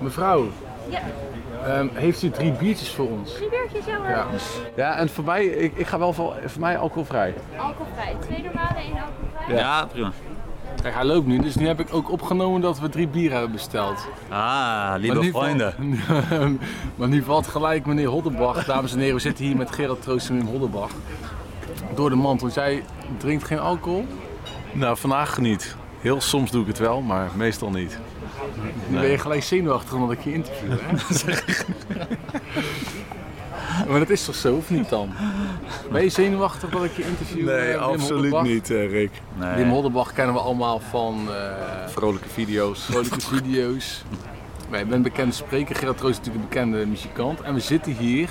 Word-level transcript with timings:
Mevrouw, 0.00 0.48
Ja, 0.88 1.00
ehm, 1.66 1.88
heeft 1.92 2.22
u 2.22 2.30
drie 2.30 2.52
biertjes 2.52 2.90
voor 2.90 3.08
ons? 3.08 3.34
drie 3.34 3.48
biertjes, 3.48 3.84
ja 3.84 3.96
hoor. 3.96 4.08
Ja. 4.08 4.26
Ja, 4.76 4.96
en 4.96 5.08
voor 5.08 5.24
mij, 5.24 5.44
ik, 5.44 5.72
ik 5.76 5.86
ga 5.86 5.98
wel 5.98 6.12
voor, 6.12 6.34
voor 6.46 6.60
mij 6.60 6.78
alcoholvrij. 6.78 7.34
Alcoholvrij. 7.58 8.16
Twee 8.20 8.42
normale, 8.42 8.78
één 8.78 8.92
alcoholvrij. 8.92 9.56
Ja, 9.56 9.86
prima. 9.86 10.12
Kijk, 10.82 10.94
hij 10.94 11.04
loopt 11.04 11.26
nu, 11.26 11.38
dus 11.38 11.54
nu 11.54 11.66
heb 11.66 11.80
ik 11.80 11.94
ook 11.94 12.10
opgenomen 12.10 12.60
dat 12.60 12.78
we 12.80 12.88
drie 12.88 13.08
bieren 13.08 13.32
hebben 13.32 13.52
besteld. 13.52 14.08
Ah, 14.28 14.94
lieve 14.96 15.30
vrienden. 15.32 15.74
Valt, 16.06 16.50
maar 16.96 17.08
nu 17.08 17.22
valt 17.22 17.46
gelijk 17.46 17.86
meneer 17.86 18.06
Hoddenbach, 18.08 18.64
dames 18.64 18.92
en 18.92 18.98
heren, 18.98 19.14
we 19.14 19.20
zitten 19.20 19.44
hier 19.44 19.56
met 19.56 19.70
Gerald 19.70 20.02
Troost 20.02 20.28
en 20.28 20.36
Wim 20.36 20.46
Hoddenbach. 20.46 20.90
Door 21.94 22.10
de 22.10 22.16
mand, 22.16 22.40
want 22.40 22.54
jij 22.54 22.82
drinkt 23.16 23.44
geen 23.44 23.58
alcohol. 23.58 24.06
Nou, 24.72 24.96
vandaag 24.96 25.38
niet. 25.38 25.76
Heel 26.00 26.20
soms 26.20 26.50
doe 26.50 26.60
ik 26.62 26.66
het 26.66 26.78
wel, 26.78 27.00
maar 27.00 27.28
meestal 27.34 27.70
niet. 27.70 27.98
Nu 28.88 28.98
ben 28.98 29.08
je 29.10 29.18
gelijk 29.18 29.42
zenuwachtig 29.42 29.92
omdat 29.92 30.12
ik 30.12 30.20
je 30.20 30.32
interview, 30.32 30.70
hè? 30.80 30.92
maar 33.88 33.98
dat 33.98 34.10
is 34.10 34.24
toch 34.24 34.34
zo, 34.34 34.54
of 34.54 34.70
niet 34.70 34.88
dan? 34.88 35.12
Ben 35.92 36.02
je 36.02 36.08
zenuwachtig 36.08 36.70
dat 36.70 36.84
ik 36.84 36.96
je 36.96 37.04
interview? 37.04 37.48
eh, 37.48 37.56
Nee, 37.56 37.72
Wim 37.72 37.78
absoluut 37.78 38.42
niet, 38.42 38.70
eh, 38.70 38.90
Rick. 38.90 39.10
Nee. 39.38 39.54
Wim 39.54 39.68
Hoddenbach 39.70 40.12
kennen 40.12 40.34
we 40.34 40.40
allemaal 40.40 40.80
van 40.80 41.28
eh, 41.28 41.88
Vrolijke 41.88 42.28
video's. 42.28 42.84
vrolijke 42.84 43.20
video's. 43.20 44.04
Wij 44.70 44.86
een 44.90 45.02
bekende 45.02 45.34
spreker, 45.34 45.76
Gerard 45.76 45.98
Troost 45.98 46.20
is 46.20 46.26
natuurlijk 46.26 46.44
een 46.54 46.68
bekende 46.70 46.86
muzikant. 46.86 47.40
En 47.40 47.54
we 47.54 47.60
zitten 47.60 47.92
hier 47.92 48.30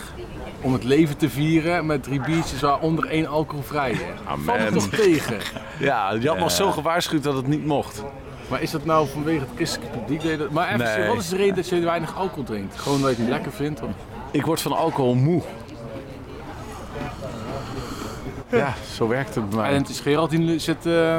om 0.62 0.74
het 0.74 0.84
leven 0.84 1.18
te 1.18 1.30
vieren 1.30 1.86
met 1.86 2.04
drie 2.04 2.22
biertjes 2.22 2.62
waaronder 2.62 3.06
één 3.06 3.28
alcoholvrij. 3.28 3.98
Amen. 4.26 4.46
Valt 4.46 4.60
het 4.60 4.74
toch 4.74 4.88
tegen? 4.90 5.38
Ja, 5.80 6.14
je 6.14 6.28
had 6.28 6.40
me 6.40 6.52
zo 6.52 6.72
gewaarschuwd 6.72 7.24
dat 7.24 7.36
het 7.36 7.48
niet 7.48 7.66
mocht. 7.66 8.04
Maar 8.50 8.62
is 8.62 8.72
dat 8.72 8.86
nou 8.86 9.08
vanwege 9.08 9.40
het 9.40 9.50
christelijke 9.56 9.98
publiek? 9.98 10.52
Maar 10.52 10.68
even, 10.74 11.00
Nee. 11.00 11.08
wat 11.08 11.18
is 11.18 11.30
de 11.30 11.36
reden 11.36 11.56
dat 11.56 11.70
je 11.70 11.80
weinig 11.80 12.16
alcohol 12.18 12.44
drinkt? 12.44 12.80
Gewoon 12.80 12.98
omdat 12.98 13.10
je 13.12 13.16
het 13.16 13.26
niet 13.26 13.36
lekker 13.36 13.52
vindt? 13.52 13.82
Of? 13.82 13.90
Ik 14.32 14.46
word 14.46 14.62
van 14.62 14.72
alcohol 14.72 15.16
moe. 15.16 15.42
Ja, 18.52 18.74
zo 18.96 19.08
werkt 19.08 19.36
het 19.36 19.50
bij 19.50 19.60
mij. 19.60 19.70
En 19.70 19.76
het 19.82 19.90
is 19.90 20.00
Gerald 20.00 20.30
die 20.30 20.60
zit 20.60 20.86
eh, 20.86 21.18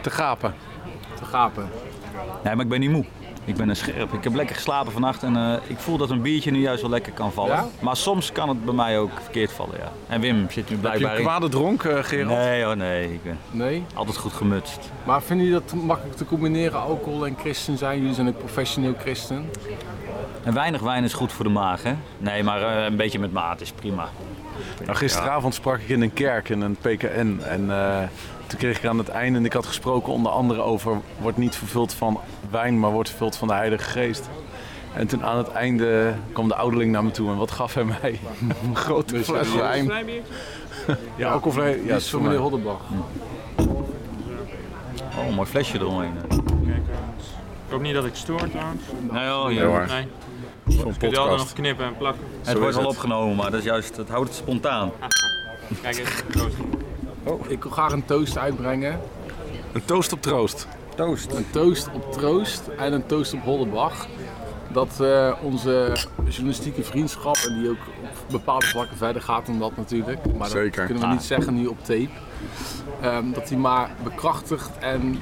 te 0.00 0.10
gapen. 0.10 0.54
te 1.18 1.24
gapen. 1.24 1.68
Nee, 2.44 2.54
maar 2.54 2.64
ik 2.64 2.70
ben 2.70 2.80
niet 2.80 2.90
moe. 2.90 3.04
Ik 3.44 3.56
ben 3.56 3.68
een 3.68 3.76
scherp. 3.76 4.12
Ik 4.12 4.24
heb 4.24 4.34
lekker 4.34 4.54
geslapen 4.56 4.92
vannacht 4.92 5.22
en 5.22 5.36
eh, 5.36 5.52
ik 5.66 5.78
voel 5.78 5.96
dat 5.96 6.10
een 6.10 6.22
biertje 6.22 6.50
nu 6.50 6.58
juist 6.60 6.80
wel 6.82 6.90
lekker 6.90 7.12
kan 7.12 7.32
vallen. 7.32 7.52
Ja? 7.54 7.66
Maar 7.80 7.96
soms 7.96 8.32
kan 8.32 8.48
het 8.48 8.64
bij 8.64 8.74
mij 8.74 8.98
ook 8.98 9.10
verkeerd 9.22 9.52
vallen, 9.52 9.74
ja. 9.78 9.92
En 10.08 10.20
Wim 10.20 10.36
zit 10.50 10.54
nu 10.54 10.60
Heb 10.60 10.68
je 10.68 10.76
blijkbaar 10.76 11.10
een 11.12 11.16
in. 11.18 11.24
kwade 11.24 11.48
dronk, 11.48 11.82
eh, 11.84 11.98
Gerald? 12.02 12.38
Nee 12.38 12.64
hoor, 12.64 12.76
nee. 12.76 13.12
Ik 13.12 13.22
ben 13.22 13.38
Nee? 13.50 13.84
altijd 13.94 14.16
goed 14.16 14.32
gemutst. 14.32 14.90
Maar 15.04 15.22
vinden 15.22 15.46
jullie 15.46 15.62
dat 15.62 15.74
makkelijk 15.82 16.16
te 16.16 16.24
combineren, 16.24 16.80
alcohol 16.80 17.26
en 17.26 17.36
christen 17.38 17.78
zijn? 17.78 17.98
Jullie 18.00 18.14
zijn 18.14 18.28
ook 18.28 18.38
professioneel 18.38 18.94
christen. 19.00 19.50
En 20.44 20.54
weinig 20.54 20.80
wijn 20.80 21.04
is 21.04 21.12
goed 21.12 21.32
voor 21.32 21.44
de 21.44 21.50
maag, 21.50 21.82
hè? 21.82 21.94
Nee, 22.18 22.42
maar 22.42 22.62
eh, 22.62 22.84
een 22.84 22.96
beetje 22.96 23.18
met 23.18 23.32
maat 23.32 23.60
is 23.60 23.72
prima. 23.72 24.08
Nou, 24.84 24.96
gisteravond 24.96 25.54
sprak 25.54 25.78
ik 25.80 25.88
in 25.88 26.02
een 26.02 26.12
kerk, 26.12 26.48
in 26.48 26.60
een 26.60 26.76
PKN. 26.80 27.40
En 27.44 27.70
eh, 27.70 27.98
toen 28.52 28.60
kreeg 28.60 28.78
ik 28.78 28.86
aan 28.86 28.98
het 28.98 29.08
einde, 29.08 29.38
en 29.38 29.44
ik 29.44 29.52
had 29.52 29.66
gesproken 29.66 30.12
onder 30.12 30.32
andere 30.32 30.60
over... 30.60 31.00
wordt 31.20 31.36
niet 31.38 31.56
vervuld 31.56 31.94
van 31.94 32.20
wijn, 32.50 32.78
maar 32.80 32.90
wordt 32.90 33.08
vervuld 33.08 33.36
van 33.36 33.48
de 33.48 33.54
Heilige 33.54 33.84
Geest. 33.90 34.28
En 34.94 35.06
toen 35.06 35.24
aan 35.24 35.36
het 35.38 35.48
einde 35.48 36.14
kwam 36.32 36.48
de 36.48 36.54
ouderling 36.54 36.92
naar 36.92 37.04
me 37.04 37.10
toe 37.10 37.30
en 37.30 37.36
wat 37.36 37.50
gaf 37.50 37.74
hij 37.74 37.84
mij? 37.84 38.20
een 38.64 38.76
grote 38.76 39.14
Dus, 39.14 39.26
fles 39.26 39.52
ja, 39.54 39.58
wijn. 39.58 39.90
Ja, 41.16 41.30
alcoholvrij. 41.30 41.74
Die 41.74 41.84
Ja, 41.84 41.96
is 41.96 42.10
voor 42.10 42.22
meneer 42.22 42.38
Hoddenbach. 42.38 42.80
Oh, 45.18 45.26
een 45.28 45.34
mooi 45.34 45.48
flesje 45.48 45.78
eromheen. 45.78 46.12
Ik 47.66 47.70
hoop 47.70 47.80
niet 47.80 47.94
dat 47.94 48.04
ik 48.04 48.14
stoor 48.14 48.50
trouwens. 48.50 48.82
Nee 49.10 49.28
hoor, 49.28 49.46
Nee, 49.48 49.58
joh. 49.58 49.68
hoor. 49.68 49.86
Nee. 49.86 50.06
Zo'n 50.78 50.96
Kun 50.96 51.10
je 51.10 51.18
altijd 51.18 51.38
nog 51.38 51.52
knippen 51.52 51.84
en 51.84 51.96
plakken. 51.96 52.22
Het 52.42 52.58
wordt 52.58 52.76
wel 52.76 52.86
opgenomen, 52.86 53.36
maar 53.36 53.50
dat 53.50 53.60
is 53.60 53.66
juist, 53.66 53.96
het 53.96 54.08
houdt 54.08 54.28
het 54.28 54.36
spontaan. 54.38 54.90
Kijk 55.82 55.98
eens, 55.98 56.22
proost. 57.22 57.50
Ik 57.50 57.62
wil 57.62 57.72
graag 57.72 57.92
een 57.92 58.04
toast 58.04 58.38
uitbrengen. 58.38 59.00
Een 59.72 59.84
toast 59.84 60.12
op 60.12 60.22
troost. 60.22 60.66
Toast. 60.94 61.32
Een 61.32 61.50
toast 61.50 61.90
op 61.92 62.12
troost 62.12 62.68
en 62.78 62.92
een 62.92 63.06
toast 63.06 63.32
op 63.32 63.42
Hoddenbach. 63.42 64.06
Dat 64.72 65.00
eh, 65.00 65.32
onze 65.42 65.92
journalistieke 66.24 66.82
vriendschap, 66.82 67.36
en 67.36 67.60
die 67.60 67.70
ook 67.70 67.76
op 68.26 68.30
bepaalde 68.30 68.66
vlakken 68.66 68.96
verder 68.96 69.22
gaat 69.22 69.46
dan 69.46 69.58
dat 69.58 69.76
natuurlijk, 69.76 70.18
maar 70.38 70.48
Zeker. 70.48 70.76
dat 70.76 70.84
kunnen 70.84 71.08
we 71.08 71.14
niet 71.14 71.22
zeggen 71.22 71.54
nu 71.54 71.66
op 71.66 71.84
tape, 71.84 72.08
ehm, 73.00 73.30
dat 73.32 73.48
die 73.48 73.58
maar 73.58 73.90
bekrachtigd 74.02 74.78
en 74.78 75.18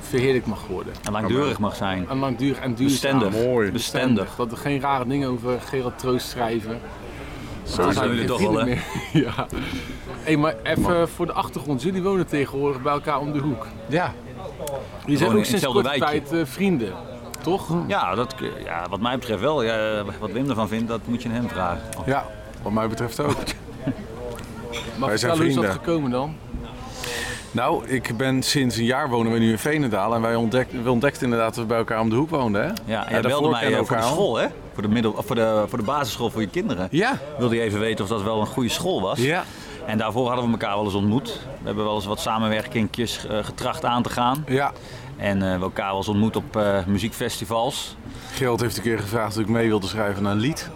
verheerlijkt 0.00 0.46
mag 0.46 0.66
worden. 0.66 0.92
En 1.02 1.12
langdurig 1.12 1.58
mag 1.58 1.76
zijn. 1.76 2.08
En 2.08 2.18
langdurig 2.18 2.58
en 2.58 2.74
duurzaam. 2.74 3.18
Bestendig. 3.18 3.44
Mooi. 3.44 3.70
Bestendig. 3.70 4.34
Dat 4.36 4.50
we 4.50 4.56
geen 4.56 4.80
rare 4.80 5.06
dingen 5.06 5.28
over 5.28 5.60
Gerard 5.60 5.98
Troost 5.98 6.28
schrijven. 6.28 6.80
Zo 7.64 7.90
zijn 7.90 8.08
jullie 8.08 8.24
toch 8.24 8.40
wel, 8.40 8.54
hè? 8.58 8.64
Meer. 8.64 8.84
ja. 9.24 9.46
Hey, 10.22 10.36
maar 10.36 10.54
even 10.62 11.08
voor 11.08 11.26
de 11.26 11.32
achtergrond. 11.32 11.82
Jullie 11.82 12.02
wonen 12.02 12.26
tegenwoordig 12.26 12.82
bij 12.82 12.92
elkaar 12.92 13.18
om 13.20 13.32
de 13.32 13.38
hoek. 13.38 13.66
Ja. 13.88 14.14
Jullie 15.04 15.18
zijn 15.18 15.30
ook 15.30 15.36
in 15.36 15.44
sinds 15.44 15.64
korte 15.64 15.82
wijkje. 15.82 16.04
tijd 16.04 16.32
eh, 16.32 16.38
vrienden. 16.44 16.92
Toch? 17.42 17.74
Ja, 17.86 18.14
dat, 18.14 18.34
ja, 18.64 18.86
wat 18.90 19.00
mij 19.00 19.18
betreft 19.18 19.40
wel. 19.40 19.62
Ja, 19.62 20.04
wat 20.20 20.30
Wim 20.30 20.48
ervan 20.48 20.68
vindt, 20.68 20.88
dat 20.88 21.00
moet 21.04 21.22
je 21.22 21.28
hem 21.28 21.48
vragen. 21.48 21.82
ja, 22.06 22.26
wat 22.62 22.72
mij 22.72 22.88
betreft 22.88 23.20
ook. 23.20 23.34
Maar 24.98 25.08
Wij 25.08 25.18
zijn 25.18 25.36
vertel, 25.36 25.36
hoe 25.36 25.46
is 25.46 25.54
dat 25.54 25.64
vrienden. 25.64 25.84
gekomen 25.84 26.10
dan? 26.10 26.36
Nou, 27.50 27.86
ik 27.88 28.16
ben 28.16 28.42
sinds 28.42 28.76
een 28.76 28.84
jaar 28.84 29.08
wonen 29.08 29.32
we 29.32 29.38
nu 29.38 29.50
in 29.50 29.58
Veenendaal. 29.58 30.14
En 30.14 30.20
wij 30.20 30.34
ontdekten, 30.34 30.82
we 30.82 30.90
ontdekten 30.90 31.22
inderdaad 31.22 31.48
dat 31.54 31.58
we 31.62 31.68
bij 31.68 31.78
elkaar 31.78 32.00
om 32.00 32.10
de 32.10 32.16
hoek 32.16 32.30
woonden. 32.30 32.62
Hè? 32.62 32.70
Ja, 32.84 33.06
en 33.06 33.12
jij 33.12 33.20
belde 33.20 33.48
mij 33.48 33.84
voor 33.84 33.96
de 33.96 34.02
school, 34.02 34.36
hè? 34.36 34.46
Voor 34.74 34.82
de, 34.82 34.88
middel, 34.88 35.22
voor, 35.22 35.36
de, 35.36 35.64
voor 35.68 35.78
de 35.78 35.84
basisschool 35.84 36.30
voor 36.30 36.40
je 36.40 36.48
kinderen. 36.48 36.88
Ja. 36.90 37.18
Wilde 37.38 37.54
je 37.54 37.60
even 37.60 37.80
weten 37.80 38.04
of 38.04 38.10
dat 38.10 38.22
wel 38.22 38.40
een 38.40 38.46
goede 38.46 38.68
school 38.68 39.00
was. 39.00 39.18
Ja. 39.18 39.44
En 39.86 39.98
daarvoor 39.98 40.26
hadden 40.26 40.44
we 40.44 40.50
elkaar 40.50 40.74
wel 40.74 40.84
eens 40.84 40.94
ontmoet. 40.94 41.40
We 41.42 41.64
hebben 41.64 41.84
wel 41.84 41.94
eens 41.94 42.04
wat 42.04 42.20
samenwerkingjes 42.20 43.26
eh, 43.26 43.44
getracht 43.44 43.84
aan 43.84 44.02
te 44.02 44.10
gaan. 44.10 44.44
Ja. 44.48 44.72
En 45.16 45.42
eh, 45.42 45.56
we 45.56 45.62
elkaar 45.62 45.88
wel 45.88 45.96
eens 45.96 46.08
ontmoet 46.08 46.36
op 46.36 46.56
eh, 46.56 46.84
muziekfestivals. 46.86 47.96
Gerald 48.32 48.60
heeft 48.60 48.76
een 48.76 48.82
keer 48.82 48.98
gevraagd 48.98 49.36
of 49.36 49.42
ik 49.42 49.48
mee 49.48 49.68
wilde 49.68 49.86
schrijven 49.86 50.26
aan 50.26 50.32
een 50.32 50.38
lied. 50.38 50.70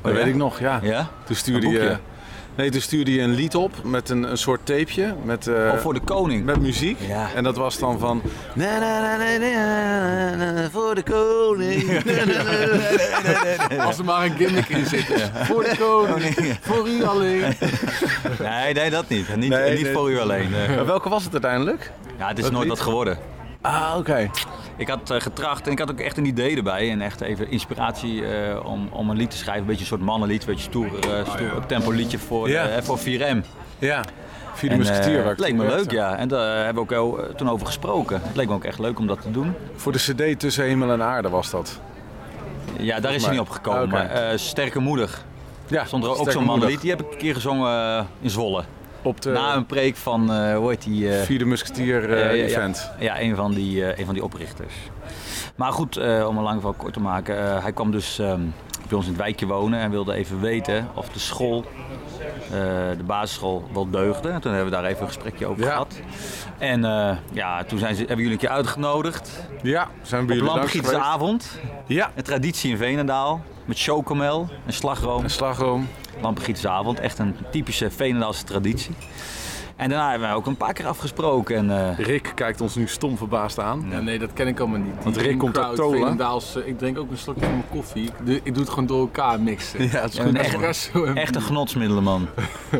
Dat 0.00 0.12
ja? 0.12 0.18
weet 0.18 0.26
ik 0.26 0.34
nog, 0.34 0.60
ja. 0.60 0.80
Ja? 0.82 1.08
Toen 1.24 1.36
stuurde 1.36 1.68
je... 1.68 1.96
Nee, 2.54 2.70
toen 2.70 2.80
stuurde 2.80 3.12
je 3.14 3.20
een 3.20 3.34
lied 3.34 3.54
op 3.54 3.72
met 3.84 4.08
een, 4.08 4.22
een 4.22 4.36
soort 4.38 4.66
tapeje. 4.66 5.14
Met, 5.24 5.46
eh, 5.46 5.70
Of 5.74 5.80
voor 5.80 5.94
de 5.94 6.00
koning. 6.00 6.44
met 6.44 6.60
muziek. 6.60 6.98
Ja. 7.08 7.28
En 7.34 7.44
dat 7.44 7.56
was 7.56 7.78
dan 7.78 7.98
van... 7.98 8.22
Na, 8.54 8.78
na, 8.78 9.00
na, 9.00 9.16
na, 9.16 9.36
na, 9.38 10.34
na, 10.36 10.50
na, 10.52 10.70
voor 10.70 10.94
de 10.94 11.02
koning. 11.02 12.02
Als 13.80 13.98
er 13.98 14.04
maar 14.04 14.24
een 14.24 14.36
gimmick 14.36 14.68
in 14.68 14.86
zit. 14.86 15.30
Voor 15.34 15.62
de 15.62 15.76
koning, 15.78 16.58
voor 16.60 16.88
u 16.88 17.04
alleen. 17.04 17.54
Nee, 18.40 18.74
nee, 18.74 18.90
dat 18.90 19.08
niet. 19.08 19.36
Niet, 19.36 19.48
Nee, 19.50 19.72
niet 19.74 19.82
nee. 19.82 19.92
voor 19.92 20.10
u 20.10 20.18
alleen. 20.20 20.50
Maar 20.50 20.86
welke 20.86 21.08
was 21.08 21.24
het 21.24 21.32
uiteindelijk? 21.32 21.90
Ja, 22.18 22.28
het 22.28 22.38
is 22.38 22.44
Dat 22.44 22.52
nooit 22.52 22.64
lied? 22.68 22.76
wat 22.76 22.86
geworden. 22.86 23.18
Ah, 23.60 23.94
oké. 23.98 24.30
Ik 24.76 24.88
had 24.88 25.10
eh, 25.10 25.20
getracht 25.20 25.66
en 25.66 25.72
ik 25.72 25.78
had 25.78 25.90
ook 25.90 26.00
echt 26.00 26.16
een 26.16 26.24
idee 26.26 26.56
erbij. 26.56 26.90
En 26.90 27.00
echt 27.00 27.20
even 27.20 27.50
inspiratie 27.50 28.26
eh, 28.26 28.64
om, 28.64 28.88
om 28.90 29.10
een 29.10 29.16
lied 29.16 29.30
te 29.30 29.36
schrijven. 29.36 29.60
Een 29.62 29.66
beetje 29.66 29.80
een 29.80 29.86
soort 29.88 30.00
mannenlied, 30.00 30.40
een 30.42 30.48
beetje 30.48 30.64
stoer, 30.64 30.86
eh 30.86 31.32
stoer 31.34 31.56
up 31.56 31.64
tempo 31.66 31.90
liedje 31.90 32.18
voor, 32.18 32.48
Ja. 32.48 32.82
voor 32.82 32.98
4M. 32.98 33.44
Ja. 33.78 34.04
Vierde 34.54 34.84
het 34.84 35.38
leek 35.38 35.54
me 35.54 35.66
leuk, 35.66 35.90
ja. 35.90 36.16
En 36.16 36.28
daar 36.28 36.64
hebben 36.64 36.74
we 36.74 36.80
ook 36.80 36.90
heel, 36.90 37.34
toen 37.36 37.50
over 37.50 37.66
gesproken. 37.66 38.20
Het 38.22 38.36
leek 38.36 38.48
me 38.48 38.54
ook 38.54 38.64
echt 38.64 38.78
leuk 38.78 38.98
om 38.98 39.06
dat 39.06 39.22
te 39.22 39.30
doen. 39.30 39.54
Voor 39.74 39.92
de 39.92 39.98
cd 39.98 40.38
Tussen 40.40 40.64
Hemel 40.64 40.92
en 40.92 41.02
Aarde 41.02 41.28
was 41.28 41.50
dat. 41.50 41.80
Ja, 42.78 43.00
daar 43.00 43.14
is 43.14 43.22
hij 43.22 43.30
niet 43.30 43.40
op 43.40 43.48
gekomen. 43.48 43.82
Ah. 43.82 43.90
Maar 43.90 44.38
Sterke 44.38 44.78
Moedig. 44.78 45.24
Ja, 45.66 45.84
Stond 45.84 46.04
er 46.04 46.18
ook 46.18 46.30
zo'n 46.30 46.44
mannenlied. 46.44 46.80
Die 46.80 46.90
heb 46.90 47.00
ik 47.00 47.12
een 47.12 47.18
keer 47.18 47.34
gezongen 47.34 48.06
in 48.20 48.30
Zwolle. 48.30 48.64
Op 49.02 49.20
de 49.20 49.30
Na 49.30 49.54
een 49.56 49.66
preek 49.66 49.96
van, 49.96 50.32
eh, 50.32 50.56
hoe 50.56 50.68
heet 50.70 50.82
die? 50.82 51.16
eh, 51.16 51.22
Vierde 51.22 51.44
Musketier 51.44 52.10
eh, 52.12 52.18
Ja, 52.18 52.24
ja, 52.24 52.30
ja. 52.32 52.42
event. 52.44 52.90
Ja, 52.98 53.20
een 53.20 53.36
van 53.36 53.54
die, 53.54 53.98
een 53.98 54.04
van 54.04 54.14
die 54.14 54.24
oprichters. 54.24 54.74
Maar 55.56 55.72
goed, 55.72 55.96
om 56.26 56.36
een 56.36 56.42
lang 56.42 56.54
verhaal 56.60 56.72
kort 56.78 56.92
te 56.92 57.00
maken. 57.00 57.62
hij 57.62 57.72
kwam 57.72 57.90
dus 57.90 58.18
ehm, 58.18 58.40
bij 58.88 58.96
ons 58.96 59.04
in 59.06 59.12
het 59.12 59.20
wijkje 59.20 59.46
wonen 59.46 59.80
en 59.80 59.90
wilde 59.90 60.14
even 60.14 60.40
weten 60.40 60.88
of 60.94 61.08
de 61.08 61.18
school, 61.18 61.64
de 62.96 63.02
basisschool, 63.06 63.68
wel 63.72 63.90
deugde. 63.90 64.28
En 64.28 64.40
toen 64.40 64.52
hebben 64.52 64.70
we 64.70 64.76
daar 64.76 64.90
even 64.90 65.00
een 65.00 65.06
gesprekje 65.06 65.46
over 65.46 65.62
Ja. 65.62 65.70
gehad. 65.70 66.00
En 66.58 66.80
ja, 67.32 67.64
toen 67.64 67.78
zijn 67.78 67.94
ze, 67.94 67.98
hebben 68.00 68.16
jullie 68.16 68.32
een 68.32 68.38
keer 68.38 68.48
uitgenodigd. 68.48 69.30
Ja, 69.62 69.88
zijn 70.02 70.20
we 70.20 70.26
bij 70.26 70.36
Op 70.48 70.54
jullie 70.54 70.68
geweest? 70.68 70.94
avond. 70.94 71.58
Ja. 71.86 72.10
Een 72.14 72.22
traditie 72.22 72.70
in 72.70 72.76
Veenendaal. 72.76 73.40
Met 73.64 73.78
chocomel 73.80 74.48
en 74.66 74.72
slagroom. 74.72 75.24
Een 75.24 75.30
slagroom. 75.30 75.88
Lampigietse 76.20 76.68
avond. 76.68 77.00
Echt 77.00 77.18
een 77.18 77.36
typische 77.50 77.90
Veenendaalse 77.90 78.44
traditie. 78.44 78.94
En 79.76 79.88
daarna 79.88 80.10
hebben 80.10 80.28
we 80.28 80.34
ook 80.34 80.46
een 80.46 80.56
paar 80.56 80.72
keer 80.72 80.86
afgesproken. 80.86 81.56
En, 81.56 81.70
eh, 81.98 81.98
Rick 82.06 82.32
kijkt 82.34 82.60
ons 82.60 82.74
nu 82.74 82.86
stom 82.88 83.16
verbaasd 83.16 83.58
aan. 83.58 83.86
Ja, 83.90 84.00
nee, 84.00 84.18
dat 84.18 84.32
ken 84.32 84.46
ik 84.46 84.60
allemaal 84.60 84.78
niet. 84.78 85.04
Want 85.04 85.16
Rick 85.16 85.38
komt 85.38 85.58
uit 85.58 85.76
eh, 86.56 86.66
ik 86.66 86.78
drink 86.78 86.98
ook 86.98 87.10
een 87.10 87.18
slokje 87.18 87.40
van 87.44 87.50
mijn 87.50 87.64
koffie. 87.70 88.04
Ik 88.04 88.12
doe, 88.24 88.34
ik 88.42 88.54
doe 88.54 88.62
het 88.62 88.68
gewoon 88.68 88.86
door 88.86 89.00
elkaar 89.00 89.40
mixen. 89.40 89.82
Ja, 89.90 90.00
het 90.00 90.10
is 90.10 90.16
Ja, 90.16 90.22
goed. 90.22 90.32
een 90.34 90.40
echt- 90.40 90.54
Espresso 90.54 91.04
en 91.04 91.16
Echte 91.16 91.40
genotsmiddelen, 91.40 92.02
man. 92.02 92.28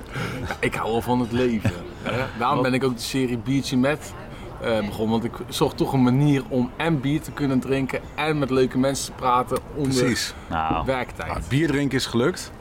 Ik 0.60 0.74
hou 0.74 0.90
wel 0.90 1.02
van 1.02 1.20
het 1.20 1.32
leven. 1.32 1.72
hè. 2.02 2.24
Daarom 2.38 2.62
ben 2.62 2.74
ik 2.74 2.84
ook 2.84 2.96
de 2.96 3.02
serie 3.02 3.38
Biertje 3.38 3.76
met 3.76 4.12
eh, 4.62 4.86
begon. 4.86 5.10
Want 5.10 5.24
ik 5.24 5.32
zocht 5.48 5.76
toch 5.76 5.92
een 5.92 6.02
manier 6.02 6.42
om 6.48 6.70
en 6.76 7.00
bier 7.00 7.20
te 7.20 7.30
kunnen 7.32 7.60
drinken 7.60 8.00
en 8.14 8.38
met 8.38 8.50
leuke 8.50 8.78
mensen 8.78 9.06
te 9.06 9.12
praten 9.12 9.58
onder 9.74 9.98
Precies. 9.98 10.34
Nou, 10.48 10.84
werktijd. 10.86 11.28
Nou, 11.28 11.40
bier 11.48 11.66
drinken 11.68 11.98
is 11.98 12.06
gelukt. 12.06 12.52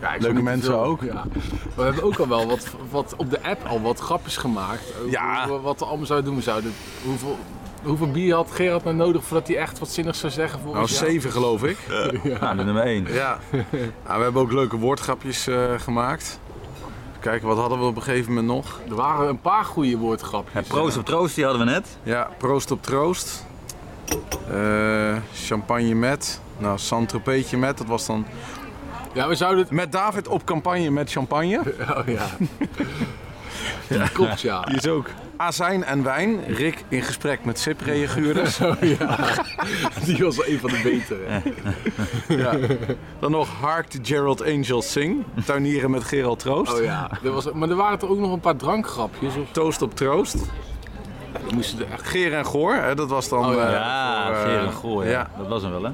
Ja, 0.00 0.14
leuke 0.18 0.42
mensen 0.42 0.70
veel- 0.72 0.82
ook. 0.84 1.02
Ja. 1.02 1.24
We 1.76 1.82
hebben 1.82 2.02
ook 2.02 2.18
al 2.18 2.28
wel 2.28 2.46
wat, 2.46 2.66
wat 2.90 3.14
op 3.16 3.30
de 3.30 3.42
app 3.42 3.66
al 3.66 3.80
wat 3.82 3.98
grapjes 4.00 4.36
gemaakt. 4.36 4.82
Over 4.98 5.10
Ja. 5.10 5.48
wat 5.62 5.78
we 5.78 5.84
allemaal 5.84 6.06
zouden 6.06 6.28
doen. 6.28 6.36
We 6.38 6.42
zouden, 6.44 6.72
hoeveel, 7.04 7.38
hoeveel 7.82 8.10
bier 8.10 8.34
had 8.34 8.50
Gerard 8.50 8.84
nou 8.84 8.96
nodig 8.96 9.24
voordat 9.24 9.48
hij 9.48 9.56
echt 9.56 9.78
wat 9.78 9.88
zinnigs 9.90 10.18
zou 10.18 10.32
zeggen? 10.32 10.58
Nou, 10.62 10.72
Volgens 10.72 10.98
jou? 10.98 11.10
zeven 11.10 11.30
geloof 11.32 11.62
ik. 11.64 11.76
nou, 12.40 12.56
de 12.56 12.64
nummer 12.64 12.82
1. 12.82 13.06
Ja. 13.12 13.38
Nou, 14.06 14.18
we 14.18 14.22
hebben 14.22 14.42
ook 14.42 14.52
leuke 14.52 14.76
woordgrapjes 14.76 15.46
eh, 15.46 15.64
gemaakt. 15.76 16.40
Even 17.18 17.30
kijken, 17.30 17.48
wat 17.48 17.58
hadden 17.58 17.78
we 17.78 17.84
op 17.84 17.96
een 17.96 18.02
gegeven 18.02 18.28
moment 18.32 18.46
nog? 18.46 18.80
Er 18.88 18.94
waren 18.94 19.28
een 19.28 19.40
paar 19.40 19.64
goede 19.64 19.96
woordgrapjes. 19.96 20.66
Proost 20.66 20.96
op 20.96 21.04
troost, 21.04 21.34
die 21.34 21.44
hadden 21.44 21.66
we 21.66 21.72
net. 21.72 21.98
Ja, 22.02 22.28
proost 22.38 22.70
op 22.70 22.82
troost. 22.82 23.44
Eh, 24.50 25.16
champagne 25.34 25.94
met. 25.94 26.40
Nou, 26.58 26.78
Saint-Tropezetje 26.78 27.56
met. 27.56 27.78
Dat 27.78 27.86
was 27.86 28.06
dan 28.06 28.26
Ja, 29.12 29.28
we 29.28 29.34
zouden 29.34 29.62
het... 29.62 29.70
met 29.70 29.92
David 29.92 30.28
op 30.28 30.44
campagne 30.44 30.90
met 30.90 31.10
champagne. 31.10 31.60
Oh 31.98 32.06
ja. 32.06 32.26
ja. 33.88 34.08
Klopt, 34.08 34.40
ja. 34.40 34.60
Die 34.60 34.76
is 34.76 34.86
ook. 34.86 35.06
Azijn 35.38 35.84
en 35.84 36.02
wijn. 36.02 36.44
Rick 36.46 36.84
in 36.88 37.02
gesprek 37.02 37.44
met 37.44 37.58
SIP-reaguurders. 37.58 38.58
Oh 38.68 38.80
ja. 38.80 39.16
Die 40.04 40.24
was 40.24 40.36
wel 40.36 40.46
een 40.46 40.58
van 40.58 40.70
de 40.70 40.80
betere. 40.82 41.42
ja. 42.42 42.76
Dan 43.18 43.30
nog 43.30 43.48
Hark 43.60 43.86
the 43.86 43.98
Gerald 44.02 44.42
Angels 44.44 44.92
Sing. 44.92 45.24
Tuinieren 45.44 45.90
met 45.90 46.04
Gerald 46.04 46.38
Troost. 46.38 46.72
Oh 46.78 46.82
ja. 46.82 47.10
Er 47.24 47.30
was, 47.30 47.52
maar 47.52 47.68
er 47.68 47.76
waren 47.76 48.00
er 48.00 48.08
ook 48.10 48.18
nog 48.18 48.32
een 48.32 48.40
paar 48.40 48.56
drankgrapjes. 48.56 49.36
Of, 49.36 49.50
Toast 49.50 49.82
op 49.82 49.94
troost. 49.96 50.34
die 51.46 51.54
moesten 51.54 51.86
er 51.86 51.92
echt... 51.92 52.06
Geer 52.06 52.34
en 52.34 52.44
Goor. 52.46 52.74
Hè, 52.74 52.94
dat 52.94 53.08
was 53.08 53.28
dan... 53.28 53.46
Oh 53.46 53.54
ja. 53.54 53.66
eh, 53.66 53.72
Ja, 53.72 54.26
voor, 54.26 54.34
eh, 54.34 54.42
Geer 54.42 54.58
en 54.66 54.72
Goor, 54.72 55.04
ja. 55.04 55.10
ja. 55.10 55.30
Dat 55.38 55.48
was 55.48 55.62
hem 55.62 55.70
wel, 55.70 55.82
hè? 55.82 55.90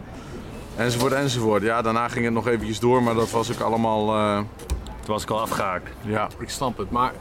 Enzovoort, 0.76 1.12
enzovoort. 1.12 1.62
Ja, 1.62 1.82
daarna 1.82 2.08
ging 2.08 2.24
het 2.24 2.34
nog 2.34 2.46
eventjes 2.48 2.78
door, 2.80 3.02
maar 3.02 3.14
dat 3.14 3.30
was 3.30 3.52
ook 3.52 3.60
allemaal... 3.60 4.14
eh, 4.16 4.36
Toen 4.36 5.14
was 5.14 5.22
ik 5.22 5.30
al 5.30 5.40
afgehaakt. 5.40 5.90
ja. 6.02 6.28
Ik 6.38 6.48
snap 6.50 6.78
het. 6.78 6.90
Maar 6.90 7.12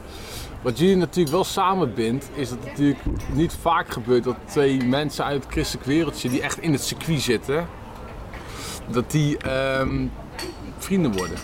wat 0.64 0.78
jullie 0.78 0.96
natuurlijk 0.96 1.34
wel 1.34 1.44
samenbindt, 1.44 2.28
is 2.34 2.48
dat 2.48 2.58
het 2.58 2.66
natuurlijk 2.68 2.98
niet 3.32 3.56
vaak 3.60 3.88
gebeurt 3.88 4.24
dat 4.24 4.36
twee 4.44 4.82
mensen 4.84 5.24
uit 5.24 5.42
het 5.44 5.52
christelijk 5.52 5.86
wereldje 5.86 6.28
die 6.28 6.40
echt 6.42 6.58
in 6.60 6.72
het 6.72 6.82
circuit 6.82 7.20
zitten, 7.20 7.66
dat 8.90 9.10
die 9.10 9.36
ehm, 9.38 10.06
vrienden 10.78 11.12
worden. 11.12 11.36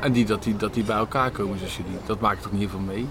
En 0.00 0.12
die, 0.12 0.24
dat, 0.24 0.42
die, 0.42 0.56
dat 0.56 0.74
die 0.74 0.84
bij 0.84 0.96
elkaar 0.96 1.30
komen 1.30 1.58
zoals 1.58 1.76
jullie. 1.76 1.98
Dat 2.06 2.20
maakt 2.20 2.42
toch 2.42 2.52
niet 2.52 2.70
veel 2.70 2.78
mee? 2.78 3.06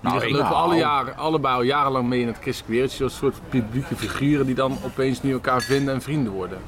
Nou, 0.00 0.14
Jullie 0.14 0.28
ik- 0.30 0.34
lopen 0.36 0.50
nou. 0.52 0.62
alle 0.64 0.76
jaren, 0.76 1.16
allebei 1.16 1.54
al 1.54 1.62
jarenlang 1.62 2.08
mee 2.08 2.20
in 2.20 2.26
het 2.26 2.38
christelijk 2.40 2.72
wereldje. 2.74 3.04
Als 3.04 3.16
soort 3.16 3.36
publieke 3.48 3.96
figuren 3.96 4.46
die 4.46 4.54
dan 4.54 4.78
opeens 4.84 5.22
nu 5.22 5.32
elkaar 5.32 5.62
vinden 5.62 5.94
en 5.94 6.02
vrienden 6.02 6.32
worden. 6.32 6.58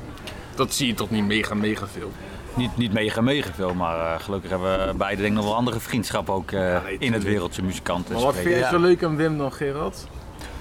Dat 0.55 0.75
zie 0.75 0.87
je 0.87 0.95
toch 0.95 1.11
niet 1.11 1.25
mega, 1.27 1.55
mega 1.55 1.87
veel. 1.87 2.11
Niet, 2.55 2.77
niet 2.77 2.93
mega 2.93 3.21
mega 3.21 3.51
veel, 3.55 3.75
maar 3.75 3.99
eh, 4.15 4.21
gelukkig 4.21 4.51
hebben 4.51 4.87
we 4.87 4.95
beide 4.95 5.17
denk 5.17 5.29
ik 5.33 5.37
nog 5.37 5.45
wel 5.45 5.55
andere 5.57 5.81
vriendschappen 5.81 6.35
ook 6.35 6.51
eh, 6.53 6.83
nee, 6.85 6.97
in 6.99 7.13
het 7.13 7.23
wereldje 7.23 7.63
muzikanten. 7.63 8.15
Maar 8.15 8.23
wat 8.23 8.31
spreken. 8.35 8.53
vind 8.53 8.65
je 8.65 8.71
Ja. 8.73 8.79
zo 8.81 8.87
leuk 8.87 9.03
aan 9.05 9.17
Wim 9.17 9.39
dan, 9.39 9.53
Gerard? 9.53 10.07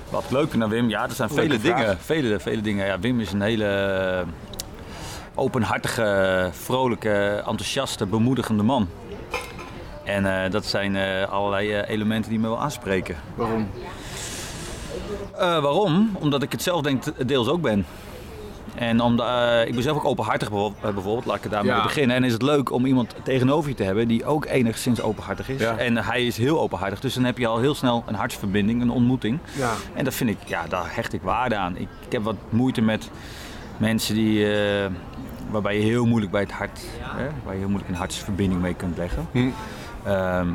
Wat 0.09 0.23
leuker 0.31 0.57
naar 0.57 0.69
Wim, 0.69 0.89
ja, 0.89 1.03
er 1.03 1.11
zijn 1.11 1.29
Leuke 1.33 1.49
vele 1.49 1.59
vraag. 1.59 1.77
dingen. 1.79 1.97
Vele, 1.99 2.39
vele 2.39 2.61
dingen. 2.61 2.85
Ja, 2.85 2.99
Wim 2.99 3.19
is 3.19 3.31
een 3.31 3.41
hele 3.41 3.65
eh, 3.65 4.27
openhartige, 5.35 6.49
vrolijke, 6.51 7.43
enthousiaste, 7.47 8.05
bemoedigende 8.05 8.63
man. 8.63 8.87
En 10.03 10.43
eh, 10.43 10.51
dat 10.51 10.65
zijn 10.65 10.95
eh, 10.95 11.29
allerlei 11.31 11.71
eh, 11.73 11.89
elementen 11.89 12.29
die 12.29 12.39
me 12.39 12.47
wel 12.47 12.61
aanspreken. 12.61 13.15
Waarom? 13.35 13.69
Eh, 15.35 15.39
waarom? 15.61 16.15
Omdat 16.19 16.43
ik 16.43 16.51
het 16.51 16.61
zelf 16.63 16.81
denk 16.81 17.03
deels 17.27 17.47
ook 17.47 17.61
ben. 17.61 17.85
En 18.75 19.01
omdat, 19.01 19.27
eh, 19.27 19.67
ik 19.67 19.73
ben 19.73 19.83
zelf 19.83 19.97
ook 19.97 20.05
openhartig 20.05 20.49
bijvoorbeeld, 20.49 20.83
eh, 20.83 20.93
bijvoorbeeld, 20.93 21.25
laat 21.25 21.45
ik 21.45 21.51
daarmee 21.51 21.71
Ja. 21.75 21.83
beginnen. 21.83 22.15
En 22.15 22.23
is 22.23 22.33
het 22.33 22.41
leuk 22.41 22.71
om 22.71 22.85
iemand 22.85 23.15
tegenover 23.23 23.69
je 23.69 23.75
te 23.75 23.83
hebben 23.83 24.07
die 24.07 24.25
ook 24.25 24.45
enigszins 24.45 25.01
openhartig 25.01 25.49
is. 25.49 25.61
Ja. 25.61 25.77
En 25.77 25.97
hij 25.97 26.25
is 26.25 26.37
heel 26.37 26.59
openhartig, 26.61 26.99
dus 26.99 27.13
dan 27.13 27.23
heb 27.23 27.37
je 27.37 27.47
al 27.47 27.59
heel 27.59 27.75
snel 27.75 28.03
een 28.07 28.15
hartsverbinding, 28.15 28.81
een 28.81 28.89
ontmoeting. 28.89 29.39
Ja. 29.57 29.71
En 29.93 30.03
dat 30.03 30.13
vind 30.13 30.29
ik, 30.29 30.37
ja, 30.45 30.67
daar 30.67 30.95
hecht 30.95 31.13
ik 31.13 31.21
waarde 31.21 31.55
aan. 31.55 31.77
Ik, 31.77 31.87
ik 32.05 32.11
heb 32.11 32.23
wat 32.23 32.35
moeite 32.49 32.81
met 32.81 33.09
mensen 33.77 34.15
die, 34.15 34.53
eh, 34.53 34.85
waarbij 35.49 35.75
je 35.77 35.83
heel 35.83 36.05
moeilijk 36.05 36.31
bij 36.31 36.41
het 36.41 36.51
hart, 36.51 36.79
hè, 37.01 37.27
waar 37.43 37.53
je 37.53 37.59
heel 37.59 37.69
moeilijk 37.69 37.89
een 37.91 37.97
hartsverbinding 37.97 38.61
mee 38.61 38.73
kunt 38.73 38.97
leggen. 38.97 39.27
Hm. 39.31 39.49
Ehm, 40.03 40.47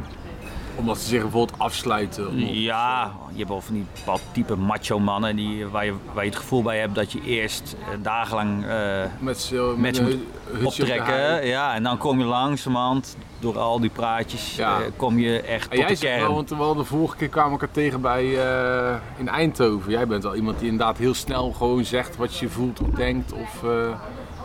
Omdat 0.76 0.98
ze 0.98 1.08
zich 1.08 1.20
bijvoorbeeld 1.22 1.58
afsluiten. 1.58 2.26
of- 2.26 2.32
ja, 2.36 3.12
je 3.30 3.36
hebt 3.38 3.48
wel 3.48 3.60
van 3.60 3.74
die 3.74 3.84
bepaald 3.94 4.20
type 4.32 4.56
macho 4.56 4.98
mannen 4.98 5.36
die, 5.36 5.66
waar, 5.66 5.84
je, 5.84 5.94
waar 6.12 6.24
je 6.24 6.30
het 6.30 6.38
gevoel 6.38 6.62
bij 6.62 6.78
hebt 6.78 6.94
dat 6.94 7.12
je 7.12 7.20
eerst 7.22 7.76
eh, 7.80 7.98
dagenlang 8.02 8.66
eh, 8.66 9.02
Met 9.18 9.40
z'n 9.40 9.74
met 9.76 10.00
moet 10.02 10.10
de 10.60 10.66
optrekken. 10.66 11.46
Ja, 11.46 11.74
en 11.74 11.82
dan 11.82 11.98
kom 11.98 12.18
je 12.18 12.24
langzamerhand 12.24 13.16
door 13.38 13.58
al 13.58 13.80
die 13.80 13.90
praatjes, 13.90 14.56
Ja. 14.56 14.78
eh, 14.80 14.84
kom 14.96 15.18
je 15.18 15.40
echt 15.40 15.68
En 15.68 15.70
tot 15.70 15.78
jij 15.78 15.88
de 15.88 15.96
kern. 16.00 16.20
wel, 16.20 16.34
want 16.34 16.76
de 16.78 16.84
vorige 16.84 17.16
keer 17.16 17.28
kwamen 17.28 17.52
we 17.52 17.58
elkaar 17.58 17.74
tegen 17.74 18.00
bij 18.00 18.24
eh, 18.24 18.94
in 19.16 19.28
Eindhoven. 19.28 19.90
Jij 19.90 20.06
bent 20.06 20.22
wel 20.22 20.34
iemand 20.34 20.58
die 20.58 20.68
inderdaad 20.70 20.98
heel 20.98 21.14
snel 21.14 21.52
gewoon 21.52 21.84
zegt 21.84 22.16
wat 22.16 22.36
je 22.36 22.48
voelt 22.48 22.80
of 22.80 22.88
denkt. 22.88 23.32
Of 23.32 23.62
eh, 23.64 23.70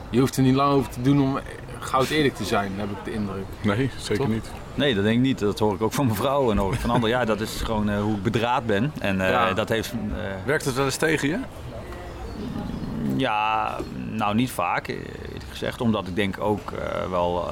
je 0.09 0.19
hoeft 0.19 0.37
er 0.37 0.43
niet 0.43 0.55
lang 0.55 0.73
over 0.73 0.89
te 0.91 1.01
doen 1.01 1.21
om 1.21 1.39
goud 1.79 2.09
eerlijk 2.09 2.35
te 2.35 2.43
zijn, 2.45 2.71
heb 2.75 2.89
ik 2.91 2.97
de 3.03 3.13
indruk. 3.13 3.45
Nee, 3.61 3.89
zeker 3.97 4.27
niet. 4.29 4.51
Nee, 4.79 4.95
dat 4.95 5.03
denk 5.03 5.15
ik 5.15 5.21
niet. 5.23 5.39
Dat 5.39 5.59
hoor 5.59 5.73
ik 5.73 5.81
ook 5.81 5.93
van 5.93 6.05
mijn 6.05 6.17
vrouw 6.17 6.51
en 6.51 6.57
hoor 6.57 6.73
ik 6.73 6.79
van 6.79 6.89
anderen. 6.89 7.17
Ja, 7.19 7.25
dat 7.25 7.41
is 7.41 7.61
gewoon 7.61 7.89
eh, 7.89 8.01
hoe 8.01 8.15
ik 8.15 8.23
bedraad 8.23 8.65
ben. 8.65 8.91
En 8.99 9.21
eh, 9.21 9.29
Ja. 9.29 9.53
dat 9.53 9.69
heeft, 9.69 9.91
eh, 9.91 10.45
Werkt 10.45 10.65
het 10.65 10.75
wel 10.75 10.85
eens 10.85 10.95
tegen 10.95 11.27
je? 11.27 11.39
ja, 13.15 13.77
nou 14.11 14.35
niet 14.35 14.51
vaak, 14.51 14.87
eerlijk 14.87 15.43
gezegd. 15.49 15.81
Omdat 15.81 16.07
ik 16.07 16.15
denk 16.15 16.39
ook 16.39 16.73
wel 17.09 17.47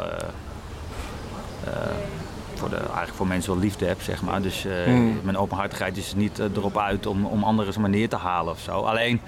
voor 2.53 2.69
de, 2.69 2.75
eigenlijk 2.75 3.13
voor 3.13 3.27
mensen 3.27 3.51
wel 3.53 3.61
liefde 3.61 3.85
heb, 3.85 4.01
zeg 4.01 4.21
maar. 4.21 4.41
Dus 4.41 4.65
Hmm. 4.85 5.19
mijn 5.23 5.37
openhartigheid 5.37 5.97
is 5.97 6.13
niet 6.15 6.39
erop 6.55 6.77
uit 6.77 7.05
om, 7.05 7.25
om 7.25 7.43
anderen 7.43 7.81
maar 7.81 7.89
neer 7.89 8.09
te 8.09 8.15
halen 8.15 8.53
of 8.53 8.59
zo. 8.59 8.71
Alleen 8.71 9.21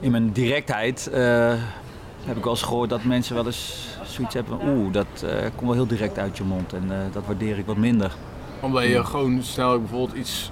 in 0.00 0.10
mijn 0.10 0.32
directheid 0.32 1.08
heb 2.24 2.36
ik 2.36 2.42
wel 2.42 2.52
eens 2.52 2.62
gehoord 2.62 2.90
dat 2.90 3.04
mensen 3.04 3.34
wel 3.34 3.46
eens 3.46 3.95
zoiets 4.16 4.34
hebben 4.34 4.58
van 4.58 4.68
oeh, 4.68 4.92
dat 4.92 5.22
eh, 5.22 5.30
komt 5.40 5.60
wel 5.60 5.72
heel 5.72 5.86
direct 5.86 6.18
uit 6.18 6.36
je 6.36 6.44
mond 6.44 6.72
en 6.72 6.84
eh, 6.90 6.98
dat 7.12 7.26
waardeer 7.26 7.58
ik 7.58 7.66
wat 7.66 7.76
minder. 7.76 8.12
Omdat 8.60 8.84
je 8.84 9.04
gewoon 9.04 9.42
snel 9.42 9.78
bijvoorbeeld 9.78 10.18
iets 10.18 10.50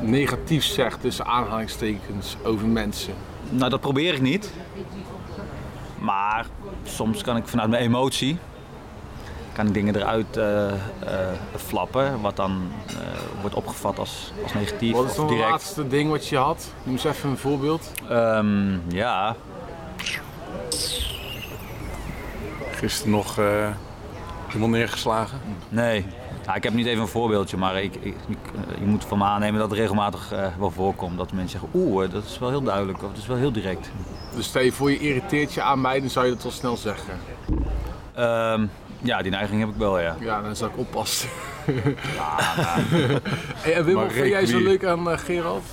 negatiefs 0.00 0.74
zegt 0.74 1.00
tussen 1.00 1.26
aanhalingstekens 1.26 2.36
over 2.44 2.66
mensen. 2.66 3.14
Nou, 3.50 3.70
dat 3.70 3.80
probeer 3.80 4.14
ik 4.14 4.20
niet. 4.20 4.52
Maar 5.98 6.46
soms 6.82 7.22
kan 7.22 7.36
ik 7.36 7.48
vanuit 7.48 7.70
mijn 7.70 7.82
emotie 7.82 8.38
kan 9.52 9.66
ik 9.66 9.74
dingen 9.74 9.96
eruit 9.96 10.36
eh, 10.36 10.72
flappen, 11.56 12.20
wat 12.20 12.36
dan 12.36 12.70
wordt 13.40 13.56
opgevat 13.56 13.98
als, 13.98 14.32
als 14.42 14.54
negatief 14.54 14.92
Wat 14.92 15.10
is 15.10 15.14
dan 15.14 15.28
het 15.28 15.38
laatste 15.38 15.88
ding 15.88 16.10
wat 16.10 16.28
je 16.28 16.36
had? 16.36 16.72
Noem 16.82 16.94
eens 16.94 17.04
even 17.04 17.30
een 17.30 17.36
voorbeeld. 17.36 17.92
Ehm, 18.08 18.78
ja, 18.88 19.36
Gisteren 22.78 23.10
nog 23.12 23.38
eh, 23.38 23.68
iemand 24.54 24.72
neergeslagen. 24.72 25.40
nee. 25.68 26.04
Ja, 26.46 26.54
ik 26.54 26.62
heb 26.62 26.72
niet 26.72 26.86
even 26.86 27.00
een 27.00 27.08
voorbeeldje, 27.08 27.56
maar 27.56 27.82
ik, 27.82 27.94
ik, 27.94 28.14
ik, 28.28 28.36
eh, 28.54 28.78
je 28.80 28.84
moet 28.86 29.04
van 29.04 29.18
me 29.18 29.24
aannemen 29.24 29.60
dat 29.60 29.70
het 29.70 29.78
regelmatig 29.78 30.32
eh, 30.32 30.46
wel 30.58 30.70
voorkomt. 30.70 31.18
Dat 31.18 31.32
mensen 31.32 31.60
zeggen, 31.60 31.80
oeh, 31.80 32.04
eh, 32.04 32.10
dat 32.12 32.24
is 32.24 32.38
wel 32.38 32.48
heel 32.48 32.62
duidelijk 32.62 33.02
of 33.02 33.08
dat 33.08 33.18
is 33.18 33.26
wel 33.26 33.36
heel 33.36 33.52
direct. 33.52 33.90
Dus 34.36 34.46
stel 34.46 34.62
je 34.62 34.72
voor 34.72 34.90
je 34.90 34.98
irriteert 34.98 35.52
je 35.54 35.62
aan 35.62 35.80
mij, 35.80 36.00
dan 36.00 36.10
zou 36.10 36.26
je 36.26 36.32
dat 36.32 36.42
wel 36.42 36.52
snel 36.52 36.76
zeggen. 36.76 37.14
Ehm, 38.14 38.66
ja, 39.02 39.22
die 39.22 39.30
neiging 39.30 39.60
heb 39.60 39.68
ik 39.68 39.76
wel, 39.76 39.98
ja. 40.00 40.16
Ja, 40.20 40.42
dan 40.42 40.56
zou 40.56 40.70
ik 40.70 40.78
oppassen. 40.78 41.28
Hey, 43.56 43.74
en 43.74 43.84
Wim, 43.84 43.94
wat 43.94 44.12
vind 44.12 44.26
jij 44.28 44.46
zo 44.46 44.58
leuk 44.58 44.84
aan 44.84 45.10
eh, 45.10 45.18
Gerald? 45.18 45.64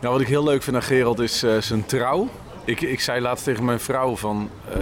Ja, 0.00 0.08
wat 0.10 0.20
ik 0.20 0.28
heel 0.28 0.44
leuk 0.44 0.62
vind 0.62 0.76
aan 0.76 0.82
Gerald 0.82 1.18
is 1.20 1.42
eh, 1.42 1.56
zijn 1.58 1.86
trouw. 1.86 2.28
Ik, 2.64 2.80
ik 2.80 3.00
zei 3.00 3.20
laatst 3.20 3.44
tegen 3.44 3.64
mijn 3.64 3.80
vrouw 3.80 4.16
van... 4.16 4.50
eh, 4.72 4.80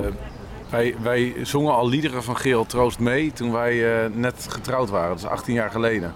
wij, 0.70 0.94
wij 1.02 1.34
zongen 1.42 1.74
al 1.74 1.88
liederen 1.88 2.22
van 2.22 2.36
Gerald 2.36 2.68
Troost 2.68 2.98
mee 2.98 3.32
toen 3.32 3.52
wij 3.52 4.02
eh, 4.04 4.10
net 4.12 4.46
getrouwd 4.48 4.90
waren. 4.90 5.08
Dat 5.08 5.18
is 5.18 5.26
18 5.26 5.54
jaar 5.54 5.70
geleden. 5.70 6.14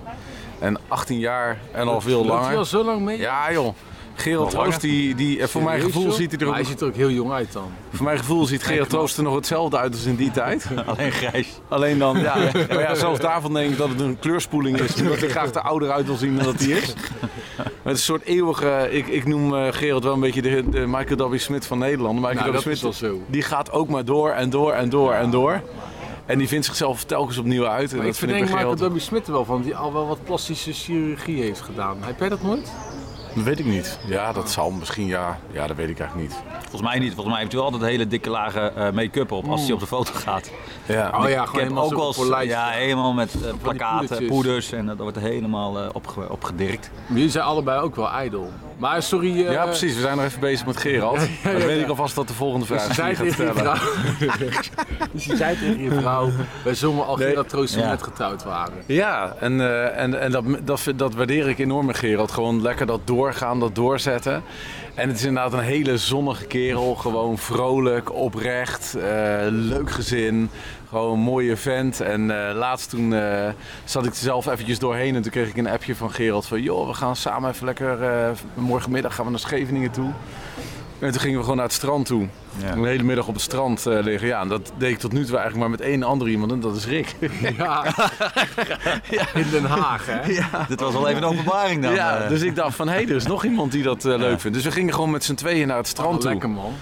En 0.59 0.79
18 0.89 1.19
jaar 1.19 1.59
en 1.73 1.89
al 1.89 2.01
veel 2.01 2.25
langer. 2.25 2.57
al 2.57 2.65
zo 2.65 2.85
lang 2.85 3.01
mee? 3.01 3.19
Ja 3.19 3.53
joh. 3.53 3.75
Gerald 4.15 4.51
Troost, 4.51 4.81
die, 4.81 5.15
die, 5.15 5.41
eh, 5.41 5.47
voor 5.47 5.63
mijn 5.63 5.81
gevoel 5.81 6.11
ziet 6.13 6.31
hij 6.31 6.41
er 6.41 6.47
ook, 6.47 6.55
hij 6.55 6.65
ziet 6.65 6.81
er 6.81 6.87
ook 6.87 6.95
heel 6.95 7.11
jong 7.11 7.33
uit 7.33 7.53
dan. 7.53 7.69
voor 7.93 8.05
mijn 8.05 8.19
gevoel 8.19 8.45
ziet 8.45 8.63
Gerald. 8.63 8.89
Troost 8.91 9.17
er 9.17 9.23
nog 9.23 9.35
hetzelfde 9.35 9.79
uit 9.79 9.93
als 9.93 10.05
in 10.05 10.17
die 10.17 10.31
tijd. 10.31 10.67
Alleen 10.87 11.13
grijs. 11.13 11.61
Alleen 11.69 11.99
dan, 11.99 12.19
ja, 12.21 12.37
maar 12.69 12.81
ja, 12.81 12.95
zelfs 12.95 13.21
daarvan 13.21 13.53
denk 13.55 13.71
ik 13.71 13.77
dat 13.77 13.89
het 13.89 14.01
een 14.01 14.19
kleurspoeling 14.19 14.81
is. 14.81 14.95
Omdat 15.01 15.19
hij 15.19 15.29
graag 15.29 15.55
er 15.55 15.61
ouder 15.61 15.91
uit 15.91 16.07
wil 16.07 16.17
zien 16.17 16.37
dan 16.37 16.45
dat 16.45 16.61
hij 16.61 16.69
is. 16.69 16.87
Het 16.87 16.97
is 17.85 17.93
een 17.93 17.97
soort 17.99 18.25
eeuwige, 18.25 18.89
ik, 18.91 19.07
ik 19.07 19.27
noem 19.27 19.55
eh, 19.55 19.73
Gerald 19.73 20.05
wel 20.05 20.13
een 20.13 20.21
beetje 20.21 20.43
de, 20.43 20.69
de 20.71 20.87
Michael 20.87 21.31
W. 21.31 21.39
Smith 21.39 21.67
van 21.67 21.79
Nederland. 21.79 22.15
Michael 22.21 22.35
Nou, 22.35 22.53
dat 22.53 22.63
Smith, 22.63 22.75
is 22.75 22.83
wel 22.83 22.93
zo. 22.93 23.23
die 23.27 23.43
gaat 23.43 23.73
ook 23.73 23.89
maar 23.89 24.05
door 24.05 24.31
en 24.31 24.51
door 24.51 24.73
en 24.73 24.89
door 24.89 25.13
en 25.13 25.31
door. 25.31 25.61
En 26.27 26.39
die 26.39 26.49
vindt 26.49 26.67
zichzelf 26.67 27.05
telkens 27.05 27.39
opnieuw 27.39 27.67
uit. 27.67 27.91
En 27.91 27.97
Maar 27.97 28.07
ik 28.07 28.13
dat 28.13 28.21
vind 28.21 28.31
ik 28.31 28.37
verdenk 28.39 28.61
bij 28.63 28.71
Michael. 28.71 28.93
W. 28.93 28.99
Smith 29.01 29.27
er 29.27 29.33
wel 29.33 29.45
van, 29.45 29.63
die 29.63 29.77
al 29.77 29.93
wel 29.93 30.07
wat 30.07 30.25
plastische 30.25 30.73
chirurgie 30.73 31.43
heeft 31.43 31.61
gedaan. 31.61 31.97
Heb 32.01 32.19
jij 32.19 32.29
dat 32.29 32.43
nooit? 32.43 32.73
Dat 33.35 33.45
weet 33.45 33.59
ik 33.59 33.65
niet. 33.65 33.99
Ja, 34.07 34.33
dat 34.33 34.51
zal 34.51 34.71
misschien, 34.71 35.07
ja. 35.07 35.39
Ja, 35.53 35.67
dat 35.67 35.77
weet 35.77 35.89
ik 35.89 35.99
eigenlijk 35.99 36.31
niet. 36.31 36.39
Volgens 36.61 36.83
mij 36.83 36.99
niet. 36.99 37.13
Volgens 37.15 37.29
mij 37.35 37.39
heeft 37.39 37.53
hij 37.53 37.61
altijd 37.63 37.83
hele 37.83 38.07
dikke 38.07 38.31
lagen 38.31 38.77
eh, 38.77 38.93
make-up 38.93 39.33
op 39.33 39.49
als 39.49 39.63
hij 39.63 39.73
op 39.73 39.81
de 39.81 39.87
foto 39.87 40.13
gaat. 40.15 40.51
Ja. 40.87 41.11
Oh 41.23 41.29
ja, 41.29 41.43
ik 41.43 41.49
gewoon 41.49 41.65
heb 41.65 41.77
ook 41.77 42.17
wel 42.17 42.37
eens- 42.39 42.49
ja, 42.49 42.69
helemaal 42.69 43.13
met 43.13 43.35
eh, 43.35 43.53
plakaten, 43.63 43.99
poedertjes. 43.99 44.29
poeders 44.29 44.73
en 44.73 44.87
dat 44.87 44.97
wordt 44.99 45.19
helemaal 45.19 45.79
eh, 45.81 45.89
opge- 45.93 46.31
opgedirkt. 46.31 46.91
Jullie 47.07 47.31
zijn 47.31 47.45
allebei 47.45 47.81
ook 47.81 47.97
wel 47.97 48.11
ijdel. 48.11 48.53
Maar 48.77 49.03
sorry... 49.03 49.47
eh, 49.47 49.53
Ja, 49.53 49.65
precies. 49.65 49.95
We 49.95 50.01
zijn 50.01 50.17
nog 50.17 50.25
even 50.25 50.41
bezig 50.41 50.67
met 50.67 50.77
Gerald. 50.77 51.19
Dan 51.43 51.55
weet 51.55 51.81
ik 51.83 51.89
alvast 51.89 52.15
dat 52.15 52.29
de 52.29 52.35
volgende 52.35 52.67
vraag 52.67 52.87
Dus 52.87 52.97
zei 52.97 53.09
je 53.09 53.15
gaat 53.17 53.27
tegen 53.27 53.45
je 53.47 53.53
stellen. 53.53 53.77
vrouw... 53.77 54.49
dus 55.13 55.25
je 55.25 55.37
zei 55.37 55.59
tegen 55.59 55.83
je 55.83 55.91
vrouw... 56.01 56.31
Wij 56.65 56.75
zongen 56.75 57.07
al 57.07 57.17
Nee. 57.17 57.29
Gerard 57.29 57.49
Troost 57.49 57.75
Ja. 57.75 57.89
net 57.89 58.03
getrouwd 58.03 58.45
waren. 58.45 58.75
Ja, 58.87 59.35
en, 59.41 59.61
eh, 59.61 59.99
en, 60.03 60.21
en 60.21 60.31
dat, 60.31 60.45
dat, 60.65 60.83
dat 60.97 61.15
waardeer 61.15 61.49
ik 61.49 61.59
enorm 61.59 61.87
met 61.87 61.97
Gerald. 61.99 62.31
Gewoon 62.31 62.63
lekker 62.63 62.87
dat 62.87 63.01
doorgaan, 63.05 63.61
dat 63.61 63.75
doorzetten. 63.75 64.43
En 64.95 65.09
het 65.09 65.17
is 65.19 65.25
inderdaad 65.25 65.53
een 65.53 65.59
hele 65.59 65.99
zonnige 65.99 66.45
kerel. 66.45 66.95
Gewoon 66.95 67.39
vrolijk, 67.39 68.13
oprecht, 68.15 68.95
eh, 68.95 69.03
leuk 69.49 69.91
gezin. 69.91 70.51
Gewoon 70.95 71.13
een 71.13 71.19
mooie 71.25 71.57
vent. 71.57 72.01
En 72.01 72.49
eh, 72.49 72.55
laatst 72.57 72.91
toen 72.91 73.15
eh, 73.15 73.49
zat 73.85 74.05
ik 74.05 74.11
er 74.11 74.17
zelf 74.17 74.47
eventjes 74.47 74.79
doorheen. 74.79 75.15
En 75.15 75.23
toen 75.23 75.31
kreeg 75.31 75.49
ik 75.49 75.57
een 75.57 75.69
appje 75.69 75.95
van 75.97 76.11
Gerald 76.11 76.47
van... 76.47 76.63
joh, 76.63 76.87
we 76.89 76.95
gaan 76.95 77.17
samen 77.17 77.51
even 77.51 77.65
lekker... 77.65 78.03
eh, 78.03 78.31
morgenmiddag 78.55 79.15
gaan 79.15 79.25
we 79.25 79.31
naar 79.31 79.41
Scheveningen 79.41 79.91
toe. 79.91 80.11
En 80.99 81.11
toen 81.11 81.21
gingen 81.21 81.37
we 81.37 81.43
gewoon 81.43 81.57
naar 81.57 81.67
het 81.67 81.75
strand 81.75 82.07
toe. 82.07 82.29
Ja. 82.57 82.73
Een 82.73 82.85
hele 82.85 83.03
middag 83.03 83.27
op 83.27 83.35
het 83.35 83.43
strand 83.43 83.85
liggen. 83.85 84.29
Ja, 84.29 84.41
en 84.41 84.49
dat 84.49 84.73
deed 84.79 84.91
ik 84.91 84.99
tot 84.99 85.13
nu 85.13 85.25
toe 85.25 85.37
eigenlijk 85.37 85.57
maar 85.57 85.71
met 85.71 85.81
één 85.81 86.03
ander 86.03 86.29
iemand. 86.29 86.53
En 86.53 86.61
dat 86.61 86.77
is 86.77 86.87
Rick. 86.87 87.15
Ja. 87.57 87.85
In 89.35 89.51
Den 89.51 89.65
Haag, 89.65 90.07
hè? 90.07 90.35
Dit 90.69 90.81
was 90.81 90.93
wel 90.93 91.09
even 91.09 91.23
een 91.23 91.29
openbaring 91.29 91.83
dan. 91.83 91.95
Ja, 91.95 92.29
dus 92.29 92.43
ik 92.43 92.55
dacht 92.55 92.77
van 92.77 92.89
hé, 92.89 93.01
er 93.01 93.11
is 93.15 93.27
nog 93.27 93.45
iemand 93.45 93.73
die 93.73 93.83
dat 93.83 94.05
leuk 94.05 94.41
vindt. 94.41 94.57
Dus 94.57 94.67
we 94.67 94.73
gingen 94.73 94.95
gewoon 94.95 95.11
met 95.11 95.25
z'n 95.25 95.35
tweeën 95.35 95.67
naar 95.67 95.77
het 95.77 95.87
strand 95.89 96.15
Oh, 96.15 96.21
toe. 96.21 96.31
lekker 96.31 96.51
man. 96.51 96.73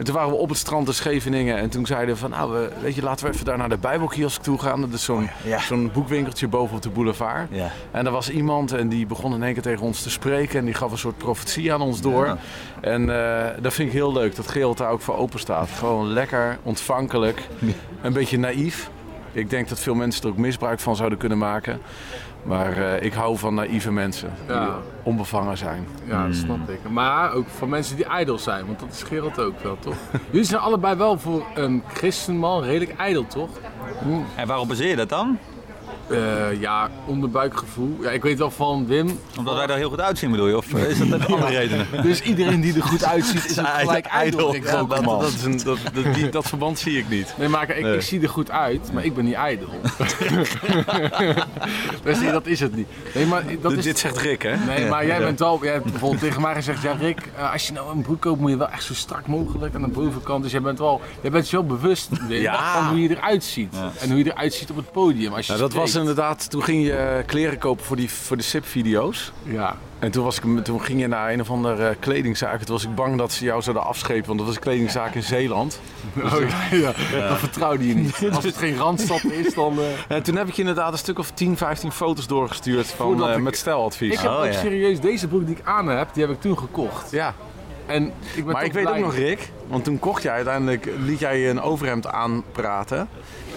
En 0.00 0.06
toen 0.06 0.14
waren 0.14 0.30
we 0.30 0.36
op 0.36 0.48
het 0.48 0.58
strand 0.58 0.86
in 0.88 0.94
Scheveningen. 0.94 1.56
En 1.56 1.70
toen 1.70 1.86
zeiden 1.86 2.14
we 2.14 2.20
van 2.20 2.30
nou, 2.30 2.52
we, 2.52 2.70
weet 2.82 2.94
je, 2.94 3.02
laten 3.02 3.26
we 3.26 3.32
even 3.32 3.44
daar 3.44 3.58
naar 3.58 3.68
de 3.68 3.78
Bijbelkiosk 3.78 4.42
toe 4.42 4.58
gaan. 4.58 4.80
Dat 4.80 4.92
is 4.92 5.04
zo'n 5.04 5.28
ja. 5.44 5.58
zo'n 5.58 5.90
boekwinkeltje 5.92 6.48
boven 6.48 6.76
op 6.76 6.82
de 6.82 6.88
boulevard. 6.88 7.48
Ja. 7.50 7.70
En 7.90 8.06
er 8.06 8.12
was 8.12 8.30
iemand 8.30 8.72
en 8.72 8.88
die 8.88 9.06
begon 9.06 9.34
in 9.34 9.42
één 9.42 9.52
keer 9.52 9.62
tegen 9.62 9.86
ons 9.86 10.02
te 10.02 10.10
spreken. 10.10 10.58
En 10.58 10.64
die 10.64 10.74
gaf 10.74 10.90
een 10.90 10.98
soort 10.98 11.18
profetie 11.18 11.72
aan 11.72 11.80
ons 11.80 12.00
door. 12.00 12.26
Ja. 12.26 12.38
En 12.80 13.10
eh, 13.10 13.62
dat 13.62 13.72
vind 13.72 13.88
ik 13.88 13.94
heel 13.94 14.12
leuk, 14.12 14.36
dat 14.36 14.48
Gerald 14.48 14.78
daar 14.78 14.90
ook 14.90 15.00
voor 15.00 15.16
open 15.16 15.38
staat. 15.38 15.68
Gewoon 15.70 16.06
lekker, 16.06 16.58
ontvankelijk, 16.62 17.48
een 18.02 18.12
beetje 18.12 18.38
naïef. 18.38 18.90
Ik 19.32 19.50
denk 19.50 19.68
dat 19.68 19.80
veel 19.80 19.94
mensen 19.94 20.22
er 20.22 20.28
ook 20.28 20.36
misbruik 20.36 20.80
van 20.80 20.96
zouden 20.96 21.18
kunnen 21.18 21.38
maken. 21.38 21.80
Maar 22.42 22.76
eh, 22.76 23.02
ik 23.02 23.12
hou 23.12 23.38
van 23.38 23.54
naïeve 23.54 23.92
mensen 23.92 24.32
die 24.46 24.56
onbevangen 25.02 25.58
zijn. 25.58 25.86
Ja, 26.04 26.26
dat 26.26 26.36
snap 26.36 26.68
ik. 26.68 26.90
Maar 26.90 27.32
ook 27.32 27.46
van 27.48 27.68
mensen 27.68 27.96
die 27.96 28.04
ijdel 28.04 28.38
zijn, 28.38 28.66
want 28.66 28.80
dat 28.80 28.88
is 28.90 29.02
Gerald 29.02 29.40
ook 29.40 29.60
wel, 29.62 29.76
toch? 29.78 29.96
Jullie 30.30 30.46
zijn 30.46 30.60
allebei 30.60 30.96
wel 30.96 31.18
voor 31.18 31.44
een 31.54 31.82
christenman 31.92 32.62
redelijk 32.62 32.98
ijdel, 32.98 33.26
toch? 33.26 33.50
En 34.36 34.46
waarop 34.46 34.68
baseer 34.68 34.88
je 34.88 34.96
dat 34.96 35.08
dan? 35.08 35.38
Eh, 36.10 36.60
ja, 36.60 36.90
onderbuikgevoel. 37.06 37.96
Ja, 38.02 38.10
ik 38.10 38.22
weet 38.22 38.38
wel 38.38 38.50
van 38.50 38.86
Wim. 38.86 39.18
Omdat 39.38 39.54
wij 39.56 39.66
er 39.66 39.76
heel 39.76 39.88
goed 39.88 40.00
uitzien 40.00 40.30
bedoel 40.30 40.46
je? 40.46 40.56
Of 40.56 40.72
is 40.72 40.98
dat 40.98 41.08
een 41.10 41.26
andere 41.34 41.50
redenen? 41.58 41.86
Dus 42.02 42.20
iedereen 42.22 42.60
die 42.60 42.74
er 42.74 42.82
goed 42.82 43.04
uitziet 43.04 43.44
is 43.50 43.58
ook 43.60 43.66
gelijk 43.66 44.06
ijdel. 44.06 44.54
Ja, 44.54 44.60
dat, 44.84 45.04
dat, 45.04 45.22
is 45.22 45.42
een, 45.42 45.60
dat, 45.64 45.78
dat, 45.94 46.14
die- 46.14 46.28
dat 46.28 46.46
verband 46.48 46.78
zie 46.78 46.98
ik 46.98 47.08
niet. 47.08 47.34
Nee, 47.38 47.48
maar 47.48 47.70
ik, 47.76 47.86
ik 47.86 48.02
zie 48.02 48.20
er 48.22 48.28
goed 48.28 48.50
uit, 48.50 48.92
maar 48.92 49.04
ik 49.04 49.14
ben 49.14 49.24
niet 49.24 49.34
ijdel. 49.34 49.68
Dus 52.02 52.18
nee, 52.20 52.30
dat 52.32 52.46
is 52.46 52.60
het 52.60 52.76
niet. 52.76 52.86
Nee, 53.14 53.26
maar 53.26 53.42
dat 53.60 53.70
Dit- 53.70 53.78
is... 53.78 53.84
Dit 53.84 53.98
zegt 53.98 54.16
Rick, 54.18 54.42
hè? 54.42 54.56
Nee, 54.56 54.86
maar 54.88 55.06
jij 55.06 55.18
bent 55.18 55.38
wel, 55.38 55.58
jij 55.62 55.72
hebt 55.72 55.84
bijvoorbeeld 55.84 56.20
tegen 56.20 56.42
mij 56.42 56.54
gezegd, 56.54 56.82
ja 56.82 56.92
Rick, 56.92 57.18
eh, 57.36 57.52
als 57.52 57.66
je 57.66 57.72
nou 57.72 57.90
een 57.90 58.02
broek 58.02 58.20
koopt 58.20 58.40
moet 58.40 58.50
je 58.50 58.56
wel 58.56 58.68
echt 58.70 58.84
zo 58.84 58.94
strak 58.94 59.26
mogelijk 59.26 59.74
aan 59.74 59.82
de 59.82 59.88
bovenkant. 59.88 60.42
Dus 60.42 60.52
jij 60.52 60.60
bent 60.62 60.78
wel, 60.78 61.00
jij 61.20 61.30
bent 61.30 61.50
wel 61.50 61.64
bewust 61.66 62.08
Wim, 62.28 62.40
Ja. 62.40 62.72
van 62.74 62.88
hoe 62.88 63.02
je 63.02 63.10
eruit 63.10 63.44
ziet. 63.44 63.74
En 64.00 64.08
hoe 64.08 64.18
je 64.18 64.24
eruit 64.32 64.54
ziet 64.54 64.70
op 64.70 64.76
het 64.76 64.92
podium. 64.92 65.32
Als 65.32 65.46
je 65.46 65.52
Nou, 65.52 65.64
dat 65.64 65.72
was. 65.72 65.94
Inderdaad, 66.00 66.50
toen 66.50 66.62
ging 66.62 66.84
je 66.84 66.92
eh, 66.92 67.26
kleren 67.26 67.58
kopen 67.58 67.84
voor, 67.84 67.96
die, 67.96 68.10
voor 68.10 68.36
de 68.36 68.42
SIP-video's. 68.42 69.32
Ja. 69.42 69.76
En 69.98 70.10
toen, 70.10 70.24
was 70.24 70.38
ik, 70.40 70.64
toen 70.64 70.82
ging 70.82 71.00
je 71.00 71.06
naar 71.06 71.32
een 71.32 71.40
of 71.40 71.50
andere 71.50 71.96
kledingzaak. 72.00 72.62
Toen 72.62 72.74
was 72.74 72.84
ik 72.84 72.94
bang 72.94 73.18
dat 73.18 73.32
ze 73.32 73.44
jou 73.44 73.62
zouden 73.62 73.84
afschepen, 73.84 74.26
want 74.26 74.38
dat 74.38 74.46
was 74.46 74.56
een 74.56 74.62
kledingzaak 74.62 75.14
in 75.14 75.22
Zeeland. 75.22 75.80
Oh, 76.24 76.40
ja, 76.70 76.92
ja. 77.18 77.28
Dat 77.28 77.38
vertrouwde 77.38 77.86
je 77.88 77.94
niet. 77.94 78.28
Als 78.34 78.44
het 78.44 78.56
geen 78.56 78.76
randstad 78.76 79.24
is, 79.24 79.54
dan... 79.54 79.78
eh, 79.78 80.16
En 80.16 80.22
toen 80.22 80.36
heb 80.36 80.48
ik 80.48 80.54
je 80.54 80.60
inderdaad 80.60 80.92
een 80.92 80.98
stuk 80.98 81.18
of 81.18 81.30
10, 81.30 81.56
15 81.56 81.92
foto's 81.92 82.26
doorgestuurd 82.26 82.86
van, 82.86 83.28
eh, 83.28 83.36
ik- 83.36 83.42
met 83.42 83.56
steladvies. 83.56 84.12
Ik 84.12 84.18
heb 84.20 84.30
Oh, 84.30 84.38
ook 84.38 84.44
ja. 84.44 84.52
serieus 84.52 85.00
deze 85.00 85.28
broek 85.28 85.46
die 85.46 85.56
ik 85.56 85.62
aan 85.64 85.88
heb, 85.88 86.08
die 86.14 86.22
heb 86.24 86.32
ik 86.32 86.40
toen 86.40 86.58
gekocht. 86.58 87.10
Ja, 87.10 87.34
En 87.86 88.12
ik 88.34 88.44
maar 88.44 88.64
ik 88.64 88.72
weet 88.72 88.84
blij. 88.84 88.98
ook 88.98 89.04
nog 89.04 89.14
Rick, 89.14 89.50
want 89.68 89.84
toen 89.84 89.98
kocht 89.98 90.22
jij 90.22 90.32
uiteindelijk, 90.32 90.88
liet 90.98 91.18
jij 91.18 91.38
je 91.40 91.48
een 91.48 91.60
overhemd 91.60 92.06
aanpraten. 92.06 93.08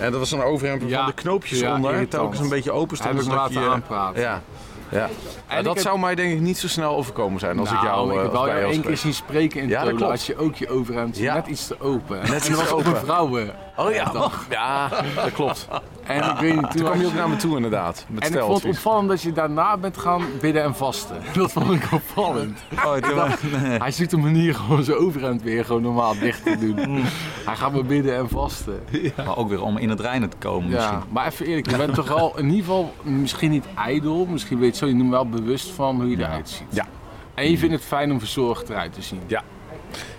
En 0.03 0.12
dat 0.12 0.19
was 0.19 0.31
een 0.31 0.41
overhemd 0.41 0.83
Ja. 0.86 0.98
van 0.98 1.05
de 1.05 1.13
knoopjes 1.13 1.60
Ja, 1.60 1.75
onder, 1.75 1.91
irritant. 1.91 2.22
telkens 2.22 2.39
een 2.41 2.50
beetje 2.50 2.72
open 2.72 2.98
Heb 2.98 3.05
stonden. 3.05 3.25
ik 3.25 3.31
laten 3.31 3.62
je- 3.62 3.69
aanpraten. 3.69 4.22
Ja, 4.22 4.41
ja. 4.89 5.10
Ja, 5.50 5.57
ik 5.57 5.63
dat 5.63 5.74
heb- 5.75 5.83
zou 5.83 6.00
mij 6.00 6.15
denk 6.15 6.33
ik 6.33 6.39
niet 6.39 6.57
zo 6.57 6.67
snel 6.67 6.95
overkomen 6.95 7.39
zijn 7.39 7.60
als 7.60 7.69
ik 7.69 7.74
Nou, 7.75 7.86
jou 7.88 8.10
ik 8.10 8.15
eh, 8.15 8.22
heb 8.22 8.33
als 8.33 8.45
wel 8.45 8.57
jou 8.60 8.72
één 8.72 8.81
keer 8.81 8.98
zien 8.98 9.13
spreken 9.13 9.62
in 9.62 9.67
Ja, 9.67 9.79
Tolen, 9.81 9.95
klopt. 9.95 10.12
als 10.12 10.25
je 10.25 10.38
ook 10.38 10.55
je 10.55 10.69
overhemd 10.69 11.17
Ja. 11.17 11.33
net 11.33 11.48
iets 11.48 11.67
te 11.67 11.75
open. 11.81 12.17
Net 12.17 12.45
en 12.45 12.51
dat 12.51 12.62
was 12.62 12.72
open. 12.72 12.86
een 12.95 12.95
vrouwen. 12.95 13.53
Oh 13.77 13.92
ja, 13.92 14.32
ja, 14.50 14.89
dat 15.15 15.32
klopt. 15.32 15.68
En 16.03 16.24
ik 16.24 16.38
weet 16.38 16.53
niet, 16.53 16.62
toen, 16.62 16.70
Toen 16.70 16.84
kwam 16.84 17.00
je 17.00 17.06
ook 17.06 17.13
naar 17.13 17.30
me 17.30 17.36
toe 17.36 17.56
inderdaad, 17.56 18.06
met 18.10 18.24
En 18.24 18.34
ik 18.34 18.39
vond 18.39 18.63
het 18.63 18.72
opvallend 18.72 19.10
dat 19.10 19.22
je 19.22 19.32
daarna 19.32 19.77
bent 19.77 19.98
gaan 19.98 20.24
bidden 20.42 20.63
en 20.63 20.75
vasten. 20.75 21.15
Dat 21.34 21.51
vond 21.51 21.72
ik 21.72 21.88
opvallend. 21.92 22.60
Oh, 22.75 22.96
Hij 23.84 23.92
zoekt 23.92 24.12
een 24.12 24.20
manier 24.20 24.56
gewoon 24.56 24.84
zijn 24.84 24.98
overhemd 24.98 25.42
weer 25.42 25.65
gewoon 25.65 25.82
normaal 25.82 26.20
dicht 26.20 26.44
te 26.44 26.58
doen. 26.58 26.72
Mm. 26.94 27.03
Hij 27.46 27.56
gaat 27.56 27.74
maar 27.74 27.86
bidden 27.86 28.15
en 28.15 28.30
vasten. 28.30 28.84
Maar 29.15 29.38
ook 29.38 29.50
weer 29.50 29.62
om 29.62 29.77
in 29.77 29.89
het 29.89 30.00
reinen 30.00 30.30
te 30.30 30.38
komen 30.38 30.70
misschien. 30.70 31.00
Maar 31.10 31.27
even 31.27 31.46
eerlijk, 31.46 31.70
je 31.70 31.77
bent 31.77 31.94
toch 31.94 32.08
wel 32.08 32.38
in 32.38 32.46
ieder 32.46 32.60
geval 32.60 32.94
misschien 33.01 33.51
niet 33.51 33.65
ijdel, 33.75 34.25
misschien 34.25 34.60
weet 34.60 34.72
je 34.72 34.77
zo, 34.77 34.86
je 34.86 34.96
noemt 34.96 35.10
wel 35.10 35.30
bewust 35.30 35.72
van 35.72 35.96
hoe 35.96 36.10
je 36.10 36.18
eruit 36.18 36.50
ziet. 36.50 36.68
Ja. 36.70 36.86
En 37.34 37.51
je 37.51 37.58
vindt 37.58 37.75
het 37.75 37.84
fijn 37.84 38.12
om 38.12 38.20
verzorgd 38.20 38.70
eruit 38.70 38.94
te 38.94 39.01
zien. 39.01 39.22
Ja. 39.27 39.44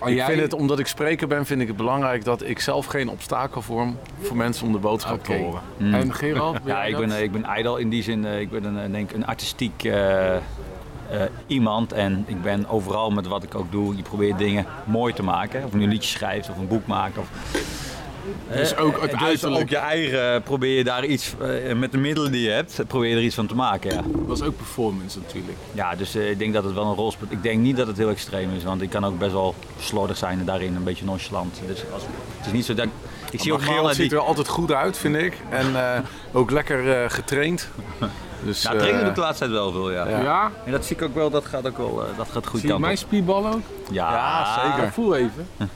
En 0.01 0.07
Ik 0.09 0.15
jij- 0.15 0.25
vind 0.25 0.41
het, 0.41 0.53
omdat 0.53 0.79
ik 0.79 0.87
spreker 0.87 1.27
ben, 1.27 1.45
vind 1.45 1.61
ik 1.61 1.67
het 1.67 1.77
belangrijk 1.77 2.23
dat 2.23 2.43
ik 2.43 2.59
zelf 2.59 2.85
geen 2.85 3.09
obstakel 3.09 3.61
vorm 3.61 3.97
voor 4.21 4.35
mensen 4.37 4.65
om 4.65 4.71
de 4.71 4.77
boodschap 4.77 5.23
te 5.23 5.33
horen. 5.33 5.61
En 5.93 6.13
Gerald? 6.13 6.63
ben 6.63 6.73
Ja, 6.75 6.83
ik 6.83 6.97
ben, 6.97 7.23
ik 7.23 7.31
ben 7.31 7.43
ijdel 7.43 7.77
in 7.77 7.89
die 7.89 8.03
zin. 8.03 8.25
eh, 8.25 8.39
Ik 8.39 8.49
ben 8.49 8.63
een, 8.63 8.79
eh, 8.79 8.91
denk 8.91 9.11
een 9.11 9.25
artistiek 9.25 9.83
eh, 9.83 10.35
eh, 10.35 10.41
iemand. 11.47 11.93
En 11.93 12.23
ik 12.27 12.41
ben 12.41 12.69
overal 12.69 13.11
met 13.11 13.27
wat 13.27 13.43
ik 13.43 13.55
ook 13.55 13.71
doe. 13.71 13.95
Je 13.95 14.01
probeert 14.01 14.37
dingen 14.37 14.65
mooi 14.85 15.13
te 15.13 15.23
maken. 15.23 15.63
Of 15.65 15.71
je 15.71 15.77
een 15.79 15.87
liedje 15.89 16.09
schrijft 16.09 16.49
of 16.49 16.57
een 16.57 16.67
boek 16.67 16.87
maakt. 16.87 17.17
Of, 17.17 17.27
Dus 18.51 18.75
ook 18.75 19.01
het 19.01 19.11
dus 19.11 19.21
uiterlijk. 19.21 19.61
ook 19.61 19.69
je 19.69 19.77
eigen 19.77 20.43
probeer 20.43 20.77
je 20.77 20.83
daar 20.83 21.05
iets 21.05 21.33
eh, 21.41 21.75
met 21.75 21.91
de 21.91 21.97
middelen 21.97 22.31
die 22.31 22.41
je 22.41 22.49
hebt. 22.49 22.79
Probeer 22.87 23.09
je 23.09 23.15
er 23.15 23.21
iets 23.21 23.35
van 23.35 23.47
te 23.47 23.55
maken. 23.55 23.93
Ja, 23.93 24.01
Dat 24.27 24.37
is 24.37 24.43
ook 24.43 24.57
performance 24.57 25.19
natuurlijk. 25.19 25.57
ja 25.71 25.95
dus 25.95 26.15
eh, 26.15 26.29
ik 26.29 26.39
denk 26.39 26.53
dat 26.53 26.63
het 26.63 26.73
wel 26.73 26.85
een 26.85 26.95
rol 26.95 27.11
speelt. 27.11 27.31
Ik 27.31 27.43
denk 27.43 27.59
niet 27.61 27.77
dat 27.77 27.87
het 27.87 27.97
heel 27.97 28.09
extreem 28.09 28.49
is. 28.55 28.63
Want 28.63 28.81
ik 28.81 28.89
kan 28.89 29.05
ook 29.05 29.17
best 29.19 29.31
wel 29.31 29.55
slordig 29.79 30.17
zijn 30.17 30.39
en 30.39 30.45
daarin 30.45 30.75
een 30.75 30.83
beetje 30.83 31.05
nonchalant. 31.05 31.61
Dus 31.67 31.83
als, 31.93 32.01
het 32.37 32.45
is 32.45 32.51
niet 32.51 32.65
zo 32.65 32.73
dat 32.73 32.85
ik... 32.85 32.91
Ik 33.31 33.41
zie 33.41 33.51
Maar 33.51 33.61
ook 33.61 33.65
Gerald 33.65 33.87
die... 33.87 34.03
ziet 34.03 34.11
er 34.11 34.19
altijd 34.19 34.47
goed 34.47 34.71
uit, 34.71 34.97
vind 34.97 35.15
ik. 35.15 35.37
En 35.49 35.75
eh, 35.75 35.99
ook 36.31 36.51
lekker 36.51 37.03
eh, 37.03 37.09
getraind. 37.09 37.69
Dus, 38.45 38.61
Ja, 38.61 38.69
trainen 38.69 38.93
eh, 38.93 38.99
doe 38.99 39.09
ik 39.09 39.15
de 39.15 39.21
laatste 39.21 39.43
tijd 39.43 39.55
wel 39.55 39.71
veel, 39.71 39.91
ja. 39.91 40.07
Ja. 40.07 40.21
Ja? 40.21 40.51
En 40.65 40.71
dat 40.71 40.85
zie 40.85 40.95
ik 40.95 41.01
ook 41.01 41.15
wel, 41.15 41.29
dat 41.29 41.45
gaat 41.45 41.67
ook 41.67 41.77
wel, 41.77 42.05
eh, 42.05 42.17
dat 42.17 42.27
gaat 42.31 42.47
goed 42.47 42.59
Zie 42.59 42.69
je 42.69 42.79
mijn 42.79 42.97
spierballen 42.97 43.53
ook? 43.53 43.61
Ja, 43.91 44.11
Ja, 44.11 44.63
zeker. 44.63 44.83
Ja, 44.83 44.91
voel 44.91 45.15
even. 45.15 45.47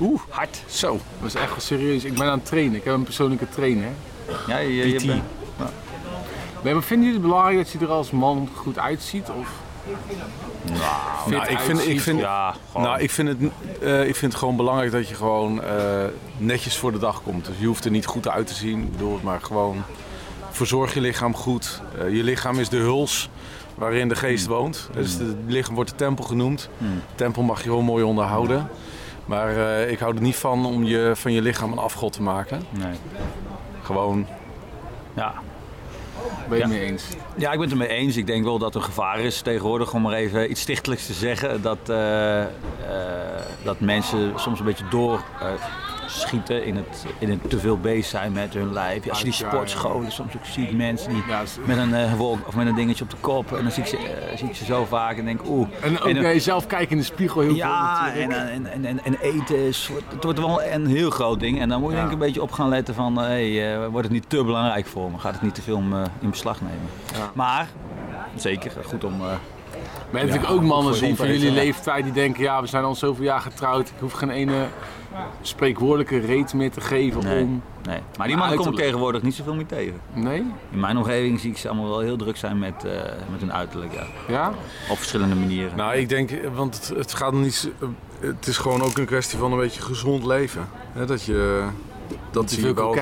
Oeh, 0.00 0.20
hard. 0.28 0.62
Zo. 0.66 1.00
Dat 1.20 1.28
is 1.28 1.34
echt 1.34 1.48
wel 1.50 1.60
serieus. 1.60 2.04
Ik 2.04 2.14
ben 2.14 2.26
aan 2.26 2.38
het 2.38 2.44
trainen. 2.46 2.74
Ik 2.74 2.84
heb 2.84 2.94
een 2.94 3.02
persoonlijke 3.02 3.48
trainer. 3.48 3.88
Ja, 4.46 4.58
je, 4.58 4.88
je 4.88 4.94
PT. 4.96 5.06
bent- 5.06 5.22
Maar 6.62 6.82
vinden 6.82 7.06
jullie 7.06 7.12
het 7.12 7.22
belangrijk 7.30 7.56
dat 7.56 7.70
je 7.70 7.78
er 7.78 7.88
als 7.92 8.10
man 8.10 8.48
goed 8.54 8.78
uitziet? 8.78 9.28
Of 9.38 9.48
fit 10.06 10.16
Nou, 11.32 11.46
ik 11.48 11.58
vind, 11.58 11.86
ik 11.88 12.00
vind, 12.00 12.18
ja, 12.20 12.54
nou, 12.74 13.00
ik 13.00 13.10
vind, 13.10 13.28
het, 13.28 13.38
eh, 13.82 14.08
ik 14.08 14.16
vind 14.16 14.32
het 14.32 14.40
gewoon 14.40 14.56
belangrijk 14.56 14.92
dat 14.92 15.08
je 15.08 15.14
gewoon 15.14 15.62
eh, 15.62 16.04
netjes 16.36 16.76
voor 16.76 16.92
de 16.92 16.98
dag 16.98 17.22
komt. 17.22 17.44
Dus 17.46 17.54
je 17.58 17.66
hoeft 17.66 17.84
er 17.84 17.90
niet 17.90 18.06
goed 18.06 18.28
uit 18.28 18.46
te 18.46 18.54
zien. 18.54 18.82
Ik 18.82 18.92
bedoel, 18.92 19.18
maar 19.22 19.40
gewoon 19.40 19.82
verzorg 20.50 20.94
je 20.94 21.00
lichaam 21.00 21.34
goed. 21.34 21.80
Eh, 21.98 22.14
je 22.16 22.22
lichaam 22.22 22.58
is 22.58 22.68
de 22.68 22.76
huls 22.76 23.28
waarin 23.74 24.08
de 24.08 24.14
geest 24.16 24.46
woont. 24.46 24.88
Dus 24.92 25.12
het 25.12 25.36
lichaam 25.46 25.74
wordt 25.74 25.90
de 25.90 25.96
tempel 25.96 26.24
genoemd. 26.24 26.68
Hmm. 26.78 27.02
Tempel 27.14 27.42
mag 27.42 27.58
je 27.62 27.68
gewoon 27.68 27.84
mooi 27.84 28.04
onderhouden. 28.04 28.68
Maar 29.30 29.56
eh, 29.56 29.90
ik 29.90 29.98
hou 29.98 30.14
er 30.16 30.22
niet 30.22 30.36
van 30.36 30.66
om 30.66 30.84
je, 30.84 31.12
van 31.14 31.32
je 31.32 31.42
lichaam 31.42 31.72
een 31.72 31.78
afgod 31.78 32.12
te 32.12 32.22
maken. 32.22 32.62
Nee. 32.70 32.92
Gewoon, 33.82 34.26
Ja. 35.14 35.32
Ben 36.48 36.58
je 36.58 36.64
Ja. 36.64 36.68
mee 36.70 36.80
eens? 36.80 37.04
ja, 37.36 37.46
ik 37.52 37.58
ben 37.58 37.60
het 37.60 37.70
ermee 37.70 37.88
eens. 37.88 38.16
Ik 38.16 38.26
denk 38.26 38.44
wel 38.44 38.58
dat 38.58 38.74
er 38.74 38.82
gevaar 38.82 39.18
is 39.18 39.40
tegenwoordig, 39.40 39.94
om 39.94 40.02
maar 40.02 40.12
even 40.12 40.50
iets 40.50 40.60
stichtelijks 40.60 41.06
te 41.06 41.12
zeggen. 41.12 41.62
Dat, 41.62 41.78
eh, 41.88 42.42
eh, 42.42 42.48
dat 43.62 43.80
mensen 43.80 44.32
soms 44.36 44.58
een 44.58 44.64
beetje 44.64 44.88
door 44.90 45.22
eh, 45.40 45.46
schieten, 46.10 46.64
in 46.64 46.76
het, 46.76 47.04
in 47.18 47.30
het 47.30 47.50
te 47.50 47.58
veel 47.58 47.78
bezig 47.78 48.04
zijn 48.04 48.32
met 48.32 48.54
hun 48.54 48.72
lijf. 48.72 49.08
Als 49.08 49.18
je 49.18 49.24
die 49.24 49.32
sportscholen 49.32 50.12
soms 50.12 50.36
ook 50.36 50.44
ziet, 50.44 50.76
mensen 50.76 51.12
die 51.12 51.22
met 51.66 51.78
een 51.78 51.94
eh, 51.94 52.14
wolk 52.14 52.46
of 52.46 52.54
met 52.56 52.66
een 52.66 52.74
dingetje 52.74 53.04
op 53.04 53.10
de 53.10 53.16
kop. 53.20 53.52
En 53.52 53.62
dan 53.62 53.72
zie 53.72 53.82
ik 53.82 53.88
ze, 53.88 53.96
eh, 53.96 54.36
zie 54.36 54.48
ik 54.48 54.54
ze 54.54 54.64
zo 54.64 54.84
vaak 54.84 55.18
en 55.18 55.24
denk, 55.24 55.40
oeh. 55.48 55.68
En 55.82 56.00
ook 56.00 56.10
jezelf 56.12 56.66
kijken 56.66 56.90
in 56.90 56.96
de 56.96 57.04
spiegel 57.04 57.40
heel 57.40 57.54
ja, 57.54 58.10
veel 58.12 58.22
en, 58.22 58.32
en, 58.32 58.66
en, 58.66 58.84
en, 58.84 59.04
en 59.04 59.18
eten, 59.20 59.56
is, 59.66 59.90
het 60.08 60.24
wordt 60.24 60.38
wel 60.38 60.62
een 60.62 60.86
heel 60.86 61.10
groot 61.10 61.40
ding. 61.40 61.60
En 61.60 61.68
dan 61.68 61.80
moet 61.80 61.90
je 61.90 61.96
Ja. 61.96 62.00
denk 62.02 62.12
ik 62.14 62.20
een 62.20 62.26
beetje 62.26 62.42
op 62.42 62.52
gaan 62.52 62.68
letten 62.68 62.94
van, 62.94 63.20
eh, 63.20 63.26
hey, 63.26 63.88
wordt 63.88 64.06
het 64.06 64.16
niet 64.16 64.28
te 64.28 64.44
belangrijk 64.44 64.86
voor 64.86 65.10
me? 65.10 65.18
Gaat 65.18 65.32
het 65.32 65.42
niet 65.42 65.54
te 65.54 65.62
veel 65.62 65.82
in 66.20 66.30
beslag 66.30 66.60
nemen? 66.60 66.88
Ja. 67.14 67.30
Maar, 67.34 67.68
zeker, 68.34 68.72
goed 68.84 69.04
om... 69.04 69.22
eh, 70.10 70.12
Maar 70.12 70.24
natuurlijk 70.24 70.52
ook 70.52 70.62
mannen 70.62 70.94
zien 70.94 71.16
van 71.16 71.26
jullie 71.26 71.46
ja. 71.48 71.52
leeftijd 71.52 72.04
die 72.04 72.12
denken, 72.12 72.42
ja, 72.42 72.60
we 72.60 72.66
zijn 72.66 72.84
al 72.84 72.94
zoveel 72.94 73.24
jaar 73.24 73.40
getrouwd. 73.40 73.88
Ik 73.88 73.94
hoef 74.00 74.12
geen 74.12 74.30
ene 74.30 74.66
spreekwoordelijke 75.42 76.18
reet 76.18 76.54
meer 76.54 76.70
te 76.70 76.80
geven 76.80 77.24
nee, 77.24 77.42
om... 77.42 77.62
nee. 77.86 77.98
Maar 78.18 78.26
die 78.26 78.36
mannen 78.36 78.56
kom 78.56 78.66
ik 78.66 78.72
uiterlijk. 78.72 78.76
tegenwoordig 78.76 79.22
niet 79.22 79.34
zoveel 79.34 79.54
meer 79.54 79.66
tegen. 79.66 80.00
Nee? 80.12 80.44
In 80.70 80.80
mijn 80.80 80.96
omgeving 80.96 81.40
zie 81.40 81.50
ik 81.50 81.56
ze 81.58 81.68
allemaal 81.68 81.88
wel 81.88 82.00
heel 82.00 82.16
druk 82.16 82.36
zijn 82.36 82.58
met, 82.58 82.84
eh, 82.84 82.92
met 83.30 83.40
hun 83.40 83.52
uiterlijk, 83.52 83.92
ja. 83.92 84.04
Ja? 84.28 84.48
Op 84.90 84.96
verschillende 84.96 85.34
manieren. 85.34 85.76
Nou, 85.76 85.94
ik 85.96 86.08
denk, 86.08 86.30
want 86.54 86.74
het, 86.88 86.98
het 86.98 87.14
gaat 87.14 87.32
niet. 87.32 87.54
z- 87.54 87.66
Het 88.20 88.46
is 88.46 88.58
gewoon 88.58 88.82
ook 88.82 88.98
een 88.98 89.04
kwestie 89.06 89.38
van 89.38 89.52
een 89.52 89.58
beetje 89.58 89.80
gezond 89.82 90.24
leven. 90.26 90.68
Hè, 90.92 91.06
dat 91.06 91.22
je. 91.22 91.64
Dat 92.30 92.50
zie 92.50 92.66
je 92.66 92.74
wel. 92.74 92.96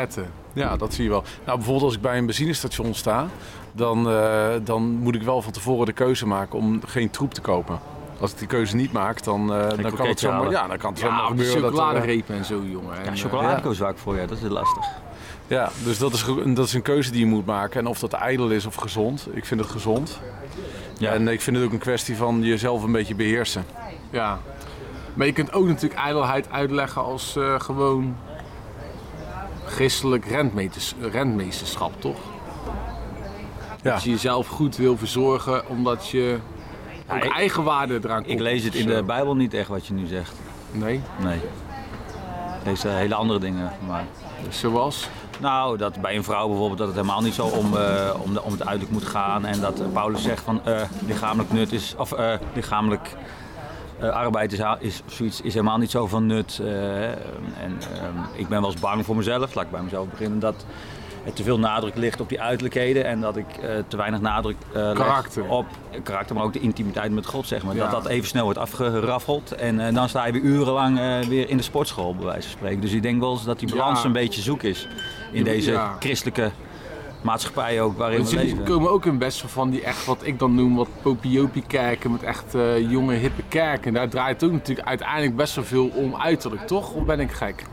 Ja, 0.53 0.77
dat 0.77 0.95
zie 0.95 1.05
je 1.05 1.11
wel. 1.11 1.23
Nou, 1.45 1.57
bijvoorbeeld 1.57 1.85
als 1.87 1.95
ik 1.95 2.01
bij 2.01 2.19
een 2.19 2.27
benzinestation 2.27 2.95
sta, 2.95 3.27
dan, 3.73 4.11
eh, 4.11 4.49
dan 4.63 4.83
moet 4.83 5.15
ik 5.15 5.23
wel 5.23 5.43
van 5.43 5.53
tevoren 5.53 5.87
de 5.87 5.93
keuze 5.93 6.27
maken 6.27 6.59
om 6.59 6.81
geen 6.87 7.11
troep 7.11 7.35
te 7.35 7.41
kopen. 7.41 7.79
Als 8.21 8.33
ik 8.33 8.39
die 8.39 8.47
keuze 8.47 8.77
niet 8.77 8.93
maak, 8.93 9.23
dan, 9.25 9.55
eh, 9.55 9.69
dan 9.83 9.95
kan 9.95 10.07
het 10.09 10.21
zomaar, 10.21 10.51
ja, 10.51 10.67
dan 10.67 10.79
kan 10.79 10.91
het 10.91 11.01
zomaar 11.01 11.21
Ja, 11.21 11.27
gebeuren 11.27 11.63
dat 11.63 11.73
er, 11.73 11.79
eh, 11.79 11.85
chocoladerepen 11.85 12.37
en 12.37 12.45
zo, 12.45 12.63
jongen. 12.65 12.97
En, 12.97 13.05
ja, 13.05 13.11
eh, 13.11 13.17
chocolade 13.17 13.63
koos 13.63 13.79
vaak 13.79 13.99
voor 13.99 14.15
je, 14.15 14.27
dat 14.27 14.37
is 14.37 14.43
heel 14.43 14.51
lastig. 14.51 14.87
Ja, 15.47 15.71
dus 15.85 15.99
dat 15.99 16.13
is, 16.13 16.25
dat 16.45 16.67
is 16.67 16.75
een 16.75 16.83
keuze 16.83 17.11
die 17.11 17.21
je 17.21 17.27
moet 17.27 17.47
maken. 17.47 17.81
En 17.81 17.87
of 17.87 17.99
dat 17.99 18.13
ijdel 18.13 18.51
is 18.51 18.67
of 18.67 18.75
gezond, 18.75 19.29
ik 19.33 19.45
vind 19.45 19.61
het 19.61 19.71
gezond. 19.71 20.21
Ja. 20.99 21.13
En 21.13 21.29
ik 21.29 21.41
vind 21.41 21.57
het 21.57 21.65
ook 21.65 21.73
een 21.73 21.79
kwestie 21.79 22.17
van 22.17 22.43
jezelf 22.43 22.83
een 22.83 22.93
beetje 22.93 23.15
beheersen. 23.15 23.65
Ja. 24.11 24.39
Maar 25.15 25.27
je 25.27 25.33
kunt 25.33 25.53
ook 25.53 25.67
natuurlijk 25.67 26.01
ijdelheid 26.01 26.51
uitleggen 26.51 27.05
als 27.05 27.37
eh, 27.37 27.61
gewoon 27.61 28.17
christelijk 29.67 30.25
rentmeesterschap, 31.01 32.01
toch? 32.01 32.19
Dat 33.83 34.03
je 34.03 34.11
jezelf 34.11 34.47
goed 34.47 34.77
wil 34.77 34.97
verzorgen 34.97 35.69
omdat 35.69 36.09
je 36.09 36.39
ook 37.11 37.25
ik- 37.25 37.33
eigenwaarde 37.33 37.99
eraan 38.05 38.17
komt. 38.23 38.33
Ik 38.33 38.41
lees 38.41 38.65
het 38.65 38.75
in 38.75 38.87
de 38.87 39.03
Bijbel 39.03 39.37
niet 39.37 39.55
echt 39.55 39.69
wat 39.69 39.87
je 39.87 39.95
nu 39.95 40.07
zegt. 40.07 40.33
Nee, 40.73 41.01
Nee. 41.23 41.37
Ik 42.61 42.65
lees 42.65 42.85
eh, 42.85 42.95
hele 42.95 43.15
andere 43.15 43.39
dingen. 43.39 43.73
Maar... 43.87 44.05
zoals? 44.49 45.09
Nou, 45.41 45.77
dat 45.77 46.01
bij 46.01 46.17
een 46.17 46.25
vrouw 46.25 46.47
bijvoorbeeld 46.49 46.79
dat 46.79 46.87
het 46.87 46.97
helemaal 46.97 47.21
niet 47.23 47.35
zo 47.35 47.47
om, 47.47 47.77
eh, 47.77 48.11
om, 48.23 48.33
de, 48.35 48.43
om 48.43 48.53
het 48.53 48.61
uiterlijk 48.67 48.91
moet 48.91 49.05
gaan. 49.05 49.45
En 49.45 49.61
dat 49.61 49.81
eh, 49.81 49.87
Paulus 49.93 50.23
zegt 50.23 50.43
van 50.43 50.61
lichamelijk 51.07 51.53
nut 51.53 51.73
is, 51.73 51.95
of 51.99 52.15
lichamelijk 52.55 53.15
arbeid 54.01 54.53
is, 54.53 54.61
is, 54.79 55.03
zoiets, 55.07 55.41
is 55.41 55.53
helemaal 55.55 55.79
niet 55.79 55.91
zo 55.91 56.07
van 56.07 56.27
nut. 56.27 56.61
en 56.65 57.79
ehm, 57.95 58.19
ik 58.33 58.49
ben 58.49 58.61
wel 58.61 58.71
eens 58.71 58.81
bang 58.81 59.05
voor 59.05 59.17
mezelf, 59.17 59.55
laat 59.55 59.65
ik 59.65 59.71
bij 59.71 59.83
mezelf 59.83 60.09
beginnen, 60.09 60.39
dat 60.39 60.65
te 61.35 61.43
veel 61.43 61.59
nadruk 61.59 61.95
ligt 61.97 62.21
op 62.21 62.29
die 62.29 62.41
uiterlijkheden. 62.41 63.05
En 63.05 63.21
dat 63.21 63.37
ik 63.37 63.47
eh, 63.63 63.71
te 63.89 63.97
weinig 63.97 64.21
nadruk 64.21 64.57
eh, 64.75 64.91
leg 64.95 65.37
op 65.49 65.67
karakter, 66.03 66.35
maar 66.35 66.45
ook 66.45 66.53
de 66.53 66.61
intimiteit 66.61 67.13
met 67.13 67.27
God, 67.27 67.47
zeg 67.47 67.63
maar. 67.65 67.75
Ja. 67.75 67.83
Dat 67.83 67.91
dat 68.03 68.07
even 68.07 68.29
snel 68.29 68.45
wordt 68.45 68.59
afgeraffeld. 68.59 69.53
En 69.53 69.87
eh, 69.87 69.95
dan 69.95 70.09
sta 70.09 70.27
je 70.27 70.33
weer 70.33 70.43
urenlang 70.43 70.99
eh, 70.99 71.19
weer 71.21 71.49
in 71.51 71.57
de 71.57 71.63
sportschool, 71.63 72.15
bij 72.15 72.25
wijze 72.27 72.49
van 72.49 72.57
spreken. 72.59 72.81
Dus 72.81 72.93
ik 72.93 73.03
denk 73.03 73.21
wel 73.21 73.31
eens 73.33 73.45
dat 73.45 73.59
die 73.59 73.71
balans 73.71 74.01
Ja. 74.01 74.07
een 74.07 74.13
beetje 74.13 74.41
zoek 74.43 74.63
is 74.63 74.89
in 75.33 75.45
deze 75.45 75.71
Ja. 75.71 75.97
christelijke 76.01 76.51
maatschappij 77.23 77.81
ook 77.81 77.99
waarin 77.99 78.19
Want 78.19 78.31
we 78.31 78.37
leven. 78.37 78.65
komen 78.65 78.91
ook 78.91 79.05
in 79.07 79.19
best 79.19 79.43
van 79.47 79.71
die 79.71 79.83
echt 79.83 80.05
wat 80.07 80.19
ik 80.23 80.39
dan 80.39 80.55
noem 80.55 80.77
wat 80.77 80.89
popiopie 81.03 81.63
kerken 81.67 82.13
met 82.13 82.23
echt 82.23 82.55
eh, 82.55 82.91
jonge 82.91 83.15
hippe 83.15 83.43
kerken. 83.49 83.93
Daar 83.93 84.09
draait 84.09 84.41
het 84.41 84.51
ook 84.51 84.57
natuurlijk 84.57 84.89
uiteindelijk 84.89 85.37
best 85.37 85.55
wel 85.55 85.65
veel 85.65 85.87
om 85.87 86.17
uiterlijk, 86.17 86.67
toch? 86.67 86.93
Of 86.93 87.05
ben 87.05 87.21
ik 87.21 87.33
gek? 87.33 87.65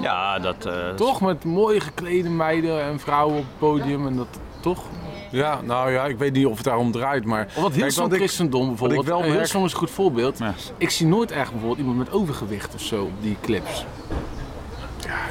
Ja, 0.00 0.38
dat... 0.38 0.66
eh, 0.66 0.88
Toch? 0.96 1.20
Met 1.20 1.44
mooie 1.44 1.80
geklede 1.80 2.28
meiden 2.30 2.82
en 2.82 3.00
vrouwen 3.00 3.36
op 3.38 3.44
het 3.44 3.58
podium 3.58 4.06
en 4.06 4.16
dat 4.16 4.26
toch? 4.60 4.82
Ja, 5.30 5.60
nou 5.64 5.92
ja, 5.92 6.04
ik 6.06 6.18
weet 6.18 6.32
niet 6.32 6.46
of 6.46 6.54
het 6.56 6.64
daarom 6.64 6.92
draait, 6.92 7.24
maar... 7.24 7.46
Of 7.56 7.62
wat 7.62 7.72
Kijk, 7.72 7.96
ik- 8.12 8.12
christendom 8.18 8.68
bijvoorbeeld. 8.68 8.98
wat 8.98 9.06
ik 9.08 9.12
wel 9.12 9.22
Eh, 9.22 9.28
merk- 9.36 9.44
is 9.44 9.52
een 9.54 9.70
goed 9.72 9.90
voorbeeld. 9.90 10.38
Ja. 10.38 10.54
Ik 10.78 10.90
zie 10.90 11.06
nooit 11.06 11.30
echt 11.30 11.50
bijvoorbeeld 11.50 11.78
iemand 11.78 11.98
met 11.98 12.12
overgewicht 12.12 12.74
of 12.74 12.80
zo 12.80 13.02
op 13.02 13.22
die 13.22 13.36
clips. 13.42 13.84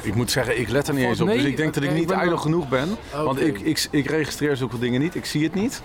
Ik 0.02 0.14
moet 0.14 0.30
zeggen, 0.30 0.60
ik 0.60 0.68
let 0.68 0.88
er 0.88 0.94
niet 0.94 1.04
eens 1.04 1.20
op. 1.20 1.28
dus 1.28 1.42
ik 1.44 1.56
denk 1.56 1.74
dat 1.74 1.82
ik 1.82 1.92
niet 1.92 2.10
ijdel 2.10 2.36
genoeg 2.36 2.68
ben. 2.68 2.96
Want 3.24 3.40
ik, 3.40 3.60
ik, 3.60 3.86
ik 3.90 4.06
registreer 4.06 4.56
zulke 4.56 4.78
dingen 4.78 5.00
niet. 5.00 5.14
Ik 5.14 5.24
zie 5.24 5.44
het 5.44 5.54
niet. 5.54 5.82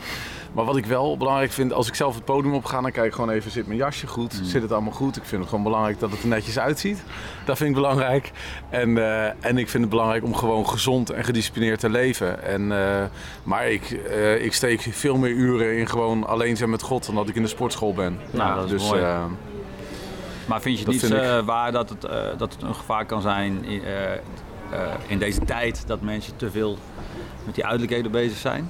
Maar 0.57 0.65
wat 0.65 0.77
ik 0.77 0.85
wel 0.85 1.17
belangrijk 1.17 1.51
vind, 1.51 1.73
als 1.73 1.87
ik 1.87 1.95
zelf 1.95 2.15
het 2.15 2.25
podium 2.25 2.53
op 2.53 2.65
ga, 2.65 2.81
dan 2.81 2.91
kijk 2.91 3.05
ik 3.05 3.13
gewoon 3.13 3.29
even, 3.29 3.51
zit 3.51 3.67
mijn 3.67 3.79
jasje 3.79 4.07
goed? 4.07 4.39
Mm. 4.39 4.45
Zit 4.45 4.61
het 4.61 4.71
allemaal 4.71 4.93
goed? 4.93 5.17
Ik 5.17 5.23
vind 5.25 5.41
het 5.41 5.49
gewoon 5.49 5.63
belangrijk 5.63 5.99
dat 5.99 6.11
het 6.11 6.21
er 6.21 6.27
netjes 6.27 6.59
uitziet. 6.59 7.03
Dat 7.45 7.57
vind 7.57 7.69
ik 7.69 7.75
belangrijk. 7.75 8.31
En, 8.69 8.97
eh, 8.97 9.45
en 9.45 9.57
ik 9.57 9.69
vind 9.69 9.83
het 9.83 9.89
belangrijk 9.89 10.23
om 10.23 10.35
gewoon 10.35 10.69
gezond 10.69 11.09
en 11.09 11.23
gedisciplineerd 11.23 11.79
te 11.79 11.89
leven. 11.89 12.43
En, 12.43 12.71
eh, 12.71 13.03
maar 13.43 13.69
ik, 13.69 13.91
eh, 13.91 14.45
ik 14.45 14.53
steek 14.53 14.81
veel 14.81 15.17
meer 15.17 15.31
uren 15.31 15.77
in 15.77 15.87
gewoon 15.87 16.27
alleen 16.27 16.57
zijn 16.57 16.69
met 16.69 16.81
God 16.81 17.05
dan 17.05 17.15
dat 17.15 17.29
ik 17.29 17.35
in 17.35 17.41
de 17.41 17.47
sportschool 17.47 17.93
ben. 17.93 18.19
Nou, 18.31 18.55
dat 18.55 18.65
is 18.65 18.71
dus, 18.71 18.89
mooi. 18.89 19.01
Maar 20.45 20.61
vind 20.61 20.79
je 20.79 20.85
het 20.85 20.93
niet 20.93 21.11
ik. 21.11 21.45
waar 21.45 21.71
dat 21.71 21.89
het, 21.89 22.01
dat 22.37 22.53
het 22.53 22.61
een 22.61 22.75
gevaar 22.75 23.05
kan 23.05 23.21
zijn 23.21 23.65
in 25.07 25.19
deze 25.19 25.39
tijd 25.39 25.87
dat 25.87 26.01
mensen 26.01 26.35
te 26.35 26.51
veel 26.51 26.77
met 27.45 27.55
die 27.55 27.63
uiterlijkheden 27.63 28.11
bezig 28.11 28.37
zijn? 28.37 28.69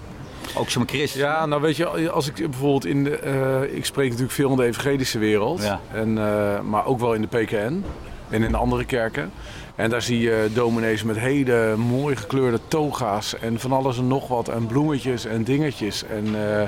Ook 0.55 0.69
zo'n 0.69 0.87
christen. 0.87 1.19
Ja, 1.19 1.45
nou 1.45 1.61
weet 1.61 1.75
je, 1.75 2.09
als 2.11 2.27
ik 2.27 2.35
bijvoorbeeld 2.35 2.85
in 2.85 3.03
de. 3.03 3.15
eh, 3.17 3.75
ik 3.75 3.85
spreek 3.85 4.05
natuurlijk 4.05 4.33
veel 4.35 4.49
in 4.49 4.55
de 4.57 4.63
evangelische 4.65 5.19
wereld. 5.19 5.63
Ja. 5.63 5.79
En, 5.93 6.17
eh, 6.17 6.59
maar 6.61 6.85
ook 6.85 6.99
wel 6.99 7.13
in 7.13 7.21
de 7.21 7.27
PKN 7.37 7.83
en 8.29 8.43
in 8.43 8.55
andere 8.55 8.85
kerken. 8.85 9.31
En 9.75 9.89
daar 9.89 10.01
zie 10.01 10.19
je 10.19 10.49
dominees 10.53 11.03
met 11.03 11.17
hele 11.17 11.75
mooi 11.75 12.15
gekleurde 12.15 12.59
toga's 12.67 13.39
en 13.39 13.59
van 13.59 13.71
alles 13.71 13.97
en 13.97 14.07
nog 14.07 14.27
wat. 14.27 14.47
En 14.47 14.67
bloemetjes 14.67 15.25
en 15.25 15.43
dingetjes. 15.43 16.03
En 16.05 16.25
eh, 16.59 16.67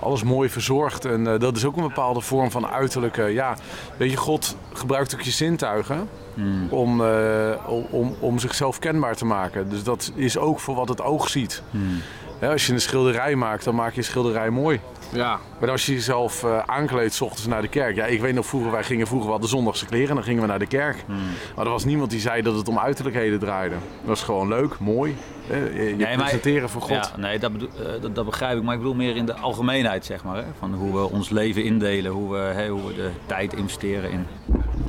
alles 0.00 0.22
mooi 0.22 0.48
verzorgd. 0.48 1.04
En 1.04 1.26
eh, 1.26 1.38
dat 1.38 1.56
is 1.56 1.64
ook 1.64 1.76
een 1.76 1.82
bepaalde 1.82 2.20
vorm 2.20 2.50
van 2.50 2.66
uiterlijke. 2.66 3.22
Ja, 3.22 3.56
weet 3.96 4.10
je, 4.10 4.16
God 4.16 4.56
gebruikt 4.72 5.14
ook 5.14 5.20
je 5.20 5.30
zintuigen. 5.30 6.08
Hmm. 6.34 6.66
Om, 6.70 7.04
eh, 7.04 7.50
om- 7.66 7.86
om, 7.90 8.14
om 8.20 8.38
zichzelf 8.38 8.78
kenbaar 8.78 9.16
te 9.16 9.24
maken. 9.24 9.68
Dus 9.68 9.82
dat 9.82 10.12
is 10.14 10.38
ook 10.38 10.60
voor 10.60 10.74
wat 10.74 10.88
het 10.88 11.02
oog 11.02 11.28
ziet. 11.28 11.62
Hmm. 11.70 12.00
Hè, 12.40 12.50
als 12.50 12.66
je 12.66 12.72
een 12.72 12.80
schilderij 12.80 13.34
maakt, 13.36 13.64
dan 13.64 13.74
maak 13.74 13.92
je 13.92 13.98
een 13.98 14.04
schilderij 14.04 14.50
mooi. 14.50 14.80
Ja, 15.12 15.38
Maar 15.60 15.70
als 15.70 15.86
je 15.86 15.92
jezelf 15.92 16.44
eh, 16.44 16.58
aankleedt, 16.66 17.14
s 17.14 17.20
ochtends 17.20 17.46
naar 17.46 17.62
de 17.62 17.68
kerk. 17.68 17.94
Ja, 17.96 18.04
ik 18.06 18.20
weet 18.20 18.34
nog 18.34 18.46
vroeger, 18.46 18.70
wij 18.70 18.84
gingen 18.84 19.06
vroeger 19.06 19.28
wel 19.28 19.38
de 19.40 19.46
zondagse 19.46 19.86
kleren 19.86 20.08
en 20.08 20.14
dan 20.14 20.24
gingen 20.24 20.40
we 20.42 20.48
naar 20.48 20.58
de 20.58 20.66
kerk. 20.66 20.96
Hmm. 21.06 21.16
Maar 21.56 21.64
er 21.64 21.70
was 21.70 21.84
niemand 21.84 22.10
die 22.10 22.20
zei 22.20 22.42
dat 22.42 22.54
het 22.56 22.68
om 22.68 22.78
uiterlijkheden 22.78 23.38
draaide. 23.38 23.74
Het 23.74 23.82
was 24.08 24.22
gewoon 24.22 24.48
leuk, 24.48 24.78
mooi. 24.78 25.16
hè, 25.46 25.56
Je, 25.56 25.96
maar- 25.98 26.16
presenteren 26.16 26.68
voor 26.68 26.80
God. 26.82 26.90
Ja, 26.90 27.10
nee, 27.16 27.38
dat, 27.38 27.52
bedoel- 27.52 27.68
eh, 27.68 28.00
dat, 28.02 28.14
dat 28.14 28.24
begrijp 28.24 28.56
ik. 28.58 28.62
Maar 28.62 28.74
ik 28.74 28.80
bedoel 28.80 28.94
meer 28.96 29.16
in 29.16 29.26
de 29.26 29.34
algemeenheid, 29.34 30.04
zeg 30.04 30.24
maar. 30.24 30.36
Hè? 30.36 30.44
Van 30.58 30.74
hoe 30.74 30.92
we 30.92 31.10
ons 31.10 31.28
leven 31.30 31.64
indelen. 31.64 32.12
Hoe 32.12 32.32
we, 32.32 32.38
hè, 32.38 32.68
hoe 32.68 32.86
we 32.86 32.94
de 32.94 33.10
tijd 33.26 33.52
investeren 33.54 34.10
in 34.10 34.26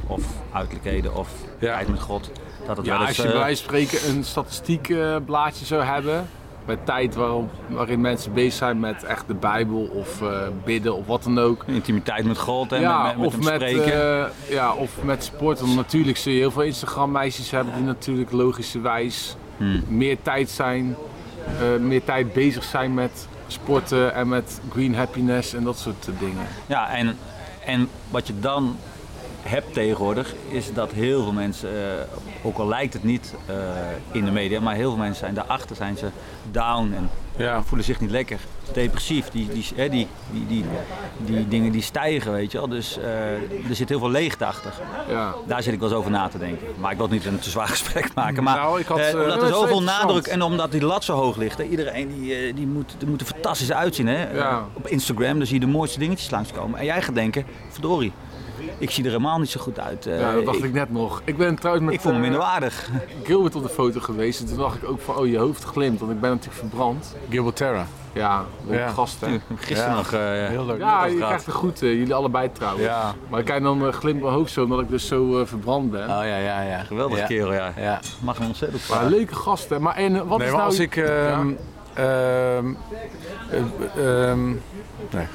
of 0.08 0.22
uiterlijkheden 0.52 1.16
of 1.16 1.30
Ja. 1.60 1.74
tijd 1.76 1.88
met 1.88 2.00
God. 2.00 2.32
Dat 2.68 2.78
het 2.78 2.86
ja 2.86 2.92
wel 2.98 3.08
eens, 3.08 3.08
als 3.08 3.18
je 3.18 3.24
eh, 3.24 3.30
bij 3.32 3.40
wijze 3.40 3.64
van 3.64 3.74
spreken 3.80 4.10
een 4.16 4.24
statistiekblaadje 4.24 5.66
zou 5.66 5.84
hebben. 5.84 6.28
Bij 6.66 6.78
tijd 6.84 7.16
waarop, 7.16 7.50
waarin 7.68 8.02
mensen 8.02 8.34
bezig 8.34 8.54
zijn 8.54 8.80
met 8.80 9.04
echt 9.04 9.28
de 9.28 9.34
Bijbel 9.34 9.90
of 9.94 10.22
eh, 10.22 10.28
bidden 10.66 10.96
of 10.96 11.06
wat 11.06 11.24
dan 11.24 11.40
ook. 11.40 11.64
intimiteit 11.68 12.26
met 12.26 12.38
God 12.38 12.72
en 12.72 12.82
ja, 12.82 13.04
met, 13.04 13.18
met, 13.18 13.26
of, 13.28 13.38
met 13.38 13.46
spreken. 13.46 14.22
eh, 14.24 14.26
ja, 14.50 14.74
of 14.74 15.04
met 15.04 15.24
sport. 15.24 15.60
Want 15.60 15.76
natuurlijk 15.76 16.18
zul 16.18 16.32
je 16.34 16.40
heel 16.40 16.52
veel 16.52 16.62
Instagram 16.62 17.12
meisjes 17.12 17.52
hebben 17.52 17.74
die 17.76 17.84
natuurlijk 17.84 18.32
logischerwijs 18.32 19.36
Hmm. 19.58 19.84
meer 19.88 20.18
tijd 20.22 20.50
zijn. 20.50 20.96
eh, 21.60 21.80
meer 21.82 22.04
tijd 22.04 22.34
bezig 22.34 22.64
zijn 22.64 22.94
met 22.94 23.28
sporten 23.48 24.14
en 24.14 24.28
met 24.28 24.62
green 24.72 24.96
happiness 24.96 25.54
en 25.54 25.64
dat 25.64 25.78
soort 25.78 26.10
dingen. 26.20 26.48
Ja, 26.66 26.90
en, 26.90 27.18
en 27.66 27.90
wat 28.10 28.28
je 28.28 28.40
dan 28.40 28.76
hebt 29.44 29.74
tegenwoordig 29.74 30.34
is 30.50 30.74
dat 30.74 30.92
heel 30.92 31.24
veel 31.24 31.32
mensen, 31.32 31.70
eh, 31.70 32.46
ook 32.46 32.58
al 32.58 32.68
lijkt 32.68 32.94
het 32.94 33.04
niet 33.04 33.34
eh, 33.46 33.56
in 34.12 34.26
de 34.26 34.32
media, 34.32 34.60
maar 34.60 34.76
heel 34.76 34.90
veel 34.90 35.00
mensen 35.00 35.20
zijn 35.20 35.34
daarachter 35.34 35.76
zijn 35.76 35.98
ze 35.98 36.08
down 36.52 36.94
en 36.96 37.10
Ja. 37.38 37.64
voelen 37.64 37.86
zich 37.86 38.00
niet 38.00 38.12
lekker, 38.12 38.40
depressief. 38.74 39.30
Die, 39.30 39.48
die, 39.48 39.90
die, 39.90 40.08
die, 40.48 40.66
die, 41.18 41.48
dingen 41.48 41.72
die 41.72 41.82
stijgen, 41.82 42.32
weet 42.32 42.52
je 42.52 42.58
wel. 42.58 42.68
Dus 42.68 42.98
eh, 42.98 43.32
er 43.70 43.76
zit 43.76 43.90
heel 43.90 44.00
veel 44.00 44.10
leegte 44.10 44.46
achter. 44.46 44.74
Ja. 45.10 45.34
Daar 45.48 45.64
zit 45.64 45.74
ik 45.74 45.80
wel 45.80 45.90
eens 45.90 45.98
over 45.98 46.12
na 46.12 46.28
te 46.28 46.38
denken. 46.38 46.68
Maar 46.80 46.92
ik 46.92 46.98
wil 46.98 47.06
het 47.06 47.16
niet 47.16 47.26
een 47.26 47.40
te 47.40 47.50
zwaar 47.50 47.68
gesprek 47.78 48.14
maken. 48.14 48.44
Maar 48.44 48.56
Nou, 48.56 48.80
ik 48.80 48.86
had, 48.86 49.14
omdat 49.14 49.28
dat 49.40 49.42
er 49.42 49.48
zoveel 49.48 49.82
nadruk 49.84 50.28
en 50.28 50.42
omdat 50.42 50.72
die 50.72 50.82
lat 50.86 51.04
zo 51.04 51.16
hoog 51.16 51.36
ligt. 51.38 51.58
Hè, 51.58 51.64
iedereen 51.64 52.08
die, 52.20 52.54
die, 52.54 52.68
moet, 52.68 52.96
die 52.98 53.08
moet 53.08 53.22
er 53.22 53.28
fantastisch 53.28 53.72
uitzien. 53.72 54.08
Hè? 54.08 54.32
Ja. 54.34 54.66
Op 54.74 54.88
Instagram 54.88 55.38
dan 55.38 55.48
zie 55.48 55.60
je 55.60 55.66
de 55.66 55.72
mooiste 55.72 56.00
dingetjes 56.00 56.30
langskomen. 56.30 56.80
En 56.80 56.86
jij 56.86 57.02
gaat 57.02 57.16
denken, 57.16 57.46
verdorie. 57.70 58.12
Ik 58.78 58.90
zie 58.92 59.04
er 59.04 59.10
helemaal 59.10 59.40
niet 59.40 59.50
zo 59.50 59.62
goed 59.62 59.80
uit. 59.80 60.06
Eh, 60.06 60.20
Ja, 60.20 60.32
dat 60.34 60.46
dacht 60.46 60.64
ik, 60.64 60.74
net 60.74 60.92
nog. 60.92 61.22
Ik 61.26 61.38
ben 61.38 61.56
trouwens 61.56 61.86
met 61.86 61.94
ik 61.94 62.02
vond 62.02 62.14
hem 62.14 62.24
eh, 62.24 62.30
minderwaardig. 62.30 62.90
Gilbert 63.24 63.56
op 63.56 63.64
de 63.64 63.70
foto 63.70 64.00
geweest. 64.00 64.40
En 64.40 64.46
toen 64.48 64.58
dacht 64.58 64.76
ik 64.76 64.90
ook 64.90 65.02
van, 65.02 65.16
oh 65.16 65.28
je 65.28 65.38
hoofd 65.38 65.64
glimt. 65.64 66.00
Want 66.00 66.12
ik 66.12 66.20
ben 66.22 66.30
natuurlijk 66.30 66.58
verbrand. 66.60 67.16
Gilbert 67.30 67.56
Terra. 67.56 67.86
Ja, 68.14 68.46
leuke 68.68 68.82
Ja. 68.84 68.90
gast 68.90 69.22
hè. 69.22 69.28
Gisteren 69.56 69.90
Ja. 69.92 69.96
nog. 69.96 70.12
eh, 70.12 70.20
Heel 70.48 70.66
leuk. 70.66 70.80
Ja, 70.80 71.06
je 71.06 71.16
krijgt 71.16 71.48
een 71.48 71.54
goed, 71.54 71.80
jullie 71.80 72.14
allebei 72.14 72.52
trouwens. 72.52 72.86
Ja. 72.86 73.14
Maar 73.30 73.40
ik 73.40 73.46
kijk 73.46 73.64
dan 73.64 73.86
uh, 73.86 73.94
glimt 73.94 74.22
mijn 74.22 74.34
hoofd 74.34 74.52
zo, 74.52 74.64
omdat 74.64 74.80
ik 74.80 74.90
dus 74.90 75.08
zo 75.08 75.40
eh, 75.40 75.46
verbrand 75.48 75.92
ben. 75.92 76.02
Oh 76.04 76.08
ja, 76.08 76.38
ja, 76.38 76.62
ja. 76.62 76.84
Geweldige 76.84 77.20
ja. 77.22 77.28
kerel, 77.28 77.54
ja. 77.54 77.74
Ja. 77.78 78.00
Mag 78.22 78.38
hem 78.38 78.48
ontzettend 78.48 78.82
vragen. 78.82 79.10
leuke 79.10 79.36
gasten. 79.36 79.82
Maar 79.82 79.96
en, 79.96 80.28
wat 80.28 80.38
Nee, 80.38 80.48
is 80.48 80.54
maar 80.54 80.62
nou... 80.62 80.64
als 80.72 80.80
ik... 80.80 80.96
ehm, 80.96 81.52
ehm, 81.94 82.74
eh, 83.50 84.30
ehm, 84.30 84.48
nee. 85.10 85.26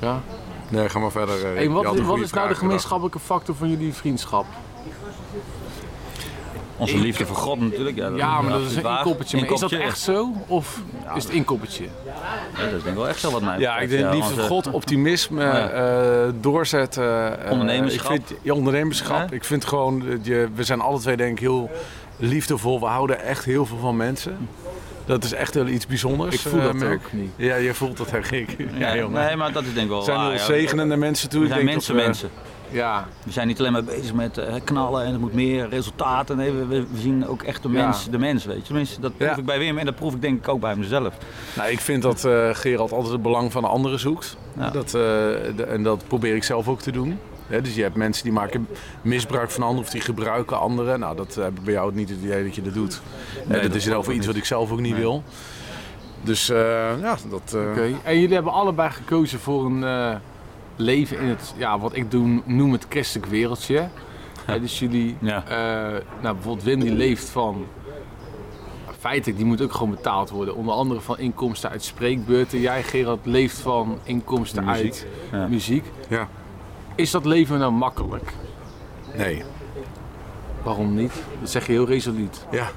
Ja. 0.00 0.20
Nee, 0.68 0.88
ga 0.88 0.98
maar 0.98 1.10
verder. 1.10 1.34
eh, 1.46 1.54
Hey, 1.54 1.68
wat 1.70 2.18
is 2.20 2.30
nou 2.32 2.48
de 2.48 2.54
gemeenschappelijke 2.54 3.18
factor 3.18 3.54
van 3.54 3.68
jullie 3.68 3.94
vriendschap? 3.94 4.46
Onze 6.76 6.98
liefde 6.98 7.26
voor 7.26 7.36
God 7.36 7.60
natuurlijk. 7.60 7.96
Ja, 7.96 8.08
Ja, 8.16 8.40
maar 8.40 8.52
dat 8.52 8.60
is 8.70 8.76
een 8.76 8.82
waar. 8.82 8.98
inkoppertje. 8.98 9.40
Maar 9.40 9.50
is 9.50 9.60
dat 9.60 9.72
echt 9.72 9.98
zo? 10.00 10.32
Of 10.46 10.80
is 11.14 11.24
het 11.24 11.32
inkoppertje? 11.32 11.84
Ja, 11.84 12.64
dat 12.64 12.64
is 12.66 12.70
denk 12.70 12.84
ik 12.84 12.94
wel 12.94 13.08
echt 13.08 13.20
zo 13.20 13.30
wat 13.30 13.42
mij 13.42 13.58
Ja, 13.58 13.78
ik 13.78 13.88
denk 13.88 14.12
liefde 14.12 14.32
voor 14.34 14.42
eh, 14.42 14.48
God, 14.48 14.70
optimisme, 14.80 15.42
Ja. 15.42 15.68
eh, 15.70 16.32
doorzetten. 16.40 17.44
eh, 17.44 17.50
Ondernemerschap. 17.52 18.12
Ik 18.12 18.22
vind, 18.26 18.40
ja, 18.42 18.52
ondernemerschap. 18.54 19.32
Ik 19.32 19.44
vind 19.44 19.64
gewoon, 19.64 20.02
dat 20.08 20.26
je, 20.26 20.48
we 20.54 20.62
zijn 20.64 20.80
alle 20.80 20.98
twee 20.98 21.16
denk 21.16 21.32
ik 21.32 21.38
heel 21.38 21.70
liefdevol. 22.16 22.80
We 22.80 22.86
houden 22.86 23.20
echt 23.22 23.44
heel 23.44 23.66
veel 23.66 23.78
van 23.78 23.96
mensen. 23.96 24.48
Dat 25.08 25.24
is 25.24 25.32
echt 25.32 25.54
wel 25.54 25.66
iets 25.66 25.86
bijzonders. 25.86 26.34
Ik 26.34 26.40
voel 26.40 26.58
eh, 26.60 26.64
dat 26.66 26.74
merk. 26.74 27.00
ook 27.06 27.12
niet. 27.12 27.30
Ja, 27.36 27.56
je 27.56 27.74
voelt 27.74 27.96
dat 27.96 28.10
herg 28.10 28.32
ik. 28.32 28.56
Ja, 28.58 28.64
Ja, 28.78 28.96
jongen. 28.96 29.24
nee, 29.26 29.36
maar 29.36 29.52
dat 29.52 29.62
is 29.64 29.72
denk 29.72 29.84
ik 29.84 29.88
wel 29.90 29.98
We 29.98 30.04
zijn 30.04 30.20
heel 30.20 30.30
ja. 30.32 30.38
zegenende 30.44 30.96
mensen 30.96 31.28
toe. 31.28 31.38
We 31.40 31.46
Ik 31.46 31.52
zijn 31.52 31.64
denk 31.64 31.74
mensen, 31.76 31.94
dat 31.94 32.02
we- 32.02 32.08
mensen. 32.08 32.30
Ja. 32.70 33.08
We 33.24 33.32
zijn 33.32 33.46
niet 33.46 33.58
alleen 33.60 33.72
maar 33.72 33.84
bezig 33.84 34.12
met 34.14 34.38
eh, 34.38 34.54
knallen 34.64 35.04
en 35.04 35.12
het 35.12 35.20
moet 35.20 35.32
meer 35.34 35.68
resultaten. 35.68 36.36
Nee, 36.36 36.52
we, 36.52 36.66
we 36.66 36.86
zien 36.98 37.26
ook 37.28 37.42
echt 37.42 37.62
de 37.62 37.68
Ja. 37.68 37.84
mens, 37.84 38.10
de 38.10 38.18
mens, 38.18 38.44
weet 38.44 38.56
je. 38.56 38.62
Tenminste, 38.62 39.00
dat 39.00 39.16
proef 39.16 39.28
Ja. 39.28 39.36
ik 39.36 39.44
bij 39.44 39.58
Wim 39.58 39.78
en 39.78 39.84
dat 39.84 39.94
proef 39.94 40.14
ik 40.14 40.20
denk 40.20 40.38
ik 40.38 40.48
ook 40.48 40.60
bij 40.60 40.76
mezelf. 40.76 41.14
Nou, 41.56 41.70
ik 41.70 41.80
vind 41.80 42.02
dat 42.02 42.24
eh, 42.24 42.48
Gerald 42.52 42.92
altijd 42.92 43.12
het 43.12 43.22
belang 43.22 43.52
van 43.52 43.62
de 43.62 43.68
anderen 43.68 43.98
zoekt. 43.98 44.36
Ja. 44.58 44.70
Dat, 44.70 44.84
eh, 44.86 44.92
de- 44.92 45.66
en 45.68 45.82
dat 45.82 46.04
probeer 46.08 46.34
ik 46.34 46.44
zelf 46.44 46.68
ook 46.68 46.80
te 46.80 46.90
doen. 46.90 47.18
Dus 47.48 47.74
je 47.74 47.82
hebt 47.82 47.94
mensen 47.96 48.24
die 48.24 48.32
maken 48.32 48.66
misbruik 49.02 49.50
van 49.50 49.62
anderen 49.62 49.84
of 49.84 49.90
die 49.92 50.00
gebruiken 50.00 50.58
anderen. 50.60 51.00
Nou, 51.00 51.16
dat 51.16 51.34
heb 51.34 51.58
ik 51.58 51.64
bij 51.64 51.72
jou 51.72 51.94
niet 51.94 52.08
het 52.08 52.18
idee 52.22 52.44
dat 52.44 52.54
je 52.54 52.62
dat 52.62 52.74
doet. 52.74 53.00
En 53.48 53.52
dat, 53.52 53.62
dat 53.62 53.74
is 53.74 53.86
in 53.86 53.94
over 53.94 54.12
iets 54.12 54.26
wat 54.26 54.36
ik 54.36 54.44
zelf 54.44 54.70
ook 54.72 54.80
niet 54.80 54.96
wil. 54.96 55.22
Dus 56.22 56.48
eh, 56.48 56.58
ja, 57.00 57.16
dat... 57.30 57.54
eh, 57.54 57.70
Oké. 57.70 57.90
En 58.02 58.18
jullie 58.20 58.34
hebben 58.34 58.52
allebei 58.52 58.90
gekozen 58.90 59.38
voor 59.38 59.66
een 59.66 59.84
eh, 59.84 60.14
leven 60.76 61.18
in 61.18 61.28
het, 61.28 61.54
ja, 61.56 61.78
wat 61.78 61.96
ik 61.96 62.10
doe, 62.10 62.42
noem 62.44 62.72
het 62.72 62.86
christelijk 62.88 63.26
wereldje. 63.30 63.88
Dus 64.60 64.78
jullie, 64.78 65.16
Ja. 65.20 65.44
eh, 65.48 66.00
nou 66.22 66.34
bijvoorbeeld 66.34 66.64
Wim 66.64 66.80
die 66.80 66.92
leeft 66.92 67.28
van, 67.28 67.66
feitelijk 68.98 69.36
die 69.38 69.46
moet 69.46 69.62
ook 69.62 69.72
gewoon 69.72 69.90
betaald 69.90 70.30
worden. 70.30 70.54
Onder 70.56 70.74
andere 70.74 71.00
van 71.00 71.18
inkomsten 71.18 71.70
uit 71.70 71.82
spreekbeurten. 71.84 72.60
Jij 72.60 72.82
Gerard 72.82 73.26
leeft 73.26 73.58
van 73.58 73.98
inkomsten 74.02 74.64
Muziek. 74.64 74.84
uit 74.84 75.06
Ja. 75.32 75.46
muziek. 75.46 75.84
Ja. 76.08 76.28
Is 76.98 77.10
dat 77.10 77.24
leven 77.24 77.58
nou 77.58 77.72
makkelijk? 77.72 78.32
Nee. 79.16 79.42
Waarom 80.62 80.94
niet? 80.94 81.12
Dat 81.40 81.50
zeg 81.50 81.66
je 81.66 81.72
heel 81.72 81.86
resoluut. 81.86 82.46
Ja. 82.50 82.70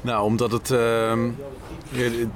Nou, 0.00 0.24
omdat 0.24 0.52
het... 0.52 0.70
ehm, 0.70 1.30
je, 1.88 2.28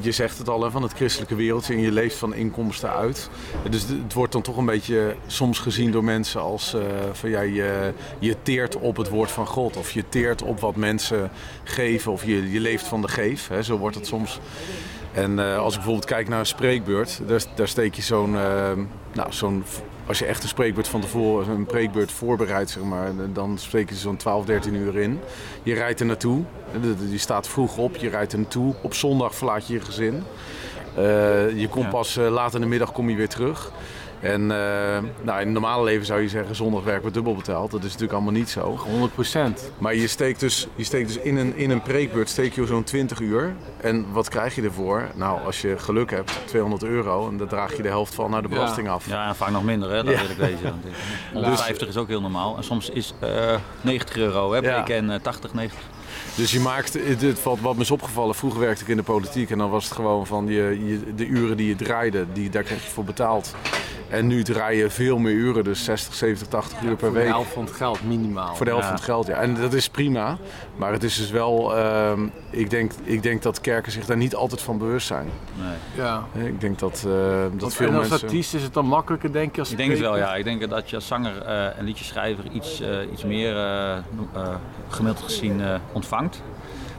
je, 0.00 0.12
zegt 0.12 0.38
het 0.38 0.48
al, 0.48 0.62
hè, 0.62 0.70
van 0.70 0.82
het 0.82 0.92
christelijke 0.92 1.34
wereldje 1.34 1.74
en 1.74 1.80
je 1.80 1.92
leeft 1.92 2.16
van 2.16 2.34
inkomsten 2.34 2.90
uit. 2.92 3.30
Dus 3.70 3.82
het- 3.82 4.12
wordt 4.14 4.32
dan 4.32 4.42
toch 4.42 4.56
een 4.56 4.64
beetje 4.66 5.16
soms 5.26 5.58
gezien 5.58 5.90
door 5.90 6.04
mensen 6.04 6.40
als 6.40 6.74
eh, 6.74 6.80
van 7.12 7.30
ja, 7.30 7.40
je, 7.40 7.92
je 8.18 8.36
teert 8.42 8.76
op 8.76 8.96
het 8.96 9.08
woord 9.08 9.30
van 9.30 9.46
God. 9.46 9.76
Of 9.76 9.90
je 9.90 10.04
teert 10.08 10.42
op 10.42 10.60
wat 10.60 10.76
mensen 10.76 11.30
geven. 11.64 12.12
Of 12.12 12.24
je, 12.24 12.50
je 12.50 12.60
leeft 12.60 12.86
van 12.86 13.00
de 13.02 13.08
geef. 13.08 13.48
Hè, 13.48 13.62
zo 13.62 13.76
wordt 13.78 13.96
het 13.96 14.06
soms. 14.06 14.40
En 15.12 15.38
eh, 15.38 15.56
als 15.58 15.68
ik 15.72 15.78
bijvoorbeeld 15.78 16.08
kijk 16.10 16.28
naar 16.28 16.38
een 16.38 16.46
spreekbeurt, 16.46 17.20
daar, 17.26 17.42
daar 17.54 17.68
steek 17.68 17.94
je 17.94 18.02
zo'n, 18.02 18.36
eh, 18.36 18.72
nou, 19.18 19.32
zo'n, 19.32 19.64
als 20.06 20.18
je 20.18 20.24
echt 20.24 20.42
een 20.42 20.48
spreekbeurt 20.48 20.88
van 20.88 21.00
tevoren, 21.00 21.48
een 21.54 21.66
preekbeurt 21.66 22.12
voorbereidt, 22.12 22.70
zeg 22.70 22.82
maar, 22.82 23.10
dan 23.32 23.58
spreek 23.58 23.88
je 23.88 23.94
zo'n 23.94 24.16
12, 24.16 24.44
13 24.44 24.74
uur 24.74 24.98
in. 24.98 25.20
Je 25.62 25.74
rijdt 25.74 26.00
er 26.00 26.06
naartoe, 26.06 26.42
je 27.10 27.18
staat 27.18 27.48
vroeg 27.48 27.76
op, 27.76 27.96
je 27.96 28.08
rijdt 28.08 28.32
er 28.32 28.38
naartoe. 28.38 28.74
Op 28.82 28.94
zondag 28.94 29.34
verlaat 29.34 29.66
je 29.66 29.72
je 29.72 29.80
gezin. 29.80 30.22
Eh, 30.94 31.58
je 31.58 31.68
komt 31.70 31.88
pas 31.90 32.16
eh, 32.16 32.30
laat 32.30 32.54
in 32.54 32.60
de 32.60 32.66
middag 32.66 32.92
kom 32.92 33.10
je 33.10 33.16
weer 33.16 33.28
terug. 33.28 33.72
En 34.20 34.40
eh, 34.50 34.58
nou, 35.22 35.38
in 35.40 35.44
het 35.44 35.48
normale 35.48 35.84
leven 35.84 36.06
zou 36.06 36.20
je 36.20 36.28
zeggen 36.28 36.54
zondag 36.56 36.82
werk 36.84 37.00
wordt 37.00 37.14
dubbel 37.16 37.34
betaald. 37.34 37.70
Dat 37.70 37.80
is 37.80 37.86
natuurlijk 37.86 38.12
allemaal 38.12 38.32
niet 38.32 38.50
zo. 38.50 38.76
100 38.76 39.14
procent. 39.14 39.70
Maar 39.78 39.94
je 39.94 40.06
steekt 40.06 40.40
dus, 40.40 40.68
je 40.74 40.84
steekt 40.84 41.06
dus 41.08 41.16
in, 41.22 41.36
een, 41.36 41.56
in 41.56 41.70
een 41.70 41.82
preekbeurt 41.82 42.28
steek 42.28 42.54
je 42.54 42.66
zo'n 42.66 42.84
20 42.84 43.20
uur. 43.20 43.54
En 43.80 44.06
wat 44.12 44.28
krijg 44.28 44.54
je 44.54 44.62
ervoor? 44.62 45.08
Nou, 45.14 45.44
als 45.44 45.60
je 45.60 45.78
geluk 45.78 46.10
hebt, 46.10 46.32
200 46.44 46.82
euro. 46.82 47.28
En 47.28 47.36
daar 47.36 47.46
draag 47.48 47.76
je 47.76 47.82
de 47.82 47.88
helft 47.88 48.14
van 48.14 48.30
naar 48.30 48.42
de 48.42 48.48
Ja. 48.48 48.54
belasting 48.54 48.88
af. 48.88 49.08
Ja, 49.08 49.28
en 49.28 49.36
vaak 49.36 49.50
nog 49.50 49.64
minder, 49.64 49.90
hè? 49.90 50.04
dat 50.04 50.14
Ja. 50.14 50.20
wil 50.36 50.48
ik. 50.48 50.56
Want, 50.62 50.84
eh, 50.84 51.32
150 51.42 51.88
is 51.88 51.96
ook 51.96 52.08
heel 52.08 52.20
normaal. 52.20 52.56
En 52.56 52.64
soms 52.64 52.90
is 52.90 53.14
eh 53.20 53.54
90 53.80 54.16
euro, 54.16 54.52
hè? 54.52 54.58
Ja. 54.58 54.78
Ik 54.78 54.84
ken 54.84 55.10
eh, 55.10 55.20
80, 55.20 55.54
90. 55.54 55.78
Dus 56.36 56.52
je 56.52 56.60
maakt, 56.60 56.92
het, 56.92 57.20
het, 57.22 57.42
wat, 57.42 57.58
wat 57.60 57.74
me 57.74 57.80
is 57.80 57.90
opgevallen, 57.90 58.34
vroeger 58.34 58.60
werkte 58.60 58.82
ik 58.82 58.88
in 58.88 58.96
de 58.96 59.02
politiek. 59.02 59.50
En 59.50 59.58
dan 59.58 59.70
was 59.70 59.84
het 59.84 59.92
gewoon 59.92 60.26
van 60.26 60.46
je, 60.46 60.86
je, 60.86 61.14
de 61.14 61.26
uren 61.26 61.56
die 61.56 61.68
je 61.68 61.76
draaide, 61.76 62.24
die, 62.32 62.50
daar 62.50 62.62
kreeg 62.62 62.84
je 62.84 62.90
voor 62.90 63.04
betaald. 63.04 63.54
En 64.08 64.26
nu 64.26 64.42
draai 64.42 64.78
je 64.78 64.90
veel 64.90 65.18
meer 65.18 65.32
uren, 65.32 65.64
dus 65.64 65.84
60, 65.84 66.14
70, 66.14 66.48
80 66.48 66.80
uur 66.82 66.88
per 66.88 66.98
Voor 66.98 67.08
de 67.08 67.14
week. 67.14 67.28
helft 67.28 67.52
van 67.52 67.64
het 67.64 67.72
geld 67.74 68.04
minimaal. 68.04 68.54
Voor 68.54 68.64
de 68.66 68.70
helft 68.70 68.84
Ja. 68.86 68.90
van 68.90 68.96
het 69.00 69.04
geld, 69.10 69.26
ja. 69.26 69.34
En 69.36 69.54
dat 69.54 69.72
is 69.72 69.88
prima. 69.88 70.36
Maar 70.76 70.92
het 70.92 71.02
is 71.02 71.16
dus 71.16 71.30
wel, 71.30 71.76
ehm, 71.76 72.26
ik, 72.50 72.70
denk, 72.70 72.92
ik 73.02 73.22
denk 73.22 73.42
dat 73.42 73.60
kerken 73.60 73.92
zich 73.92 74.06
daar 74.06 74.16
niet 74.16 74.34
altijd 74.34 74.62
van 74.62 74.78
bewust 74.78 75.06
zijn. 75.06 75.28
Nee. 75.60 76.04
Ja. 76.04 76.24
Ik 76.34 76.60
denk 76.60 76.78
dat, 76.78 77.04
eh, 77.06 77.12
dat 77.42 77.60
Want 77.60 77.74
veel 77.74 77.88
en 77.88 77.94
als 77.94 78.08
mensen... 78.08 78.26
artiest 78.28 78.54
is 78.54 78.62
het 78.62 78.74
dan 78.74 78.86
makkelijker, 78.86 79.32
denk 79.32 79.54
je? 79.54 79.60
Als 79.60 79.70
Ik 79.70 79.76
denk 79.76 79.90
het 79.90 80.00
wel, 80.00 80.16
ja. 80.16 80.34
Ik 80.34 80.44
denk 80.44 80.68
dat 80.70 80.90
je 80.90 80.96
als 80.96 81.06
zanger 81.06 81.42
eh, 81.42 81.78
en 81.78 81.84
liedjeschrijver 81.84 82.44
iets, 82.52 82.80
eh, 82.80 83.12
iets 83.12 83.24
meer 83.24 83.56
eh, 83.56 83.96
eh, 83.96 84.02
gemiddeld 84.88 85.24
gezien 85.24 85.60
eh, 85.60 85.74
ontvangt. 85.92 86.42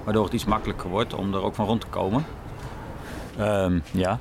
Waardoor 0.04 0.24
het 0.24 0.34
iets 0.34 0.46
makkelijker 0.46 0.90
wordt 0.90 1.14
om 1.14 1.34
er 1.34 1.42
ook 1.44 1.56
van 1.56 1.66
rond 1.66 1.82
te 1.82 1.88
komen. 1.88 2.26
Ehm, 3.38 3.80
ja. 3.92 4.20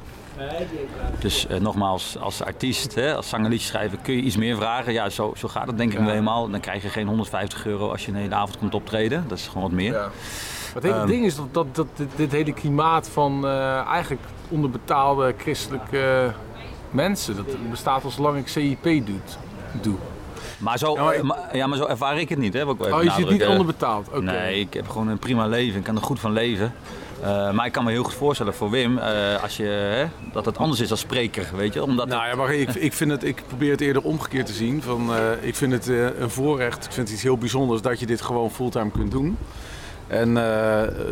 Dus 1.18 1.46
eh, 1.46 1.60
nogmaals, 1.60 2.16
als 2.18 2.42
artiest, 2.42 2.94
hè, 2.94 3.14
als 3.16 3.28
zanger 3.28 3.50
liedjeschrijver 3.50 3.98
kun 4.02 4.14
je 4.14 4.22
iets 4.22 4.36
meer 4.36 4.56
vragen. 4.56 4.92
Ja, 4.92 5.08
zo, 5.08 5.32
zo 5.36 5.48
gaat 5.48 5.66
het 5.66 5.78
denk 5.78 5.92
ik 5.92 5.98
Ja. 6.06 6.12
eenmaal. 6.12 6.50
Dan 6.50 6.60
krijg 6.60 6.82
je 6.82 6.88
geen 6.88 7.06
150 7.06 7.66
euro 7.66 7.90
als 7.90 8.04
je 8.04 8.10
een 8.10 8.16
hele 8.16 8.34
avond 8.34 8.58
komt 8.58 8.74
optreden. 8.74 9.24
Dat 9.28 9.38
is 9.38 9.46
gewoon 9.46 9.62
wat 9.62 9.72
meer. 9.72 9.92
Ja. 9.92 10.10
Het 10.74 10.82
hele 10.82 10.94
Ehm. 10.94 11.06
ding 11.06 11.24
is 11.24 11.36
dat, 11.36 11.54
dat, 11.54 11.74
dat 11.74 11.86
dit, 11.96 12.08
dit 12.16 12.32
hele 12.32 12.52
klimaat 12.52 13.08
van 13.08 13.46
eh, 13.46 13.76
eigenlijk 13.86 14.22
onderbetaalde 14.48 15.34
christelijke 15.38 16.32
mensen, 16.90 17.36
dat 17.36 17.70
bestaat 17.70 18.04
al 18.04 18.10
zolang 18.10 18.38
ik 18.38 18.48
CIP 18.48 18.82
doet, 19.06 19.38
doe. 19.82 19.96
Maar 20.58 20.78
zo, 20.78 20.94
Ja, 20.94 21.02
maar 21.02 21.14
ik- 21.14 21.22
maar- 21.22 21.56
ja, 21.56 21.66
maar 21.66 21.78
zo 21.78 21.84
ervaar 21.86 22.18
ik 22.20 22.28
het 22.28 22.38
niet. 22.38 22.52
Hè, 22.52 22.70
ik 22.70 22.78
wel 22.78 22.96
Oh, 22.96 23.02
je 23.02 23.10
zit 23.10 23.30
niet 23.30 23.46
onderbetaald? 23.46 24.22
Nee, 24.22 24.60
ik 24.60 24.74
heb 24.74 24.88
gewoon 24.88 25.08
een 25.08 25.18
prima 25.18 25.46
leven. 25.46 25.78
Ik 25.78 25.84
kan 25.84 25.96
er 25.96 26.02
goed 26.02 26.20
van 26.20 26.32
leven. 26.32 26.72
Eh, 27.22 27.50
maar 27.50 27.66
ik 27.66 27.72
kan 27.72 27.84
me 27.84 27.90
heel 27.90 28.02
goed 28.02 28.14
voorstellen 28.14 28.54
voor 28.54 28.70
Wim, 28.70 28.98
eh, 28.98 29.42
als 29.42 29.56
je, 29.56 29.64
hè, 29.64 30.04
dat 30.32 30.44
het 30.44 30.58
anders 30.58 30.80
is 30.80 30.90
als 30.90 31.00
spreker, 31.00 31.48
weet 31.56 31.74
je. 31.74 31.82
Omdat 31.82 32.08
Nou 32.08 32.28
ja, 32.28 32.34
maar 32.34 32.54
ik, 32.54 32.74
ik, 32.74 32.92
vind 32.92 33.10
het, 33.10 33.24
ik 33.24 33.42
probeer 33.46 33.70
het 33.70 33.80
eerder 33.80 34.02
omgekeerd 34.02 34.46
te 34.46 34.52
zien. 34.52 34.82
Van, 34.82 35.14
eh, 35.14 35.20
ik 35.40 35.54
vind 35.54 35.72
het 35.72 35.86
een 36.18 36.30
voorrecht, 36.30 36.84
ik 36.84 36.92
vind 36.92 37.06
het 37.06 37.16
iets 37.16 37.22
heel 37.22 37.38
bijzonders 37.38 37.82
dat 37.82 38.00
je 38.00 38.06
dit 38.06 38.20
gewoon 38.20 38.50
fulltime 38.50 38.90
kunt 38.90 39.10
doen. 39.10 39.38
En 40.06 40.32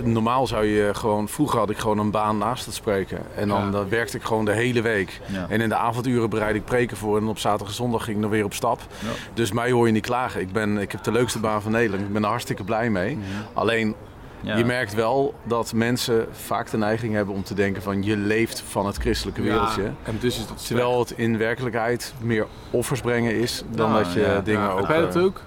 normaal 0.04 0.46
zou 0.46 0.64
je 0.64 0.94
gewoon, 0.94 1.28
vroeger 1.28 1.58
had 1.58 1.70
ik 1.70 1.78
gewoon 1.78 1.98
een 1.98 2.10
baan 2.10 2.38
naast 2.38 2.64
het 2.66 2.74
spreken. 2.74 3.18
En 3.34 3.48
dan, 3.48 3.70
Ja. 3.72 3.88
werkte 3.88 4.16
ik 4.16 4.22
gewoon 4.22 4.44
de 4.44 4.52
hele 4.52 4.82
week. 4.82 5.20
Ja. 5.26 5.46
En 5.48 5.60
in 5.60 5.68
de 5.68 5.74
avonduren 5.74 6.30
bereidde 6.30 6.58
ik 6.58 6.64
preken 6.64 6.96
voor. 6.96 7.16
En 7.16 7.26
op 7.26 7.38
zaterdag 7.38 7.68
en 7.68 7.74
zondag 7.74 8.04
ging 8.04 8.16
ik 8.16 8.22
dan 8.22 8.30
weer 8.30 8.44
op 8.44 8.54
stap. 8.54 8.80
Ja. 8.98 9.08
Dus 9.34 9.52
mij 9.52 9.70
hoor 9.70 9.86
je 9.86 9.92
niet 9.92 10.06
klagen. 10.06 10.40
Ik, 10.40 10.52
ben, 10.52 10.78
ik 10.78 10.92
heb 10.92 11.02
de 11.02 11.12
leukste 11.12 11.38
baan 11.38 11.62
van 11.62 11.72
Nederland. 11.72 12.02
Ik 12.02 12.12
ben 12.12 12.22
er 12.22 12.28
hartstikke 12.28 12.64
blij 12.64 12.90
mee. 12.90 13.18
Alleen 13.52 13.94
ja, 14.40 14.56
je 14.56 14.64
merkt 14.64 14.94
wel 14.94 15.34
dat 15.44 15.72
mensen 15.72 16.26
vaak 16.32 16.70
de 16.70 16.76
neiging 16.76 17.14
hebben 17.14 17.34
om 17.34 17.42
te 17.42 17.54
denken 17.54 17.82
van 17.82 18.02
je 18.02 18.16
leeft 18.16 18.60
van 18.60 18.86
het 18.86 18.96
christelijke 18.96 19.42
wereldje. 19.42 19.82
Ja, 19.82 19.92
en 20.02 20.18
dus 20.20 20.38
is 20.38 20.46
dat 20.46 20.66
Terwijl 20.66 20.98
het 20.98 21.10
in 21.10 21.38
werkelijk 21.38 22.08
meer 22.20 22.46
offers 22.70 23.00
brengen 23.00 23.34
is 23.34 23.62
dan 23.70 23.92
dat 23.92 24.12
je 24.12 24.20
ja, 24.20 24.40
dingen 24.40 24.62
ja, 24.62 24.68
ook... 24.70 24.78
Heb 24.78 24.88
jij 24.88 25.00
dat 25.00 25.16
eh, 25.16 25.22
ook? 25.22 25.40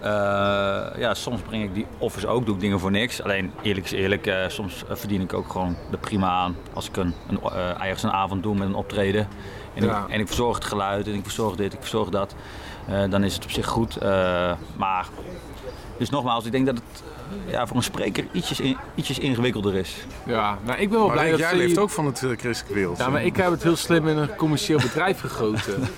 Eh, 0.00 0.08
ja, 1.00 1.14
soms 1.14 1.40
breng 1.40 1.62
ik 1.64 1.74
die 1.74 1.86
offers 1.98 2.26
ook, 2.26 2.46
doe 2.46 2.54
ik 2.54 2.60
dingen 2.60 2.80
voor 2.80 2.90
niks. 2.90 3.22
Alleen 3.22 3.52
eerlijk 3.62 3.86
is 3.86 3.92
eerlijk, 3.92 4.26
eh, 4.26 4.48
soms 4.48 4.84
verdien 4.88 5.20
ik 5.20 5.32
ook 5.32 5.50
gewoon 5.50 5.76
er 5.90 5.98
prima 5.98 6.28
aan. 6.28 6.56
Als 6.72 6.88
ik 6.88 6.96
een, 6.96 7.14
een, 7.28 7.40
eh, 7.42 7.68
ergens 7.84 8.02
een 8.02 8.10
avond 8.12 8.42
doe 8.42 8.54
met 8.54 8.68
een 8.68 8.74
optreden. 8.74 9.28
En, 9.74 9.84
Ja. 9.84 10.02
ik, 10.02 10.08
en 10.12 10.20
ik 10.20 10.26
verzorg 10.26 10.54
het 10.56 10.64
geluid 10.64 11.06
en 11.06 11.14
ik 11.14 11.22
verzorg 11.22 11.56
dit, 11.56 11.72
ik 11.72 11.80
verzorg 11.80 12.08
dat. 12.08 12.34
eh, 12.88 13.10
dan 13.10 13.24
is 13.24 13.34
het 13.34 13.44
op 13.44 13.50
zich 13.50 13.66
goed. 13.66 13.96
Eh, 13.96 14.52
maar, 14.76 15.06
dus 15.98 16.10
nogmaals, 16.10 16.44
ik 16.44 16.52
denk 16.52 16.66
dat 16.66 16.74
het 16.76 17.02
ja, 17.46 17.66
voor 17.66 17.76
een 17.76 17.82
spreker 17.82 18.24
ietsjes, 18.32 18.60
in- 18.60 18.76
ietsjes 18.94 19.18
ingewikkelder 19.18 19.74
is. 19.74 20.06
Ja, 20.26 20.58
nou, 20.64 20.78
ik 20.80 20.88
ben 20.88 20.98
wel 20.98 21.06
Maar 21.06 21.16
blij 21.16 21.30
dat 21.30 21.38
jij 21.38 21.48
ze- 21.50 21.56
leeft 21.56 21.78
ook 21.78 21.90
van 21.90 22.06
het 22.06 22.22
eh, 22.22 22.30
christelijke 22.38 22.74
wereld. 22.74 22.98
Ja, 22.98 23.08
maar 23.08 23.24
ik 23.24 23.36
heb 23.36 23.50
het 23.50 23.62
heel 23.62 23.76
slim 23.76 24.08
in 24.08 24.16
een 24.16 24.36
commercieel 24.36 24.78
bedrijf 24.78 25.20
gegoten. 25.20 25.74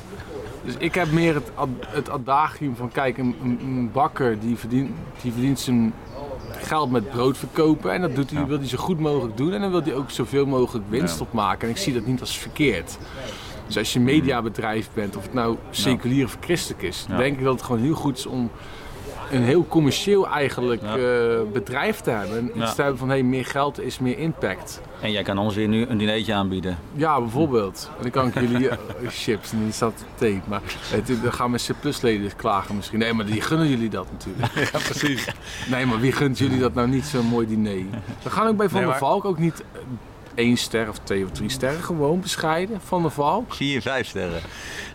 Dus 0.64 0.74
ik 0.78 0.94
heb 0.94 1.10
meer 1.12 1.34
het, 1.34 1.50
ad- 1.54 1.68
het 1.86 2.10
adagium 2.10 2.76
van, 2.76 2.90
kijk, 2.92 3.18
een, 3.18 3.90
bakker 3.92 4.38
die 4.40 4.56
verdient, 4.56 4.90
die 5.22 5.32
verdient 5.32 5.60
zijn 5.60 5.94
geld 6.50 6.90
met 6.90 7.10
brood 7.10 7.38
verkopen. 7.38 7.92
En 7.92 8.00
dat 8.00 8.14
doet 8.14 8.30
hij, 8.30 8.46
wil 8.46 8.58
hij 8.58 8.66
zo 8.68 8.78
goed 8.78 9.00
mogelijk 9.00 9.36
doen. 9.36 9.52
En 9.52 9.60
dan 9.60 9.70
wil 9.70 9.82
hij 9.82 9.94
ook 9.94 10.10
zoveel 10.10 10.46
mogelijk 10.46 10.84
winst 10.88 11.20
opmaken. 11.20 11.68
En 11.68 11.74
ik 11.74 11.80
zie 11.80 11.92
dat 11.94 12.06
niet 12.06 12.20
als 12.20 12.38
verkeerd. 12.38 12.98
Dus 13.66 13.78
als 13.78 13.92
je 13.92 13.98
een 13.98 14.04
mediabedrijf 14.04 14.88
bent, 14.94 15.16
of 15.16 15.22
het 15.22 15.34
nou 15.34 15.56
seculier 15.70 16.24
of 16.24 16.36
christelijk 16.40 16.82
is, 16.82 17.04
Ja. 17.08 17.16
denk 17.16 17.38
ik 17.38 17.44
dat 17.44 17.52
het 17.54 17.62
gewoon 17.62 17.80
heel 17.82 17.94
goed 17.94 18.18
is 18.18 18.26
om 18.26 18.50
een 19.30 19.42
heel 19.42 19.66
commercieel 19.68 20.28
eigenlijk 20.28 20.82
Ja. 20.82 20.96
eh, 20.96 21.40
bedrijf 21.52 22.00
te 22.00 22.10
hebben. 22.10 22.38
En 22.38 22.46
iets 22.46 22.58
Ja. 22.58 22.72
te 22.72 22.80
hebben 22.82 22.98
van, 22.98 23.08
hey, 23.08 23.22
meer 23.22 23.44
geld 23.46 23.80
is 23.80 23.98
meer 23.98 24.18
impact. 24.18 24.80
En 25.00 25.10
jij 25.12 25.22
kan 25.22 25.38
ons 25.38 25.54
weer 25.54 25.68
nu 25.68 25.86
een 25.86 25.98
dinertje 25.98 26.34
aanbieden. 26.34 26.78
Ja, 26.94 27.20
bijvoorbeeld. 27.20 27.90
En 27.96 28.02
dan 28.02 28.10
kan 28.10 28.26
ik 28.26 28.34
jullie 28.50 28.68
eh, 28.68 28.76
chips, 29.08 29.52
en 29.52 29.58
die 29.64 29.72
staat 29.72 30.04
tape. 30.14 30.40
Maar 30.48 30.60
het, 30.90 31.22
dan 31.22 31.32
gaan 31.32 31.50
mijn 31.50 31.62
C-plus-leden 31.66 32.36
klagen 32.36 32.76
misschien. 32.76 32.98
Nee, 32.98 33.12
maar 33.12 33.26
die 33.26 33.40
gunnen 33.40 33.68
jullie 33.68 33.88
dat 33.90 34.06
natuurlijk. 34.12 34.52
Ja, 34.72 34.78
precies. 34.78 35.28
Nee, 35.70 35.86
maar 35.86 36.00
wie 36.00 36.12
gunt 36.12 36.38
jullie 36.38 36.58
dat 36.58 36.74
nou 36.74 36.88
niet 36.88 37.04
zo'n 37.04 37.26
mooi 37.26 37.46
diner? 37.46 37.84
We 38.22 38.30
gaan 38.30 38.46
ook 38.46 38.56
bij 38.56 38.68
Van 38.68 38.80
Nee, 38.80 38.88
der 38.88 38.98
Valk 38.98 39.24
ook 39.24 39.38
niet 39.38 39.62
eh, 39.72 39.80
één 40.34 40.56
ster 40.56 40.88
of 40.88 40.98
twee 40.98 41.24
of 41.24 41.30
drie 41.30 41.48
sterren. 41.48 41.82
Gewoon 41.82 42.20
bescheiden. 42.20 42.80
Van 42.80 43.02
der 43.02 43.10
Valk. 43.10 43.54
Zie 43.54 43.72
je 43.72 43.82
vijf 43.82 44.06
sterren. 44.06 44.30
Nee, 44.30 44.40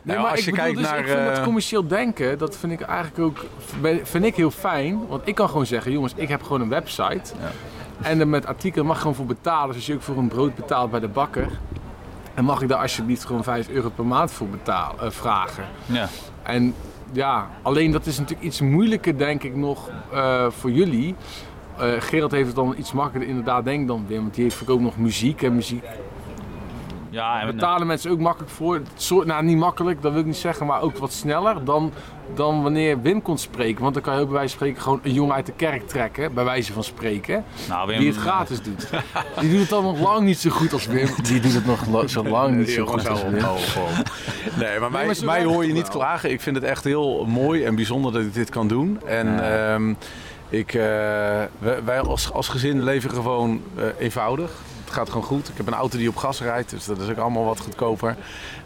Nou, 0.02 0.20
maar 0.20 0.32
als 0.32 0.40
ik 0.40 0.46
je 0.46 0.52
bedoel, 0.52 0.66
kijkt 0.66 0.80
dus 0.80 0.90
naar, 0.90 1.00
ik 1.00 1.08
vind 1.08 1.26
dat 1.26 1.38
eh, 1.38 1.44
commercieel 1.44 1.88
denken, 1.88 2.38
dat 2.38 2.58
vind 2.58 2.72
ik 2.72 2.82
eigenlijk 2.82 3.20
ook 3.20 3.46
vind 4.04 4.26
ik 4.26 4.36
heel 4.36 4.52
fijn. 4.52 5.08
Want 5.08 5.28
ik 5.28 5.36
kan 5.36 5.48
gewoon 5.48 5.66
zeggen, 5.66 5.92
jongens, 5.92 6.14
ik 6.16 6.28
heb 6.28 6.44
gewoon 6.44 6.62
een 6.62 6.70
website. 6.70 7.34
En 8.02 8.20
er 8.20 8.28
met 8.28 8.46
artikelen 8.46 8.86
mag 8.86 9.00
gewoon 9.00 9.16
voor 9.16 9.26
betalen. 9.26 9.68
Dus 9.68 9.76
als 9.76 9.86
je 9.86 9.94
ook 9.94 10.02
voor 10.02 10.18
een 10.18 10.28
brood 10.28 10.56
betaalt 10.56 10.92
bij 10.92 11.00
de 11.00 11.08
bakker, 11.08 11.48
dan 12.36 12.46
mag 12.46 12.62
ik 12.62 12.68
daar 12.68 12.82
alsjeblieft 12.82 13.26
gewoon 13.26 13.44
5 13.44 13.70
euro 13.70 13.90
per 13.90 14.06
maand 14.06 14.32
voor 14.32 14.48
betalen, 14.48 15.00
eh, 15.00 15.12
vragen. 15.12 15.66
Ja. 15.86 16.10
En 16.44 16.74
ja, 17.12 17.50
alleen 17.62 17.92
dat 17.92 18.06
is 18.06 18.18
natuurlijk 18.18 18.48
iets 18.48 18.62
moeilijker, 18.62 19.18
denk 19.18 19.44
ik, 19.44 19.56
nog 19.56 19.90
eh, 20.14 20.46
voor 20.50 20.72
jullie. 20.72 21.16
Eh 21.80 21.88
Gerald 22.00 22.32
heeft 22.32 22.48
het 22.48 22.56
dan 22.56 22.76
iets 22.78 22.92
makkelijker 22.92 23.30
inderdaad, 23.30 23.64
denk 23.66 23.82
ik 23.82 23.88
dan 23.88 24.06
Wim. 24.08 24.22
Want 24.22 24.34
die 24.34 24.44
heeft 24.44 24.70
ook 24.70 24.80
nog 24.82 24.98
muziek. 24.98 25.42
En 25.42 25.56
muziek 25.56 25.84
Ja, 27.10 27.42
en, 27.42 27.48
betalen 27.56 27.88
mensen 27.88 28.12
ook 28.12 28.20
makkelijk 28.20 28.52
voor. 28.52 28.82
Soort, 28.96 29.26
nou, 29.28 29.44
niet 29.44 29.58
makkelijk, 29.58 30.02
dat 30.02 30.12
wil 30.12 30.22
ik 30.22 30.28
niet 30.28 30.36
zeggen, 30.38 30.66
maar 30.66 30.82
ook 30.82 30.98
wat 30.98 31.12
sneller 31.14 31.64
dan, 31.66 31.92
dan 32.36 32.62
wanneer 32.64 33.02
Wim 33.02 33.22
kon 33.22 33.38
spreken. 33.38 33.82
Want 33.82 33.94
dan 33.94 34.04
kan 34.04 34.16
je 34.16 34.20
ook 34.22 34.28
bij 34.30 34.38
wijze 34.38 34.50
van 34.50 34.58
spreken 34.60 34.82
gewoon 34.82 35.00
een 35.04 35.14
jongen 35.14 35.36
uit 35.36 35.46
de 35.46 35.52
kerk 35.56 35.88
trekken, 35.88 36.34
bij 36.34 36.44
wijze 36.44 36.74
van 36.74 36.84
spreken. 36.84 37.44
nou, 37.70 37.88
Wim, 37.88 38.00
Die 38.00 38.08
het 38.08 38.18
gratis 38.18 38.62
doet. 38.62 38.90
Die 39.40 39.50
doet 39.50 39.60
het 39.60 39.70
dan 39.70 39.84
nog 39.84 40.00
lang 40.00 40.26
niet 40.26 40.38
zo 40.40 40.50
goed 40.50 40.74
als 40.74 40.86
Wim. 40.86 41.08
Die 41.24 41.40
doet 41.40 41.54
het 41.54 41.66
nog 41.66 41.88
lo- 41.88 42.08
zo 42.08 42.24
lang 42.24 42.56
niet 42.58 42.70
zo 42.70 42.86
goed 42.86 43.10
als 43.10 43.24
Wim. 43.24 43.44
Nee, 44.60 44.80
maar 44.80 44.92
mij, 44.92 45.16
maar 45.26 45.44
hoor 45.44 45.66
je 45.66 45.74
niet 45.74 45.90
klagen. 45.90 46.32
Ik 46.32 46.42
vind 46.42 46.56
het 46.56 46.66
echt 46.66 46.84
heel 46.84 47.26
mooi 47.26 47.64
en 47.64 47.76
bijzonder 47.76 48.12
dat 48.12 48.22
ik 48.22 48.34
dit 48.34 48.50
kan 48.50 48.68
doen. 48.68 49.00
En 49.06 49.54
ehm, 49.54 49.94
ik, 50.50 50.74
eh, 50.74 50.82
wij, 51.84 52.00
als, 52.00 52.32
als 52.32 52.48
gezin 52.48 52.84
leven 52.84 53.10
gewoon 53.10 53.62
eh, 53.76 53.84
eenvoudig. 53.98 54.52
Het 54.90 54.98
gaat 54.98 55.10
gewoon 55.10 55.24
goed. 55.24 55.48
Ik 55.50 55.58
heb 55.58 55.68
een 55.68 55.74
auto 55.74 55.98
die 55.98 56.10
op 56.10 56.16
gas 56.16 56.42
rijdt, 56.42 56.70
dus 56.70 56.86
dat 56.86 57.00
is 57.00 57.10
ook 57.10 57.18
allemaal 57.18 57.46
wat 57.46 57.60
goedkoper. 57.60 58.16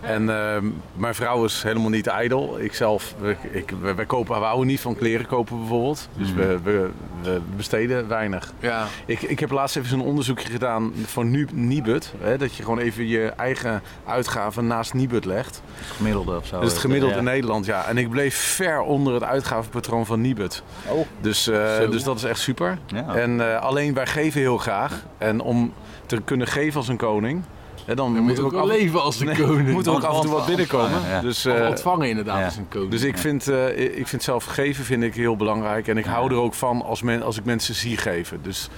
En 0.02 0.30
ehm, 0.30 0.66
mijn 0.96 1.16
vrouw 1.16 1.46
is 1.46 1.64
helemaal 1.64 1.90
niet 1.90 2.08
ijdel. 2.08 2.60
Ik 2.60 2.74
zelf, 2.74 3.16
ik, 3.22 3.38
ik, 3.52 3.74
wij, 3.96 4.06
kopen, 4.06 4.40
we 4.40 4.46
houden 4.46 4.68
niet 4.68 4.80
van 4.80 4.96
kleren 4.96 5.26
kopen 5.28 5.58
bijvoorbeeld. 5.60 6.10
Dus 6.18 6.34
we, 6.34 6.60
we, 6.64 6.90
we 7.22 7.40
besteden 7.56 8.08
weinig. 8.08 8.54
Ja. 8.60 8.88
Ik, 9.06 9.22
ik 9.22 9.40
heb 9.40 9.52
laatst 9.52 9.76
even 9.76 9.90
zo'n 9.90 10.02
onderzoekje 10.02 10.48
gedaan 10.52 10.94
van 11.06 11.30
Nu- 11.32 11.48
Nibud. 11.54 12.14
Hè, 12.22 12.38
dat 12.38 12.56
je 12.56 12.64
gewoon 12.64 12.80
even 12.80 13.08
je 13.08 13.26
eigen 13.38 13.82
uitgaven 14.06 14.68
naast 14.68 14.94
Nibud 14.94 15.26
legt. 15.26 15.62
gemiddelde 15.96 16.38
of 16.38 16.46
zo. 16.48 16.60
Is 16.60 16.72
het 16.72 16.78
gemiddelde 16.82 17.14
Ja. 17.14 17.20
in 17.20 17.26
Nederland, 17.26 17.66
ja. 17.66 17.86
En 17.86 17.98
ik 17.98 18.10
bleef 18.10 18.36
ver 18.36 18.82
onder 18.82 19.14
het 19.14 19.24
uitgavenpatroon 19.24 20.06
van 20.06 20.22
Nibud. 20.22 20.64
Oh. 20.88 21.06
Dus, 21.22 21.48
eh, 21.48 21.78
dus 21.90 22.04
dat 22.04 22.18
is 22.18 22.24
echt 22.24 22.40
super. 22.40 22.78
Ja. 22.86 23.16
En 23.16 23.54
eh, 23.54 23.62
alleen 23.62 23.94
wij 23.94 24.08
geven 24.08 24.40
heel 24.42 24.58
graag. 24.58 25.06
En 25.18 25.42
om 25.42 25.74
te 26.06 26.22
kunnen 26.26 26.48
geven 26.48 26.78
als 26.78 26.88
een 26.88 26.98
koning, 26.98 27.44
hè, 27.86 27.96
dan 27.96 28.14
Dan 28.14 28.24
moet 28.24 28.38
er 28.38 28.40
ook 28.40 28.46
ook 28.46 28.52
wel 28.52 28.62
af, 28.72 28.78
leven 28.78 29.02
als 29.02 29.20
een 29.20 29.26
Nee, 29.26 29.36
koning. 29.36 29.70
moet 29.70 29.86
er 29.86 29.94
ook 29.94 30.04
af 30.04 30.16
en 30.16 30.22
toe 30.22 30.32
wat 30.32 30.46
binnenkomen. 30.46 31.02
Ja. 31.10 31.22
Dus, 31.22 31.46
eh, 31.46 31.68
ontvangen 31.70 32.10
inderdaad 32.10 32.46
als 32.46 32.58
een 32.58 32.68
koning. 32.68 32.92
dus 32.92 33.02
ik 33.04 33.18
vind, 33.18 33.48
eh, 33.48 33.98
ik 33.98 34.08
vind 34.08 34.24
zelf 34.24 34.44
geven 34.46 34.84
vind 34.86 35.04
ik 35.04 35.14
heel 35.16 35.36
belangrijk. 35.36 35.88
En 35.88 35.98
ik 35.98 36.06
hou 36.06 36.32
er 36.32 36.38
ook 36.38 36.54
van 36.54 36.82
als, 36.82 37.02
men, 37.02 37.24
als 37.24 37.38
ik 37.38 37.46
mensen 37.46 37.76
zie 37.76 37.98
geven. 37.98 38.40
Dus 38.42 38.70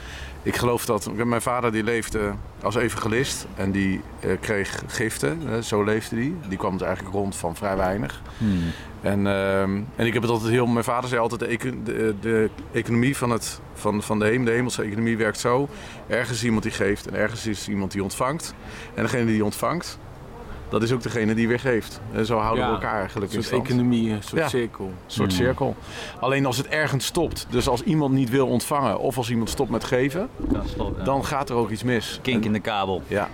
ik 0.46 0.56
geloof 0.56 0.86
dat... 0.86 1.14
Mijn 1.14 1.42
vader 1.42 1.72
die 1.72 1.84
leefde 1.84 2.34
als 2.62 2.76
evangelist. 2.76 3.48
En 3.56 3.72
die 3.72 4.02
eh, 4.20 4.30
kreeg 4.40 4.84
giften. 4.88 5.64
zo 5.64 5.84
leefde 5.84 6.16
die. 6.16 6.36
Die 6.48 6.58
kwam 6.58 6.78
dus 6.78 6.88
eigenlijk 6.88 7.16
rond 7.16 7.36
van 7.36 7.56
vrij 7.56 7.78
weinig. 7.78 8.22
Hmm. 8.38 8.72
En, 9.02 9.28
ehm, 9.28 9.82
en 9.96 10.06
ik 10.06 10.14
heb 10.14 10.22
het 10.22 10.32
altijd 10.32 10.52
heel... 10.52 10.66
Mijn 10.66 10.84
vader 10.84 11.10
zei 11.10 11.22
altijd... 11.22 11.62
De, 11.62 11.82
de, 11.84 12.16
de 12.20 12.50
economie 12.72 13.18
van, 13.18 13.30
het, 13.30 13.60
van, 13.74 14.04
van 14.04 14.20
de 14.20 14.26
hemel, 14.26 14.46
de 14.46 14.52
hemelse 14.52 14.84
economie 14.84 15.18
werkt 15.18 15.40
zo. 15.40 15.70
Ergens 16.08 16.38
is 16.38 16.44
iemand 16.44 16.64
die 16.64 16.72
geeft. 16.72 17.08
En 17.08 17.16
ergens 17.16 17.48
is 17.48 17.70
iemand 17.70 17.92
die 17.92 18.04
ontvangt. 18.04 18.54
En 18.94 19.04
degene 19.04 19.26
die 19.26 19.46
ontvangt... 19.46 20.00
Dat 20.76 20.84
is 20.84 20.92
ook 20.92 21.04
degene 21.04 21.34
die 21.36 21.48
weer 21.48 21.60
geeft. 21.60 22.02
En 22.14 22.26
zo 22.26 22.38
houden 22.38 22.64
Ja, 22.64 22.70
we 22.70 22.76
elkaar 22.76 23.00
eigenlijk 23.00 23.32
Een 23.32 23.38
in 23.38 23.44
stand. 23.44 23.64
economie, 23.66 24.12
een 24.12 24.24
soort 24.24 24.42
Ja. 24.42 24.48
cirkel. 24.48 24.86
Een 24.86 24.94
soort 25.08 25.30
Mm. 25.32 25.36
cirkel. 25.36 25.76
Alleen 26.20 26.46
als 26.46 26.58
het 26.58 26.68
ergens 26.68 27.06
stopt, 27.06 27.46
dus 27.50 27.68
als 27.68 27.82
iemand 27.82 28.14
niet 28.14 28.30
wil 28.30 28.48
ontvangen 28.48 29.00
of 29.00 29.18
als 29.18 29.30
iemand 29.30 29.50
stopt 29.50 29.70
met 29.70 29.84
geven, 29.84 30.30
Ja, 30.52 30.62
stop, 30.66 30.98
ja. 30.98 31.04
dan 31.04 31.26
gaat 31.26 31.50
er 31.50 31.56
ook 31.56 31.70
iets 31.70 31.84
mis. 31.84 32.20
Kink 32.22 32.46
in 32.46 32.54
de 32.54 32.60
kabel. 32.60 33.02
Ja. 33.08 33.30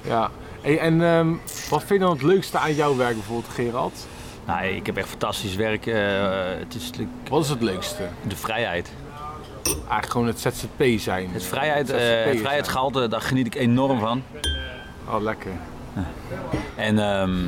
Ja. 0.00 0.30
Hey, 0.60 0.78
en 0.78 1.02
ehm, 1.02 1.28
wat 1.70 1.78
vind 1.78 1.88
je 1.88 1.98
dan 1.98 2.10
het 2.10 2.22
leukste 2.22 2.58
aan 2.58 2.74
jouw 2.74 2.96
werk 2.96 3.14
bijvoorbeeld, 3.14 3.52
Gerald? 3.54 4.06
Nou, 4.46 4.64
ik 4.66 4.86
heb 4.86 4.96
echt 4.96 5.08
fantastisch 5.08 5.54
werk. 5.56 5.86
eh, 5.86 5.94
het 6.58 6.74
is 6.74 6.90
Wat 7.30 7.42
is 7.42 7.48
het 7.48 7.62
leukste? 7.62 8.08
de 8.28 8.36
vrijheid. 8.36 8.90
Eigenlijk 9.64 10.10
gewoon 10.10 10.26
het 10.26 10.40
ZZP 10.40 10.98
zijn. 10.98 11.28
Het, 11.32 11.44
vrijheid, 11.44 11.90
eh, 11.90 11.96
het 11.96 12.06
zijn. 12.06 12.38
vrijheidsgehalte, 12.38 13.08
daar 13.08 13.20
geniet 13.20 13.46
ik 13.46 13.54
enorm 13.54 13.98
van. 14.00 14.22
Oh, 15.08 15.22
lekker. 15.22 15.50
En 16.76 16.98
ehm, 16.98 17.38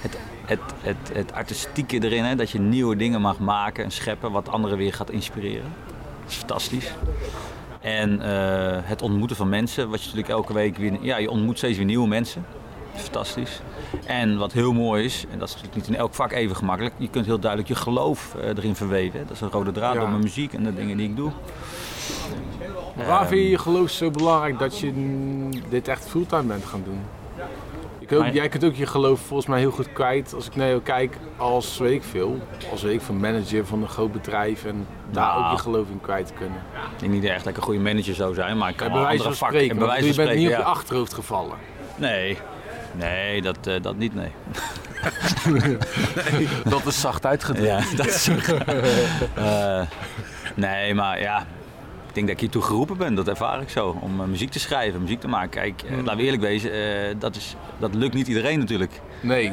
het, 0.00 0.18
het, 0.44 0.60
het, 0.80 0.96
het 1.12 1.32
artistieke 1.32 2.02
erin, 2.04 2.24
hè, 2.24 2.34
dat 2.34 2.50
je 2.50 2.58
nieuwe 2.60 2.96
dingen 2.96 3.20
mag 3.20 3.38
maken 3.38 3.84
en 3.84 3.90
scheppen, 3.90 4.32
wat 4.32 4.48
anderen 4.48 4.78
weer 4.78 4.94
gaat 4.94 5.10
inspireren. 5.10 5.72
Dat 6.22 6.30
is 6.30 6.36
fantastisch. 6.36 6.92
En 7.80 8.20
eh, 8.22 8.78
het 8.82 9.02
ontmoeten 9.02 9.36
van 9.36 9.48
mensen, 9.48 9.88
wat 9.90 9.98
je 10.00 10.04
natuurlijk 10.06 10.32
elke 10.34 10.52
week 10.52 10.76
weer. 10.76 10.92
Ja, 11.00 11.16
je 11.16 11.30
ontmoet 11.30 11.56
steeds 11.58 11.76
weer 11.76 11.86
nieuwe 11.86 12.08
mensen. 12.08 12.44
Dat 12.92 12.96
is 13.00 13.02
fantastisch. 13.02 13.60
En 14.04 14.38
wat 14.38 14.52
heel 14.52 14.72
mooi 14.72 15.04
is, 15.04 15.24
en 15.32 15.38
dat 15.38 15.48
is 15.48 15.54
natuurlijk 15.54 15.80
niet 15.80 15.94
in 15.94 16.00
elk 16.00 16.14
vak 16.14 16.32
even 16.32 16.56
gemakkelijk, 16.56 16.94
je 16.96 17.08
kunt 17.10 17.26
heel 17.26 17.38
duidelijk 17.38 17.68
je 17.70 17.76
geloof 17.76 18.34
eh, 18.34 18.48
erin 18.48 18.74
verweven. 18.74 19.20
Dat 19.26 19.30
is 19.36 19.40
een 19.40 19.50
rode 19.50 19.72
draad 19.72 19.94
Ja. 19.94 20.00
door 20.00 20.08
mijn 20.08 20.22
muziek 20.22 20.52
en 20.52 20.62
de 20.64 20.74
dingen 20.74 20.96
die 20.96 21.08
ik 21.08 21.16
doe. 21.16 21.30
Waar 22.96 23.20
Ehm. 23.20 23.28
vind 23.28 23.40
je 23.40 23.48
je 23.50 23.58
geloof 23.58 23.90
zo 23.90 24.10
belangrijk 24.10 24.58
dat 24.58 24.78
je 24.78 24.92
dit 25.68 25.88
echt 25.88 26.08
fulltime 26.08 26.42
bent 26.42 26.64
gaan 26.64 26.82
doen? 26.84 27.00
Ik 28.08 28.14
ook, 28.14 28.20
Maar- 28.22 28.32
jij 28.34 28.48
kunt 28.48 28.64
ook 28.64 28.74
je 28.74 28.86
geloof 28.86 29.20
volgens 29.20 29.48
mij 29.48 29.58
heel 29.58 29.70
goed 29.70 29.92
kwijt 29.92 30.34
als 30.34 30.46
ik 30.46 30.56
naar 30.56 30.68
jou 30.68 30.80
kijk 30.80 31.16
als, 31.36 31.78
weet 31.78 31.92
ik 31.92 32.02
veel, 32.02 32.38
als 32.70 32.82
weet 32.82 32.94
ik 32.94 33.00
van 33.00 33.20
manager 33.20 33.66
van 33.66 33.82
een 33.82 33.88
groot 33.88 34.12
bedrijf 34.12 34.64
en 34.64 34.86
daar 35.10 35.24
Nou. 35.34 35.44
ook 35.44 35.50
je 35.56 35.58
geloof 35.62 35.88
in 35.88 36.00
kwijt 36.00 36.32
kunnen. 36.38 36.58
Ik 36.94 36.98
denk 37.00 37.12
niet 37.12 37.24
echt 37.24 37.38
dat 37.44 37.48
ik 37.52 37.56
een 37.56 37.62
goede 37.62 37.80
manager 37.80 38.14
zou 38.14 38.34
zijn, 38.34 38.58
maar 38.58 38.68
ik 38.70 38.76
kan 38.76 38.86
En 38.86 38.92
wel 38.92 39.02
wijze 39.02 39.16
andere 39.18 39.36
van 39.36 39.46
vakken. 39.48 39.58
spreken, 39.58 39.70
en 39.70 39.86
bij 39.86 39.86
want 39.86 40.00
wijze 40.00 40.08
je 40.08 40.14
van 40.14 40.24
bent 40.24 40.36
niet 40.38 40.46
op 40.48 40.54
je 40.54 40.62
ja. 40.62 40.78
achterhoofd 40.78 41.14
gevallen. 41.14 41.56
Nee, 41.96 42.38
nee 42.94 43.42
dat, 43.42 43.66
eh, 43.66 43.82
dat 43.82 43.96
niet, 43.96 44.14
nee. 44.14 44.30
Dat 46.64 46.86
is 46.86 47.00
zacht 47.00 47.26
uitgedrukt. 47.26 47.66
Ja, 47.68 47.96
dat 47.96 48.06
is 48.06 48.28
Eh, 49.34 49.80
Nee, 50.54 50.94
maar 50.94 51.20
ja, 51.20 51.38
ik 51.40 51.46
denk 52.18 52.30
dat 52.30 52.36
ik 52.36 52.52
hiertoe 52.52 52.62
geroepen 52.62 52.96
ben, 52.96 53.14
dat 53.14 53.28
ervaar 53.28 53.60
ik 53.60 53.68
zo. 53.68 53.98
Om 54.00 54.20
eh, 54.20 54.26
muziek 54.26 54.50
te 54.50 54.58
schrijven, 54.58 55.00
muziek 55.00 55.20
te 55.20 55.28
maken. 55.28 55.50
Kijk, 55.50 55.82
eh, 55.82 55.96
laten 55.96 56.16
we 56.16 56.22
eerlijk 56.22 56.42
wezen, 56.42 56.72
eh, 56.72 57.14
dat, 57.18 57.36
is, 57.36 57.56
dat 57.78 57.94
lukt 57.94 58.14
niet 58.14 58.28
iedereen 58.28 58.58
natuurlijk. 58.58 59.00
Nee, 59.20 59.52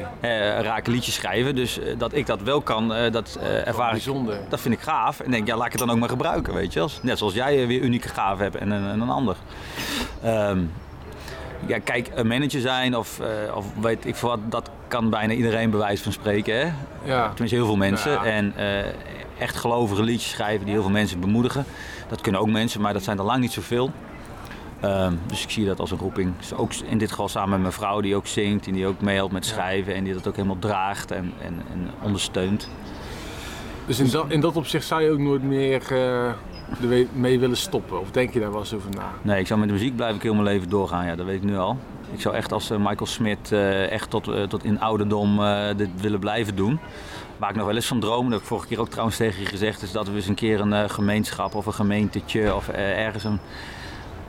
raak 0.62 0.88
liedjes 0.88 1.16
schrijven, 1.16 1.56
dus 1.56 1.80
dat 1.98 2.14
ik 2.14 2.26
dat 2.26 2.42
wel 2.42 2.62
kan, 2.62 2.88
dat 2.88 3.40
ervaar 3.66 3.88
ik. 3.88 3.92
bijzonder. 3.92 4.40
Dat 4.50 4.62
vind 4.62 4.74
ik 4.74 4.80
gaaf. 4.80 5.20
En 5.20 5.32
denk, 5.32 5.48
ja, 5.48 5.56
laat 5.56 5.66
ik 5.66 5.72
het 5.72 5.82
dan 5.82 5.90
ook 5.90 6.00
maar 6.00 6.10
gebruiken, 6.10 6.54
weet 6.54 6.74
je 6.74 6.80
wel. 6.80 6.90
Net 7.02 7.18
zoals 7.18 7.34
jij 7.34 7.68
weer 7.68 7.82
unieke 7.82 8.08
gaven 8.08 8.44
hebt 8.44 8.56
en 8.56 8.72
een, 8.72 8.90
en 8.90 9.02
een 9.02 9.10
ander. 9.10 9.36
Ehm, 10.24 10.60
ja, 11.66 11.80
kijk, 11.80 12.12
een 12.14 12.28
manager 12.28 12.62
zijn 12.62 12.96
of, 12.96 13.22
of 13.54 13.66
weet 13.82 14.06
ik 14.06 14.16
wat, 14.16 14.40
dat 14.50 14.70
kan 14.88 15.10
bijna 15.10 15.34
iedereen 15.34 15.70
bij 15.70 15.80
wijze 15.80 16.04
van 16.04 16.12
spreken. 16.12 16.56
Hè? 16.56 16.72
Ja. 17.04 17.28
Tenminste, 17.28 17.56
heel 17.56 17.66
veel 17.66 17.76
mensen. 17.76 18.12
Ja. 18.12 18.24
En 18.24 18.54
echt 19.38 19.56
gelovige 19.56 20.04
liedjes 20.04 20.30
schrijven 20.30 20.66
die 20.66 20.74
heel 20.74 20.84
veel 20.84 20.92
mensen 20.92 21.20
bemoedigen. 21.20 21.66
Dat 22.08 22.22
kunnen 22.22 22.42
ook 22.42 22.50
mensen, 22.50 22.82
maar 22.82 22.94
dat 22.94 23.04
zijn 23.04 23.18
er 23.18 23.24
lang 23.24 23.42
niet 23.42 23.52
zoveel. 23.52 23.92
Ehm, 24.80 25.14
dus 25.28 25.44
ik 25.44 25.50
zie 25.50 25.66
dat 25.66 25.80
als 25.80 25.92
een 25.92 25.98
roeping. 25.98 26.34
Dus 26.38 26.54
ook 26.54 26.74
in 26.74 26.98
dit 26.98 27.10
geval 27.10 27.28
samen 27.28 27.50
met 27.50 27.60
mijn 27.60 27.74
vrouw 27.74 28.02
die 28.02 28.16
ook 28.16 28.28
zingt 28.28 28.68
en 28.68 28.74
die 28.74 28.88
ook 28.88 29.02
meehelpt 29.02 29.34
met 29.34 29.46
schrijven 29.46 29.96
en 29.96 30.04
die 30.04 30.14
dat 30.14 30.28
ook 30.28 30.36
helemaal 30.36 30.60
draagt 30.60 31.12
en, 31.12 31.34
en, 31.42 31.62
en 31.72 31.90
ondersteunt. 32.02 32.70
Dus 33.86 34.00
in 34.00 34.10
dat, 34.10 34.26
in 34.32 34.40
dat 34.40 34.56
opzicht 34.56 34.88
zou 34.88 35.02
je 35.02 35.12
ook 35.12 35.20
nooit 35.20 35.44
meer 35.44 35.82
eh, 35.92 37.06
mee 37.14 37.40
willen 37.40 37.58
stoppen? 37.58 38.00
Of 38.00 38.12
denk 38.12 38.34
je 38.34 38.40
daar 38.40 38.52
wel 38.52 38.60
eens 38.60 38.74
over 38.74 38.90
na? 38.90 39.12
Nee, 39.22 39.40
ik 39.40 39.48
zou 39.48 39.60
met 39.60 39.70
de 39.70 39.76
muziek 39.76 39.96
blijven 39.96 40.16
ik 40.16 40.24
heel 40.24 40.34
mijn 40.34 40.46
leven 40.46 40.70
doorgaan, 40.70 41.06
ja, 41.06 41.16
dat 41.16 41.26
weet 41.26 41.36
ik 41.36 41.44
nu 41.44 41.58
al. 41.58 41.78
Ik 42.12 42.22
zou 42.22 42.36
echt 42.36 42.52
als 42.52 42.70
eh, 42.70 42.78
Michael 42.78 43.06
Smit 43.06 43.52
eh, 43.52 43.92
echt 43.92 44.10
tot, 44.10 44.50
tot 44.50 44.64
in 44.64 44.80
ouderdom 44.80 45.40
dit 45.78 45.90
willen 46.02 46.20
blijven 46.20 46.56
doen. 46.56 46.80
Waar 47.38 47.50
ik 47.50 47.56
nog 47.56 47.66
wel 47.66 47.76
eens 47.76 47.88
van 47.88 48.00
droom, 48.00 48.24
dat 48.24 48.32
heb 48.32 48.42
ik 48.42 48.48
vorige 48.48 48.68
keer 48.68 48.80
ook 48.80 48.90
trouwens 48.90 49.18
tegen 49.18 49.40
je 49.40 49.46
gezegd, 49.46 49.82
is 49.82 49.92
dat 49.92 50.08
we 50.08 50.16
eens 50.16 50.28
een 50.28 50.36
keer 50.36 50.60
een 50.60 50.74
eh, 50.74 50.90
gemeenschap 50.90 51.56
of 51.56 51.66
een 51.66 51.74
gemeentetje 51.74 52.56
of 52.56 52.70
eh, 52.70 53.06
ergens 53.06 53.24
een, 53.24 53.40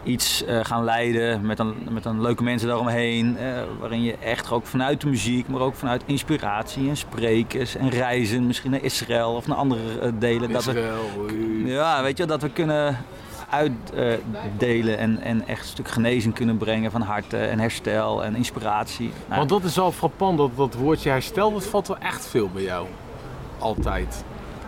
iets 0.04 0.44
eh, 0.44 0.60
gaan 0.62 0.84
leiden 0.84 1.46
met 1.46 1.58
een, 1.58 1.74
met 1.90 2.04
een 2.04 2.20
leuke 2.20 2.42
mensen 2.42 2.68
daaromheen. 2.68 3.36
waarin 3.80 4.02
je 4.02 4.16
echt 4.18 4.50
ook 4.50 4.66
vanuit 4.66 5.00
de 5.00 5.08
muziek, 5.08 5.48
maar 5.48 5.60
ook 5.60 5.74
vanuit 5.74 6.02
inspiratie 6.06 6.88
en 6.88 6.96
sprekers 6.96 7.76
en 7.76 7.90
reizen, 7.90 8.46
misschien 8.46 8.70
naar 8.70 8.82
Israël 8.82 9.34
of 9.34 9.46
naar 9.46 9.56
andere 9.56 10.18
delen. 10.18 10.52
Dat 10.52 10.64
we, 10.64 10.70
Israël, 10.70 11.26
eh, 11.28 11.72
ja, 11.72 12.02
weet 12.02 12.16
je, 12.16 12.26
dat 12.26 12.42
we 12.42 12.50
kunnen 12.50 13.04
uitdelen 13.50 14.98
en, 14.98 15.20
en 15.20 15.46
echt 15.46 15.60
een 15.60 15.66
stuk 15.66 15.88
genezing 15.88 16.34
kunnen 16.34 16.56
brengen 16.56 16.90
van 16.90 17.00
hart 17.00 17.32
eh, 17.32 17.50
en 17.52 17.58
herstel 17.58 18.24
en 18.24 18.34
inspiratie. 18.36 19.10
Nou, 19.26 19.38
Want 19.38 19.48
dat 19.48 19.64
is 19.64 19.76
wel 19.76 19.92
frappant, 19.92 20.38
dat, 20.38 20.50
dat 20.56 20.74
woordje 20.74 21.10
herstel, 21.10 21.52
dat 21.52 21.64
valt 21.64 21.88
wel 21.88 21.98
echt 21.98 22.26
veel 22.26 22.48
bij 22.48 22.62
jou. 22.62 22.86
Altijd. 23.58 24.24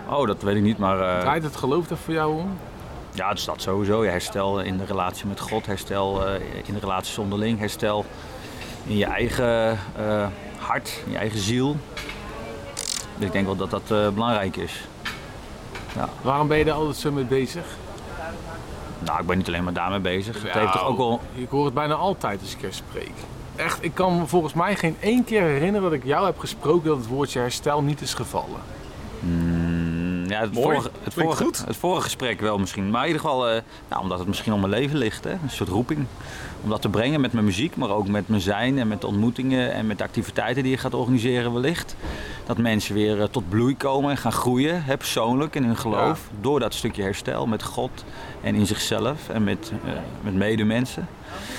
oh, 0.08 0.26
dat 0.26 0.42
weet 0.42 0.56
ik 0.56 0.62
niet, 0.62 0.78
maar 0.78 1.00
eh, 1.00 1.20
Draait 1.20 1.42
het 1.42 1.56
geloof 1.56 1.86
daar 1.86 1.98
voor 1.98 2.14
jou 2.14 2.34
om? 2.34 2.56
ja, 3.18 3.32
dus 3.32 3.44
dat 3.44 3.62
sowieso. 3.62 4.04
Je 4.04 4.10
herstel 4.10 4.60
in 4.60 4.76
de 4.76 4.84
relatie 4.84 5.26
met 5.26 5.40
God, 5.40 5.66
herstel 5.66 6.26
eh, 6.26 6.40
in 6.64 6.74
de 6.74 6.80
relatie 6.80 7.20
onderling, 7.20 7.58
herstel 7.58 8.04
in 8.86 8.96
je 8.96 9.04
eigen 9.04 9.78
eh, 9.96 10.26
hart, 10.58 11.02
in 11.06 11.12
je 11.12 11.18
eigen 11.18 11.38
ziel. 11.38 11.76
Dus 13.16 13.26
ik 13.26 13.32
denk 13.32 13.46
wel 13.46 13.56
dat 13.56 13.70
dat 13.70 13.90
eh, 13.90 14.08
belangrijk 14.08 14.56
is. 14.56 14.72
Waarom 16.22 16.48
ben 16.48 16.58
je 16.58 16.64
daar 16.64 16.74
altijd 16.74 16.96
zo 16.96 17.12
mee 17.12 17.24
bezig? 17.24 17.64
Nou, 19.08 19.20
ik 19.20 19.26
ben 19.26 19.36
niet 19.36 19.46
alleen 19.46 19.64
maar 19.64 19.72
daarmee 19.72 20.00
bezig. 20.00 20.42
Het 20.42 20.52
heeft 20.52 20.72
toch 20.72 20.84
ook 20.84 20.96
wel 20.96 21.20
Ik 21.34 21.48
hoor 21.48 21.64
het 21.64 21.74
bijna 21.74 21.94
altijd 21.94 22.40
als 22.40 22.54
ik 22.54 22.62
er 22.62 22.74
spreek. 22.74 23.12
Echt, 23.56 23.84
ik 23.84 23.94
kan 23.94 24.18
me 24.18 24.26
volgens 24.26 24.52
mij 24.52 24.76
geen 24.76 24.96
één 25.00 25.24
keer 25.24 25.42
herinneren 25.42 25.82
dat 25.82 25.92
ik 25.92 26.04
jou 26.04 26.26
heb 26.26 26.38
gesproken 26.38 26.88
dat 26.88 26.96
het 26.96 27.06
woordje 27.06 27.38
herstel 27.38 27.82
niet 27.82 28.00
is 28.00 28.14
gevallen. 28.14 28.60
Mm, 29.20 30.28
ja, 30.28 30.40
het, 30.40 30.52
Mooi. 30.52 30.66
vorige, 30.66 30.90
het, 31.02 31.14
vorige, 31.14 31.44
goed. 31.44 31.66
het 31.66 31.76
vorige 31.76 32.02
gesprek 32.02 32.40
wel 32.40 32.58
misschien. 32.58 32.90
Maar 32.90 33.00
in 33.00 33.06
ieder 33.06 33.22
geval, 33.22 33.48
eh, 33.48 33.62
nou, 33.88 34.02
omdat 34.02 34.18
het 34.18 34.28
misschien 34.28 34.52
om 34.52 34.60
mijn 34.60 34.72
leven 34.72 34.98
ligt. 34.98 35.24
Hè? 35.24 35.30
Een 35.30 35.50
soort 35.50 35.68
roeping. 35.68 36.06
Om 36.62 36.70
dat 36.70 36.82
te 36.82 36.88
brengen 36.88 37.20
met 37.20 37.32
mijn 37.32 37.44
muziek, 37.44 37.76
maar 37.76 37.90
ook 37.90 38.08
met 38.08 38.28
mijn 38.28 38.40
zijn 38.40 38.78
en 38.78 38.88
met 38.88 39.00
de 39.00 39.06
ontmoetingen 39.06 39.72
en 39.72 39.86
met 39.86 39.98
de 39.98 40.04
activiteiten 40.04 40.62
die 40.62 40.72
je 40.72 40.78
gaat 40.78 40.94
organiseren 40.94 41.52
wellicht. 41.52 41.96
Dat 42.46 42.58
mensen 42.58 42.94
weer 42.94 43.20
eh, 43.20 43.28
tot 43.30 43.48
bloei 43.48 43.76
komen 43.76 44.10
en 44.10 44.16
gaan 44.16 44.32
groeien, 44.32 44.84
hè, 44.84 44.96
persoonlijk 44.96 45.54
in 45.54 45.64
hun 45.64 45.76
geloof. 45.76 46.20
Door 46.40 46.60
dat 46.60 46.74
stukje 46.74 47.02
herstel 47.02 47.46
met 47.46 47.62
God 47.62 48.04
en 48.40 48.54
in 48.54 48.66
zichzelf 48.66 49.28
en 49.28 49.44
met, 49.44 49.72
eh, 49.84 49.92
met 50.22 50.34
medemensen. 50.34 51.08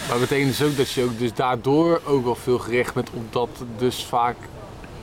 Maar 0.09 0.19
betekent 0.19 0.57
dus 0.57 0.67
ook 0.67 0.77
dat 0.77 0.91
je 0.91 1.03
ook 1.03 1.17
dus 1.17 1.33
daardoor 1.33 2.01
ook 2.05 2.23
wel 2.23 2.35
veel 2.35 2.59
gericht 2.59 2.93
bent 2.93 3.09
op 3.13 3.33
dat 3.33 3.49
dus 3.77 4.03
vaak 4.03 4.35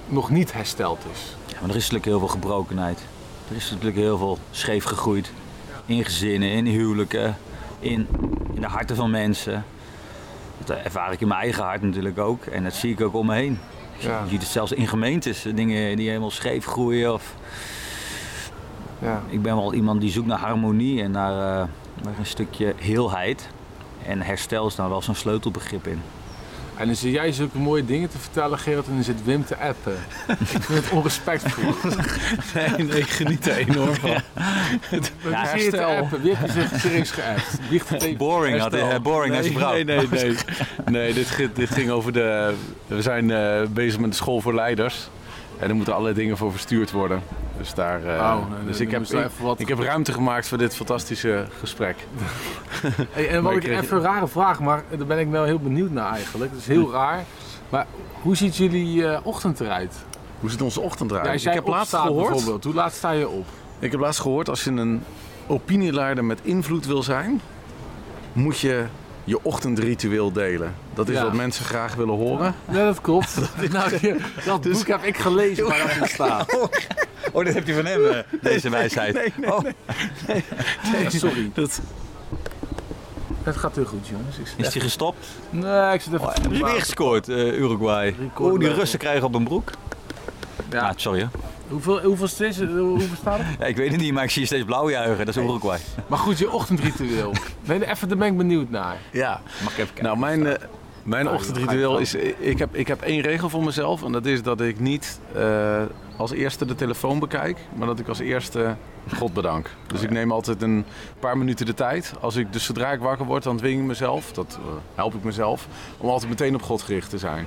nog 0.09 0.31
niet 0.31 0.53
hersteld 0.53 0.99
is. 1.13 1.37
Ja, 1.47 1.61
maar 1.61 1.71
er 1.71 1.77
is 1.77 1.83
natuurlijk 1.83 2.05
heel 2.05 2.19
veel 2.19 2.29
gebrokenheid. 2.29 3.01
Er 3.51 3.57
is 3.57 3.71
natuurlijk 3.71 3.97
heel 3.97 4.19
veel 4.19 4.39
scheef 4.51 4.85
gegroeid. 4.85 5.33
In 5.87 6.05
gezinnen, 6.05 6.51
in 6.51 6.67
huwelijken, 6.67 7.37
in, 7.81 8.07
in 8.55 8.61
de 8.61 8.67
harten 8.67 8.97
van 8.97 9.11
mensen. 9.11 9.65
Dat 10.65 10.77
ervaar 10.77 11.13
ik 11.13 11.21
in 11.21 11.29
mijn 11.29 11.41
eigen 11.41 11.65
hart 11.65 11.83
natuurlijk 11.83 12.19
ook. 12.19 12.45
En 12.45 12.65
dat 12.65 12.75
zie 12.75 12.93
ik 12.93 13.01
ook 13.01 13.15
om 13.15 13.27
me 13.27 13.35
heen. 13.35 13.59
Ja. 13.99 14.23
Je 14.23 14.29
ziet 14.29 14.41
het 14.41 14.51
zelfs 14.51 14.73
in 14.73 14.89
gemeentes, 14.89 15.43
dingen 15.55 15.97
die 15.97 16.09
helemaal 16.09 16.31
scheef 16.31 16.65
groeien. 16.65 17.13
Of... 17.13 17.35
Ja. 18.99 19.23
Ik 19.29 19.43
ben 19.43 19.57
wel 19.57 19.75
iemand 19.75 20.01
die 20.01 20.11
zoekt 20.11 20.27
naar 20.27 20.39
harmonie 20.39 21.03
en 21.03 21.11
naar, 21.11 21.33
eh, 21.33 21.69
naar 22.03 22.15
een 22.19 22.27
stukje 22.27 22.75
heelheid. 22.77 23.49
En 24.07 24.21
herstel 24.23 24.67
is 24.67 24.75
daar 24.75 24.89
wel 24.89 25.03
zo'n 25.03 25.15
sleutelbegrip 25.15 25.87
in. 25.87 26.01
En 26.77 26.87
dan 26.87 26.97
zit 26.97 27.13
jij 27.13 27.33
zulke 27.33 27.59
mooie 27.59 27.85
dingen 27.85 28.09
te 28.11 28.19
vertellen, 28.19 28.59
Gerard, 28.59 28.87
en 28.87 28.95
dan 28.95 29.03
zit 29.05 29.25
Wim 29.25 29.45
te 29.45 29.57
appen. 29.57 29.97
ik 30.29 30.47
vind 30.47 30.69
het 30.69 30.91
onrespectvol. 30.91 31.73
Nee, 32.55 32.87
nee, 32.87 32.99
ik 33.01 33.09
geniet 33.09 33.47
er 33.47 33.57
enorm 33.57 33.95
van. 33.95 34.11
Ja, 34.11 34.21
je 34.91 35.01
te 35.01 35.31
herstel. 35.31 35.97
appen? 35.97 36.23
Wie 36.23 36.35
heeft 36.37 36.55
je 36.55 36.61
zich 36.69 36.81
serieus 36.81 37.11
geappt? 37.11 38.17
Boring, 38.17 38.59
had 38.61 38.71
hij, 38.73 38.81
Herstel. 38.81 38.99
eh, 38.99 39.05
boring 39.05 39.33
naar 39.35 39.43
zijn 39.43 39.55
vrouw. 39.55 39.73
Nee, 39.73 39.85
nee, 39.85 40.09
nee. 40.09 40.37
Nee, 40.91 41.13
dit, 41.15 41.27
gi- 41.27 41.51
dit 41.55 41.71
ging 41.71 41.91
over 41.91 42.13
de... 42.13 42.55
We 42.87 43.03
zijn 43.03 43.31
eh, 43.31 43.63
bezig 43.71 44.01
met 44.01 44.11
de 44.11 44.17
school 44.17 44.41
voor 44.41 44.55
leiders. 44.55 45.09
En 45.59 45.69
er 45.69 45.75
moeten 45.75 45.93
allerlei 45.95 46.17
dingen 46.19 46.37
voor 46.37 46.51
verstuurd 46.51 46.91
worden. 46.91 47.23
Dus 47.59 47.75
daar... 47.75 48.01
Oh, 48.01 48.51
nee, 48.51 48.67
dus 48.67 48.81
ik 48.81 48.91
heb, 48.91 49.03
ik, 49.03 49.29
wat- 49.41 49.61
ik 49.61 49.69
heb 49.69 49.79
ruimte 49.79 50.13
gemaakt 50.13 50.49
voor 50.49 50.59
dit 50.59 50.77
fantastische 50.77 51.47
gesprek. 51.59 51.97
Hey, 53.11 53.29
en 53.29 53.43
wat 53.43 53.53
ik 53.53 53.61
kreeg- 53.61 53.83
even 53.83 53.97
een 53.97 54.03
rare 54.03 54.27
vraag, 54.29 54.61
maar 54.61 54.83
daar 54.97 55.07
ben 55.07 55.19
ik 55.19 55.29
wel 55.31 55.45
heel 55.45 55.59
benieuwd 55.59 55.91
naar 55.91 56.13
eigenlijk. 56.13 56.51
Dat 56.53 56.61
is 56.61 56.67
heel 56.67 56.93
raar. 56.93 57.25
Maar 57.69 57.87
hoe 58.23 58.37
ziet 58.37 58.57
jullie 58.57 59.09
eh, 59.09 59.19
ochtend 59.23 59.61
eruit? 59.61 59.95
Hoe 60.41 60.51
ziet 60.51 60.63
onze 60.63 60.81
ochtend 60.81 61.11
eruit? 61.11 61.43
Ja, 61.43 61.51
ik 61.51 61.57
heb 61.57 61.67
laatst 61.67 61.95
gehoord... 61.95 62.29
bijvoorbeeld, 62.31 62.65
hoe 62.65 62.75
laat 62.75 62.93
sta 62.93 63.11
je 63.11 63.29
op? 63.29 63.47
Ik 63.79 63.91
heb 63.91 64.01
laatst 64.01 64.21
gehoord, 64.21 64.49
als 64.49 64.65
je 64.65 64.71
een 64.71 65.03
opinieleider 65.47 66.25
met 66.25 66.39
invloed 66.43 66.87
wil 66.87 67.03
zijn, 67.03 67.41
moet 68.33 68.59
je 68.59 68.85
je 69.27 69.39
ochtendritueel 69.43 70.33
delen. 70.33 70.75
Dat 70.95 71.09
is 71.09 71.17
Ja. 71.17 71.23
wat 71.23 71.33
mensen 71.33 71.65
graag 71.65 71.95
willen 71.95 72.15
horen. 72.15 72.55
Ja, 72.71 72.85
dat 72.85 73.01
klopt. 73.01 73.39
nou, 73.73 73.99
die- 73.99 74.15
dat 74.45 74.61
boek 74.61 74.87
heb 74.87 75.03
ik 75.05 75.17
gelezen 75.19 75.67
waar 75.69 75.79
dat 75.79 75.97
in 76.01 76.09
staat. 76.15 76.55
Oh, 77.33 77.45
dit 77.45 77.55
heb 77.55 77.67
je 77.67 77.75
van 77.75 77.85
hem, 77.85 78.05
eh, 78.07 78.19
deze 78.43 78.71
wijsheid. 78.71 79.15
Nee, 79.15 79.33
nee, 79.37 79.53
Oh. 79.53 79.61
Nee, 80.93 81.11
sorry. 81.11 81.51
Dat, 81.55 81.81
Het 83.43 83.57
gaat 83.57 83.75
heel 83.77 83.85
goed, 83.85 84.09
jongens. 84.09 84.37
Ik 84.39 84.47
Is 84.67 84.73
hij 84.75 84.83
gestopt? 84.83 85.27
Nee, 85.51 85.95
ik 85.95 86.01
zit 86.01 86.13
even... 86.13 86.27
Oh, 86.27 86.35
weer 86.45 86.67
gescoord, 86.81 87.29
eh, 87.29 87.59
Uruguay. 87.59 88.15
Record 88.19 88.53
Oh, 88.53 88.59
die. 88.59 88.73
Russen 88.73 88.99
krijgen 88.99 89.27
op 89.27 89.35
een 89.35 89.45
broek. 89.45 89.71
Ja. 90.71 90.81
Ah, 90.89 90.93
sorry. 90.97 91.29
Hoeveel, 91.69 92.01
hoeveel 92.03 92.47
is 92.47 92.57
het? 92.59 92.71
Hoeveel 92.71 93.17
staat 93.17 93.39
het? 93.39 93.47
Ja, 93.61 93.65
ik 93.67 93.77
weet 93.77 93.91
het 93.91 94.01
niet, 94.01 94.13
maar 94.13 94.25
ik 94.25 94.31
zie 94.31 94.41
je 94.41 94.47
steeds 94.47 94.65
blauw 94.65 94.91
juichen. 94.91 95.27
Dat 95.27 95.37
is 95.37 95.43
Uruguay. 95.43 95.79
Maar 96.07 96.19
goed, 96.19 96.39
je 96.39 96.51
ochtendritueel. 96.51 97.33
Nee, 97.65 97.91
even, 97.91 98.09
daar 98.09 98.19
ben 98.19 98.29
ik 98.29 98.37
benieuwd 98.37 98.71
naar. 98.71 98.97
ja. 99.13 99.41
Mag 99.63 99.73
ik 99.73 99.79
even 99.79 99.95
kijken? 99.95 100.05
Nou, 100.05 100.19
mijn, 100.19 100.47
eh, 100.47 100.69
mijn 101.03 101.29
Oh, 101.29 101.35
ochtendritueel 101.35 101.99
is... 101.99 102.15
Ik 102.39 102.59
heb, 102.59 102.75
ik 102.75 102.89
heb 102.89 103.03
één 103.03 103.21
regel 103.21 103.49
voor 103.49 103.65
mezelf. 103.65 104.03
En 104.03 104.13
dat 104.13 104.27
is 104.27 104.43
dat 104.43 104.61
ik 104.61 104.81
niet 104.81 105.21
eh, 105.35 105.83
als 106.17 106.31
eerste 106.31 106.65
de 106.65 106.75
telefoon 106.75 107.19
bekijk. 107.19 107.59
Maar 107.75 107.87
dat 107.87 107.99
ik 107.99 108.09
als 108.09 108.19
eerste 108.19 108.77
God 109.17 109.33
bedank. 109.33 109.71
Dus 109.87 110.03
ik 110.03 110.11
neem 110.11 110.33
altijd 110.33 110.63
een 110.63 110.85
paar 111.21 111.39
minuten 111.39 111.67
de 111.67 111.75
tijd. 111.75 112.13
Als 112.21 112.37
ik, 112.37 112.53
dus 112.53 112.65
zodra 112.65 112.93
ik 112.93 113.01
wakker 113.01 113.27
word, 113.27 113.43
dan 113.43 113.57
dwing 113.57 113.81
ik 113.81 113.87
mezelf. 113.87 114.33
Dat 114.33 114.59
eh, 114.61 114.73
help 114.95 115.15
ik 115.15 115.25
mezelf. 115.25 115.67
Om 115.99 116.09
altijd 116.09 116.31
meteen 116.31 116.55
op 116.55 116.63
God 116.63 116.83
gericht 116.83 117.11
te 117.11 117.19
zijn. 117.19 117.47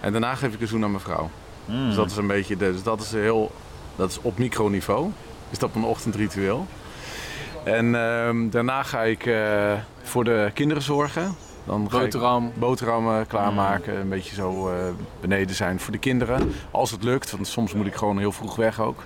En 0.00 0.12
daarna 0.12 0.34
geef 0.34 0.54
ik 0.54 0.60
een 0.60 0.66
zoen 0.68 0.84
aan 0.84 0.90
mijn 0.90 1.02
vrouw. 1.02 1.30
Mm. 1.70 1.86
Dus 1.86 1.94
dat 1.94 2.10
is 2.10 2.16
een 2.16 2.26
beetje, 2.26 2.56
de, 2.56 2.72
dus 2.72 2.82
dat 2.82 3.00
is 3.00 3.12
heel, 3.12 3.50
dat 3.96 4.10
is 4.10 4.18
op 4.22 4.38
microniveau. 4.38 5.10
Is 5.50 5.58
dat 5.58 5.74
mijn 5.74 5.86
ochtendritueel. 5.86 6.66
En 7.64 7.94
ehm, 7.94 8.48
daarna 8.48 8.82
ga 8.82 9.02
ik 9.02 9.26
eh, 9.26 9.72
voor 10.02 10.24
de 10.24 10.50
kinderen 10.54 10.82
zorgen. 10.82 11.34
Dan 11.64 11.88
Boterham. 11.90 12.52
boterhammen 12.54 13.26
klaarmaken, 13.26 14.00
een 14.00 14.08
beetje 14.08 14.34
zo 14.34 14.68
eh, 14.68 14.76
beneden 15.20 15.54
zijn 15.54 15.80
voor 15.80 15.92
de 15.92 15.98
kinderen. 15.98 16.52
Als 16.70 16.90
het 16.90 17.02
lukt, 17.02 17.30
want 17.30 17.46
soms 17.46 17.74
moet 17.74 17.86
ik 17.86 17.94
gewoon 17.94 18.18
heel 18.18 18.32
vroeg 18.32 18.56
weg 18.56 18.80
ook. 18.80 19.02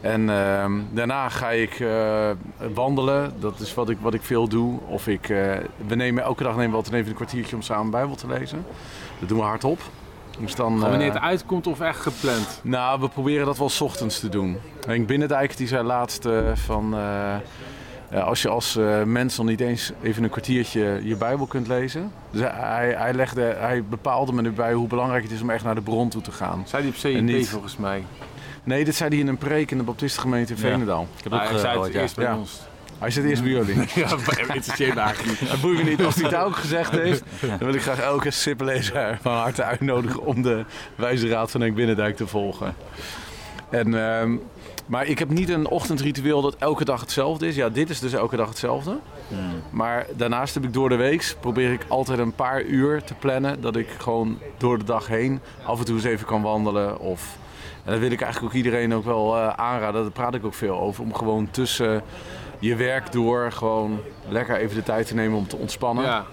En 0.00 0.30
ehm, 0.30 0.72
daarna 0.90 1.28
ga 1.28 1.50
ik 1.50 1.80
eh, 1.80 2.30
wandelen, 2.74 3.32
dat 3.38 3.60
is 3.60 3.74
wat 3.74 3.88
ik, 3.88 3.98
wat 4.00 4.14
ik 4.14 4.22
veel 4.22 4.48
doe. 4.48 4.78
Of 4.88 5.06
ik, 5.06 5.26
we 5.86 5.94
nemen, 5.94 6.22
elke 6.22 6.42
dag 6.42 6.56
nemen 6.56 6.70
we 6.70 6.76
altijd 6.76 6.94
even 6.94 7.08
een 7.08 7.14
kwartiertje 7.14 7.56
om 7.56 7.62
samen 7.62 7.90
Bijbel 7.90 8.14
te 8.14 8.26
lezen. 8.26 8.64
Dat 9.18 9.28
doen 9.28 9.38
we 9.38 9.44
hardop. 9.44 9.80
Dus 10.38 10.54
dan, 10.54 10.72
Gewoon 10.72 10.88
wanneer 10.90 11.06
het 11.08 11.16
eh, 11.16 11.22
uitkomt 11.24 11.66
of 11.66 11.80
echt 11.80 12.00
gepland? 12.00 12.60
nou, 12.62 13.00
we 13.00 13.08
proberen 13.08 13.46
dat 13.46 13.58
wel 13.58 13.68
's 13.68 13.80
ochtends 13.80 14.20
te 14.20 14.28
doen. 14.28 14.56
Henk 14.86 15.06
Binnendijk 15.06 15.56
die 15.56 15.66
zei 15.66 15.82
laatst 15.84 16.24
eh, 16.26 16.38
van... 16.54 16.94
eh, 16.94 18.24
als 18.24 18.42
je 18.42 18.48
als 18.48 18.78
mens 19.04 19.36
nog 19.36 19.46
niet 19.46 19.60
eens 19.60 19.92
even 20.02 20.22
een 20.24 20.30
kwartiertje 20.30 21.00
je 21.02 21.16
Bijbel 21.16 21.46
kunt 21.46 21.66
lezen. 21.66 22.12
Dus 22.30 22.40
hij, 22.40 22.94
hij, 22.96 23.14
legde, 23.14 23.40
hij 23.58 23.84
bepaalde 23.84 24.32
me 24.32 24.42
erbij 24.42 24.72
hoe 24.72 24.86
belangrijk 24.86 25.22
het 25.22 25.32
is 25.32 25.42
om 25.42 25.50
echt 25.50 25.64
naar 25.64 25.74
de 25.74 25.80
bron 25.80 26.08
toe 26.08 26.22
te 26.22 26.32
gaan. 26.32 26.62
Zei 26.66 26.82
die 26.82 27.16
op 27.16 27.22
niet- 27.22 27.48
volgens 27.48 27.76
mij. 27.76 28.04
Nee, 28.64 28.84
dit 28.84 28.94
zei 28.94 29.10
hij 29.10 29.18
in 29.18 29.28
een 29.28 29.38
preek 29.38 29.70
in 29.70 29.78
de 29.78 29.84
Baptistengemeente 29.84 30.52
in 30.54 30.60
Ja. 30.60 30.68
Veenendaal. 30.68 31.06
Ik 31.16 31.24
heb 31.24 31.32
ook 31.32 31.40
hij 31.48 31.58
zei 31.58 31.80
het 31.80 31.94
eerst 31.94 32.16
bij 32.16 32.24
Ja. 32.24 32.36
ons. 32.36 32.60
Hij 32.98 33.10
zit 33.10 33.24
eerst 33.24 33.42
bij 33.42 33.50
jullie. 33.50 33.74
Ja, 33.94 34.10
interesseert 34.54 34.94
me 34.94 35.00
eigenlijk 35.00 35.40
niet. 35.40 35.50
Dat 35.50 35.60
boeit 35.60 35.84
me 35.84 35.90
niet. 35.90 36.04
Als 36.04 36.14
hij 36.14 36.24
het 36.24 36.34
ook 36.34 36.56
gezegd 36.56 36.90
heeft, 36.90 37.22
dan 37.40 37.58
wil 37.58 37.74
ik 37.74 37.82
graag 37.82 38.00
elke 38.00 38.30
sippenlezer 38.30 39.18
van 39.22 39.32
harte 39.32 39.62
uitnodigen 39.62 40.24
om 40.24 40.42
de 40.42 40.64
wijze 40.94 41.28
raad 41.28 41.50
van 41.50 41.60
Henk 41.60 41.74
Binnendijk 41.74 42.16
te 42.16 42.26
volgen. 42.26 42.74
En, 43.70 43.94
ehm, 43.94 44.36
maar 44.86 45.06
ik 45.06 45.18
heb 45.18 45.28
niet 45.28 45.48
een 45.48 45.68
ochtendritueel 45.68 46.42
dat 46.42 46.56
elke 46.58 46.84
dag 46.84 47.00
hetzelfde 47.00 47.46
is. 47.46 47.56
Ja, 47.56 47.68
dit 47.68 47.90
is 47.90 48.00
dus 48.00 48.12
elke 48.12 48.36
dag 48.36 48.48
hetzelfde. 48.48 48.98
Maar 49.70 50.06
daarnaast 50.16 50.54
heb 50.54 50.64
ik 50.64 50.72
door 50.72 50.88
de 50.88 50.96
week 50.96 51.36
probeer 51.40 51.72
ik 51.72 51.84
altijd 51.88 52.18
een 52.18 52.34
paar 52.34 52.62
uur 52.62 53.02
te 53.02 53.14
plannen. 53.14 53.60
Dat 53.60 53.76
ik 53.76 53.88
gewoon 53.98 54.38
door 54.56 54.78
de 54.78 54.84
dag 54.84 55.06
heen 55.06 55.40
af 55.64 55.78
en 55.78 55.84
toe 55.84 55.94
eens 55.94 56.04
even 56.04 56.26
kan 56.26 56.42
wandelen. 56.42 56.98
Of, 56.98 57.36
en 57.84 57.92
dat 57.92 58.00
wil 58.00 58.10
ik 58.10 58.20
eigenlijk 58.20 58.52
ook 58.54 58.64
iedereen 58.64 58.94
ook 58.94 59.04
wel 59.04 59.36
eh, 59.36 59.48
aanraden. 59.48 60.02
Daar 60.02 60.10
praat 60.10 60.34
ik 60.34 60.44
ook 60.44 60.54
veel 60.54 60.80
over. 60.80 61.02
Om 61.02 61.14
gewoon 61.14 61.48
tussen 61.50 62.02
je 62.58 62.76
werk 62.76 63.12
door 63.12 63.52
gewoon 63.52 64.00
lekker 64.28 64.56
even 64.56 64.76
de 64.76 64.82
tijd 64.82 65.06
te 65.06 65.14
nemen 65.14 65.38
om 65.38 65.46
te 65.46 65.56
ontspannen. 65.56 66.04
Ja. 66.04 66.26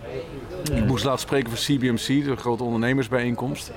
Ik 0.73 0.85
moest 0.85 1.03
laatst 1.03 1.25
spreken 1.25 1.49
voor 1.49 1.59
CBMC, 1.59 2.25
de 2.25 2.35
grote 2.35 2.63
ondernemersbijeenkomst. 2.63 3.71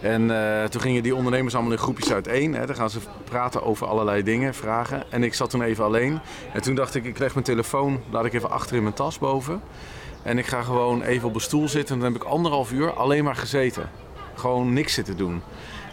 En 0.00 0.30
eh, 0.30 0.64
toen 0.64 0.80
gingen 0.80 1.02
die 1.02 1.14
ondernemers 1.14 1.54
allemaal 1.54 1.72
in 1.72 1.78
groepjes 1.78 2.12
uiteen. 2.12 2.54
Hè. 2.54 2.66
Dan 2.66 2.76
gaan 2.76 2.90
ze 2.90 2.98
praten 3.24 3.62
over 3.62 3.86
allerlei 3.86 4.22
dingen, 4.22 4.54
vragen. 4.54 5.02
En 5.10 5.22
ik 5.22 5.34
zat 5.34 5.50
toen 5.50 5.62
even 5.62 5.84
alleen. 5.84 6.20
En 6.52 6.62
toen 6.62 6.74
dacht 6.74 6.94
ik, 6.94 7.04
ik 7.04 7.18
leg 7.18 7.32
mijn 7.32 7.44
telefoon, 7.44 8.00
laat 8.10 8.24
ik 8.24 8.32
even 8.32 8.50
achter 8.50 8.76
in 8.76 8.82
mijn 8.82 8.94
tas 8.94 9.18
boven. 9.18 9.60
En 10.22 10.38
ik 10.38 10.46
ga 10.46 10.62
gewoon 10.62 11.02
even 11.02 11.28
op 11.28 11.34
een 11.34 11.40
stoel 11.40 11.68
zitten. 11.68 11.94
En 11.94 12.00
dan 12.00 12.12
heb 12.12 12.22
ik 12.22 12.28
anderhalf 12.28 12.72
uur 12.72 12.92
alleen 12.92 13.24
maar 13.24 13.36
gezeten. 13.36 13.90
Gewoon 14.34 14.72
niks 14.72 14.94
zitten 14.94 15.16
doen. 15.16 15.42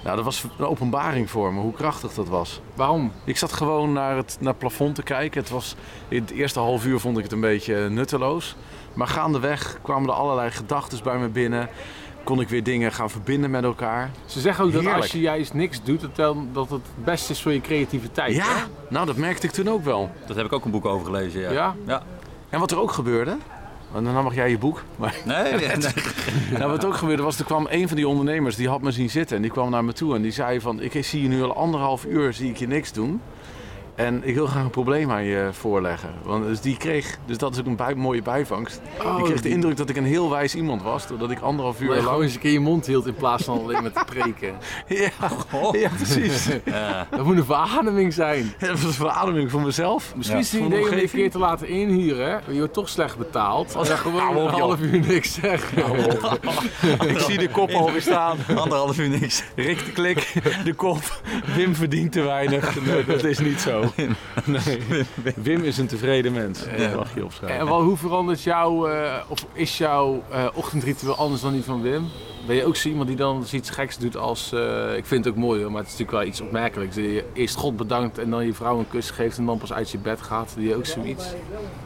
Nou, 0.04 0.16
dat 0.16 0.26
was 0.26 0.46
een 0.58 0.66
openbaring 0.66 1.30
voor 1.30 1.54
me, 1.54 1.60
hoe 1.60 1.74
krachtig 1.74 2.14
dat 2.14 2.28
was. 2.28 2.62
Waarom? 2.76 3.12
Ik 3.24 3.38
zat 3.38 3.54
gewoon 3.54 3.94
naar 3.94 4.16
het, 4.16 4.38
naar 4.40 4.50
het 4.50 4.60
plafond 4.60 4.96
te 4.96 5.04
kijken. 5.04 5.42
Het, 5.42 5.50
was, 5.50 5.76
in 6.08 6.22
het 6.22 6.32
eerste 6.32 6.60
half 6.60 6.86
uur 6.86 7.00
vond 7.00 7.18
ik 7.18 7.24
het 7.24 7.32
een 7.32 7.40
beetje 7.40 7.90
nutteloos. 7.90 8.56
Maar 8.94 9.08
gaandeweg 9.08 9.80
kwamen 9.82 10.10
er 10.10 10.16
allerlei 10.16 10.52
gedachten 10.52 11.04
bij 11.04 11.18
me 11.18 11.28
binnen. 11.28 11.70
Kon 12.24 12.40
ik 12.42 12.50
weer 12.50 12.64
dingen 12.64 12.92
gaan 12.92 13.10
verbinden 13.10 13.52
met 13.52 13.64
elkaar. 13.64 14.12
Ze 14.26 14.40
zeggen 14.40 14.66
ook 14.66 14.72
dat 14.72 14.86
als 14.86 15.12
je 15.12 15.20
juist 15.20 15.54
niks 15.54 15.84
doet, 15.84 16.02
dat, 16.02 16.16
dan, 16.16 16.50
dat 16.54 16.70
het 16.70 16.82
het 16.96 17.06
beste 17.06 17.32
is 17.32 17.42
voor 17.42 17.54
je 17.54 17.62
creativiteit. 17.62 18.32
hè? 18.32 18.38
Ja, 18.38 18.66
nou 18.90 19.06
dat 19.06 19.16
merkte 19.16 19.48
ik 19.48 19.54
toen 19.54 19.70
ook 19.70 19.84
wel. 19.84 20.12
Dat 20.28 20.36
heb 20.36 20.46
ik 20.46 20.54
ook 20.54 20.66
een 20.66 20.72
boek 20.72 20.86
over 20.86 21.06
gelezen, 21.06 21.42
ja. 21.42 21.52
Ja? 21.52 21.76
Ja. 21.86 22.04
En 22.50 22.60
wat 22.60 22.72
er 22.72 22.80
ook 22.80 22.92
gebeurde, 22.92 23.38
en 23.98 24.14
dan 24.14 24.24
mag 24.24 24.36
jij 24.36 24.50
je 24.50 24.58
boek. 24.58 24.84
Maar 24.96 25.16
Nee, 25.26 25.54
nee, 25.54 25.68
nee. 25.68 25.92
nou, 26.60 26.72
wat 26.72 26.86
ook 26.86 26.96
gebeurde 26.96 27.24
was, 27.24 27.40
er 27.40 27.46
kwam 27.46 27.68
een 27.70 27.88
van 27.88 27.98
die 27.98 28.08
ondernemers, 28.08 28.56
die 28.56 28.70
had 28.70 28.82
me 28.82 28.92
zien 28.92 29.10
zitten. 29.10 29.36
En 29.36 29.42
die 29.42 29.52
kwam 29.52 29.70
naar 29.70 29.86
me 29.86 29.94
toe 29.94 30.16
en 30.16 30.22
die 30.22 30.32
zei 30.32 30.62
van, 30.62 30.82
ik 30.82 31.06
zie 31.06 31.22
je 31.22 31.28
nu 31.28 31.44
al 31.44 31.56
anderhalf 31.56 32.06
uur, 32.06 32.34
zie 32.34 32.50
ik 32.50 32.58
je 32.58 32.68
niks 32.68 32.92
doen. 32.92 33.22
En 33.98 34.22
ik 34.24 34.36
wil 34.36 34.48
graag 34.48 34.64
een 34.64 34.70
probleem 34.70 35.12
aan 35.12 35.24
je 35.24 35.50
voorleggen. 35.52 36.10
Want 36.24 36.46
dus 36.46 36.62
die 36.62 36.78
kreeg, 36.78 37.18
dus 37.26 37.38
dat 37.38 37.54
is 37.54 37.60
ook 37.60 37.66
een 37.66 37.76
bij- 37.76 37.96
mooie 37.96 38.22
bijvangst. 38.22 38.82
Oh, 39.06 39.18
ik 39.20 39.24
kreeg 39.24 39.42
de 39.42 39.50
indruk 39.50 39.78
dat 39.78 39.90
ik 39.90 39.96
een 39.96 40.06
heel 40.06 40.30
wijs 40.30 40.56
iemand 40.56 40.82
was, 40.82 41.08
doordat 41.08 41.32
ik 41.32 41.40
anderhalf 41.40 41.82
uur 41.82 42.02
lang... 42.02 42.22
eens 42.22 42.34
een 42.34 42.40
keer 42.40 42.52
je 42.52 42.60
mond 42.60 42.86
hield 42.86 43.08
in 43.08 43.16
plaats 43.16 43.44
van 43.44 43.60
alleen 43.60 43.82
maar 43.82 43.92
te 43.92 44.04
preken. 44.06 44.56
Ja, 44.88 45.10
ja 45.82 45.90
precies. 45.96 46.48
Dat 47.12 47.24
moet 47.24 47.38
een 47.38 47.46
verademing 47.46 48.14
zijn. 48.14 48.54
Dat 48.60 48.70
was 48.70 48.84
een 48.84 48.94
verademing 48.94 49.52
voor 49.52 49.62
mezelf. 49.62 50.14
Misschien 50.16 50.40
is 50.40 50.52
het 50.52 50.62
idee 50.62 50.84
de 50.84 50.90
om 50.90 50.98
je 50.98 51.08
keer 51.08 51.32
te 51.32 51.38
laten 51.40 51.68
inhuren. 51.68 52.42
Je 52.48 52.58
wordt 52.58 52.74
toch 52.74 52.90
slecht 52.90 53.18
betaald. 53.18 53.76
Als 53.76 53.88
je 53.88 53.98
gewoon 53.98 54.38
een 54.38 54.50
half 54.50 54.80
uur 54.80 55.00
niks 55.08 55.34
zegt. 55.34 55.72
Ik 57.08 57.20
zie 57.20 57.38
de 57.38 57.50
kop 57.52 57.72
alweer 57.72 58.02
staan. 58.02 58.38
Anderhalf 58.56 59.00
uur 59.00 59.10
niks. 59.10 59.44
Rick 59.56 59.86
de 59.86 59.92
Klik, 59.92 60.34
de 60.64 60.74
kop. 60.74 61.22
Wim 61.56 61.76
verdient 61.76 62.12
te 62.12 62.22
weinig. 62.22 62.86
Nee, 62.86 63.06
dat 63.06 63.24
is 63.24 63.40
niet 63.40 63.60
zo. 63.60 63.84
Nee. 64.46 65.06
Wim 65.36 65.64
is 65.64 65.78
een 65.78 65.88
tevreden 65.88 66.34
mens. 66.34 66.60
Dat 66.78 66.96
mag 66.96 67.16
je 67.16 67.24
opschrijven. 67.24 67.60
En 67.60 67.66
wel, 67.66 67.82
hoe 67.82 67.98
verandert 67.98 68.44
jouw, 68.44 68.88
eh, 68.88 69.14
of 69.28 69.46
is 69.54 69.78
jouw 69.78 70.24
eh, 70.32 70.46
ochtendritueel 70.54 71.16
anders 71.16 71.42
dan 71.42 71.54
die 71.54 71.64
van 71.64 71.82
Wim? 71.82 72.06
Ben 72.48 72.56
je 72.56 72.66
ook 72.66 72.76
zo 72.76 72.90
iemand 72.90 73.08
die 73.08 73.18
dan 73.18 73.46
iets 73.52 73.70
geks 73.70 73.98
doet 73.98 74.18
als, 74.18 74.52
eh, 74.52 74.96
ik 74.96 75.06
vind 75.06 75.26
het 75.26 75.34
ook 75.34 75.40
mooi 75.40 75.62
hoor, 75.62 75.72
maar 75.72 75.82
het 75.82 75.92
is 75.92 75.98
natuurlijk 75.98 76.24
wel 76.24 76.34
iets 76.34 76.42
opmerkelijks. 76.42 76.96
Dat 76.96 77.04
je 77.04 77.26
eerst 77.34 77.56
God 77.56 77.78
bedankt 77.78 78.18
en 78.18 78.30
dan 78.30 78.46
je 78.46 78.54
vrouw 78.54 78.80
een 78.80 78.88
kus 78.88 79.10
geeft 79.10 79.38
en 79.38 79.46
dan 79.46 79.58
pas 79.58 79.74
uit 79.74 79.92
je 79.92 79.98
bed 79.98 80.22
gaat. 80.22 80.52
Doe 80.56 80.64
je 80.64 80.76
ook 80.76 80.86
zoiets? 80.86 81.26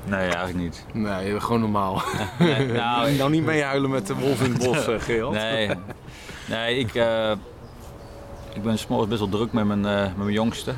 Nee, 0.05 0.19
eigenlijk 0.19 0.57
niet. 0.57 0.85
Nee, 0.93 1.39
gewoon 1.39 1.59
normaal. 1.59 2.01
Nee, 2.39 2.67
nou, 2.67 3.11
nou 3.11 3.31
niet 3.31 3.45
meehuilen 3.45 3.89
met 3.89 4.07
de 4.07 4.15
wolf 4.15 4.43
in 4.43 4.53
het 4.53 4.63
bos, 4.63 5.03
Geel. 5.03 5.31
Nee, 5.31 5.69
nee 6.49 6.77
ik, 6.77 6.95
eh, 6.95 7.31
ik 8.53 8.63
ben 8.63 8.77
s'morgens 8.77 9.09
best 9.09 9.19
wel 9.19 9.29
druk 9.29 9.53
met 9.53 9.65
mijn, 9.65 9.85
eh, 9.85 10.03
met 10.03 10.17
mijn 10.17 10.31
jongste. 10.31 10.73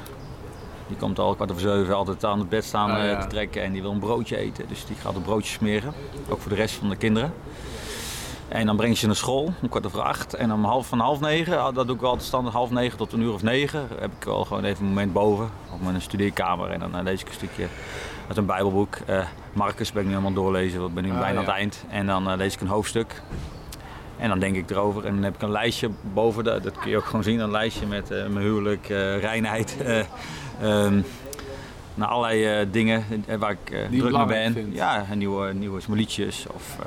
Die 0.93 1.01
komt 1.01 1.19
al 1.19 1.35
kwart 1.35 1.51
over 1.51 1.61
zeven 1.61 1.95
altijd 1.95 2.23
aan 2.25 2.39
het 2.39 2.49
bed 2.49 2.63
staan 2.63 2.91
Oh, 2.91 2.97
eh, 2.97 3.09
ja. 3.09 3.21
te 3.21 3.27
trekken 3.27 3.63
en 3.63 3.71
die 3.71 3.81
wil 3.81 3.91
een 3.91 3.99
broodje 3.99 4.37
eten. 4.37 4.67
Dus 4.67 4.85
die 4.85 4.95
gaat 4.95 5.15
een 5.15 5.21
broodje 5.21 5.51
smeren. 5.53 5.93
Ook 6.29 6.41
voor 6.41 6.49
de 6.49 6.57
rest 6.57 6.75
van 6.75 6.89
de 6.89 6.95
kinderen. 6.95 7.33
En 8.47 8.65
dan 8.65 8.75
breng 8.75 8.91
je 8.93 8.97
ze 8.99 9.05
naar 9.05 9.15
school 9.15 9.53
om 9.61 9.69
kwart 9.69 9.85
over 9.85 10.01
acht. 10.01 10.33
En 10.33 10.53
om 10.53 10.63
half 10.65 10.87
van 10.87 10.99
half 10.99 11.19
negen, 11.19 11.61
ah, 11.61 11.75
dat 11.75 11.85
doe 11.85 11.95
ik 11.95 12.01
wel 12.01 12.09
altijd 12.09 12.27
standaard 12.27 12.55
half 12.55 12.69
negen 12.71 12.97
tot 12.97 13.13
een 13.13 13.21
uur 13.21 13.33
of 13.33 13.43
negen. 13.43 13.87
Heb 13.99 14.11
ik 14.19 14.23
wel 14.23 14.45
gewoon 14.45 14.63
even 14.63 14.81
een 14.83 14.89
moment 14.89 15.13
boven 15.13 15.49
op 15.73 15.81
mijn 15.81 16.01
studeerkamer. 16.01 16.69
En 16.71 16.79
dan 16.79 16.97
eh, 16.97 17.03
lees 17.03 17.21
ik 17.21 17.27
een 17.27 17.33
stukje 17.33 17.67
uit 18.27 18.37
een 18.37 18.45
bijbelboek. 18.45 18.95
Eh 19.05 19.25
Marcus 19.53 19.91
ben 19.91 20.01
ik 20.01 20.07
nu 20.07 20.13
helemaal 20.13 20.33
doorlezen, 20.43 20.77
want 20.77 20.89
ik 20.89 20.95
ben 20.95 21.03
nu 21.03 21.11
Ah, 21.11 21.19
bijna 21.19 21.39
aan 21.39 21.45
het 21.45 21.53
eind. 21.53 21.85
En 21.89 22.05
dan 22.05 22.35
lees 22.35 22.53
ik 22.53 22.61
een 22.61 22.67
hoofdstuk. 22.67 23.21
En 24.17 24.29
dan 24.29 24.39
denk 24.39 24.55
ik 24.55 24.69
erover 24.69 25.05
en 25.05 25.13
dan 25.13 25.23
heb 25.23 25.35
ik 25.35 25.41
een 25.41 25.51
lijstje 25.51 25.89
boven, 26.13 26.43
de, 26.43 26.59
dat 26.61 26.77
kun 26.79 26.89
je 26.89 26.97
ook 26.97 27.05
gewoon 27.05 27.23
zien, 27.23 27.39
een 27.39 27.51
lijstje 27.51 27.85
met 27.85 28.09
mijn 28.09 28.37
huwelijk, 28.37 28.87
reinheid. 29.19 29.77
Eh 30.59 30.85
ehm, 30.85 31.01
nou, 31.95 32.11
allerlei 32.11 32.45
eh, 32.45 32.67
dingen 32.71 33.03
eh, 33.27 33.37
waar 33.37 33.51
ik 33.51 33.69
eh, 33.71 33.99
druk 33.99 34.11
mee 34.17 34.25
ben. 34.25 34.53
vindt. 34.53 34.75
Ja, 34.75 35.05
nieuwe, 35.15 35.53
nieuwe 35.53 35.79
liedjes 35.89 36.45
of 36.53 36.77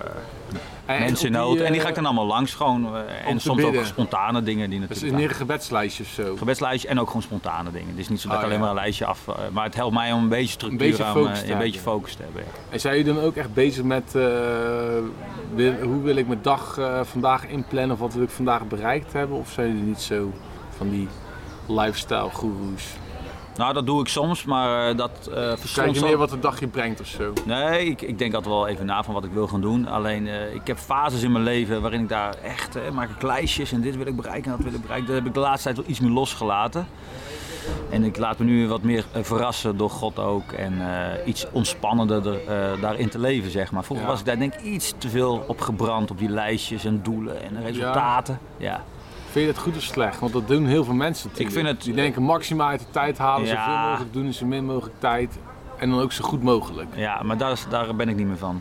En 0.86 1.00
mensen 1.00 1.26
in 1.26 1.32
nood. 1.32 1.58
en 1.60 1.72
die 1.72 1.80
ga 1.80 1.88
ik 1.88 1.94
dan 1.94 2.04
allemaal 2.04 2.26
langs 2.26 2.54
gewoon. 2.54 2.96
en 3.26 3.40
soms 3.40 3.62
ook 3.62 3.74
spontane 3.84 4.42
dingen 4.42 4.70
die 4.70 4.80
Dat 4.80 4.90
is 4.90 4.96
natuurlijk... 4.96 5.22
in 5.22 5.28
een 5.28 5.34
gebedslijstje 5.34 6.02
of 6.04 6.08
zo. 6.10 6.36
Gebedslijstje 6.36 6.88
en 6.88 7.00
ook 7.00 7.06
gewoon 7.06 7.22
spontane 7.22 7.70
dingen. 7.70 7.88
Het 7.88 7.98
is 7.98 8.08
niet 8.08 8.20
zo 8.20 8.28
dat 8.28 8.36
Oh, 8.36 8.42
ik 8.42 8.48
alleen 8.48 8.58
ja. 8.58 8.64
maar 8.66 8.74
een 8.76 8.82
lijstje 8.82 9.04
af... 9.06 9.26
maar 9.52 9.64
het 9.64 9.74
helpt 9.74 9.94
mij 9.94 10.12
om 10.12 10.22
een 10.22 10.28
beetje 10.28 10.52
structuur 10.52 10.78
beetje 10.78 11.04
aan, 11.04 11.14
focus 11.14 11.40
te 11.40 11.52
een 11.52 11.58
beetje 11.58 11.80
focus 11.80 12.14
te 12.14 12.22
hebben. 12.22 12.42
ja. 12.42 12.48
En 12.70 12.80
zijn 12.80 12.96
jullie 12.96 13.14
dan 13.14 13.22
ook 13.22 13.36
echt 13.36 13.54
bezig 13.54 13.84
met 13.84 14.12
wil- 15.54 15.80
hoe 15.82 16.02
wil 16.02 16.16
ik 16.16 16.26
mijn 16.26 16.42
dag 16.42 16.78
vandaag 17.02 17.46
inplannen 17.46 17.90
of 17.92 17.98
wat 17.98 18.14
wil 18.14 18.22
ik 18.22 18.30
vandaag 18.30 18.66
bereikt 18.66 19.12
hebben? 19.12 19.36
Of 19.38 19.50
zijn 19.50 19.68
jullie 19.68 19.82
niet 19.82 20.00
zo 20.00 20.32
van 20.76 20.90
die 20.90 21.08
lifestyle 21.68 22.30
gurus? 22.30 22.84
Nou, 23.56 23.72
dat 23.72 23.86
doe 23.86 24.00
ik 24.00 24.08
soms, 24.08 24.44
maar 24.44 24.88
eh, 24.90 24.96
dat 24.96 25.10
uh, 25.28 25.34
Kijk 25.34 25.58
verschilt 25.58 25.94
je 25.94 26.00
zo- 26.00 26.06
meer 26.06 26.16
wat 26.16 26.30
de 26.30 26.38
dag 26.38 26.60
je 26.60 26.66
brengt 26.66 27.00
of 27.00 27.06
zo? 27.06 27.32
Nee, 27.44 27.84
ik, 27.86 28.02
ik 28.02 28.18
denk 28.18 28.34
altijd 28.34 28.54
wel 28.54 28.66
even 28.68 28.86
na 28.86 29.02
van 29.02 29.14
wat 29.14 29.24
ik 29.24 29.30
wil 29.32 29.46
gaan 29.48 29.60
doen. 29.60 29.86
Alleen, 29.88 30.26
eh, 30.28 30.54
ik 30.54 30.66
heb 30.66 30.78
fases 30.78 31.22
in 31.22 31.32
mijn 31.32 31.44
leven 31.44 31.80
waarin 31.82 32.00
ik 32.00 32.08
daar 32.08 32.34
echt, 32.42 32.76
eh, 32.76 32.82
maak 32.90 33.10
ik 33.10 33.22
lijstjes 33.22 33.72
en 33.72 33.80
dit 33.80 33.96
wil 33.96 34.06
ik 34.06 34.16
bereiken 34.16 34.50
en 34.50 34.56
dat 34.56 34.66
wil 34.66 34.74
ik 34.74 34.80
bereiken. 34.82 35.06
Dat 35.06 35.16
heb 35.16 35.26
ik 35.26 35.34
de 35.34 35.40
laatste 35.40 35.62
tijd 35.64 35.76
wel 35.76 35.86
iets 35.88 36.00
meer 36.00 36.10
losgelaten. 36.10 36.86
En 37.90 38.04
ik 38.04 38.16
laat 38.18 38.38
me 38.38 38.44
nu 38.44 38.68
wat 38.68 38.82
meer 38.82 39.04
eh, 39.12 39.22
verrassen 39.22 39.76
door 39.76 39.90
God 39.90 40.18
ook 40.18 40.52
en 40.52 40.74
eh, 40.80 41.26
iets 41.28 41.46
ontspannender 41.52 42.26
eh, 42.46 42.80
daarin 42.80 43.08
te 43.08 43.18
leven, 43.18 43.50
zeg 43.50 43.72
maar. 43.72 43.84
Vroeger 43.84 44.06
Ja. 44.06 44.10
was 44.12 44.20
ik 44.20 44.26
daar 44.26 44.38
denk 44.38 44.54
ik 44.54 44.60
iets 44.62 44.94
te 44.98 45.08
veel 45.08 45.44
op 45.46 45.60
gebrand, 45.60 46.10
op 46.10 46.18
die 46.18 46.28
lijstjes 46.28 46.84
en 46.84 47.00
doelen 47.02 47.42
en 47.42 47.62
resultaten. 47.62 48.38
Ja. 48.56 48.84
Vind 49.36 49.48
je 49.48 49.54
dat 49.54 49.62
goed 49.62 49.76
of 49.76 49.82
slecht? 49.82 50.20
Want 50.20 50.32
dat 50.32 50.48
doen 50.48 50.66
heel 50.66 50.84
veel 50.84 50.94
mensen 50.94 51.28
natuurlijk. 51.28 51.56
vind 51.56 51.68
het- 51.68 51.82
Die 51.82 51.94
denken 51.94 52.22
maximaal 52.22 52.68
uit 52.68 52.80
de 52.80 52.86
tijd 52.90 53.18
halen, 53.18 53.46
Ja. 53.46 53.64
zoveel 53.64 53.88
mogelijk 53.88 54.12
doen 54.12 54.24
in 54.24 54.34
zo 54.34 54.46
min 54.46 54.64
mogelijk 54.64 54.94
tijd. 55.00 55.38
En 55.78 55.90
dan 55.90 56.00
ook 56.00 56.12
zo 56.12 56.24
goed 56.24 56.42
mogelijk. 56.42 56.88
Ja, 56.94 57.22
maar 57.22 57.36
daar, 57.36 57.58
daar 57.68 57.94
ben 57.96 58.08
ik 58.08 58.16
niet 58.16 58.26
meer 58.26 58.36
van. 58.38 58.60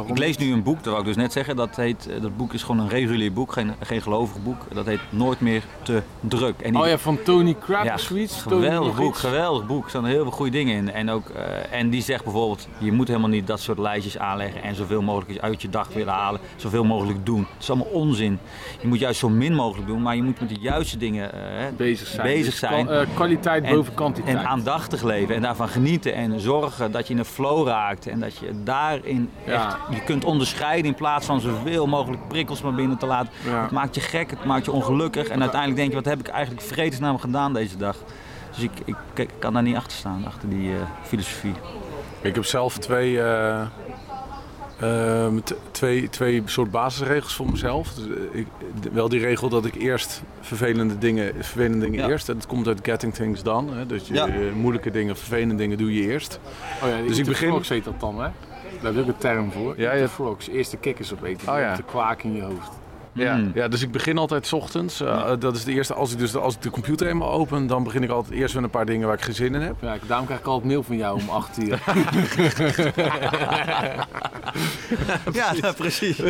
Ik, 0.00 0.18
lees 0.18 0.36
nu 0.36 0.52
een 0.52 0.62
boek, 0.62 0.76
dat 0.76 0.86
wou 0.86 0.98
ik 0.98 1.04
dus 1.06 1.16
net 1.16 1.32
zeggen. 1.32 1.56
Dat, 1.56 1.76
heet, 1.76 2.08
eh, 2.08 2.22
dat 2.22 2.36
boek 2.36 2.52
is 2.52 2.62
gewoon 2.62 2.80
een 2.80 2.88
regulier 2.88 3.32
boek, 3.32 3.52
geen, 3.52 3.72
geen 3.80 4.02
gelovig 4.02 4.42
boek. 4.42 4.56
Dat 4.74 4.86
heet 4.86 5.00
Nooit 5.10 5.40
meer 5.40 5.62
te 5.82 6.02
druk. 6.20 6.60
En 6.60 6.72
die- 6.72 6.80
Oh 6.80 6.86
ja, 6.88 6.98
van 6.98 7.22
Tony 7.22 7.56
Crab 7.60 7.84
Ja, 7.84 7.96
zoiets? 7.96 8.42
Geweldig 8.42 8.96
boek, 8.96 9.16
geweldig 9.16 9.66
boek. 9.66 9.84
Er 9.84 9.90
staan 9.90 10.04
heel 10.04 10.22
veel 10.22 10.30
goede 10.30 10.50
dingen 10.50 10.76
in. 10.76 10.92
En, 10.92 11.10
ook, 11.10 11.28
eh, 11.28 11.78
en 11.78 11.90
die 11.90 12.02
zegt 12.02 12.24
bijvoorbeeld, 12.24 12.68
je 12.78 12.92
moet 12.92 13.08
helemaal 13.08 13.28
niet 13.28 13.46
dat 13.46 13.60
soort 13.60 13.78
lijstjes 13.78 14.18
aanleggen 14.18 14.62
en 14.62 14.74
zoveel 14.74 15.02
mogelijk 15.02 15.38
uit 15.40 15.62
je 15.62 15.68
dag 15.68 15.88
willen 15.92 16.12
halen. 16.12 16.40
Zoveel 16.56 16.84
mogelijk 16.84 17.26
doen. 17.26 17.38
Het 17.54 17.62
is 17.62 17.70
allemaal 17.70 17.86
onzin. 17.92 18.38
Je 18.80 18.88
moet 18.88 18.98
juist 18.98 19.18
zo 19.18 19.28
min 19.28 19.54
mogelijk 19.54 19.86
doen, 19.88 20.02
maar 20.02 20.16
je 20.16 20.22
moet 20.22 20.40
met 20.40 20.48
de 20.48 20.58
juiste 20.60 20.96
dingen 20.98 21.32
eh, 21.32 21.40
bezig 21.76 22.06
zijn. 22.06 22.26
bezig 22.26 22.44
Dus 22.50 22.58
zijn. 22.58 22.88
kwaliteit 23.14 23.64
En- 23.64 23.74
boven 23.74 23.94
kwantiteit. 23.94 24.36
En 24.36 24.46
aandachtig 24.46 25.02
leven 25.02 25.34
en 25.34 25.42
daarvan 25.42 25.68
genieten 25.68 26.14
en 26.14 26.40
zorgen 26.40 26.92
dat 26.92 27.06
je 27.06 27.12
in 27.12 27.18
een 27.18 27.24
flow 27.24 27.66
raakt 27.66 28.06
en 28.06 28.20
dat 28.20 28.36
je 28.36 28.50
daarin 28.64 29.30
Ja. 29.46 29.52
echt, 29.66 29.76
je 29.90 30.00
kunt 30.04 30.24
onderscheiden 30.24 30.86
in 30.90 30.94
plaats 30.96 31.26
van 31.26 31.40
zoveel 31.40 31.86
mogelijk 31.86 32.28
prikkels 32.28 32.62
maar 32.62 32.74
binnen 32.74 32.96
te 32.98 33.06
laten. 33.06 33.32
Ja. 33.44 33.62
Het 33.62 33.70
maakt 33.70 33.94
je 33.94 34.00
gek, 34.00 34.30
het 34.30 34.44
maakt 34.44 34.64
je 34.64 34.72
ongelukkig 34.72 35.28
en 35.28 35.40
uiteindelijk 35.40 35.76
denk 35.80 35.88
je 35.90 35.96
wat 35.96 36.04
heb 36.04 36.18
ik 36.20 36.28
eigenlijk 36.28 36.64
vredesnaam 36.66 37.18
gedaan 37.18 37.52
deze 37.52 37.76
dag. 37.76 37.96
Dus 38.54 38.62
ik, 38.62 38.70
ik, 38.84 38.96
ik 39.14 39.30
kan 39.38 39.52
daar 39.52 39.62
niet 39.62 39.76
achter 39.76 39.96
staan, 39.98 40.24
achter 40.26 40.48
die 40.48 40.70
eh, 40.70 40.76
filosofie. 41.02 41.52
Ik 42.20 42.34
heb 42.34 42.44
zelf 42.44 42.78
twee, 42.78 43.20
eh, 43.22 43.60
ehm, 44.80 45.38
t- 45.44 45.54
twee, 45.70 46.08
twee 46.08 46.42
soort 46.44 46.70
basisregels 46.70 47.34
voor 47.34 47.50
mezelf. 47.50 47.94
Dus, 47.94 48.04
eh, 48.06 48.38
ik, 48.40 48.46
d- 48.80 48.92
wel 48.92 49.08
die 49.08 49.20
regel 49.20 49.48
dat 49.48 49.64
ik 49.64 49.74
eerst 49.74 50.22
vervelende 50.40 50.98
dingen, 50.98 51.32
vervelende 51.34 51.84
dingen 51.84 52.00
Ja. 52.00 52.08
eerst. 52.08 52.26
Dat 52.26 52.46
komt 52.46 52.66
uit 52.66 52.78
Getting 52.82 53.14
Things 53.14 53.42
Done. 53.42 53.74
Hè? 53.74 53.86
Dus 53.86 54.08
je, 54.08 54.14
Ja. 54.14 54.28
moeilijke 54.54 54.90
dingen, 54.90 55.16
vervelende 55.16 55.54
dingen 55.54 55.78
doe 55.78 55.94
je 55.94 56.02
eerst. 56.10 56.40
Oh 56.82 56.88
ja, 56.88 57.06
Dus 57.06 57.18
ik 57.18 57.24
begin- 57.26 57.48
Frogs 57.48 57.68
heet 57.68 57.84
dat 57.84 58.00
dan, 58.00 58.22
hè? 58.22 58.28
Daar 58.84 58.94
heb 58.94 59.02
ik 59.02 59.08
een 59.08 59.16
term 59.16 59.52
voor. 59.52 59.74
Ja, 59.76 59.92
ja. 59.92 60.08
Frogs. 60.08 60.48
Eerst 60.48 60.70
de 60.70 60.76
kikkers 60.76 61.12
opeten. 61.12 61.52
Oh 61.52 61.58
ja. 61.58 61.76
De 61.76 61.82
kwaak 61.82 62.22
in 62.22 62.34
je 62.34 62.42
hoofd. 62.42 62.70
Ja, 63.16 63.36
Mm. 63.36 63.50
ja, 63.54 63.68
dus 63.68 63.82
ik 63.82 63.90
begin 63.90 64.18
altijd 64.18 64.46
's 64.46 64.52
ochtends. 64.52 65.00
Eh, 65.00 65.30
Dat 65.38 65.56
is 65.56 65.64
de 65.64 65.72
eerste. 65.72 65.94
Als 65.94 66.12
ik, 66.12 66.18
dus, 66.18 66.36
als 66.36 66.54
ik 66.54 66.62
de 66.62 66.70
computer 66.70 67.06
eenmaal 67.06 67.30
open, 67.32 67.66
dan 67.66 67.84
begin 67.84 68.02
ik 68.02 68.10
altijd 68.10 68.34
eerst 68.34 68.54
met 68.54 68.64
een 68.64 68.70
paar 68.70 68.86
dingen 68.86 69.06
waar 69.06 69.16
ik 69.16 69.22
geen 69.22 69.34
zin 69.34 69.54
in 69.54 69.60
heb. 69.60 69.74
Ja, 69.80 69.94
ik- 69.94 70.00
daarom 70.08 70.26
krijg 70.26 70.40
ik 70.40 70.46
altijd 70.46 70.66
mail 70.66 70.82
van 70.82 70.96
jou 70.96 71.20
om 71.20 71.28
8 71.28 71.58
uur. 71.62 71.78
Ja, 75.32 75.72
precies. 75.76 76.18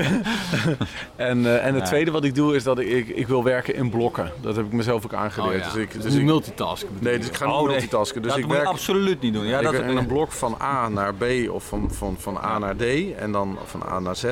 En, 1.16 1.46
eh, 1.46 1.66
en 1.66 1.74
het 1.74 1.82
Ja. 1.82 1.88
tweede 1.88 2.10
wat 2.10 2.24
ik 2.24 2.34
doe 2.34 2.54
is 2.54 2.62
dat 2.62 2.78
ik, 2.78 2.88
ik, 2.88 3.08
ik 3.08 3.26
wil 3.28 3.44
werken 3.44 3.74
in 3.74 3.90
blokken. 3.90 4.32
Dat 4.40 4.56
heb 4.56 4.66
ik 4.66 4.72
mezelf 4.72 5.04
ook 5.04 5.14
aangeleerd. 5.14 5.54
Oh, 5.54 5.66
ja. 5.66 5.72
Dus 5.72 5.82
ik, 5.82 5.92
Dus 5.92 6.02
dus 6.02 6.14
ik, 6.14 6.22
multitasken. 6.24 6.88
bedoel 6.92 7.08
nee, 7.10 7.18
dus 7.18 7.28
ik 7.28 7.34
ga 7.36 7.44
niet 7.46 7.54
Oh, 7.54 7.62
multitasken. 7.66 8.22
Dus 8.22 8.30
dat 8.30 8.40
ik 8.40 8.46
moet 8.46 8.56
werk 8.56 8.66
absoluut 8.68 9.20
niet 9.20 9.32
doen. 9.34 9.46
Ja, 9.46 9.58
ik 9.58 9.64
dat, 9.64 9.72
werk 9.72 9.88
in 9.90 9.96
een 9.96 10.06
blok 10.06 10.32
van 10.32 10.56
A 10.62 10.88
naar 10.88 11.14
B 11.14 11.24
of 11.50 11.64
van, 11.64 11.90
van, 11.92 12.16
van 12.18 12.38
A 12.38 12.58
naar 12.58 12.76
D 12.76 12.82
en 13.18 13.32
dan 13.32 13.58
van 13.64 13.82
A 13.88 13.98
naar 14.00 14.16
Z. 14.16 14.24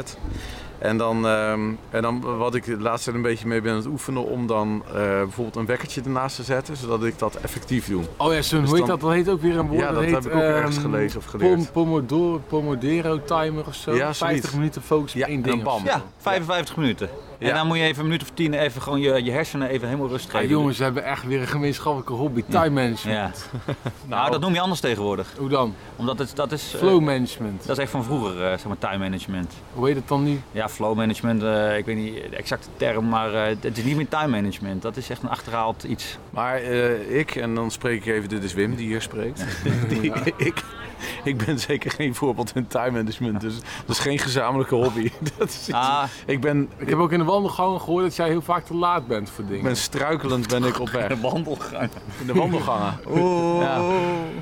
En 0.83 0.97
dan, 0.97 1.27
ehm, 1.27 1.61
en 1.91 2.03
dan 2.03 2.21
wat 2.39 2.55
ik 2.55 2.65
de 2.65 2.79
laatste 2.81 3.05
tijd 3.05 3.17
een 3.25 3.31
beetje 3.31 3.47
mee 3.47 3.61
ben 3.61 3.71
aan 3.71 3.77
het 3.79 3.87
oefenen 3.87 4.25
om 4.25 4.47
dan 4.47 4.83
eh, 4.87 4.93
bijvoorbeeld 4.95 5.57
een 5.57 5.67
wekkertje 5.67 6.01
ernaast 6.03 6.37
te 6.37 6.43
zetten, 6.43 6.77
zodat 6.77 7.05
ik 7.05 7.19
dat 7.19 7.35
effectief 7.35 7.87
doe. 7.89 8.03
Oh 8.17 8.33
ja, 8.33 8.43
zo'n, 8.43 8.61
Dus 8.61 8.69
hoe 8.71 8.79
heet 8.79 8.87
dan- 8.87 8.99
dat? 8.99 9.01
Dat 9.01 9.11
heet 9.13 9.29
ook 9.29 9.41
weer 9.41 9.59
een 9.59 9.67
woord. 9.69 9.81
Ja, 9.81 9.93
dat 9.93 10.03
heet, 10.03 10.13
heb 10.15 10.27
ik 10.27 10.35
ook 10.35 10.41
ergens 10.41 10.77
ehm, 10.77 10.85
gelezen 10.85 11.19
of 11.19 11.25
geleerd. 11.25 11.55
Pom, 11.55 11.71
pomodoro, 11.73 12.43
pomodoro 12.49 13.21
timer 13.25 13.67
of 13.67 13.75
zo. 13.75 13.91
Ja, 13.91 13.97
zoiets. 13.99 14.19
50 14.19 14.55
minuten 14.55 14.83
focus 14.83 15.13
op 15.13 15.19
Ja, 15.21 15.27
één 15.27 15.37
en 15.37 15.51
ding. 15.51 15.63
bam. 15.63 15.79
zo. 15.79 15.85
ja, 15.85 16.03
55 16.17 16.77
minuten. 16.77 17.09
En 17.43 17.49
Ja. 17.49 17.55
dan 17.55 17.67
moet 17.67 17.77
je 17.77 17.83
even 17.83 17.99
een 17.99 18.05
minuut 18.07 18.23
of 18.23 18.31
tien 18.35 18.55
even 18.55 18.83
gewoon 18.83 19.01
je, 19.01 19.23
je 19.25 19.31
hersenen 19.31 19.69
even 19.69 19.89
helemaal 19.89 20.09
rust 20.09 20.27
Ah, 20.27 20.33
geven. 20.33 20.49
jongens, 20.49 20.79
we 20.79 20.85
hebben 20.85 21.05
echt 21.05 21.25
weer 21.27 21.41
een 21.41 21.47
gemeenschappelijke 21.47 22.13
hobby. 22.13 22.43
Time 22.49 22.71
management. 22.71 23.49
Ja. 23.67 23.75
Nou, 24.07 24.31
dat 24.31 24.41
noem 24.41 24.55
je 24.55 24.61
anders 24.61 24.81
tegenwoordig. 24.81 25.35
Hoe 25.39 25.49
dan? 25.49 25.75
Omdat 25.97 26.19
het, 26.19 26.37
dat 26.37 26.53
is... 26.53 26.73
eh, 26.75 26.79
Flow 26.79 27.01
management. 27.01 27.67
dat 27.67 27.77
is 27.77 27.83
echt 27.83 27.91
van 27.91 28.05
vroeger, 28.05 28.43
eh, 28.45 28.49
zeg 28.51 28.65
maar, 28.67 28.79
time 28.79 28.99
management. 28.99 29.53
Hoe 29.75 29.87
heet 29.87 29.97
het 29.97 30.09
dan 30.09 30.25
nu? 30.25 30.41
Ja, 30.53 30.69
flow 30.69 30.97
management, 30.97 31.43
eh, 31.43 31.77
ik 31.77 31.85
weet 31.85 31.97
niet 31.97 32.15
de 32.31 32.37
exacte 32.37 32.69
term, 32.77 33.09
maar 33.09 33.35
eh, 33.35 33.57
het 33.61 33.79
is 33.79 33.85
niet 33.85 33.97
meer 33.97 34.09
time 34.09 34.29
management. 34.29 34.83
Dat 34.83 34.97
is 34.97 35.11
echt 35.11 35.23
een 35.23 35.29
achterhaald 35.29 35.83
iets. 35.83 36.19
Maar 36.31 36.57
eh, 36.57 37.19
ik, 37.19 37.35
en 37.37 37.55
dan 37.55 37.71
spreek 37.71 38.05
ik 38.07 38.15
even, 38.15 38.29
dit 38.29 38.43
is 38.45 38.55
Wim 38.55 38.75
die 38.77 38.87
hier 38.87 39.03
spreekt. 39.03 39.45
Die- 39.89 40.13
ik, 40.37 40.63
ik 41.25 41.45
ben 41.47 41.59
zeker 41.59 41.91
geen 41.91 42.15
voorbeeld 42.15 42.53
in 42.55 42.67
time 42.67 42.91
management, 42.91 43.41
dus 43.41 43.55
dat 43.87 43.97
is 43.97 43.99
geen 43.99 44.19
gezamenlijke 44.19 44.75
hobby. 44.75 45.11
Dat 45.39 45.49
is 45.49 45.55
iets- 45.69 45.73
Ah, 45.73 46.03
ik, 46.27 46.41
ben, 46.41 46.69
Ik 46.77 46.89
heb 46.89 46.99
ook 46.99 47.13
in 47.13 47.19
de 47.19 47.25
wandelgangen 47.25 47.81
gehoord 47.81 48.05
dat 48.05 48.17
jij 48.17 48.29
heel 48.29 48.43
vaak 48.43 48.65
te 48.65 48.75
laat 48.75 49.07
bent 49.07 49.31
voor 49.31 49.45
ik 49.45 49.51
dingen. 49.51 49.65
ben 49.65 49.77
struikelend 49.77 50.49
ben 50.49 50.65
ik 50.65 50.81
op 50.81 50.89
weg. 50.89 51.09
de 51.09 51.21
wandelgang. 51.31 51.91
In 52.21 52.27
de 52.27 52.33
wandelgangen. 52.35 52.99
Ja. 53.61 53.81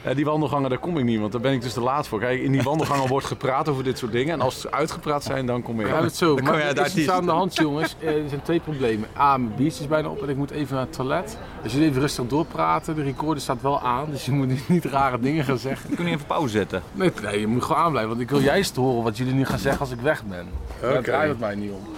Ja, 0.05 0.15
die 0.15 0.25
wandelgangen, 0.25 0.71
daar 0.71 0.79
kom 0.79 0.99
ik 0.99 1.05
niet, 1.05 1.21
want 1.21 1.33
daar 1.33 1.41
ben 1.41 1.53
ik 1.53 1.63
dus 1.63 1.73
te 1.73 1.81
laat 1.81 2.09
voor. 2.09 2.21
Kijk, 2.21 2.41
in 2.41 2.53
die 2.53 2.63
wandelgangen 2.63 3.09
wordt 3.09 3.27
gepraat 3.27 3.69
over 3.69 3.85
dit 3.85 3.99
soort 3.99 4.13
dingen. 4.13 4.33
En 4.35 4.41
als 4.41 4.61
ze 4.61 4.71
uitgepraat 4.73 5.25
zijn, 5.25 5.47
dan 5.47 5.63
kom 5.63 5.81
ik. 5.81 5.87
Hebben 5.87 6.05
het 6.05 6.17
zo. 6.17 6.35
kom 6.35 6.45
Maar 6.45 6.55
er 6.61 6.75
daar 6.75 6.87
is 6.87 6.97
iets 6.97 7.09
aan 7.11 7.25
de 7.25 7.31
hand, 7.33 7.55
jongens. 7.57 7.97
Eh, 7.99 8.09
Er 8.23 8.29
zijn 8.29 8.43
twee 8.43 8.61
problemen. 8.61 9.09
A, 9.19 9.37
mijn 9.37 9.55
biertje 9.57 9.81
is 9.83 9.89
bijna 9.89 10.09
op 10.09 10.23
en 10.23 10.29
ik 10.29 10.37
moet 10.37 10.51
even 10.51 10.75
naar 10.77 10.85
het 10.85 10.93
toilet. 10.93 11.39
Als 11.63 11.73
jullie 11.73 11.89
even 11.89 12.01
rustig 12.01 12.27
doorpraten, 12.27 12.95
de 12.95 13.03
recorder 13.03 13.43
staat 13.43 13.63
wel 13.63 13.81
aan. 13.81 14.07
Dus 14.11 14.25
je 14.25 14.33
moet 14.33 14.69
niet, 14.69 14.85
rare 14.85 15.21
dingen 15.21 15.45
gaan 15.45 15.59
zeggen. 15.59 15.91
We 15.91 15.95
kunnen 15.97 16.15
even 16.15 16.27
pauze 16.27 16.49
zetten. 16.49 16.83
Nee, 16.93 17.13
nee, 17.23 17.41
je 17.41 17.47
moet 17.47 17.63
gewoon 17.65 17.83
aanblijven. 17.83 18.11
Want 18.11 18.23
ik 18.23 18.31
wil 18.31 18.41
juist 18.41 18.77
horen 18.77 19.03
wat 19.03 19.17
jullie 19.17 19.33
nu 19.35 19.45
gaan 19.45 19.59
zeggen 19.59 19.81
als 19.81 19.91
ik 19.91 20.01
weg 20.01 20.25
ben. 20.25 20.47
Daar 20.81 20.93
Oké. 20.93 21.03
draait 21.03 21.29
het 21.29 21.39
mij 21.39 21.55
niet 21.55 21.71
om. 21.71 21.89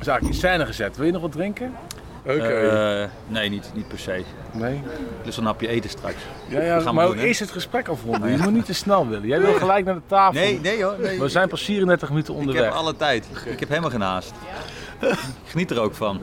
Zaak 0.00 0.20
in 0.20 0.34
scène 0.34 0.66
gezet. 0.66 0.96
Wil 0.96 1.06
je 1.06 1.12
nog 1.12 1.22
wat 1.22 1.32
drinken? 1.32 1.72
Oké. 2.22 2.32
Eh, 2.32 3.08
nee, 3.28 3.48
niet, 3.48 3.70
niet 3.74 3.88
per 3.88 3.98
se. 3.98 4.24
Nee. 4.52 4.82
Dus 5.24 5.36
een 5.36 5.44
napje 5.44 5.68
eten 5.68 5.90
straks. 5.90 6.16
Ja, 6.48 6.54
Dat 6.58 6.64
ja, 6.64 6.76
gaan 6.76 6.84
we 6.84 6.92
maar 6.92 7.06
doen, 7.06 7.16
hè? 7.16 7.24
eerst 7.24 7.40
het 7.40 7.50
gesprek 7.50 7.88
afronden. 7.88 8.30
Je 8.30 8.36
moet 8.38 8.52
niet 8.52 8.64
te 8.66 8.74
snel 8.74 9.08
willen. 9.08 9.26
Jij 9.28 9.40
wil 9.40 9.52
gelijk 9.54 9.84
naar 9.84 9.94
de 9.94 10.00
tafel. 10.06 10.40
Nee, 10.40 10.60
nee 10.60 10.82
hoor. 10.84 10.94
Nee. 11.00 11.20
We 11.20 11.28
zijn 11.28 11.48
pas 11.48 11.62
34 11.64 12.08
minuten 12.08 12.32
Ik 12.34 12.40
onderweg. 12.40 12.64
heb 12.64 12.72
alle 12.72 12.96
tijd. 12.96 13.26
Ik 13.44 13.60
heb 13.60 13.68
helemaal 13.68 13.90
geen 13.90 14.00
haast. 14.00 14.32
Ik 15.00 15.18
geniet 15.46 15.70
er 15.70 15.80
ook 15.80 15.94
van. 15.94 16.20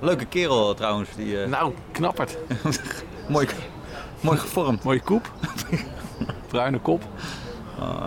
Leuke 0.00 0.24
kerel 0.24 0.74
trouwens. 0.74 1.08
Die, 1.16 1.42
eh, 1.42 1.48
Nou, 1.48 1.72
knapperd. 1.92 2.36
mooi, 3.28 3.48
mooi 4.20 4.38
gevormd. 4.38 4.82
Mooie 4.82 5.00
koep. 5.00 5.32
Bruine 6.48 6.78
kop. 6.78 7.02
Ah, 7.78 8.04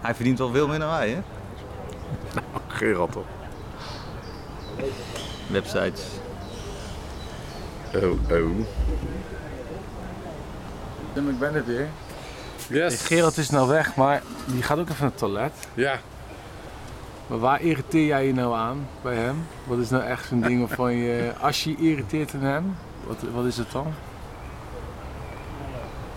hij 0.00 0.14
verdient 0.14 0.38
wel 0.38 0.50
veel 0.52 0.68
meer 0.68 0.78
dan 0.78 0.90
wij, 0.90 1.10
hè? 1.10 1.20
Gerard 2.68 3.12
toch. 3.12 3.24
Websites. 5.46 6.02
Oh, 7.94 8.02
oh. 8.30 8.58
Ik 11.14 11.38
ben 11.38 11.54
er 11.54 11.64
weer. 11.64 11.88
Yes. 12.68 13.00
Gerard 13.06 13.36
is 13.36 13.50
nou 13.50 13.68
weg, 13.68 13.96
maar 13.96 14.22
die 14.46 14.62
gaat 14.62 14.78
ook 14.78 14.88
even 14.88 15.00
naar 15.00 15.10
het 15.10 15.18
toilet. 15.18 15.52
Ja. 15.74 16.00
Maar 17.26 17.38
waar 17.38 17.60
irriteer 17.60 18.06
jij 18.06 18.26
je 18.26 18.34
nou 18.34 18.54
aan 18.54 18.86
bij 19.02 19.14
hem? 19.14 19.46
Wat 19.66 19.78
is 19.78 19.90
nou 19.90 20.02
echt 20.02 20.26
zo'n 20.26 20.40
ding 20.40 20.58
waarvan 20.58 20.94
je... 20.94 21.32
Als 21.40 21.64
je 21.64 21.76
irriteert 21.76 22.34
aan 22.34 22.42
hem, 22.42 22.76
wat, 23.06 23.16
wat 23.34 23.44
is 23.44 23.56
het 23.56 23.72
dan? 23.72 23.86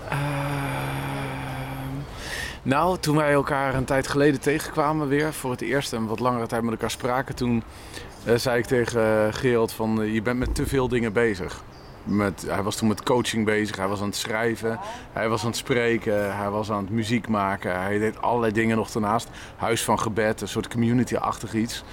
Ehm, 0.10 0.28
nou, 2.62 2.98
toen 3.00 3.16
wij 3.16 3.32
elkaar 3.32 3.76
een 3.76 3.86
tijd 3.86 4.08
geleden 4.08 4.40
tegenkwamen 4.40 5.08
weer 5.08 5.34
voor 5.34 5.52
het 5.52 5.62
eerst 5.62 5.94
en 5.94 6.06
wat 6.06 6.20
langere 6.20 6.48
tijd 6.48 6.62
met 6.62 6.72
elkaar 6.72 6.92
spraken, 6.92 7.36
toen 7.36 7.64
eh, 8.26 8.36
zei 8.36 8.58
ik 8.58 8.66
tegen 8.66 9.02
eh, 9.02 9.34
Gerald 9.34 9.72
van 9.72 10.02
eh, 10.02 10.14
je 10.14 10.22
bent 10.22 10.40
met 10.40 10.56
te 10.56 10.68
veel 10.68 10.88
dingen 10.88 11.14
bezig. 11.14 11.64
Met, 12.08 12.46
hij 12.48 12.64
was 12.64 12.76
toen 12.76 12.88
met 12.88 13.04
coaching 13.04 13.46
bezig, 13.46 13.76
hij 13.76 13.88
was 13.88 14.00
aan 14.00 14.08
het 14.08 14.16
schrijven, 14.16 14.80
hij 15.14 15.30
was 15.30 15.42
aan 15.42 15.48
het 15.48 15.58
spreken, 15.58 16.38
hij 16.38 16.50
was 16.50 16.72
aan 16.72 16.82
het 16.82 16.90
muziek 16.90 17.28
maken, 17.28 17.82
hij 17.82 17.98
deed 17.98 18.22
allerlei 18.22 18.54
dingen 18.54 18.78
nog 18.78 18.92
daarnaast. 18.92 19.30
Huis 19.56 19.84
van 19.84 20.00
gebed, 20.00 20.42
een 20.42 20.48
soort 20.48 20.68
community-achtig 20.68 21.54
iets. 21.54 21.84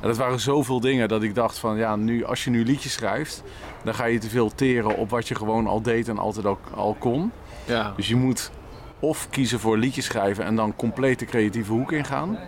En 0.00 0.08
dat 0.08 0.16
waren 0.16 0.40
zoveel 0.40 0.80
dingen 0.80 1.08
dat 1.08 1.22
ik 1.22 1.34
dacht 1.34 1.58
van 1.58 1.76
ja, 1.76 1.96
nu, 1.96 2.24
als 2.24 2.44
je 2.44 2.50
nu 2.50 2.64
liedjes 2.64 2.92
schrijft, 2.92 3.42
dan 3.84 3.94
ga 3.94 4.04
je 4.04 4.18
te 4.18 4.28
veel 4.28 4.54
teren 4.54 4.96
op 4.96 5.10
wat 5.10 5.28
je 5.28 5.34
gewoon 5.34 5.66
al 5.66 5.82
deed 5.82 6.08
en 6.08 6.18
altijd 6.18 6.46
ook 6.46 6.68
al 6.74 6.96
kon. 6.98 7.32
Ja. 7.64 7.92
Dus 7.96 8.08
je 8.08 8.16
moet 8.16 8.50
of 8.98 9.30
kiezen 9.30 9.60
voor 9.60 9.78
liedjes 9.78 10.04
schrijven 10.04 10.44
en 10.44 10.56
dan 10.56 10.76
compleet 10.76 11.18
de 11.18 11.24
creatieve 11.24 11.72
hoek 11.72 11.92
ingaan. 11.92 12.38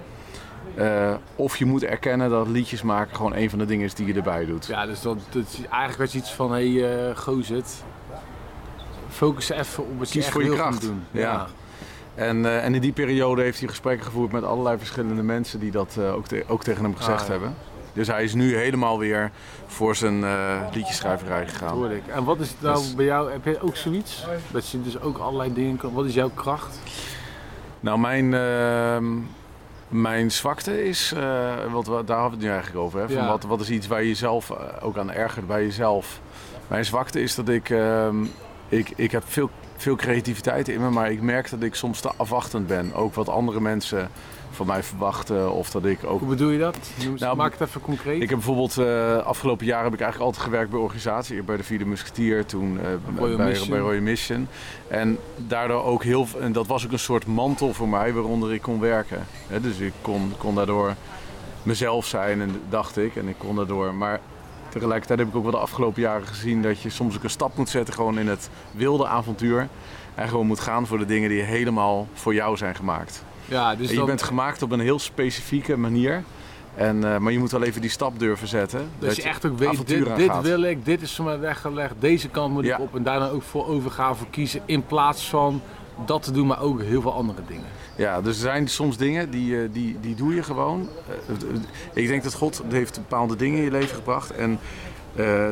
Eh, 0.75 1.15
of 1.37 1.57
je 1.57 1.65
moet 1.65 1.85
erkennen 1.85 2.31
dat 2.31 2.49
liedjes 2.49 2.83
maken 2.83 3.17
gewoon 3.17 3.35
een 3.35 3.51
van 3.51 3.59
de 3.59 3.65
dingen 3.65 3.85
is 3.85 3.95
die 3.95 4.07
je 4.07 4.15
erbij 4.15 4.45
doet. 4.45 4.67
Ja, 4.67 4.87
dus 4.87 5.01
dat, 5.01 5.19
dat 5.31 5.43
is 5.43 5.59
eigenlijk 5.71 5.99
was 5.99 6.15
iets 6.15 6.33
van, 6.33 6.53
hé 6.53 6.73
hey, 6.79 7.09
uh, 7.09 7.17
gozet, 7.17 7.83
focus 9.09 9.49
even 9.51 9.85
op 9.85 9.99
wat 9.99 10.09
je 10.09 10.15
Kies 10.15 10.25
echt 10.25 10.33
voor 10.33 10.45
je 10.45 10.51
kracht. 10.55 10.81
doen. 10.81 11.03
Ja. 11.11 11.47
En, 12.15 12.45
eh, 12.47 12.65
en 12.65 12.75
in 12.75 12.81
die 12.81 12.93
periode 12.93 13.43
heeft 13.43 13.59
hij 13.59 13.69
gesprekken 13.69 14.07
gevoerd 14.07 14.33
met 14.33 14.45
allerlei 14.45 14.79
verschillende 14.79 15.23
mensen 15.23 15.61
die 15.61 15.71
dat 15.71 15.99
ook, 15.99 16.27
te- 16.27 16.45
ook 16.49 16.63
tegen 16.63 16.83
hem 16.85 16.97
gezegd 16.97 17.21
Ah, 17.21 17.27
ja. 17.27 17.33
hebben. 17.33 17.55
Dus 17.93 18.07
hij 18.07 18.25
is 18.25 18.35
nu 18.35 18.57
helemaal 18.57 18.99
weer 18.99 19.31
voor 19.67 19.97
zijn 19.97 20.25
eh 20.25 20.61
liedjeschrijverij 20.73 21.47
gegaan. 21.49 21.75
Hoor 21.77 21.91
ik. 21.91 22.07
En 22.07 22.25
wat 22.25 22.41
is 22.41 22.49
het 22.49 22.61
nou 22.61 22.77
Dus- 22.77 22.95
bij 22.95 23.05
jou, 23.05 23.33
heb 23.33 23.45
je 23.45 23.61
ook 23.61 23.77
zoiets? 23.77 24.27
Dat 24.51 24.69
je 24.69 24.83
dus 24.83 25.01
ook 25.01 25.19
allerlei 25.19 25.53
dingen 25.55 25.77
kan, 25.77 25.93
wat 25.93 26.05
is 26.05 26.15
jouw 26.15 26.31
kracht? 26.35 26.79
Nou, 27.81 27.99
mijn, 27.99 28.35
ehm, 28.35 29.07
mijn 29.89 30.31
zwakte 30.31 30.85
is, 30.85 31.13
eh, 31.13 31.55
wat, 31.73 31.85
daar 31.87 31.95
hadden 32.19 32.25
we 32.25 32.31
het 32.31 32.39
nu 32.41 32.49
eigenlijk 32.49 32.79
over. 32.85 33.01
Hè? 33.01 33.07
Van 33.07 33.17
Ja. 33.23 33.29
wat, 33.29 33.43
wat 33.43 33.61
is 33.61 33.71
iets 33.71 33.87
waar 33.87 34.01
je 34.03 34.09
jezelf 34.09 34.51
eh, 34.51 34.57
ook 34.81 34.99
aan 34.99 35.13
ergert 35.13 35.47
bij 35.47 35.63
jezelf? 35.63 36.21
Mijn 36.69 36.85
zwakte 36.85 37.21
is 37.21 37.35
dat 37.35 37.49
ik, 37.49 37.71
ehm, 37.71 38.25
ik, 38.69 38.93
ik 38.97 39.11
heb 39.11 39.23
veel, 39.27 39.51
veel 39.77 39.97
creativiteit 39.97 40.69
in 40.69 40.81
me, 40.81 40.91
maar 40.91 41.11
ik 41.11 41.21
merk 41.23 41.51
dat 41.51 41.63
ik 41.63 41.75
soms 41.75 42.01
te 42.01 42.11
afwachtend 42.17 42.67
ben. 42.67 42.95
Ook 42.95 43.15
wat 43.15 43.29
andere 43.29 43.61
mensen 43.61 44.11
van 44.57 44.67
mij 44.67 44.83
verwachten 44.83 45.53
of 45.53 45.71
dat 45.71 45.85
ik 45.85 45.99
ook 46.05 46.19
Hoe 46.19 46.29
bedoel 46.29 46.51
je 46.51 46.59
dat? 46.59 46.79
Noem 47.05 47.15
Nou, 47.19 47.37
maak 47.37 47.53
het 47.53 47.69
even 47.69 47.81
concreet. 47.81 48.23
ik 48.23 48.29
heb 48.29 48.39
bijvoorbeeld 48.39 48.77
uh, 48.77 49.17
afgelopen 49.17 49.67
jaar 49.67 49.85
heb 49.85 49.93
ik 49.93 50.01
eigenlijk 50.01 50.31
altijd 50.31 50.45
gewerkt 50.45 50.71
bij 50.71 50.81
organisatie. 50.81 51.43
Bij 51.43 51.57
de 51.57 51.63
Vierde 51.63 51.87
Musketier, 51.87 52.47
toen 52.47 52.75
uh, 52.75 53.19
Royal 53.19 53.37
bij, 53.37 53.59
bij 53.69 53.79
Royal 53.79 54.03
Mission. 54.03 54.49
En 54.89 55.19
daardoor 55.37 55.83
ook 55.83 56.05
heel 56.05 56.27
en 56.41 56.53
dat 56.53 56.67
was 56.67 56.85
ook 56.85 56.93
een 56.93 56.99
soort 56.99 57.27
mantel 57.27 57.75
voor 57.75 57.89
mij 57.89 58.13
waaronder 58.13 58.53
ik 58.53 58.63
kon 58.63 58.81
werken. 58.81 59.27
He, 59.47 59.61
dus 59.61 59.79
ik 59.79 59.93
kon, 60.01 60.33
kon 60.39 60.55
daardoor 60.55 60.95
mezelf 61.63 62.07
zijn 62.07 62.41
en 62.41 62.61
dacht 62.69 62.97
ik. 62.97 63.17
En 63.17 63.29
ik 63.29 63.39
kon 63.39 63.57
daardoor. 63.57 63.95
Maar 63.95 64.21
tegelijkertijd 64.69 65.19
heb 65.19 65.29
ik 65.29 65.37
ook 65.37 65.43
wel 65.43 65.51
de 65.51 65.59
afgelopen 65.59 66.03
jaren 66.03 66.27
gezien 66.27 66.63
dat 66.63 66.81
je 66.81 66.91
soms 66.91 67.17
ook 67.17 67.23
een 67.23 67.31
stap 67.31 67.57
moet 67.57 67.69
zetten 67.69 67.95
gewoon 67.95 68.19
in 68.19 68.29
het 68.29 68.51
wilde 68.71 69.07
avontuur. 69.07 69.69
En 70.15 70.29
gewoon 70.29 70.47
moet 70.47 70.61
gaan 70.61 70.87
voor 70.87 70.99
de 70.99 71.05
dingen 71.05 71.29
die 71.29 71.43
helemaal 71.43 72.09
voor 72.13 72.35
jou 72.35 72.57
zijn 72.57 72.75
gemaakt. 72.75 73.25
Ja, 73.49 73.75
dus 73.75 73.91
je 73.91 74.05
bent 74.05 74.23
gemaakt 74.23 74.63
op 74.63 74.71
een 74.73 74.81
heel 74.81 74.99
specifieke 74.99 75.77
manier. 75.77 76.23
En, 76.75 76.97
uh, 76.97 77.19
maar 77.19 77.33
je 77.33 77.39
moet 77.39 77.51
wel 77.51 77.63
even 77.63 77.81
die 77.81 77.91
stap 77.91 78.19
durven 78.19 78.49
zetten. 78.49 78.89
Dat, 78.99 79.17
je 79.17 79.23
echt 79.23 79.47
ook 79.47 79.59
weet, 79.59 79.87
dit, 79.87 80.17
dit 80.17 80.41
wil 80.43 80.63
ik, 80.63 80.85
dit 80.85 81.03
is 81.03 81.15
voor 81.15 81.25
mij 81.25 81.39
weggelegd, 81.39 81.95
deze 81.99 82.29
kant 82.29 82.53
moet 82.53 82.65
Ja. 82.65 82.75
ik 82.77 82.83
op 82.83 82.97
en 82.97 83.03
daar 83.03 83.19
dan 83.19 83.29
ook 83.31 83.43
voor 83.43 83.67
overgaan, 83.67 84.17
voor 84.17 84.27
kiezen. 84.31 84.61
In 84.65 84.87
plaats 84.87 85.29
van 85.29 85.61
dat 86.05 86.23
te 86.23 86.31
doen, 86.33 86.47
maar 86.47 86.61
ook 86.61 86.83
heel 86.83 87.01
veel 87.01 87.13
andere 87.13 87.39
dingen. 87.49 87.65
Ja, 87.97 88.21
dus 88.21 88.35
er 88.35 88.41
zijn 88.43 88.69
soms 88.69 88.97
dingen 88.97 89.31
die, 89.31 89.63
eh, 89.63 89.69
die, 89.73 89.97
die 90.01 90.15
doe 90.15 90.35
je 90.35 90.43
gewoon. 90.43 90.89
Eh, 91.09 91.35
eh, 91.35 91.61
ik 91.93 92.07
denk 92.09 92.23
dat 92.23 92.35
God 92.35 92.63
heeft 92.69 92.95
bepaalde 92.95 93.37
dingen 93.37 93.59
in 93.59 93.65
je 93.65 93.71
leven 93.71 93.97
gebracht. 93.97 94.31
En 94.31 94.59
eh, 95.15 95.47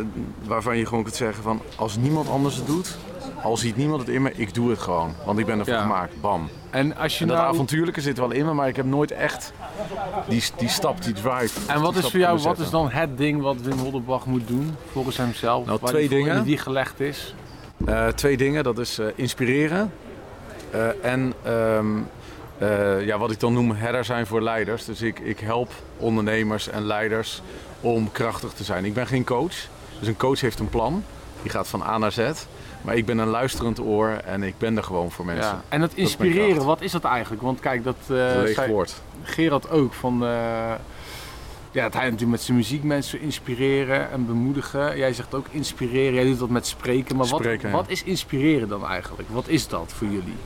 waarvan 0.46 0.76
je 0.78 0.86
gewoon 0.86 1.02
kunt 1.04 1.16
zeggen 1.16 1.42
van 1.42 1.60
als 1.76 1.96
niemand 1.96 2.28
anders 2.28 2.56
het 2.56 2.66
doet, 2.66 2.98
al 3.42 3.56
ziet 3.56 3.76
niemand 3.76 4.00
het 4.00 4.10
in 4.10 4.22
me, 4.22 4.32
ik 4.34 4.54
doe 4.54 4.70
het 4.70 4.78
gewoon. 4.78 5.12
Want 5.24 5.38
ik 5.38 5.46
ben 5.46 5.58
ervoor 5.58 5.74
Ja. 5.74 5.82
gemaakt. 5.82 6.20
Bam. 6.20 6.48
En 6.74 6.96
als 6.96 7.18
je 7.18 7.20
En 7.20 7.28
dat 7.28 7.36
nou... 7.36 7.52
avontuurlijke 7.52 8.00
zit 8.00 8.18
wel 8.18 8.30
in 8.30 8.44
me, 8.44 8.52
maar 8.52 8.68
ik 8.68 8.76
heb 8.76 8.86
nooit 8.86 9.10
echt 9.10 9.52
die, 10.28 10.42
die 10.56 10.68
stap, 10.68 11.02
die 11.02 11.12
drive. 11.12 11.72
En 11.72 11.80
wat 11.80 11.96
is 11.96 12.10
voor 12.10 12.20
jou, 12.20 12.40
wat 12.40 12.58
is 12.58 12.70
dan 12.70 12.90
het 12.90 13.18
ding 13.18 13.42
wat 13.42 13.60
Wim 13.60 13.78
Hoddenbach 13.78 14.26
moet 14.26 14.48
doen 14.48 14.76
volgens 14.92 15.16
hemzelf? 15.16 15.66
Nou, 15.66 15.78
twee 15.84 16.08
dingen. 16.08 16.36
in 16.36 16.42
die 16.42 16.58
gelegd 16.58 17.00
is. 17.00 17.34
Eh, 17.86 18.06
twee 18.06 18.36
dingen, 18.36 18.64
dat 18.64 18.78
is 18.78 18.98
eh, 18.98 19.06
inspireren 19.14 19.92
eh, 20.70 21.04
en 21.04 21.32
ehm, 21.42 21.98
eh, 22.58 23.06
ja, 23.06 23.18
wat 23.18 23.30
ik 23.30 23.40
dan 23.40 23.52
noem 23.52 23.70
herder 23.70 24.04
zijn 24.04 24.26
voor 24.26 24.42
leiders. 24.42 24.84
Dus 24.84 25.02
ik, 25.02 25.18
ik 25.18 25.40
help 25.40 25.72
ondernemers 25.96 26.68
en 26.68 26.84
leiders 26.86 27.42
om 27.80 28.12
krachtig 28.12 28.52
te 28.52 28.64
zijn. 28.64 28.84
Ik 28.84 28.94
ben 28.94 29.06
geen 29.06 29.24
coach, 29.24 29.54
dus 29.98 30.08
een 30.08 30.16
coach 30.16 30.40
heeft 30.40 30.58
een 30.58 30.68
plan. 30.68 31.04
Die 31.42 31.50
gaat 31.50 31.68
van 31.68 31.82
A 31.82 31.98
naar 31.98 32.12
Z. 32.12 32.18
Maar 32.84 32.96
ik 32.96 33.06
ben 33.06 33.18
een 33.18 33.28
luisterend 33.28 33.80
oor 33.80 34.08
en 34.08 34.42
ik 34.42 34.58
ben 34.58 34.76
er 34.76 34.82
gewoon 34.84 35.10
voor 35.10 35.24
mensen. 35.24 35.44
Ja. 35.52 35.62
En 35.68 35.80
het 35.80 35.94
inspireren, 35.94 36.64
wat 36.64 36.80
is 36.80 36.92
dat 36.92 37.04
eigenlijk? 37.04 37.42
Want 37.42 37.60
kijk, 37.60 37.84
dat 37.84 37.96
eh, 38.00 38.16
leeg 38.16 38.54
zei 38.54 38.70
woord. 38.72 38.94
Gerard 39.22 39.70
ook 39.70 39.92
van... 39.92 40.22
eh, 40.24 40.28
ja, 41.70 41.82
dat 41.82 41.92
hij 41.94 42.04
natuurlijk 42.04 42.30
met 42.30 42.40
zijn 42.42 42.56
muziek 42.56 42.82
mensen 42.82 43.20
inspireren 43.20 44.10
en 44.10 44.26
bemoedigen. 44.26 44.96
Jij 44.98 45.12
zegt 45.12 45.34
ook 45.34 45.46
inspireren, 45.50 46.14
jij 46.14 46.24
doet 46.24 46.38
dat 46.38 46.48
met 46.48 46.66
spreken. 46.66 47.16
Maar 47.16 47.26
wat, 47.26 47.40
Spreken, 47.40 47.68
ja. 47.68 47.74
wat 47.74 47.88
is 47.88 48.02
inspireren 48.02 48.68
dan 48.68 48.86
eigenlijk? 48.86 49.28
Wat 49.32 49.48
is 49.48 49.68
dat 49.68 49.92
voor 49.96 50.06
jullie? 50.06 50.36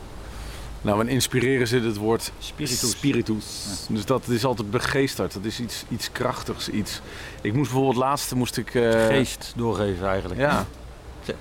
Nou, 0.82 1.01
in 1.01 1.09
inspireren 1.09 1.66
zit 1.68 1.84
het 1.84 1.97
woord 1.97 2.32
Spiritus. 2.39 2.91
spiritus. 2.91 3.86
Dus 3.89 4.05
dat 4.05 4.28
is 4.28 4.45
altijd 4.45 4.70
begeesterd. 4.70 5.32
Dat 5.32 5.45
is 5.45 5.61
iets, 5.61 5.84
iets 5.89 6.12
krachtigs. 6.12 6.68
Iets. 6.68 7.01
Ik 7.41 7.53
moest 7.53 7.70
bijvoorbeeld 7.70 7.97
laatst 8.05 8.34
moest 8.34 8.57
ik. 8.57 8.74
eh, 8.74 9.07
Geest 9.07 9.53
doorgeven 9.57 10.07
eigenlijk. 10.09 10.41
Ja, 10.41 10.66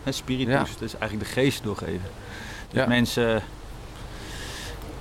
Hè, 0.03 0.11
Spiritus, 0.11 0.53
Ja. 0.53 0.59
dat 0.59 0.81
is 0.81 0.95
eigenlijk 0.97 1.29
de 1.29 1.41
geest 1.41 1.63
doorgeven. 1.63 2.09
Dus 2.69 2.79
Ja. 2.81 2.88
mensen 2.88 3.43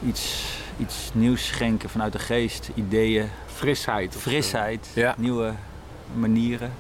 iets, 0.07 0.45
iets 0.79 1.11
nieuws 1.13 1.47
schenken 1.47 1.89
vanuit 1.91 2.13
de 2.13 2.19
geest, 2.19 2.71
ideeën, 2.75 3.29
Frisheid. 3.47 4.17
frisheid, 4.17 4.89
Ja. 4.95 5.15
nieuwe 5.19 5.53
manieren, 6.15 6.73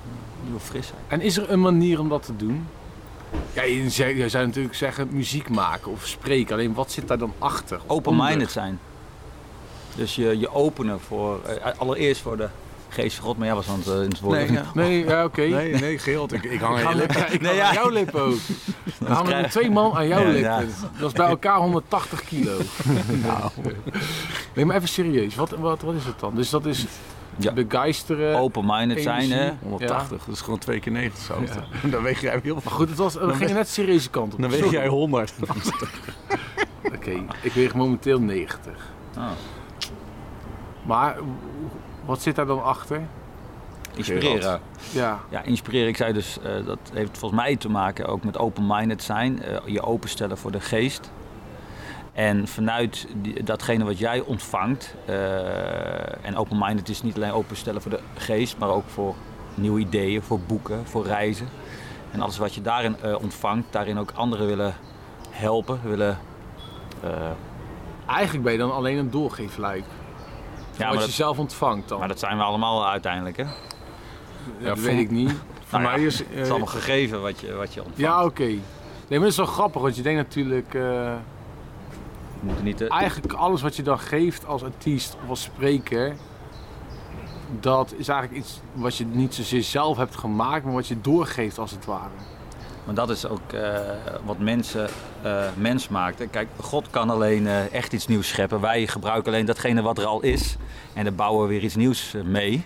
nieuwe 0.44 0.60
frisheid. 0.60 1.00
En 1.08 1.20
is 1.20 1.36
er 1.36 1.50
een 1.50 1.60
manier 1.60 2.00
om 2.00 2.08
dat 2.08 2.22
te 2.22 2.36
doen? 2.36 2.66
Ja, 3.52 3.62
je, 3.62 3.90
zou- 3.90 4.16
je 4.16 4.28
zou 4.28 4.46
natuurlijk 4.46 4.74
zeggen 4.74 5.08
muziek 5.10 5.48
maken 5.48 5.90
of 5.92 6.06
spreken. 6.06 6.54
Alleen 6.54 6.74
wat 6.74 6.90
zit 6.92 7.08
daar 7.08 7.18
dan 7.18 7.32
achter? 7.38 7.80
Open-minded 7.86 8.50
zijn. 8.50 8.78
Dus 9.96 10.14
je, 10.14 10.38
je 10.38 10.52
openen 10.54 11.00
voor, 11.00 11.44
eh, 11.44 11.72
allereerst 11.78 12.20
voor 12.20 12.36
de 12.36 12.48
geest 13.02 13.16
van 13.16 13.24
God, 13.24 13.36
maar 13.36 13.46
jij 13.46 13.54
was 13.56 13.68
aan 13.68 13.78
het, 13.78 13.88
eh, 13.88 13.94
in 13.94 14.08
het 14.08 14.20
woord. 14.20 14.38
Nee, 14.38 14.52
ja. 14.52 14.64
Nee, 14.74 15.04
ja, 15.04 15.24
oké. 15.24 15.40
nee, 15.40 15.74
nee, 15.74 15.98
Gerald, 15.98 16.32
ik, 16.32 16.42
ik 16.44 16.60
hang 16.60 16.74
aan 16.74 16.82
Ik 16.82 16.88
je 16.88 16.96
lippen. 16.96 17.16
ik 17.16 17.26
hang 17.28 17.40
Nee, 17.40 17.50
aan 17.50 17.56
ja. 17.56 17.72
jouw 17.72 17.88
lippen 17.90 18.20
ook. 18.22 18.34
Dan 19.00 19.10
hangen 19.12 19.26
krijg- 19.30 19.50
twee 19.50 19.70
man 19.70 19.92
aan 19.94 20.06
jouw 20.08 20.20
Ja, 20.20 20.24
lippen. 20.26 20.42
ja. 20.50 20.62
Dat 20.98 21.08
is 21.10 21.12
bij 21.16 21.26
elkaar 21.28 21.56
180 21.58 22.24
kilo. 22.24 22.56
Nou, 23.26 23.50
Nee, 24.54 24.64
maar 24.64 24.76
even 24.76 24.88
serieus. 24.88 25.34
Wat, 25.34 25.50
wat, 25.50 25.82
wat 25.82 25.94
is 25.94 26.04
het 26.04 26.20
dan? 26.20 26.34
Dus 26.34 26.50
dat 26.50 26.66
is 26.66 26.86
Ja. 27.36 27.52
begeisteren. 27.52 28.38
Open-minded 28.38 29.02
zijn, 29.02 29.30
hè? 29.30 29.36
energie. 29.40 29.58
180, 29.62 30.24
dat 30.24 30.34
is 30.34 30.40
gewoon 30.40 30.58
twee 30.58 30.80
keer 30.80 30.92
90 30.92 31.24
zo. 31.24 31.42
Dan 31.90 32.02
weeg 32.02 32.20
jij 32.20 32.40
heel 32.42 32.54
Maar 32.64 32.72
goed, 32.72 32.88
het 32.88 32.98
was, 32.98 33.14
we 33.14 33.34
gingen 33.34 33.54
net 33.54 33.66
de 33.66 33.72
serieuze 33.72 34.10
kant 34.10 34.34
op. 34.34 34.40
Dan 34.40 34.50
weeg 34.50 34.70
jij 34.70 34.86
100. 34.88 35.32
Oké, 36.94 37.22
ik 37.42 37.52
weeg 37.52 37.74
momenteel 37.74 38.20
90. 38.20 38.72
Ah, 39.16 39.24
Maar 40.86 41.16
wat 42.06 42.22
zit 42.22 42.36
daar 42.36 42.46
dan 42.46 42.62
achter? 42.62 43.00
inspireren. 43.94 44.60
Ja, 44.92 45.20
Ja, 45.28 45.42
inspireren. 45.42 45.88
Ik 45.88 45.96
zei 45.96 46.12
dus, 46.12 46.38
eh, 46.40 46.66
dat 46.66 46.78
heeft 46.92 47.18
volgens 47.18 47.40
mij 47.40 47.56
te 47.56 47.68
maken 47.68 48.06
ook 48.06 48.24
met 48.24 48.38
open-minded 48.38 49.02
zijn. 49.02 49.42
eh, 49.42 49.56
je 49.64 49.82
openstellen 49.82 50.38
voor 50.38 50.50
de 50.52 50.60
geest. 50.60 51.10
En 52.12 52.48
vanuit 52.48 53.06
die, 53.22 53.42
datgene 53.42 53.84
wat 53.84 53.98
jij 53.98 54.20
ontvangt. 54.20 54.94
eh, 55.06 56.24
en 56.26 56.36
open-minded 56.36 56.88
is 56.88 57.02
niet 57.02 57.16
alleen 57.16 57.32
openstellen 57.32 57.82
voor 57.82 57.90
de 57.90 58.00
geest, 58.14 58.58
maar 58.58 58.68
ook 58.68 58.88
voor 58.88 59.14
nieuwe 59.54 59.80
ideeën, 59.80 60.22
voor 60.22 60.40
boeken, 60.40 60.86
voor 60.86 61.04
reizen. 61.06 61.48
En 62.10 62.20
alles 62.20 62.38
wat 62.38 62.54
je 62.54 62.62
daarin 62.62 62.96
eh, 63.02 63.14
ontvangt, 63.22 63.72
daarin 63.72 63.98
ook 63.98 64.10
anderen 64.14 64.46
willen 64.46 64.74
helpen, 65.30 65.80
willen. 65.84 66.18
eh, 67.02 67.10
eigenlijk 68.06 68.44
ben 68.44 68.52
je 68.52 68.58
dan 68.58 68.72
alleen 68.72 68.98
een 68.98 69.10
doorgeefluik. 69.10 69.84
Ja, 70.78 70.86
als 70.86 70.94
je 70.96 71.00
dat, 71.00 71.10
zelf 71.10 71.38
ontvangt 71.38 71.88
dan. 71.88 71.98
maar 71.98 72.08
dat 72.08 72.18
zijn 72.18 72.36
we 72.36 72.42
allemaal 72.42 72.86
uiteindelijk. 72.86 73.36
Hè? 73.36 73.44
Het 73.44 73.52
Ja, 74.58 74.66
dat 74.68 74.78
voor- 74.78 74.86
weet 74.86 74.98
ik 75.00 75.10
niet. 75.10 75.30
Voor 75.66 75.78
Nou 75.80 75.82
ja, 75.92 75.96
mij 75.96 76.06
is... 76.06 76.26
eh, 76.26 76.40
is 76.40 76.48
allemaal 76.48 76.66
gegeven 76.68 77.22
wat 77.22 77.40
je, 77.40 77.52
wat 77.54 77.74
je 77.74 77.80
ontvangt. 77.80 78.00
Ja, 78.00 78.24
oké. 78.24 78.42
Nee, 78.42 78.60
maar 79.08 79.18
dat 79.18 79.28
is 79.28 79.36
wel 79.36 79.46
grappig, 79.46 79.82
want 79.82 79.96
je 79.96 80.02
denkt 80.02 80.22
natuurlijk... 80.22 80.74
eh, 80.74 80.80
We 80.82 82.46
moeten 82.46 82.64
niet 82.64 82.76
te- 82.76 82.88
eigenlijk 82.88 83.32
alles 83.32 83.62
wat 83.62 83.76
je 83.76 83.82
dan 83.82 83.98
geeft 83.98 84.46
als 84.46 84.62
artiest 84.64 85.16
of 85.22 85.28
als 85.28 85.42
spreker... 85.42 86.16
Dat 87.60 87.94
is 87.96 88.08
eigenlijk 88.08 88.40
iets 88.40 88.60
wat 88.72 88.96
je 88.96 89.04
niet 89.04 89.34
zozeer 89.34 89.62
zelf 89.62 89.96
hebt 89.96 90.16
gemaakt, 90.16 90.64
maar 90.64 90.72
wat 90.72 90.86
je 90.86 91.00
doorgeeft 91.00 91.58
als 91.58 91.70
het 91.70 91.84
ware. 91.84 92.10
Maar 92.86 92.94
dat 92.94 93.10
is 93.10 93.26
ook 93.26 93.52
eh, 93.52 93.78
wat 94.24 94.38
mensen 94.38 94.88
eh, 95.22 95.44
mens 95.56 95.88
maakt. 95.88 96.30
Kijk, 96.30 96.48
God 96.60 96.90
kan 96.90 97.10
alleen 97.10 97.46
eh, 97.46 97.72
echt 97.72 97.92
iets 97.92 98.06
nieuws 98.06 98.28
scheppen. 98.28 98.60
Wij 98.60 98.86
gebruiken 98.86 99.32
alleen 99.32 99.46
datgene 99.46 99.82
wat 99.82 99.98
er 99.98 100.04
al 100.04 100.22
is. 100.22 100.56
En 100.94 101.04
daar 101.04 101.12
bouwen 101.12 101.42
we 101.42 101.48
weer 101.48 101.62
iets 101.62 101.74
nieuws 101.74 102.14
mee. 102.24 102.64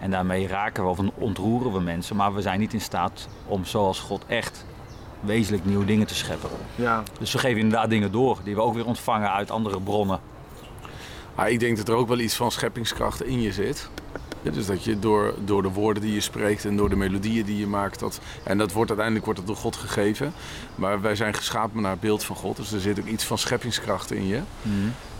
En 0.00 0.10
daarmee 0.10 0.46
raken 0.46 0.84
we 0.84 0.90
of 0.90 0.98
ontroeren 1.14 1.72
we 1.72 1.80
mensen. 1.80 2.16
Maar 2.16 2.34
we 2.34 2.40
zijn 2.40 2.60
niet 2.60 2.72
in 2.72 2.80
staat 2.80 3.28
om 3.46 3.64
zoals 3.64 4.00
God 4.00 4.24
echt 4.26 4.64
wezenlijk 5.20 5.64
nieuwe 5.64 5.84
dingen 5.84 6.06
te 6.06 6.14
scheppen. 6.14 6.50
Ja. 6.74 7.02
Dus 7.18 7.32
we 7.32 7.38
geven 7.38 7.60
inderdaad 7.60 7.90
dingen 7.90 8.12
door 8.12 8.38
die 8.44 8.54
we 8.54 8.60
ook 8.60 8.74
weer 8.74 8.86
ontvangen 8.86 9.32
uit 9.32 9.50
andere 9.50 9.80
bronnen. 9.80 10.20
Ik 11.46 11.60
denk 11.60 11.76
dat 11.76 11.88
er 11.88 11.94
ook 11.94 12.08
wel 12.08 12.18
iets 12.18 12.34
van 12.34 12.50
scheppingskracht 12.50 13.22
in 13.22 13.40
je 13.40 13.52
zit. 13.52 13.88
Ja, 14.42 14.50
dus 14.50 14.66
dat 14.66 14.84
je 14.84 14.98
door, 14.98 15.34
door 15.44 15.62
de 15.62 15.68
woorden 15.68 16.02
die 16.02 16.14
je 16.14 16.20
spreekt 16.20 16.64
en 16.64 16.76
door 16.76 16.88
de 16.88 16.96
melodieën 16.96 17.44
die 17.44 17.58
je 17.58 17.66
maakt, 17.66 17.98
dat, 17.98 18.20
en 18.44 18.58
dat 18.58 18.72
wordt 18.72 18.90
uiteindelijk 18.90 19.24
wordt 19.24 19.40
het 19.40 19.48
door 19.48 19.58
God 19.58 19.76
gegeven. 19.76 20.32
Maar 20.74 21.00
wij 21.00 21.16
zijn 21.16 21.34
geschapen 21.34 21.82
naar 21.82 21.90
het 21.90 22.00
beeld 22.00 22.24
van 22.24 22.36
God, 22.36 22.56
dus 22.56 22.72
er 22.72 22.80
zit 22.80 23.00
ook 23.00 23.06
iets 23.06 23.24
van 23.24 23.38
scheppingskracht 23.38 24.12
in 24.12 24.26
je. 24.26 24.40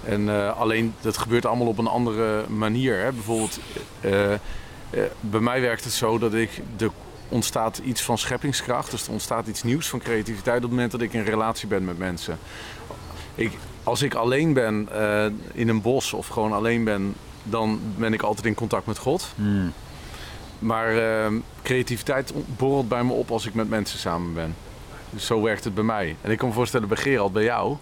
En 0.04 0.28
eh, 0.28 0.58
alleen 0.58 0.94
dat 1.00 1.18
gebeurt 1.18 1.46
allemaal 1.46 1.66
op 1.66 1.78
een 1.78 1.86
andere 1.86 2.48
manier. 2.48 2.98
Hè? 2.98 3.12
Bijvoorbeeld, 3.12 3.58
eh, 4.00 4.32
eh, 4.32 4.38
bij 5.20 5.40
mij 5.40 5.60
werkt 5.60 5.84
het 5.84 5.92
zo 5.92 6.18
dat 6.18 6.34
ik 6.34 6.62
er 6.78 6.90
ontstaat 7.28 7.78
iets 7.78 8.02
van 8.02 8.18
scheppingskracht, 8.18 8.90
dus 8.90 9.06
er 9.06 9.12
ontstaat 9.12 9.46
iets 9.46 9.62
nieuws 9.62 9.88
van 9.88 9.98
creativiteit 9.98 10.56
op 10.56 10.62
het 10.62 10.70
moment 10.70 10.90
dat 10.90 11.00
ik 11.00 11.12
in 11.12 11.22
relatie 11.22 11.68
ben 11.68 11.84
met 11.84 11.98
mensen. 11.98 12.38
Ik, 13.34 13.52
als 13.82 14.02
ik 14.02 14.14
alleen 14.14 14.52
ben 14.52 14.88
in 15.52 15.68
een 15.68 15.82
bos 15.82 16.12
of 16.12 16.26
gewoon 16.26 16.52
alleen 16.52 16.84
ben, 16.84 17.14
dan 17.43 17.80
ben 17.97 18.12
ik 18.12 18.22
altijd 18.22 18.47
in 18.47 18.55
contact 18.55 18.86
met 18.86 18.99
God. 18.99 19.32
Hmm. 19.34 19.72
Maar 20.59 20.97
eh, 20.97 21.32
creativiteit 21.62 22.32
borrelt 22.57 22.88
bij 22.88 23.05
me 23.05 23.12
op 23.12 23.30
als 23.30 23.47
ik 23.47 23.55
met 23.55 23.68
mensen 23.68 23.99
samen 23.99 24.34
ben. 24.34 24.55
Dus 25.11 25.26
zo 25.26 25.43
werkt 25.43 25.64
het 25.64 25.74
bij 25.74 25.84
mij. 25.84 26.16
En 26.20 26.30
ik 26.30 26.38
kan 26.38 26.49
me 26.49 26.55
voorstellen 26.55 26.88
bij 26.88 26.97
Gerald, 26.97 27.32
bij 27.32 27.45
jou, 27.45 27.76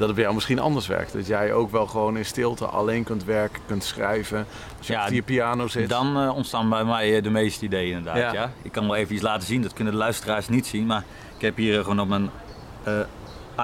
dat 0.00 0.06
het 0.06 0.14
bij 0.14 0.22
jou 0.22 0.34
misschien 0.34 0.58
anders 0.58 0.86
werkt. 0.86 1.12
Dat 1.12 1.26
jij 1.26 1.52
ook 1.52 1.70
wel 1.70 1.86
gewoon 1.86 2.16
in 2.16 2.24
stilte 2.24 2.66
alleen 2.66 3.04
kunt 3.04 3.24
werken, 3.24 3.60
kunt 3.66 3.84
schrijven. 3.84 4.46
Als 4.78 4.86
je 4.86 4.92
Ja, 4.92 4.98
achter 4.98 5.14
je 5.14 5.22
piano 5.22 5.66
zit. 5.66 5.88
Dan 5.88 6.20
eh, 6.20 6.36
ontstaan 6.36 6.68
bij 6.68 6.84
mij 6.84 7.16
eh, 7.16 7.22
de 7.22 7.30
meeste 7.30 7.64
ideeën 7.64 7.96
inderdaad. 7.96 8.16
Ja. 8.16 8.32
Ja. 8.32 8.52
Ik 8.62 8.72
kan 8.72 8.86
wel 8.86 8.96
even 8.96 9.14
iets 9.14 9.22
laten 9.22 9.46
zien, 9.46 9.62
dat 9.62 9.72
kunnen 9.72 9.92
de 9.92 9.98
luisteraars 9.98 10.48
niet 10.48 10.66
zien. 10.66 10.86
Maar 10.86 11.04
ik 11.36 11.42
heb 11.42 11.56
hier 11.56 11.78
eh, 11.78 11.82
gewoon 11.82 12.00
op 12.00 12.08
mijn 12.08 12.30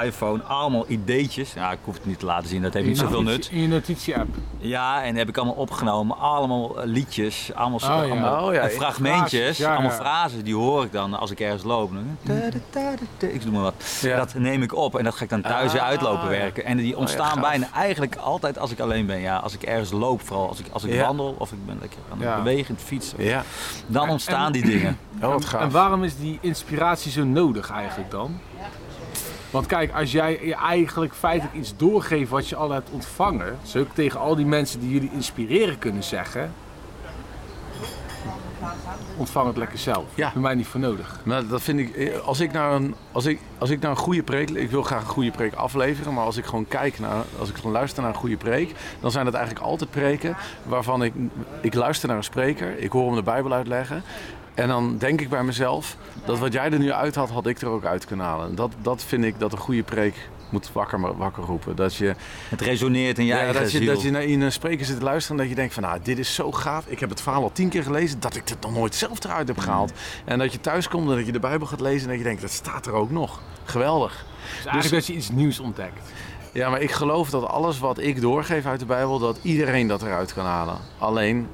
iPhone 0.05 0.43
allemaal 0.43 0.85
ideetjes. 0.89 1.53
Ja, 1.53 1.73
ik 1.73 1.79
hoef 1.85 1.95
het 1.95 2.07
niet 2.07 2.19
te 2.19 2.27
laten 2.27 2.49
zien, 2.49 2.63
dat 2.63 2.73
heeft 2.75 2.87
niet 2.87 2.99
zoveel 2.99 3.23
nut. 3.23 3.49
In 3.53 3.61
je 3.61 3.69
notitie-app. 3.69 4.29
Ja, 4.59 5.03
en 5.03 5.17
heb 5.17 5.29
ik 5.29 5.37
allemaal 5.37 5.55
opgenomen. 5.55 6.19
Allemaal 6.19 6.73
liedjes, 6.85 7.51
allemaal, 7.55 7.79
Oh, 7.79 7.85
ja. 7.85 7.93
allemaal 8.13 8.47
Oh, 8.49 8.55
ja. 8.55 8.69
fragmentjes, 8.69 9.59
ja, 9.59 9.73
allemaal 9.73 9.91
ja. 9.91 9.97
frases. 9.97 10.43
Die 10.43 10.55
hoor 10.55 10.85
ik 10.85 10.93
dan 10.93 11.15
als 11.19 11.31
ik 11.31 11.41
ergens 11.41 11.63
loop. 11.63 11.91
Ik 13.19 13.43
doe 13.43 13.53
maar 13.53 13.63
wat. 13.63 13.99
Ja. 14.03 14.17
Dat 14.17 14.35
neem 14.35 14.63
ik 14.63 14.75
op 14.75 14.99
en 14.99 15.05
dat 15.05 15.15
ga 15.15 15.25
ik 15.25 15.31
dan 15.31 15.43
thuis 15.43 15.73
weer 15.73 15.81
Ah, 15.81 15.87
uitlopen 15.87 16.29
werken. 16.29 16.65
En 16.65 16.77
die 16.77 16.97
ontstaan 16.97 17.27
gaaf. 17.27 17.41
bijna 17.41 17.69
eigenlijk 17.75 18.17
altijd 18.17 18.59
als 18.59 18.71
ik 18.71 18.81
alleen 18.81 19.07
ben. 19.07 19.21
Ja, 19.21 19.37
als 19.37 19.55
ik 19.55 19.63
ergens 19.63 19.91
loop, 19.91 20.21
vooral 20.27 20.49
als 20.49 20.59
ik, 20.59 20.67
als 20.73 20.85
ik 20.85 20.93
Ja. 20.93 21.07
wandel 21.07 21.35
of 21.39 21.53
ik 21.53 21.67
ben 21.67 21.77
lekker 21.81 21.99
aan 22.13 22.19
het 22.19 22.27
Ja. 22.29 22.37
bewegen, 22.37 22.75
het 22.75 22.85
fietsen. 22.85 23.25
Ja, 23.25 23.45
Dan 23.87 24.09
ontstaan 24.09 24.47
En- 24.47 24.53
die 24.53 24.65
dingen. 24.65 24.99
oh, 25.23 25.29
wat 25.33 25.55
En 25.61 25.71
waarom 25.71 26.05
is 26.05 26.17
die 26.19 26.39
inspiratie 26.41 27.11
zo 27.13 27.25
nodig 27.25 27.71
eigenlijk 27.71 28.11
dan? 28.11 28.41
Want 29.57 29.69
kijk, 29.69 29.93
als 29.93 30.13
jij 30.13 30.41
je 30.47 30.55
eigenlijk 30.55 31.15
feitelijk 31.15 31.57
iets 31.57 31.77
doorgeeft 31.77 32.31
wat 32.31 32.49
je 32.49 32.57
al 32.57 32.71
hebt 32.71 32.91
ontvangen, 32.91 33.59
zou 33.63 33.85
ik 33.85 33.91
tegen 33.95 34.21
al 34.21 34.37
die 34.37 34.47
mensen 34.47 34.81
die 34.81 34.91
jullie 34.93 35.11
inspireren 35.13 35.79
kunnen 35.79 36.03
zeggen: 36.05 36.53
ontvang 39.17 39.47
het 39.47 39.57
lekker 39.57 39.79
zelf. 39.79 40.05
Ja. 40.15 40.31
Bij 40.33 40.43
mij 40.43 40.55
niet 40.55 40.67
voor 40.67 40.81
nodig. 40.81 41.21
Nou, 41.23 41.49
dat 41.49 41.63
vind 41.63 41.79
ik. 41.79 41.97
eh, 41.97 42.19
Als 42.19 42.41
ik 42.41 42.53
naar 42.53 42.73
een, 42.73 42.95
als 43.13 43.27
ik, 43.27 43.41
als 43.59 43.71
ik 43.71 43.81
naar 43.81 43.91
een 43.91 43.97
goede 43.97 44.23
preek. 44.23 44.51
Ik 44.51 44.71
wil 44.71 44.83
graag 44.83 45.01
een 45.03 45.09
goede 45.09 45.31
preek 45.31 45.55
afleveren. 45.55 46.15
Maar 46.15 46.25
als 46.25 46.37
ik 46.37 46.45
gewoon 46.45 46.69
kijk 46.69 46.99
naar. 46.99 47.25
Als 47.39 47.49
ik 47.49 47.57
gewoon 47.57 47.73
luister 47.73 48.03
naar 48.03 48.11
een 48.11 48.19
goede 48.19 48.37
preek. 48.37 48.75
Dan 49.01 49.11
zijn 49.11 49.27
het 49.27 49.35
eigenlijk 49.35 49.67
altijd 49.67 49.91
preken. 49.91 50.37
Waarvan 50.63 51.03
ik. 51.03 51.13
Ik 51.61 51.75
luister 51.75 52.09
naar 52.09 52.17
een 52.17 52.25
spreker. 52.25 52.79
Ik 52.79 52.93
hoor 52.93 53.07
hem 53.07 53.15
de 53.15 53.23
Bijbel 53.23 53.53
uitleggen. 53.53 54.03
En 54.57 54.69
dan 54.69 54.99
denk 54.99 55.21
ik 55.21 55.29
bij 55.29 55.43
mezelf, 55.43 55.97
dat 56.25 56.39
wat 56.39 56.53
jij 56.53 56.71
er 56.71 56.79
nu 56.79 56.93
uit 56.93 57.15
had, 57.15 57.31
had 57.31 57.47
ik 57.47 57.61
er 57.61 57.69
ook 57.69 57.85
uit 57.85 58.05
kunnen 58.05 58.27
halen. 58.27 58.55
Dat, 58.55 58.73
dat 58.83 59.05
vind 59.05 59.25
ik 59.25 59.39
dat 59.39 59.53
een 59.53 59.59
goede 59.59 59.83
preek 59.83 60.29
moet 60.51 60.73
wakker, 60.73 61.17
wakker 61.17 61.43
roepen. 61.43 61.77
Dat 61.77 61.95
je, 61.95 62.15
Het 62.49 62.61
resoneert 62.61 63.19
in 63.19 63.25
je 63.25 63.33
ja, 63.33 63.39
eigen 63.39 63.63
dat 63.63 63.73
je, 63.73 63.79
ziel. 63.79 63.95
dat 63.95 64.03
je 64.03 64.11
naar 64.11 64.23
in 64.23 64.41
een 64.41 64.53
spreker 64.53 64.87
zit 64.87 64.99
te 64.99 65.05
luisteren 65.05 65.37
en 65.37 65.43
dat 65.43 65.51
je 65.53 65.61
denkt 65.61 65.75
van 65.75 65.83
nou, 65.83 65.99
dit 66.03 66.19
is 66.19 66.35
zo 66.35 66.53
gaaf. 66.53 66.87
Ik 66.87 67.01
heb 67.01 67.11
het 67.11 67.21
verhaal 67.21 67.43
al 67.43 67.53
tien 67.53 67.69
keer 67.69 67.83
gelezen, 67.83 68.21
dat 68.21 68.37
ik 68.37 68.49
het 68.49 68.61
nog 68.61 68.73
nooit 68.73 68.95
zelf 68.95 69.25
eruit 69.25 69.49
heb 69.49 69.59
gehaald. 69.59 69.93
En 70.25 70.39
dat 70.39 70.53
je 70.53 70.61
thuis 70.61 70.89
komt 70.89 71.11
en 71.11 71.17
dat 71.17 71.27
je 71.27 71.33
de 71.33 71.39
Bijbel 71.39 71.67
gaat 71.67 71.81
lezen 71.81 72.03
en 72.03 72.09
dat 72.09 72.19
je 72.19 72.25
denkt, 72.25 72.41
dat 72.41 72.51
staat 72.51 72.87
er 72.87 72.93
ook 72.93 73.11
nog. 73.11 73.41
Geweldig. 73.65 74.27
Dus 74.57 74.65
eigenlijk 74.65 74.91
dat 74.91 75.07
je 75.07 75.13
iets 75.13 75.31
nieuws 75.31 75.61
ontdekt. 75.61 76.11
Ja, 76.53 76.71
maar 76.71 76.81
ik 76.81 76.91
geloof 76.91 77.31
dat 77.31 77.45
alles 77.45 77.79
wat 77.79 77.99
ik 77.99 78.21
doorgeef 78.21 78.67
uit 78.67 78.81
de 78.81 78.87
Bijbel, 78.87 79.19
dat 79.19 79.39
iedereen 79.43 79.87
dat 79.87 80.03
eruit 80.03 80.35
kan 80.35 80.45
halen. 80.45 80.77
Alleen, 80.99 81.49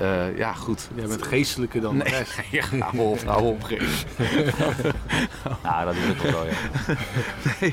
eh, 0.00 0.36
ja 0.38 0.52
goed. 0.52 0.88
Jij 0.94 1.06
bent 1.06 1.22
geestelijker 1.22 1.80
dan 1.80 1.98
de 1.98 2.04
Nee, 2.04 2.12
rest. 2.12 2.40
ja, 2.50 2.64
hou 2.78 2.98
op, 2.98 3.22
hou 3.24 3.42
op. 3.46 3.68
Ja, 5.62 5.84
dat 5.84 5.94
is 5.94 6.10
ook 6.10 6.22
wel 6.22 6.32
zo, 6.32 6.44
ja. 6.46 7.70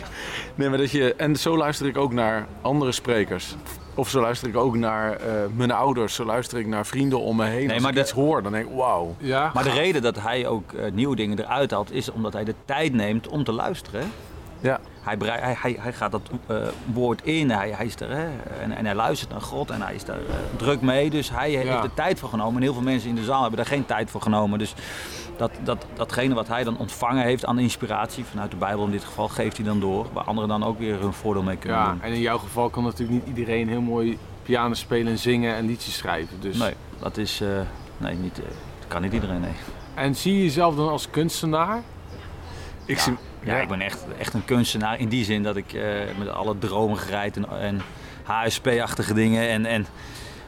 Nee, 0.56 0.70
maar 0.70 0.78
dat 0.78 0.92
je... 0.92 1.16
En 1.16 1.36
zo 1.36 1.58
luister 1.58 1.88
ik 1.88 1.98
ook 1.98 2.14
naar 2.14 2.48
andere 2.62 2.92
sprekers. 2.92 3.56
Of 3.96 4.10
zo 4.10 4.22
luister 4.22 4.48
ik 4.48 4.56
ook 4.58 4.76
naar 4.76 5.12
eh, 5.16 5.34
mijn 5.56 5.72
ouders. 5.72 6.16
Zo 6.16 6.26
luister 6.26 6.60
ik 6.60 6.68
naar 6.68 6.86
vrienden 6.86 7.20
om 7.20 7.36
me 7.36 7.46
heen. 7.46 7.66
Nee, 7.66 7.74
Als 7.74 7.80
maar 7.82 7.90
ik 7.90 7.96
de- 7.96 8.02
iets 8.02 8.12
hoor, 8.12 8.44
dan 8.44 8.52
denk 8.52 8.68
ik, 8.70 8.76
wauw. 8.76 9.16
Ja, 9.20 9.52
Maar 9.54 9.64
de 9.64 9.72
reden 9.72 10.02
dat 10.02 10.20
hij 10.22 10.48
ook 10.48 10.74
eh, 10.74 10.92
nieuwe 10.92 11.16
dingen 11.16 11.40
eruit 11.40 11.72
haalt, 11.72 11.92
is 11.92 12.12
omdat 12.12 12.34
hij 12.34 12.44
de 12.44 12.56
tijd 12.66 12.94
neemt 12.94 13.28
om 13.28 13.44
te 13.44 13.52
luisteren. 13.52 14.12
Ja. 14.60 14.80
Hij, 15.06 15.18
hij, 15.20 15.56
hij, 15.62 15.78
hij 15.80 15.94
gaat 15.94 16.12
dat 16.12 16.22
eh, 16.48 16.58
woord 16.94 17.22
in, 17.24 17.50
hij, 17.50 17.70
hij 17.70 17.86
is 17.86 17.96
er, 17.96 18.10
hè, 18.10 18.28
en, 18.62 18.72
en 18.72 18.86
hij 18.86 18.96
luistert 18.96 19.32
naar 19.32 19.42
God 19.42 19.70
en 19.70 19.82
hij 19.82 19.96
is 19.96 20.06
daar 20.06 20.18
eh, 20.18 20.36
druk 20.58 20.82
mee. 20.82 21.10
Dus 21.10 21.30
hij 21.30 21.50
heeft 21.52 21.70
er 21.84 21.94
tijd 21.94 22.20
voor 22.20 22.30
genomen. 22.30 22.56
En 22.56 22.62
heel 22.62 22.74
veel 22.74 22.82
mensen 22.82 23.10
in 23.10 23.16
de 23.16 23.24
zaal 23.24 23.40
hebben 23.42 23.58
daar 23.58 23.68
geen 23.68 23.86
tijd 23.86 24.10
voor 24.10 24.22
genomen. 24.22 24.60
Dus 24.60 24.74
dat, 25.38 25.52
dat, 25.64 25.86
datgene 25.94 26.34
wat 26.34 26.48
hij 26.48 26.64
dan 26.64 26.78
ontvangen 26.78 27.24
heeft 27.24 27.46
aan 27.46 27.60
inspiratie, 27.60 28.26
vanuit 28.26 28.52
de 28.52 28.58
Bijbel 28.58 28.86
in 28.86 28.92
dit 28.92 29.04
geval, 29.04 29.28
geeft 29.28 29.58
hij 29.58 29.66
dan 29.66 29.80
door. 29.80 30.08
Waar 30.14 30.24
anderen 30.24 30.50
dan 30.50 30.64
ook 30.64 30.80
weer 30.80 31.00
hun 31.00 31.14
voordeel 31.14 31.44
mee 31.44 31.58
kunnen 31.58 31.80
ja, 31.80 31.90
doen. 31.90 32.02
en 32.02 32.14
in 32.14 32.20
jouw 32.20 32.38
geval 32.38 32.70
kan 32.70 32.84
natuurlijk 32.84 33.26
niet 33.26 33.38
iedereen 33.38 33.70
heel 33.70 33.82
mooi 33.82 34.18
piano 34.44 34.74
spelen 34.74 35.12
en 35.12 35.20
zingen 35.20 35.56
en 35.56 35.66
liedjes 35.66 35.98
schrijven. 35.98 36.40
Dus. 36.40 36.58
Nee, 36.58 36.74
dat 37.00 37.18
is, 37.18 37.42
eh, 37.42 37.48
nee, 37.98 38.16
niet, 38.16 38.36
dat 38.36 38.88
kan 38.88 39.02
niet 39.02 39.14
iedereen, 39.14 39.42
nee. 39.42 39.52
En 39.94 40.16
zie 40.16 40.34
je 40.38 40.44
jezelf 40.44 40.76
dan 40.76 40.90
als 40.90 41.10
kunstenaar? 41.10 41.82
Ik 42.86 42.96
Ja. 42.98 43.02
zie... 43.04 43.18
Ja, 43.46 43.58
ik 43.60 43.68
ben 43.68 43.82
echt, 43.82 44.06
echt 44.20 44.34
een 44.34 44.46
kunstenaar 44.46 45.00
in 45.00 45.08
die 45.10 45.26
zin 45.26 45.44
dat 45.44 45.56
ik 45.56 45.74
eh, 45.74 45.84
met 46.18 46.30
alle 46.30 46.58
dromigheid 46.58 47.38
en, 47.38 47.46
en 47.60 47.82
HSP-achtige 48.24 49.14
dingen 49.14 49.50
en, 49.50 49.66
en 49.66 49.86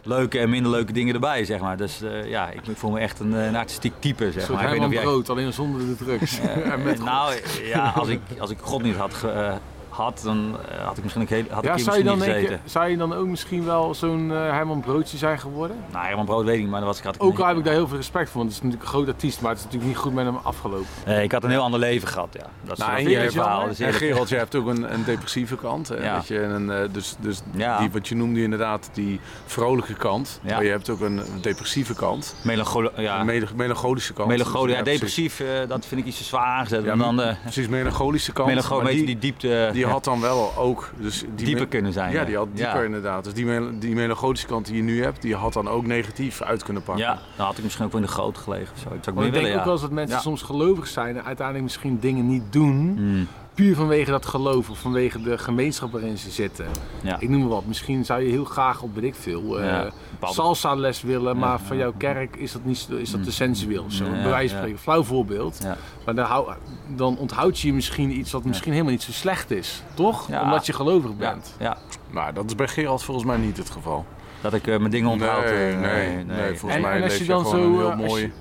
leuke 0.03 0.39
en 0.39 0.49
minder 0.49 0.71
leuke 0.71 0.93
dingen 0.93 1.13
erbij, 1.13 1.45
zeg 1.45 1.59
maar. 1.59 1.77
Dus 1.77 2.01
eh, 2.01 2.29
ja, 2.29 2.49
ik 2.49 2.61
voel 2.73 2.91
me 2.91 2.99
echt 2.99 3.19
een, 3.19 3.35
eh, 3.35 3.45
een 3.45 3.55
artistiek 3.55 3.93
type, 3.99 4.31
zeg 4.31 4.49
maar. 4.49 4.63
Ik 4.63 4.69
weet 4.69 4.79
of 4.87 4.91
jij- 4.91 5.01
Brood, 5.01 5.29
alleen 5.29 5.53
zonder 5.53 5.81
de 5.85 5.95
drugs. 5.95 6.39
En 6.71 6.83
met 6.83 7.03
nou 7.03 7.33
ja, 7.63 7.91
als 7.95 8.07
ik, 8.07 8.19
als 8.39 8.49
ik 8.49 8.57
God 8.61 8.81
niet 8.83 8.95
had, 8.95 9.13
ge- 9.13 9.53
had 9.97 10.21
dan 10.23 10.57
eh, 10.71 10.85
had 10.85 10.97
ik 10.97 11.03
misschien 11.03 11.23
ook 11.23 11.29
heel, 11.29 11.43
had 11.49 11.63
ik 11.63 11.69
ja, 11.69 11.75
hier 11.75 11.83
zou 11.83 11.97
je, 11.97 12.03
misschien 12.03 12.47
dan 12.49 12.59
zou 12.65 12.89
je 12.89 12.97
dan 12.97 13.13
ook 13.13 13.27
misschien 13.27 13.65
wel 13.65 13.93
zo'n 13.95 14.31
eh, 14.31 14.37
Herman 14.37 14.79
Broodje 14.81 15.17
zijn 15.17 15.39
geworden? 15.39 15.77
Nou, 15.91 16.05
Herman 16.05 16.25
Brood 16.25 16.45
weet 16.45 16.55
ik 16.55 16.61
niet, 16.61 16.69
maar 16.69 16.79
dat 16.79 16.89
was, 16.89 16.97
ik 16.97 17.03
had 17.03 17.15
ik 17.15 17.23
Ook 17.23 17.39
al 17.39 17.47
heb 17.47 17.57
ik 17.57 17.63
daar 17.63 17.73
heel 17.73 17.87
veel 17.87 17.97
respect 17.97 18.29
voor, 18.29 18.37
want 18.41 18.45
het 18.53 18.57
is 18.57 18.63
natuurlijk 18.63 18.83
een 18.83 18.97
groot 18.97 19.07
artiest, 19.15 19.41
maar 19.41 19.49
het 19.49 19.59
is 19.59 19.65
natuurlijk 19.65 19.91
niet 19.93 20.01
goed 20.01 20.13
met 20.13 20.25
hem 20.25 20.35
afgelopen. 20.43 20.85
Nee, 21.05 21.23
ik 21.23 21.31
had 21.31 21.43
een 21.43 21.49
heel 21.49 21.61
ander 21.61 21.79
leven 21.79 22.07
gehad, 22.07 22.27
ja. 22.31 22.45
Dat 22.63 22.77
is 22.77 22.83
Nou, 22.85 22.91
een 22.91 22.97
en 23.05 23.05
heel 23.11 23.21
je- 23.21 23.31
verhaal. 23.31 23.67
dus 23.67 23.79
En 23.79 23.93
Gerald, 23.93 24.29
jij 24.29 24.37
hebt 24.39 24.55
ook 24.55 24.67
een, 24.67 24.93
een 24.93 25.03
depressieve 25.03 25.55
kant. 25.55 25.87
Hè? 25.89 25.95
Ja. 25.95 26.15
Dat 26.15 26.27
je 26.27 26.41
een, 26.41 26.71
eh, 26.71 26.79
dus 26.91 27.15
dus 27.19 27.41
Ja. 27.55 27.79
die, 27.79 27.91
wat 27.91 28.07
je 28.07 28.15
noemde 28.15 28.41
inderdaad, 28.43 28.89
die 28.93 29.19
vrolijke 29.45 29.93
kant. 29.93 30.39
Ja. 30.43 30.53
Maar 30.55 30.63
je 30.63 30.69
hebt 30.69 30.89
ook 30.89 30.99
een 31.01 31.21
depressieve 31.41 31.93
kant. 31.95 32.35
Melancholo- 32.41 32.91
ja, 32.97 33.23
melancholische 33.55 34.13
kant. 34.13 34.27
melancholie, 34.29 34.75
ja, 34.75 34.81
Dus 34.83 34.97
precies. 34.99 35.25
depressief, 35.37 35.61
eh, 35.63 35.67
dat 35.69 35.85
vind 35.85 36.01
ik 36.01 36.07
iets 36.07 36.17
te 36.17 36.23
zwaar 36.23 36.45
aangezet. 36.45 36.83
Ja, 36.83 36.91
en 36.91 36.97
dan 36.97 37.17
de 37.17 37.35
Precies, 37.41 37.67
melancholische 37.67 38.31
kant. 38.33 38.47
melancholie, 38.47 38.85
weet 38.85 38.95
die, 38.95 39.05
die 39.05 39.17
diepte... 39.17 39.69
die 39.71 39.81
ja. 39.81 39.86
Had 39.88 40.03
dan 40.03 40.21
wel 40.21 40.53
ook... 40.57 40.89
Dus 40.97 41.23
die 41.35 41.45
dieper 41.45 41.67
kunnen 41.67 41.93
zijn. 41.93 42.11
Ja, 42.11 42.23
die 42.23 42.35
had 42.38 42.47
dieper 42.53 42.77
Ja. 42.79 42.83
inderdaad. 42.83 43.23
Dus 43.23 43.33
die, 43.33 43.45
mel- 43.45 43.79
die 43.79 43.95
melancholische 43.95 44.47
kant 44.47 44.65
die 44.65 44.75
je 44.75 44.81
nu 44.83 45.03
hebt, 45.03 45.21
die 45.21 45.35
had 45.35 45.53
dan 45.53 45.67
ook 45.69 45.85
negatief 45.85 46.41
uit 46.41 46.63
kunnen 46.63 46.83
pakken. 46.83 47.03
Ja, 47.05 47.19
dan 47.35 47.45
had 47.45 47.57
ik 47.57 47.63
misschien 47.63 47.85
ook 47.85 47.91
wel 47.91 48.01
in 48.01 48.07
de 48.07 48.13
grote 48.13 48.39
gelegen 48.39 48.73
of 48.73 48.79
zo. 48.79 48.89
Dat 48.89 49.03
zou 49.03 49.19
ik 49.19 49.25
ik 49.25 49.31
denk 49.31 49.33
willen, 49.33 49.49
ook 49.51 49.57
ja. 49.57 49.63
wel 49.63 49.73
eens 49.73 49.81
dat 49.81 49.91
mensen 49.91 50.15
Ja. 50.15 50.21
soms 50.21 50.41
gelovig 50.41 50.88
zijn 50.88 51.17
en 51.17 51.23
uiteindelijk 51.23 51.65
misschien 51.65 51.99
dingen 51.99 52.27
niet 52.27 52.43
doen, 52.49 52.93
Hmm, 52.97 53.27
puur 53.58 53.76
vanwege 53.76 54.12
dat 54.12 54.26
geloof 54.26 54.70
of 54.70 54.80
vanwege 54.80 55.22
de 55.22 55.38
gemeenschap 55.38 55.91
waarin 55.91 56.18
ze 56.18 56.30
zitten. 56.32 56.66
ja. 57.01 57.20
Ik 57.20 57.30
noem 57.30 57.39
maar 57.39 57.49
wat, 57.49 57.66
misschien 57.66 58.05
zou 58.05 58.22
je 58.22 58.30
heel 58.30 58.45
graag 58.45 58.82
op 58.82 58.95
weet 58.95 59.03
ik 59.03 59.16
veel, 59.16 59.60
eh, 59.60 59.66
Ja, 59.66 59.91
salsa 60.22 60.74
les 60.76 61.01
willen, 61.01 61.38
maar 61.38 61.49
Ja, 61.49 61.60
van 61.60 61.78
jouw 61.78 61.93
kerk 61.97 62.36
is 62.36 62.51
dat, 62.51 62.64
niet, 62.66 62.88
is 62.97 63.12
dat 63.12 63.24
te 63.24 63.32
sensueel 63.32 63.84
of 63.84 63.91
zo. 63.91 64.03
Ja, 64.05 64.10
bij 64.12 64.22
wijze 64.30 64.32
van 64.32 64.41
ja. 64.43 64.47
spreken, 64.47 64.80
flauw 64.80 65.03
voorbeeld. 65.03 65.60
Ja. 65.64 65.78
Maar 66.05 66.16
dan, 66.16 66.26
hou, 66.26 66.51
dan 66.95 67.18
onthoud 67.18 67.60
je 67.60 67.74
misschien 67.74 68.18
iets 68.20 68.32
wat 68.32 68.43
misschien 68.43 68.72
helemaal 68.72 68.91
niet 68.91 69.01
zo 69.03 69.12
slecht 69.12 69.51
is, 69.51 69.84
toch? 69.93 70.28
Ja. 70.28 70.41
Omdat 70.43 70.66
je 70.66 70.74
gelovig 70.74 71.16
bent. 71.16 71.55
ja, 71.60 71.78
Maar 72.10 72.34
dat 72.34 72.45
is 72.45 72.55
bij 72.55 72.68
Gerald 72.68 73.03
volgens 73.03 73.26
mij 73.26 73.38
niet 73.38 73.58
het 73.58 73.70
geval. 73.70 74.05
dat 74.41 74.53
ik 74.53 74.68
eh, 74.68 74.78
mijn 74.78 74.91
dingen 74.91 75.10
onthoud. 75.10 75.43
nee, 75.43 75.72
eh, 75.74 75.80
nee, 75.80 76.24
nee, 76.26 76.47
volgens 76.55 76.74
En- 76.76 76.82
mij 76.82 76.95
en 76.97 77.03
als 77.03 77.14
je 77.18 77.24
je 77.24 77.30
dan 77.30 77.45
zo, 77.45 77.55
een 77.64 77.72
heel 77.78 77.91
als 77.91 78.01
mooi... 78.01 78.32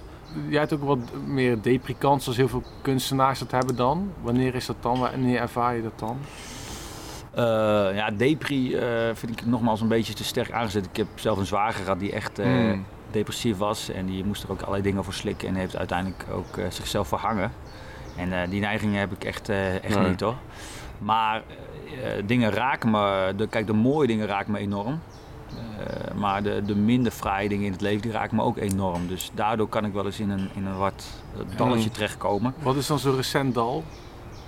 Jij 0.49 0.59
hebt 0.61 0.73
ook 0.73 0.83
wat 0.83 0.99
meer 1.27 1.61
deprikant, 1.63 2.23
zoals 2.23 2.39
heel 2.39 2.49
veel 2.49 2.63
kunstenaars 2.83 3.39
dat 3.39 3.51
hebben 3.51 3.77
dan. 3.77 4.13
Wanneer 4.23 4.55
is 4.55 4.67
dat 4.67 4.77
dan? 4.81 4.99
Wanneer 4.99 5.41
ervaar 5.41 5.77
je 5.77 5.83
dat 5.83 5.99
dan? 5.99 6.19
Eh, 7.35 7.45
ja, 7.97 8.11
Depri 8.11 8.75
eh, 8.75 8.89
vind 9.15 9.41
ik 9.41 9.47
nogmaals 9.47 9.81
een 9.81 9.89
beetje 9.89 10.15
te 10.15 10.25
sterk 10.25 10.53
aangezet. 10.53 10.85
Ik 10.87 10.97
heb 10.97 11.07
zelf 11.15 11.39
een 11.39 11.47
zwager 11.47 11.83
gehad 11.85 11.99
die 11.99 12.13
echt 12.13 12.39
eh, 12.39 12.47
Hmm. 12.47 12.85
depressief 13.11 13.57
was. 13.57 13.89
En 13.91 14.07
die 14.07 14.25
moest 14.25 14.43
er 14.43 14.51
ook 14.51 14.61
allerlei 14.61 14.83
dingen 14.83 15.05
voor 15.05 15.13
slikken. 15.13 15.49
En 15.49 15.55
heeft 15.55 15.77
uiteindelijk 15.77 16.25
ook 16.33 16.59
zichzelf 16.69 17.09
verhangen. 17.09 17.53
En 18.17 18.51
die 18.51 18.61
neigingen 18.61 19.01
heb 19.01 19.13
ik 19.13 19.25
echt, 19.25 19.49
echt 19.49 19.99
Nee. 19.99 20.09
niet 20.09 20.21
hoor. 20.21 20.35
Maar 20.99 21.43
dingen 22.25 22.51
raken 22.51 22.91
me. 22.91 23.33
De, 23.37 23.47
kijk, 23.49 23.67
de 23.67 23.73
mooie 23.73 24.07
dingen 24.07 24.27
raken 24.27 24.53
me 24.53 24.59
enorm. 24.59 25.01
Eh, 25.79 26.15
maar 26.15 26.43
de, 26.43 26.63
de 26.67 26.75
minder 26.75 27.13
fraaie 27.13 27.49
dingen 27.49 27.65
in 27.65 27.73
het 27.73 27.81
leven 27.81 28.03
die 28.03 28.11
raken 28.11 28.37
me 28.37 28.43
ook 28.43 28.57
enorm. 28.57 29.09
Dus 29.09 29.31
daardoor 29.35 29.69
kan 29.69 29.85
ik 29.85 29.93
wel 29.93 30.05
eens 30.05 30.21
in 30.21 30.31
een, 30.31 30.49
in 30.55 30.67
een 30.67 30.77
wat 30.77 31.07
eh, 31.35 31.57
dalletje 31.57 31.91
terechtkomen. 31.91 32.55
Wat 32.63 32.77
is 32.77 32.87
dan 32.87 32.99
zo'n 32.99 33.17
recent 33.17 33.55
dal? 33.55 33.85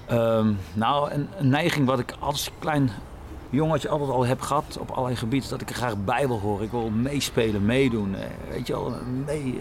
Ehm, 0.07 0.53
nou, 0.73 1.11
een, 1.11 1.29
een 1.39 1.49
neiging 1.49 1.87
wat 1.87 1.99
ik 1.99 2.15
als 2.19 2.51
klein 2.59 2.91
jongetje 3.51 3.89
altijd 3.89 4.11
al 4.11 4.27
heb 4.27 4.41
gehad 4.41 4.77
op 4.81 4.91
allerlei 4.91 5.17
gebieden, 5.17 5.51
dat 5.51 5.61
ik 5.61 5.69
er 5.69 5.75
graag 5.75 6.05
bij 6.05 6.27
wil 6.27 6.41
horen. 6.41 6.65
Ik 6.65 6.71
wil 6.71 6.91
meespelen, 6.91 7.65
meedoen, 7.65 8.15
eh, 8.15 8.27
weet 8.51 8.67
je 8.67 8.73
wel, 8.73 8.93
mee. 9.27 9.61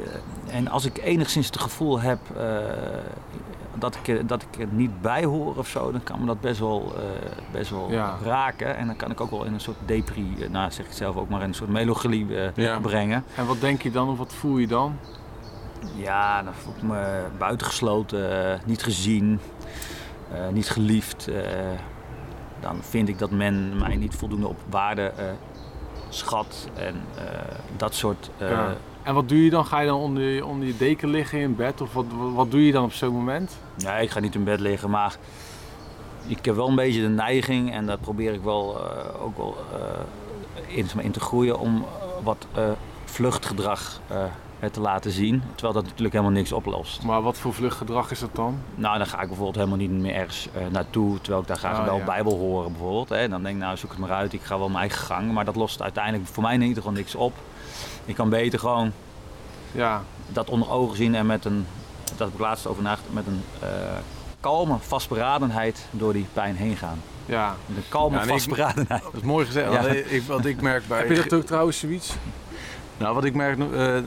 en 0.50 0.68
als 0.68 0.86
ik 0.86 0.98
enigszins 0.98 1.46
het 1.46 1.60
gevoel 1.60 2.00
heb 2.00 2.20
dat, 3.80 3.96
ik, 3.96 4.08
er- 4.08 4.28
dat 4.28 4.42
ik 4.42 4.60
er 4.62 4.68
niet 4.72 5.02
bij 5.02 5.24
hoor 5.26 5.56
of 5.56 5.68
zo, 5.68 5.92
dan 5.92 6.04
kan 6.04 6.20
me 6.20 6.26
dat 6.26 6.42
best 6.42 6.60
wel, 6.60 6.94
eh, 6.98 7.02
best 7.52 7.70
wel 7.70 7.92
Ja. 7.92 8.16
raken. 8.24 8.78
En 8.78 8.88
dan 8.88 8.96
kan 8.96 9.12
ik 9.12 9.22
ook 9.22 9.30
wel 9.32 9.44
in 9.44 9.54
een 9.54 9.60
soort 9.60 9.78
depri, 9.86 10.36
eh, 10.40 10.50
nou 10.50 10.72
zeg 10.72 10.86
ik 10.86 10.92
zelf 10.92 11.16
ook 11.16 11.30
maar 11.30 11.42
in 11.42 11.48
een 11.48 11.54
soort 11.54 11.70
melancholie 11.70 12.38
eh, 12.42 12.56
Ja. 12.56 12.80
brengen. 12.80 13.24
En 13.36 13.46
wat 13.46 13.62
denk 13.62 13.82
je 13.82 13.92
dan 13.92 14.10
of 14.10 14.18
wat 14.18 14.34
voel 14.34 14.58
je 14.58 14.68
dan? 14.68 14.98
Ja, 15.96 16.44
dan 16.44 16.54
voel 16.54 16.74
ik 16.78 16.82
me 16.84 17.24
buitengesloten, 17.38 18.52
eh, 18.54 18.60
niet 18.66 18.84
gezien, 18.84 19.40
eh, 20.34 20.48
niet 20.52 20.70
geliefd. 20.70 21.28
eh. 21.28 21.42
dan 22.60 22.78
vind 22.82 23.10
ik 23.10 23.20
dat 23.20 23.32
men 23.32 23.78
mij 23.78 23.96
niet 23.96 24.16
voldoende 24.16 24.48
op 24.48 24.58
waarde 24.70 25.02
eh, 25.18 25.26
schat 26.10 26.68
en 26.76 26.96
eh, 27.18 27.24
dat 27.78 27.94
soort. 27.96 28.30
eh, 28.38 28.50
Ja. 28.50 28.74
En 29.08 29.14
wat 29.14 29.30
doe 29.30 29.44
je 29.44 29.50
dan? 29.50 29.66
Ga 29.66 29.80
je 29.80 29.88
dan 29.88 30.00
onder 30.00 30.24
je, 30.24 30.46
onder 30.46 30.68
je 30.68 30.78
deken 30.78 31.10
liggen 31.10 31.40
in 31.40 31.56
bed? 31.56 31.82
Of 31.82 31.94
wat, 31.94 32.06
wat 32.34 32.52
doe 32.52 32.66
je 32.66 32.72
dan 32.72 32.84
op 32.84 32.94
zo'n 32.94 33.14
moment? 33.14 33.58
Ja, 33.78 33.98
ik 33.98 34.10
ga 34.10 34.20
niet 34.20 34.36
in 34.36 34.44
bed 34.44 34.60
liggen, 34.60 34.90
maar 34.90 35.18
ik 36.26 36.46
heb 36.46 36.56
wel 36.56 36.68
een 36.68 36.76
beetje 36.76 37.02
de 37.02 37.08
neiging 37.08 37.74
en 37.74 37.86
daar 37.86 37.98
probeer 37.98 38.34
ik 38.34 38.42
wel 38.42 38.80
eh, 38.80 39.24
ook 39.24 39.38
wel 39.38 39.58
eh, 40.68 40.78
in, 41.04 41.12
te 41.12 41.20
groeien 41.20 41.60
om 41.60 41.86
wat 42.24 42.48
eh, 42.54 42.64
vluchtgedrag 43.06 44.02
te 44.72 44.82
laten 44.82 45.12
zien. 45.12 45.44
Terwijl 45.56 45.74
dat 45.74 45.84
natuurlijk 45.84 46.12
helemaal 46.14 46.34
niks 46.34 46.52
oplost. 46.52 47.04
Maar 47.04 47.22
wat 47.22 47.38
voor 47.38 47.54
vluchtgedrag 47.54 48.12
is 48.12 48.20
dat 48.20 48.36
dan? 48.36 48.60
Nou, 48.76 48.98
dan 48.98 49.08
ga 49.08 49.22
ik 49.22 49.28
bijvoorbeeld 49.28 49.56
helemaal 49.56 49.78
niet 49.78 49.92
meer 49.92 50.16
ergens 50.16 50.50
naartoe, 50.72 51.18
terwijl 51.18 51.42
ik 51.42 51.48
daar 51.48 51.58
graag 51.58 51.80
Oh, 51.80 51.86
wel 51.86 51.98
ja. 51.98 52.06
bij 52.06 52.24
wil 52.24 52.38
horen 52.38 52.72
bijvoorbeeld. 52.72 53.10
Hè. 53.10 53.30
Dan 53.30 53.44
denk 53.44 53.56
ik, 53.56 53.62
nou 53.62 53.78
zoek 53.78 53.90
het 53.90 54.00
maar 54.00 54.12
uit, 54.12 54.34
ik 54.34 54.42
ga 54.42 54.58
wel 54.58 54.68
mijn 54.68 54.80
eigen 54.80 55.06
gang. 55.06 55.32
Maar 55.32 55.46
dat 55.46 55.56
lost 55.56 55.82
uiteindelijk 55.82 56.26
voor 56.28 56.44
mij 56.44 56.54
in 56.54 56.62
ieder 56.62 56.76
geval 56.76 56.92
niks 56.92 57.16
op. 57.16 57.34
Ik 58.06 58.16
kan 58.16 58.30
beter 58.30 58.60
gewoon 58.60 58.92
Ja, 59.72 60.04
dat 60.28 60.50
onder 60.50 60.70
ogen 60.70 60.98
zien 60.98 61.16
en 61.16 61.26
met 61.26 61.46
een, 61.46 61.66
dat 62.04 62.18
heb 62.28 62.34
ik 62.34 62.40
laatst 62.40 62.68
over 62.68 62.84
nagedacht, 62.84 63.14
met 63.14 63.28
een 63.28 63.42
eh, 63.62 63.70
kalme 64.40 64.76
vastberadenheid 64.80 65.86
door 65.92 66.14
die 66.14 66.26
pijn 66.34 66.56
heen 66.56 66.76
gaan. 66.78 67.02
ja. 67.26 67.56
Met 67.66 67.78
een 67.78 67.84
kalme 67.90 68.16
Ja, 68.16 68.22
en 68.22 68.28
ik- 68.28 68.34
vastberadenheid. 68.34 69.04
Dat 69.04 69.14
is 69.14 69.22
mooi 69.22 69.46
gezegd. 69.46 69.72
Ja. 69.72 69.82
want 69.82 70.12
Ik, 70.12 70.24
wat 70.28 70.46
ik 70.46 70.62
merk 70.62 70.88
bij... 70.88 70.98
Heb 71.00 71.10
je 71.10 71.16
dat 71.16 71.34
ook 71.34 71.46
trouwens 71.46 71.80
zoiets? 71.80 72.14
Nou, 72.98 73.16
wat 73.16 73.24
ik 73.24 73.34
merk, 73.36 73.60
eh 73.74 73.98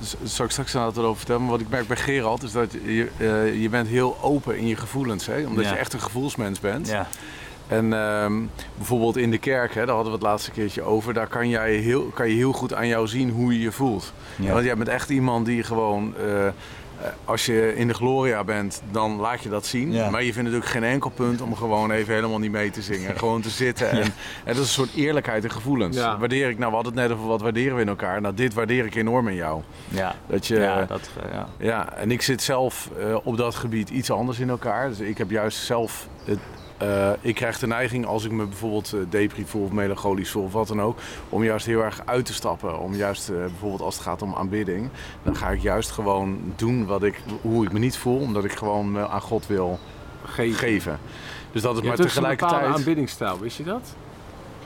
z- 0.00 0.14
zal 0.24 0.44
ik 0.44 0.50
straks 0.50 0.76
aan 0.76 0.86
het 0.86 0.98
over 0.98 1.16
vertellen, 1.16 1.40
maar 1.42 1.50
wat 1.50 1.60
ik 1.60 1.68
merk 1.68 1.86
bij 1.86 1.96
Gerald 1.96 2.42
is 2.42 2.52
dat 2.52 2.72
je, 2.72 3.10
eh, 3.16 3.60
je 3.62 3.68
bent 3.68 3.88
heel 3.88 4.16
open 4.22 4.58
in 4.58 4.66
je 4.66 4.76
gevoelens, 4.76 5.26
hè? 5.26 5.46
omdat 5.46 5.64
Ja. 5.64 5.70
je 5.70 5.76
echt 5.76 5.92
een 5.92 6.00
gevoelsmens 6.00 6.60
bent. 6.60 6.88
Ja, 6.88 7.06
En 7.68 7.92
ehm, 7.92 8.32
bijvoorbeeld 8.76 9.16
in 9.16 9.30
de 9.30 9.38
kerk, 9.38 9.74
hè, 9.74 9.86
daar 9.86 9.94
hadden 9.94 10.12
we 10.12 10.18
het 10.18 10.26
laatste 10.26 10.50
keertje 10.50 10.82
over, 10.82 11.14
daar 11.14 11.26
kan, 11.26 11.48
jij 11.48 11.74
heel, 11.74 12.02
kan 12.02 12.28
je 12.28 12.34
heel 12.34 12.52
goed 12.52 12.74
aan 12.74 12.86
jou 12.86 13.06
zien 13.06 13.30
hoe 13.30 13.52
je 13.52 13.60
je 13.60 13.72
voelt. 13.72 14.12
Ja. 14.36 14.52
Want 14.52 14.64
jij 14.64 14.76
bent 14.76 14.88
echt 14.88 15.10
iemand 15.10 15.46
die 15.46 15.62
gewoon, 15.62 16.14
eh, 16.16 16.48
als 17.24 17.46
je 17.46 17.76
in 17.76 17.88
de 17.88 17.94
Gloria 17.94 18.44
bent, 18.44 18.82
dan 18.90 19.16
laat 19.16 19.42
je 19.42 19.48
dat 19.48 19.66
zien. 19.66 19.92
Ja. 19.92 20.10
Maar 20.10 20.22
je 20.22 20.32
vindt 20.32 20.54
ook 20.54 20.64
geen 20.64 20.84
enkel 20.84 21.10
punt 21.10 21.40
om 21.40 21.56
gewoon 21.56 21.90
even 21.90 22.14
helemaal 22.14 22.38
niet 22.38 22.50
mee 22.50 22.70
te 22.70 22.82
zingen. 22.82 23.16
Gewoon 23.24 23.40
te 23.40 23.50
zitten. 23.50 23.90
En, 23.90 24.02
en 24.02 24.12
dat 24.44 24.54
is 24.54 24.60
een 24.60 24.66
soort 24.66 24.94
eerlijkheid 24.94 25.44
en 25.44 25.50
gevoelens. 25.50 25.96
Ja. 25.96 26.18
Waardeer 26.18 26.48
ik, 26.48 26.58
nou 26.58 26.68
we 26.70 26.74
hadden 26.74 26.92
het 26.92 27.02
net 27.02 27.12
over 27.12 27.28
wat 27.28 27.40
waarderen 27.40 27.74
we 27.74 27.80
in 27.80 27.88
elkaar. 27.88 28.20
Nou, 28.20 28.34
dit 28.34 28.54
waardeer 28.54 28.84
ik 28.84 28.94
enorm 28.94 29.28
in 29.28 29.34
jou. 29.34 29.62
Ja, 29.88 30.14
Dat 30.26 30.46
je, 30.46 30.58
ja, 30.58 30.84
dat, 30.84 31.10
eh, 31.22 31.32
ja. 31.32 31.48
ja, 31.58 31.92
en 31.92 32.10
ik 32.10 32.22
zit 32.22 32.42
zelf 32.42 32.90
eh, 32.98 33.16
op 33.22 33.36
dat 33.36 33.54
gebied 33.54 33.90
iets 33.90 34.10
anders 34.10 34.38
in 34.38 34.48
elkaar. 34.48 34.88
Dus 34.88 35.00
ik 35.00 35.18
heb 35.18 35.30
juist 35.30 35.58
zelf. 35.58 36.08
Het, 36.24 36.38
eh, 36.76 37.10
ik 37.20 37.34
krijg 37.34 37.58
de 37.58 37.66
neiging 37.66 38.06
als 38.06 38.24
ik 38.24 38.30
me 38.30 38.44
bijvoorbeeld 38.46 38.92
uh, 38.94 39.00
depri 39.08 39.44
voel 39.46 39.64
of 39.64 39.70
melancholisch 39.70 40.30
voel 40.30 40.44
of 40.44 40.52
wat 40.52 40.68
dan 40.68 40.80
ook. 40.80 40.98
Om 41.28 41.44
juist 41.44 41.66
heel 41.66 41.82
erg 41.82 42.02
uit 42.04 42.24
te 42.26 42.32
stappen. 42.34 42.78
Om 42.78 42.94
juist 42.94 43.28
eh, 43.28 43.36
bijvoorbeeld 43.36 43.80
als 43.82 43.94
het 43.94 44.04
gaat 44.04 44.22
om 44.22 44.34
aanbidding. 44.34 44.88
Dan 45.22 45.36
ga 45.36 45.50
ik 45.50 45.60
juist 45.60 45.90
gewoon 45.90 46.38
doen 46.56 46.86
wat 46.86 47.02
ik, 47.02 47.20
hoe 47.40 47.64
ik 47.64 47.72
me 47.72 47.78
niet 47.78 47.96
voel. 47.96 48.18
Omdat 48.20 48.44
ik 48.44 48.52
gewoon 48.52 48.98
aan 48.98 49.20
God 49.20 49.46
wil 49.46 49.78
Geven. 50.24 50.58
geven. 50.58 50.98
Dus 51.52 51.62
dat 51.62 51.72
is 51.76 51.80
Je 51.80 51.86
maar 51.88 51.96
hebt 51.96 52.08
tegelijkertijd. 52.08 52.64
aanbiddingsstijl, 52.76 53.38
wist 53.38 53.56
je 53.56 53.64
dat? 53.64 53.94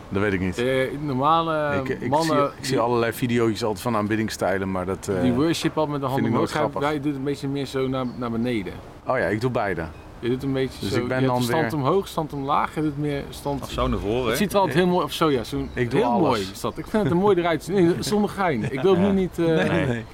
Dat 0.09 0.23
weet 0.23 0.33
ik 0.33 0.41
niet. 0.41 0.59
Eh, 0.59 0.89
normale 1.01 1.81
ik, 1.85 1.89
ik, 2.01 2.09
mannen, 2.09 2.37
zie, 2.51 2.59
ik 2.59 2.65
zie 2.65 2.79
allerlei 2.79 3.13
video's 3.13 3.63
altijd 3.63 3.81
van 3.81 3.97
aanbiddingstijlen, 3.97 4.71
maar 4.71 4.87
dat... 4.87 5.09
eh, 5.09 5.21
die 5.21 5.33
worship 5.33 5.79
al 5.79 5.87
met 5.87 6.01
de 6.01 6.07
handen 6.07 6.31
omhoog. 6.33 6.51
grappig. 6.51 6.81
Jij 6.83 7.01
doet 7.01 7.15
een 7.15 7.23
beetje 7.25 7.49
meer 7.49 7.67
zo 7.67 7.89
naar, 7.89 8.07
naar 8.17 8.31
beneden. 8.31 8.73
Oh 9.07 9.19
ja, 9.19 9.25
ik 9.25 9.41
doe 9.41 9.51
beide. 9.51 9.85
Je 10.21 10.29
doet 10.29 10.43
een 10.43 10.53
beetje 10.53 10.81
Dus 10.81 10.93
zo, 10.93 10.99
ik 11.01 11.09
ben 11.09 11.27
dan 11.27 11.43
stand 11.43 11.63
weer- 11.73 11.81
omhoog, 11.81 12.09
stand 12.09 12.33
omlaag. 12.33 12.75
Je 12.75 12.83
doet 12.83 12.99
meer 12.99 13.23
stand... 13.31 13.63
Of 13.63 13.71
zo 13.71 13.87
naar 13.89 13.99
voren. 13.99 14.29
Het 14.29 14.37
ziet 14.39 14.53
er 14.53 14.59
altijd 14.59 14.77
heel 14.77 14.87
mooi, 14.87 15.05
of 15.05 15.13
zo 15.13 15.31
ja, 15.31 15.41
Ik 15.75 15.91
doe 15.91 16.01
heel 16.01 16.09
alles. 16.11 16.27
mooi 16.29 16.41
is 16.53 16.61
dat. 16.61 16.79
Ik 16.79 16.87
vind 16.87 17.03
het 17.03 17.13
er 17.13 17.19
mooi 17.19 17.37
eruit 17.37 17.65
zien. 17.65 17.75
Nee, 17.75 17.95
zonder 17.99 18.31
gein. 18.31 18.73
Ik 18.73 18.81
wil 18.81 18.93
het 18.95 19.01
Ja. 19.03 19.09
nu 19.09 19.13
niet... 19.21 19.39
eh, 19.39 19.45
Nee. 19.47 19.87
nee. 19.87 20.05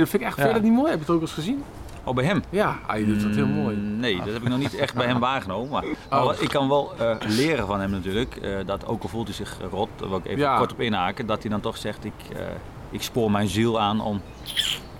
dat 0.00 0.08
vind 0.08 0.14
ik 0.14 0.20
echt 0.28 0.36
Ja. 0.36 0.42
verder 0.42 0.62
niet 0.62 0.72
mooi. 0.72 0.90
Heb 0.90 0.94
je 0.94 1.00
het 1.00 1.10
ook 1.10 1.18
wel 1.20 1.20
eens 1.28 1.32
gezien? 1.32 1.62
Oh, 2.04 2.14
bij 2.14 2.24
hem? 2.24 2.42
Ja, 2.50 2.78
hij 2.86 3.04
doet 3.04 3.22
dat 3.22 3.34
heel 3.34 3.46
Mm, 3.46 3.52
mooi. 3.62 3.76
Nee, 3.76 4.16
dat 4.16 4.26
heb 4.32 4.42
ik 4.42 4.48
nog 4.48 4.58
niet 4.58 4.74
echt 4.76 4.94
bij 4.94 5.06
hem 5.06 5.18
waargenomen. 5.30 5.70
Maar, 5.70 5.84
maar 6.10 6.24
Oh. 6.24 6.32
ik 6.40 6.48
kan 6.48 6.68
wel 6.68 6.92
eh, 6.98 7.16
leren 7.28 7.66
van 7.66 7.80
hem 7.80 7.90
natuurlijk. 7.90 8.36
eh, 8.36 8.56
dat 8.66 8.86
ook 8.86 9.02
al 9.02 9.08
voelt 9.08 9.26
hij 9.26 9.36
zich 9.36 9.56
rot, 9.70 9.88
daar 9.96 10.08
wil 10.08 10.18
ik 10.18 10.26
even 10.26 10.38
Ja. 10.38 10.56
kort 10.58 10.72
op 10.72 10.80
inhaken. 10.80 11.26
Dat 11.26 11.42
hij 11.42 11.50
dan 11.50 11.60
toch 11.60 11.76
zegt, 11.76 12.04
ik, 12.04 12.12
eh, 12.36 12.44
ik 12.90 13.02
spoor 13.02 13.30
mijn 13.30 13.48
ziel 13.48 13.80
aan 13.80 14.00
om 14.00 14.20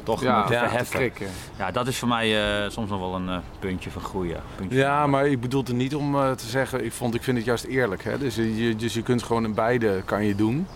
toch 0.03 0.23
Ja, 0.23 0.37
ja, 0.39 0.47
verheffen. 0.47 1.13
Ja, 1.59 1.71
dat 1.71 1.87
is 1.87 1.99
voor 1.99 2.09
mij 2.09 2.63
eh, 2.65 2.71
soms 2.71 2.91
nog 2.91 3.01
wel 3.01 3.15
een 3.15 3.29
eh, 3.29 3.37
puntje 3.59 3.91
van 3.91 4.03
groeien. 4.03 4.41
Puntje 4.57 4.79
Ja, 4.79 5.01
van- 5.01 5.11
maar 5.11 5.27
ik 5.27 5.41
bedoel 5.41 5.63
het 5.63 5.73
niet 5.73 5.95
om 5.95 6.15
eh, 6.15 6.31
te 6.31 6.47
zeggen, 6.47 6.85
ik, 6.85 6.93
vond, 6.93 7.15
ik 7.15 7.23
vind 7.23 7.37
het 7.37 7.47
juist 7.47 7.65
eerlijk. 7.65 8.05
Hè? 8.05 8.19
Dus, 8.19 8.35
je, 8.37 8.75
dus 8.77 8.95
je 8.95 9.03
kunt 9.03 9.23
gewoon 9.23 9.45
in 9.45 9.55
beide 9.55 10.03
kan 10.05 10.25
je 10.25 10.35
doen. 10.35 10.67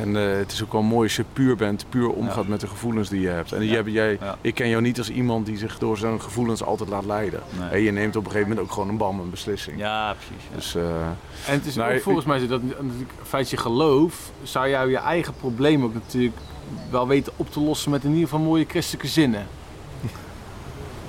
En 0.00 0.16
eh, 0.16 0.36
het 0.38 0.52
is 0.52 0.62
ook 0.62 0.72
wel 0.72 0.82
mooi 0.82 1.02
als 1.02 1.16
je 1.16 1.24
puur 1.32 1.56
bent, 1.56 1.84
puur 1.88 2.08
omgaat 2.10 2.46
met 2.46 2.60
de 2.60 2.66
gevoelens 2.66 3.08
die 3.08 3.20
je 3.20 3.28
hebt. 3.28 3.52
En 3.52 3.64
jij, 3.66 4.18
Ja. 4.20 4.36
ik 4.40 4.54
ken 4.54 4.68
jou 4.68 4.82
niet 4.82 4.98
als 4.98 5.10
iemand 5.10 5.46
die 5.46 5.56
zich 5.58 5.78
door 5.78 5.96
zijn 5.98 6.20
gevoelens 6.22 6.62
altijd 6.62 6.88
laat 6.88 7.04
leiden. 7.04 7.42
Nee. 7.58 7.68
En 7.68 7.80
je 7.80 7.90
neemt 7.90 8.16
op 8.16 8.24
een 8.24 8.30
gegeven 8.30 8.48
moment 8.48 8.66
ook 8.66 8.72
gewoon 8.74 8.88
een 8.88 8.96
bam, 8.96 9.20
een 9.20 9.30
beslissing. 9.30 9.78
Ja, 9.78 10.14
precies. 10.14 10.44
ja. 10.50 10.54
Dus, 10.56 10.74
eh, 10.74 11.06
En 11.46 11.52
het 11.58 11.66
is 11.66 11.74
Nou, 11.74 11.90
ook 11.90 11.96
ik- 11.96 12.02
volgens 12.02 12.26
mij 12.26 12.46
dat 12.46 12.60
feit 13.22 13.42
dat 13.42 13.50
je 13.50 13.56
gelooft, 13.56 14.32
zou 14.42 14.68
jou 14.68 14.90
je 14.90 14.98
eigen 14.98 15.34
probleem 15.34 15.84
ook 15.84 15.94
natuurlijk 15.94 16.36
wel 16.90 17.06
weten 17.06 17.32
op 17.36 17.50
te 17.50 17.60
lossen 17.60 17.90
met 17.90 18.04
in 18.04 18.10
ieder 18.12 18.28
geval 18.28 18.44
mooie 18.44 18.64
christelijke 18.68 19.08
zinnen. 19.08 19.46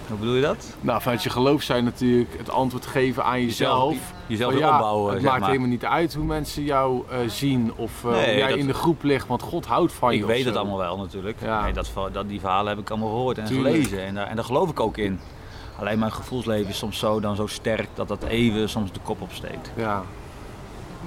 Hoe 0.07 0.19
bedoel 0.19 0.35
je 0.35 0.41
dat? 0.41 0.75
Nou, 0.81 1.01
vanuit 1.01 1.23
je 1.23 1.29
geloof 1.29 1.63
je 1.63 1.81
natuurlijk 1.81 2.37
het 2.37 2.49
antwoord 2.49 2.85
geven 2.85 3.23
aan 3.23 3.41
jezelf. 3.41 3.95
Jezelf 4.27 4.57
ja, 4.57 4.73
opbouwen, 4.73 5.13
Het 5.13 5.23
maakt 5.23 5.39
maar. 5.39 5.47
helemaal 5.49 5.69
niet 5.69 5.85
uit 5.85 6.13
hoe 6.13 6.25
mensen 6.25 6.63
jou 6.63 7.03
eh, 7.09 7.17
zien 7.27 7.71
of 7.75 8.03
Nee, 8.03 8.13
hoe 8.13 8.37
jij 8.37 8.49
dat- 8.49 8.57
in 8.57 8.67
de 8.67 8.73
groep 8.73 9.03
ligt, 9.03 9.27
want 9.27 9.41
God 9.41 9.65
houdt 9.65 9.93
van 9.93 10.13
je. 10.13 10.19
Ik 10.19 10.25
weet 10.25 10.45
het 10.45 10.55
allemaal 10.55 10.77
wel 10.77 10.97
natuurlijk. 10.97 11.37
Ja. 11.41 11.61
Nee, 11.63 11.73
dat, 11.73 11.91
dat, 12.11 12.29
die 12.29 12.39
verhalen 12.39 12.67
heb 12.69 12.79
ik 12.79 12.89
allemaal 12.89 13.09
gehoord 13.09 13.37
en 13.37 13.45
Tuurlijk. 13.45 13.75
gelezen. 13.75 14.05
En 14.05 14.13
daar, 14.15 14.27
en 14.27 14.35
daar 14.35 14.45
geloof 14.45 14.69
ik 14.69 14.79
ook 14.79 14.97
in. 14.97 15.19
Alleen 15.79 15.99
mijn 15.99 16.11
gevoelsleven 16.11 16.69
is 16.69 16.77
soms 16.77 16.99
zo, 16.99 17.19
dan 17.19 17.35
zo 17.35 17.47
sterk 17.47 17.87
dat 17.93 18.07
dat 18.07 18.23
even 18.23 18.69
soms 18.69 18.91
de 18.91 18.99
kop 19.03 19.21
opsteekt. 19.21 19.71
Ja. 19.75 20.03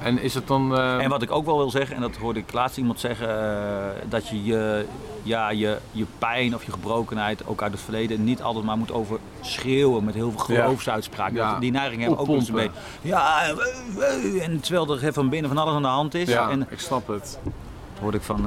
En 0.02 0.18
is 0.20 0.34
het 0.34 0.46
dan... 0.46 0.76
eh, 0.76 1.02
En 1.02 1.08
wat 1.10 1.22
ik 1.22 1.30
ook 1.30 1.44
wel 1.44 1.56
wil 1.56 1.70
zeggen, 1.70 1.96
en 1.96 2.02
dat 2.02 2.16
hoorde 2.16 2.38
ik 2.40 2.52
laatst 2.52 2.76
iemand 2.78 3.00
zeggen, 3.00 3.28
eh, 3.28 3.86
dat 4.08 4.28
je 4.28 4.44
je, 4.44 4.86
ja, 5.22 5.50
je 5.50 5.78
je 5.90 6.04
pijn 6.18 6.54
of 6.54 6.64
je 6.64 6.72
gebrokenheid, 6.72 7.46
ook 7.46 7.62
uit 7.62 7.72
het 7.72 7.80
verleden, 7.80 8.24
niet 8.24 8.42
altijd 8.42 8.64
maar 8.64 8.76
moet 8.76 8.92
overschreeuwen 8.92 10.04
met 10.04 10.14
heel 10.14 10.30
veel 10.30 10.40
geloofsuitspraken. 10.40 11.34
Ja. 11.34 11.58
Die 11.58 11.70
neiging 11.72 12.00
hebben 12.00 12.18
ook 12.18 12.28
Oppompen. 12.28 12.54
beetje. 12.54 12.70
Ja, 13.02 13.42
eh, 13.46 14.44
en 14.44 14.60
terwijl 14.60 15.00
er 15.02 15.12
van 15.12 15.28
binnen 15.28 15.50
van 15.50 15.58
alles 15.62 15.74
aan 15.74 15.82
de 15.82 15.88
hand 15.88 16.14
is. 16.14 16.28
ja, 16.28 16.50
En 16.50 16.66
ik 16.70 16.80
snap 16.80 17.06
het. 17.08 17.38
dat 17.42 17.52
hoorde 18.00 18.16
ik 18.16 18.22
van, 18.22 18.40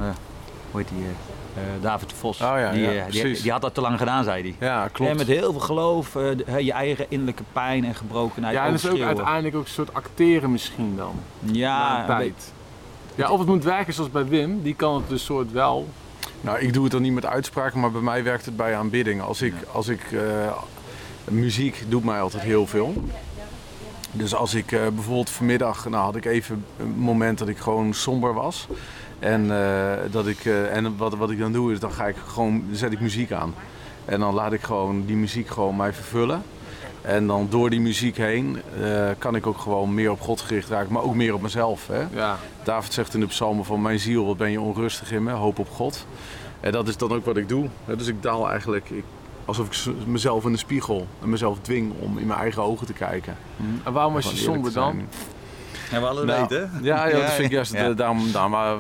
hoe 0.71 0.79
heet 0.81 0.89
die, 0.89 1.05
David 1.81 2.09
de 2.09 2.15
Vos. 2.15 2.41
Oh 2.41 2.53
ja, 2.57 2.71
die, 2.71 2.81
ja, 2.81 3.05
eh, 3.05 3.41
die, 3.41 3.51
had 3.51 3.61
dat 3.61 3.73
te 3.73 3.81
lang 3.81 3.97
gedaan, 3.97 4.23
zei 4.23 4.41
hij. 4.41 4.67
ja, 4.67 4.87
klopt. 4.91 5.11
En 5.11 5.17
met 5.17 5.27
heel 5.27 5.51
veel 5.51 5.61
geloof, 5.61 6.15
eh, 6.15 6.23
de- 6.45 6.63
je 6.65 6.71
eigen 6.71 7.05
innerlijke 7.09 7.43
pijn 7.53 7.85
en 7.85 7.95
gebrokenheid 7.95 8.55
Ja, 8.55 8.65
en 8.65 8.71
dat 8.71 8.83
is 8.83 8.89
ook 8.89 8.99
uiteindelijk 9.01 9.55
ook 9.55 9.63
een 9.65 9.69
soort 9.71 9.93
acteren 9.93 10.51
misschien 10.51 10.95
dan. 10.95 11.13
Ja, 11.39 12.05
tijd. 12.05 12.53
Ja, 13.15 13.29
of 13.31 13.39
het 13.39 13.47
moet 13.47 13.63
werken 13.63 13.93
zoals 13.93 14.11
bij 14.11 14.25
Wim, 14.27 14.61
die 14.61 14.75
kan 14.75 14.95
het 14.95 15.09
dus 15.09 15.25
soort 15.25 15.51
wel. 15.51 15.87
Nou, 16.41 16.59
ik 16.59 16.73
doe 16.73 16.83
het 16.83 16.91
dan 16.91 17.01
niet 17.01 17.13
met 17.13 17.25
uitspraken, 17.25 17.79
maar 17.79 17.91
bij 17.91 18.01
mij 18.01 18.23
werkt 18.23 18.45
het 18.45 18.55
bij 18.55 18.75
aanbidding. 18.75 19.21
Als 19.21 19.41
ik, 19.41 19.53
als 19.71 19.87
ik 19.87 20.01
eh, 20.11 20.19
muziek 21.31 21.83
doet 21.87 22.03
mij 22.03 22.21
altijd 22.21 22.43
heel 22.43 22.67
veel. 22.67 22.93
Dus 24.11 24.35
als 24.35 24.53
ik 24.53 24.71
eh, 24.71 24.79
bijvoorbeeld 24.93 25.29
vanmiddag, 25.29 25.89
nou 25.89 26.03
had 26.03 26.15
ik 26.15 26.25
even 26.25 26.65
een 26.79 26.93
moment 26.97 27.37
dat 27.37 27.47
ik 27.47 27.57
gewoon 27.57 27.93
somber 27.93 28.33
was. 28.33 28.67
En, 29.19 29.51
eh, 29.51 30.11
dat 30.11 30.27
ik, 30.27 30.45
eh, 30.45 30.75
en 30.75 30.97
wat, 30.97 31.15
wat 31.15 31.31
ik 31.31 31.39
dan 31.39 31.51
doe 31.51 31.71
is, 31.71 31.79
dan 31.79 31.91
ga 31.91 32.05
ik 32.07 32.15
gewoon, 32.27 32.63
zet 32.71 32.91
ik 32.91 32.99
muziek 32.99 33.31
aan. 33.31 33.53
En 34.05 34.19
dan 34.19 34.33
laat 34.33 34.53
ik 34.53 34.61
gewoon 34.61 35.05
die 35.05 35.15
muziek 35.15 35.47
gewoon 35.47 35.75
mij 35.75 35.93
vervullen. 35.93 36.43
En 37.01 37.27
dan 37.27 37.47
door 37.49 37.69
die 37.69 37.79
muziek 37.79 38.17
heen 38.17 38.61
eh, 38.81 39.09
kan 39.17 39.35
ik 39.35 39.47
ook 39.47 39.57
gewoon 39.57 39.93
meer 39.93 40.11
op 40.11 40.21
God 40.21 40.41
gericht 40.41 40.69
raken, 40.69 40.93
maar 40.93 41.03
ook 41.03 41.15
meer 41.15 41.33
op 41.33 41.41
mezelf. 41.41 41.87
Hè? 41.87 42.03
Ja, 42.13 42.37
David 42.63 42.93
zegt 42.93 43.13
in 43.13 43.19
de 43.19 43.25
psalmen 43.25 43.65
van 43.65 43.81
mijn 43.81 43.99
ziel, 43.99 44.25
wat 44.25 44.37
ben 44.37 44.51
je 44.51 44.61
onrustig 44.61 45.11
in 45.11 45.23
me, 45.23 45.31
hoop 45.31 45.59
op 45.59 45.69
God. 45.69 46.05
En 46.59 46.71
dat 46.71 46.87
is 46.87 46.97
dan 46.97 47.11
ook 47.11 47.25
wat 47.25 47.37
ik 47.37 47.49
doe. 47.49 47.67
Dus 47.97 48.07
ik 48.07 48.23
daal 48.23 48.49
eigenlijk 48.49 48.89
ik, 48.89 49.03
alsof 49.45 49.67
ik 49.67 50.07
mezelf 50.07 50.45
in 50.45 50.51
de 50.51 50.57
spiegel 50.57 51.07
en 51.21 51.29
mezelf 51.29 51.59
dwing 51.61 51.93
om 51.99 52.17
in 52.17 52.27
mijn 52.27 52.39
eigen 52.39 52.61
ogen 52.61 52.85
te 52.85 52.93
kijken. 52.93 53.37
en 53.83 53.93
waarom 53.93 54.13
was 54.13 54.31
je 54.31 54.37
somber 54.37 54.73
dan? 54.73 55.07
Ja, 55.91 55.99
we 55.99 56.05
hadden 56.05 56.25
Nou, 56.25 56.39
weten. 56.49 56.71
Ja, 56.81 57.07
ja, 57.07 57.19
dat 57.19 57.31
vind 57.31 57.45
ik 57.45 57.51
juist, 57.51 57.73
ja. 57.73 57.89
eh, 57.89 57.95
daarom, 57.95 58.31
daarom 58.31 58.53
eh, 58.53 58.73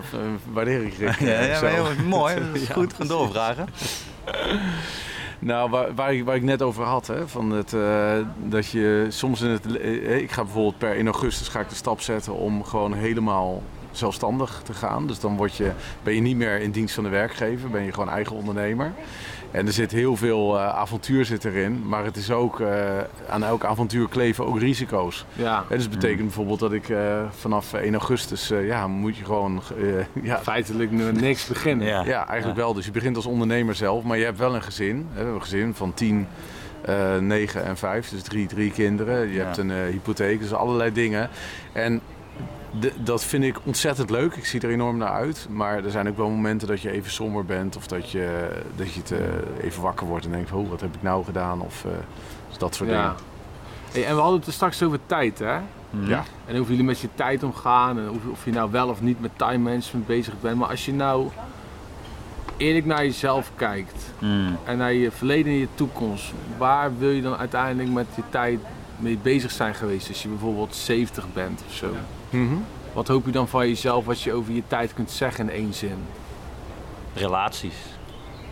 waardeer 0.51 0.83
ik 0.83 0.93
Rick. 0.97 1.19
Ja, 1.19 1.27
eh, 1.27 1.47
ja, 1.47 1.55
zo. 1.55 1.61
maar 1.65 1.71
heel 1.73 2.05
mooi. 2.05 2.35
Dat 2.35 2.61
is 2.61 2.69
goed. 2.79 2.93
Gaan 2.93 3.07
doorvragen. 3.07 3.67
Nou, 5.39 5.69
waar, 5.69 5.95
waar, 5.95 6.13
ik, 6.13 6.25
waar 6.25 6.35
ik 6.35 6.43
net 6.43 6.61
over 6.61 6.83
had, 6.83 7.07
hè, 7.07 7.27
van 7.27 7.51
het, 7.51 7.73
eh, 7.73 8.11
dat 8.43 8.67
je 8.69 9.05
soms 9.09 9.41
in 9.41 9.49
het... 9.49 9.77
eh, 9.77 10.17
Ik 10.17 10.31
ga 10.31 10.43
bijvoorbeeld 10.43 10.77
per 10.77 10.95
in 10.95 11.05
augustus 11.05 11.47
ga 11.47 11.59
ik 11.59 11.69
de 11.69 11.75
stap 11.75 12.01
zetten 12.01 12.33
om 12.33 12.63
gewoon 12.63 12.93
helemaal 12.93 13.63
zelfstandig 13.91 14.61
te 14.63 14.73
gaan. 14.73 15.07
Dus 15.07 15.19
dan 15.19 15.35
word 15.35 15.55
je, 15.55 15.71
ben 16.03 16.13
je 16.15 16.21
niet 16.21 16.35
meer 16.37 16.59
in 16.61 16.71
dienst 16.71 16.95
van 16.95 17.03
de 17.03 17.09
werkgever, 17.09 17.69
ben 17.69 17.83
je 17.83 17.93
gewoon 17.93 18.09
eigen 18.09 18.35
ondernemer. 18.35 18.91
En 19.51 19.65
er 19.67 19.73
zit 19.73 19.91
heel 19.91 20.15
veel 20.15 20.57
eh, 20.57 20.67
avontuur 20.75 21.25
zit 21.25 21.45
erin, 21.45 21.87
maar 21.87 22.03
het 22.05 22.15
is 22.17 22.31
ook, 22.31 22.59
eh, 22.59 22.67
aan 23.29 23.43
elk 23.43 23.63
avontuur 23.65 24.09
kleven 24.09 24.45
ook 24.45 24.59
risico's. 24.59 25.25
Ja, 25.33 25.63
Hè, 25.69 25.75
dus 25.75 25.89
betekent 25.89 26.21
bijvoorbeeld 26.21 26.59
dat 26.59 26.73
ik 26.73 26.89
eh, 26.89 27.21
vanaf 27.29 27.73
1 27.73 27.93
augustus, 27.93 28.51
eh, 28.51 28.67
ja, 28.67 28.87
moet 28.87 29.17
je 29.17 29.25
gewoon, 29.25 29.61
eh, 29.77 30.23
ja, 30.23 30.39
feitelijk 30.39 30.91
nu 30.91 31.11
niks 31.11 31.45
beginnen. 31.47 31.87
Ja. 31.87 32.03
ja, 32.05 32.27
eigenlijk 32.27 32.59
wel. 32.59 32.73
Dus 32.73 32.85
je 32.85 32.91
begint 32.91 33.15
als 33.15 33.25
ondernemer 33.25 33.75
zelf, 33.75 34.03
maar 34.03 34.17
je 34.17 34.23
hebt 34.25 34.37
wel 34.37 34.55
een 34.55 34.63
gezin. 34.63 35.07
Hè, 35.13 35.25
een 35.33 35.41
gezin 35.41 35.73
van 35.73 35.93
10, 35.93 36.27
eh 36.81 37.17
9 37.17 37.63
en 37.65 37.77
5, 37.77 38.09
dus 38.09 38.21
drie, 38.21 38.47
drie 38.47 38.71
kinderen. 38.71 39.27
Je 39.27 39.33
Ja. 39.33 39.43
hebt 39.43 39.57
een 39.57 39.71
eh, 39.71 39.77
hypotheek, 39.91 40.39
dus 40.39 40.53
allerlei 40.53 40.91
dingen. 40.93 41.29
En 41.73 42.01
de- 42.79 42.93
dat 42.97 43.23
vind 43.23 43.43
ik 43.43 43.57
ontzettend 43.63 44.09
leuk. 44.09 44.33
Ik 44.35 44.45
zie 44.45 44.61
er 44.61 44.69
enorm 44.69 44.97
naar 44.97 45.11
uit. 45.11 45.47
Maar 45.49 45.83
er 45.83 45.91
zijn 45.91 46.07
ook 46.07 46.17
wel 46.17 46.29
momenten 46.29 46.67
dat 46.67 46.81
je 46.81 46.91
even 46.91 47.11
somber 47.11 47.45
bent 47.45 47.75
of 47.75 47.87
dat 47.87 48.11
je, 48.11 48.49
dat 48.75 48.93
je 48.93 48.99
het, 48.99 49.11
eh, 49.11 49.19
even 49.65 49.81
wakker 49.81 50.07
wordt 50.07 50.25
en 50.25 50.31
denkt: 50.31 50.51
oh, 50.51 50.69
wat 50.69 50.81
heb 50.81 50.95
ik 50.95 51.01
nou 51.01 51.23
gedaan? 51.25 51.61
Of 51.61 51.85
eh, 51.85 51.91
dat 52.57 52.75
soort 52.75 52.89
Ja. 52.89 52.95
dingen. 53.01 53.15
Hey, 53.91 54.05
en 54.05 54.15
we 54.15 54.21
hadden 54.21 54.37
het 54.39 54.47
er 54.47 54.53
straks 54.53 54.83
over 54.83 54.99
tijd, 55.05 55.39
hè? 55.39 55.57
Mhm. 55.89 56.09
Ja. 56.09 56.23
En 56.45 56.57
hoe 56.57 56.67
jullie 56.67 56.83
met 56.83 56.99
je 56.99 57.07
tijd 57.15 57.43
omgaan 57.43 57.99
en 57.99 58.09
of, 58.09 58.17
of 58.31 58.45
je 58.45 58.51
nou 58.51 58.71
wel 58.71 58.87
of 58.89 59.01
niet 59.01 59.21
met 59.21 59.31
time 59.35 59.57
management 59.57 60.07
bezig 60.07 60.33
bent. 60.41 60.57
Maar 60.57 60.69
als 60.69 60.85
je 60.85 60.93
nou 60.93 61.27
eerlijk 62.57 62.85
naar 62.85 63.03
jezelf 63.05 63.51
kijkt 63.55 64.11
Mm. 64.19 64.57
en 64.65 64.77
naar 64.77 64.93
je 64.93 65.11
verleden 65.11 65.51
en 65.51 65.57
je 65.57 65.67
toekomst, 65.75 66.33
waar 66.57 66.97
wil 66.97 67.09
je 67.09 67.21
dan 67.21 67.35
uiteindelijk 67.37 67.89
met 67.89 68.05
je 68.15 68.21
tijd 68.29 68.59
mee 68.99 69.17
bezig 69.21 69.51
zijn 69.51 69.75
geweest 69.75 70.07
als 70.07 70.21
je 70.23 70.29
bijvoorbeeld 70.29 70.75
70 70.75 71.33
bent 71.33 71.61
of 71.67 71.73
zo? 71.73 71.87
Mhm. 72.29 72.55
Wat 72.93 73.07
hoop 73.07 73.25
je 73.25 73.31
dan 73.31 73.47
van 73.47 73.67
jezelf 73.67 74.05
wat 74.05 74.21
je 74.21 74.33
over 74.33 74.53
je 74.53 74.63
tijd 74.67 74.93
kunt 74.93 75.11
zeggen 75.11 75.49
in 75.49 75.55
één 75.55 75.73
zin? 75.73 76.05
Relaties. 77.13 77.75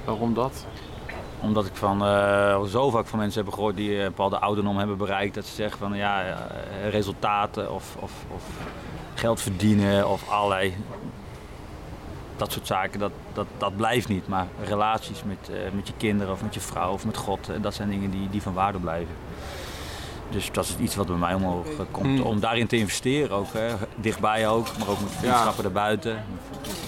Waarom 0.05 0.33
dat? 0.33 0.65
omdat 1.41 1.65
ik 1.65 1.75
van 1.75 2.05
eh, 2.05 2.63
zo 2.63 2.89
vaak 2.89 3.07
van 3.07 3.19
mensen 3.19 3.43
heb 3.43 3.53
gehoord 3.53 3.75
die 3.75 3.97
een 3.97 4.05
bepaalde 4.05 4.39
ouderdom 4.39 4.77
hebben 4.77 4.97
bereikt. 4.97 5.35
Dat 5.35 5.45
ze 5.45 5.55
zeggen 5.55 5.79
van 5.79 5.97
ja, 5.97 6.23
eh, 6.23 6.89
resultaten 6.89 7.71
of, 7.73 7.95
of, 7.99 8.11
of 8.33 8.43
geld 9.13 9.41
verdienen 9.41 10.09
of 10.09 10.29
allerlei 10.29 10.73
dat 12.37 12.51
soort 12.51 12.67
zaken, 12.67 12.99
dat, 12.99 13.11
dat, 13.33 13.47
dat 13.57 13.75
blijft 13.75 14.07
niet. 14.07 14.27
Maar 14.27 14.47
relaties 14.63 15.23
met, 15.23 15.49
eh, 15.49 15.71
met 15.73 15.87
je 15.87 15.93
kinderen 15.97 16.33
of 16.33 16.43
met 16.43 16.53
je 16.53 16.59
vrouw 16.59 16.91
of 16.91 17.05
met 17.05 17.17
God, 17.17 17.49
eh, 17.49 17.55
dat 17.61 17.73
zijn 17.73 17.89
dingen 17.89 18.11
die, 18.11 18.29
die 18.29 18.41
van 18.41 18.53
waarde 18.53 18.79
blijven. 18.79 19.15
Dus 20.29 20.49
dat 20.51 20.65
is 20.65 20.75
iets 20.79 20.95
wat 20.95 21.07
bij 21.07 21.15
mij 21.15 21.33
omhoog 21.33 21.65
eh, 21.67 21.79
komt. 21.91 22.21
Om 22.21 22.39
daarin 22.39 22.67
te 22.67 22.77
investeren 22.77 23.31
ook. 23.37 23.53
Hè. 23.53 23.67
Dichtbij 23.95 24.47
ook, 24.47 24.67
maar 24.79 24.87
ook 24.87 24.99
met 25.01 25.11
vriendschappen 25.19 25.63
daarbuiten. 25.63 26.23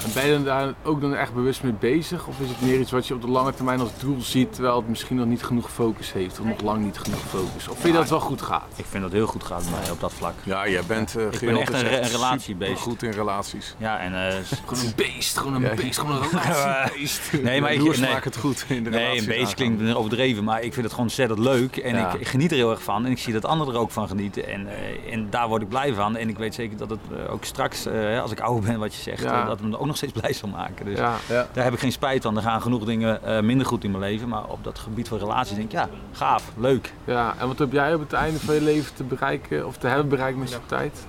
En 0.06 0.14
ben 0.14 0.28
je 0.28 0.44
daar 0.44 0.74
ook 0.84 1.02
dan 1.02 1.16
echt 1.16 1.34
bewust 1.34 1.64
mee 1.64 1.74
bezig? 1.74 2.28
Of 2.28 2.40
is 2.40 2.48
het 2.50 2.62
meer 2.62 2.80
iets 2.80 2.92
wat 2.92 3.08
je 3.08 3.14
op 3.14 3.22
de 3.22 3.28
lange 3.30 3.54
termijn 3.54 3.80
als 3.80 3.90
doel 4.00 4.22
ziet, 4.22 4.54
terwijl 4.54 4.76
het 4.76 4.88
misschien 4.90 5.16
nog 5.16 5.26
niet 5.26 5.44
genoeg 5.44 5.72
focus 5.72 6.14
heeft, 6.14 6.40
of 6.40 6.46
nog 6.46 6.62
lang 6.62 6.84
niet 6.86 6.98
genoeg 6.98 7.20
focus? 7.20 7.68
Of 7.68 7.74
vind 7.74 7.84
je 7.84 7.92
dat 7.92 8.02
het 8.02 8.10
wel 8.10 8.20
goed 8.20 8.42
gaat? 8.42 8.66
Ik 8.76 8.86
vind 8.90 9.04
dat 9.04 9.12
heel 9.12 9.28
goed 9.28 9.44
gaat 9.44 9.62
bij 9.70 9.80
mij 9.82 9.92
op 9.92 10.00
dat 10.00 10.14
vlak. 10.14 10.34
Ja, 10.44 10.68
jij 10.68 10.84
bent 10.88 11.16
uh, 11.18 11.24
Ik 11.32 11.40
ben 11.40 11.58
echt 11.58 11.74
een, 11.74 11.82
re- 11.82 11.98
een 12.02 12.10
relatie 12.10 12.56
bezig. 12.56 12.80
goed 12.80 13.04
in 13.04 13.12
relaties. 13.12 13.76
Ja, 13.78 14.00
en 14.00 14.28
eh, 14.30 14.36
Gewoon 14.66 14.86
een 14.86 14.94
beest, 14.96 15.38
gewoon 15.38 15.54
een 15.64 15.76
beest, 15.76 16.00
gewoon 16.00 16.16
een 16.16 16.22
relatiebeest. 16.32 17.22
nee, 17.42 17.62
maar 17.62 17.74
ik, 17.74 17.82
nee, 18.00 18.00
maken 18.12 18.32
het 18.32 18.38
goed 18.40 18.66
in 18.68 18.84
de 18.84 18.90
Nee, 18.90 19.18
een 19.22 19.32
aangaan. 19.40 19.54
klinkt 19.54 19.96
overdreven, 19.96 20.44
maar 20.44 20.58
ik 20.62 20.74
vind 20.74 20.76
het 20.86 20.90
gewoon 20.90 21.06
ontzettend 21.06 21.40
leuk. 21.40 21.78
En 21.78 21.96
Ja. 21.96 22.14
ik, 22.14 22.20
ik 22.20 22.28
geniet 22.28 22.52
er 22.52 22.58
heel 22.58 22.72
erg 22.72 22.84
van. 22.84 23.06
En 23.06 23.12
ik 23.12 23.18
zie 23.32 23.42
dat 23.42 23.52
anderen 23.52 23.74
er 23.74 23.80
ook 23.80 23.92
van 23.92 24.08
genieten. 24.08 24.48
En, 24.48 24.68
eh, 24.68 25.14
en 25.14 25.28
daar 25.30 25.48
word 25.48 25.62
ik 25.62 25.70
blij 25.70 25.94
van. 25.94 26.16
En 26.16 26.30
ik 26.30 26.38
weet 26.38 26.56
zeker 26.56 26.78
dat 26.78 26.90
het 26.90 27.00
eh, 27.12 27.34
ook 27.34 27.44
straks, 27.44 27.86
eh, 27.86 28.22
als 28.22 28.32
ik 28.32 28.40
ouder 28.40 28.70
ben, 28.70 28.80
wat 28.80 28.96
je 28.96 29.02
zegt, 29.02 29.24
Ja. 29.24 29.46
dat 29.46 29.60
het 29.60 29.70
me 29.70 29.80
ook 29.80 29.86
nog 29.86 29.96
steeds 29.98 30.12
blij 30.20 30.34
zal 30.34 30.50
maken. 30.50 30.86
Dus 30.86 30.98
Ja. 30.98 31.16
Ja. 31.30 31.48
daar 31.54 31.64
heb 31.64 31.74
ik 31.74 31.80
geen 31.80 31.92
spijt 31.92 32.24
van. 32.24 32.36
Er 32.36 32.42
gaan 32.42 32.62
genoeg 32.62 32.86
dingen 32.86 33.24
eh, 33.24 33.42
minder 33.42 33.66
goed 33.68 33.84
in 33.84 33.92
mijn 33.92 34.04
leven. 34.04 34.28
Maar 34.28 34.44
op 34.46 34.64
dat 34.64 34.80
gebied 34.80 35.08
van 35.08 35.18
relaties 35.18 35.56
denk 35.56 35.68
ik, 35.68 35.72
ja, 35.72 35.90
gaaf, 36.12 36.52
leuk. 36.58 36.94
ja, 37.04 37.36
en 37.40 37.48
wat 37.48 37.60
heb 37.60 37.72
jij 37.72 37.94
op 37.94 38.00
het 38.00 38.14
einde 38.14 38.40
van 38.40 38.56
je 38.56 38.62
leven 38.62 38.96
te 38.96 39.04
bereiken, 39.04 39.68
of 39.68 39.78
te 39.78 39.88
hebben 39.88 40.08
bereikt 40.10 40.38
met 40.38 40.50
je 40.50 40.58
tijd? 40.66 41.06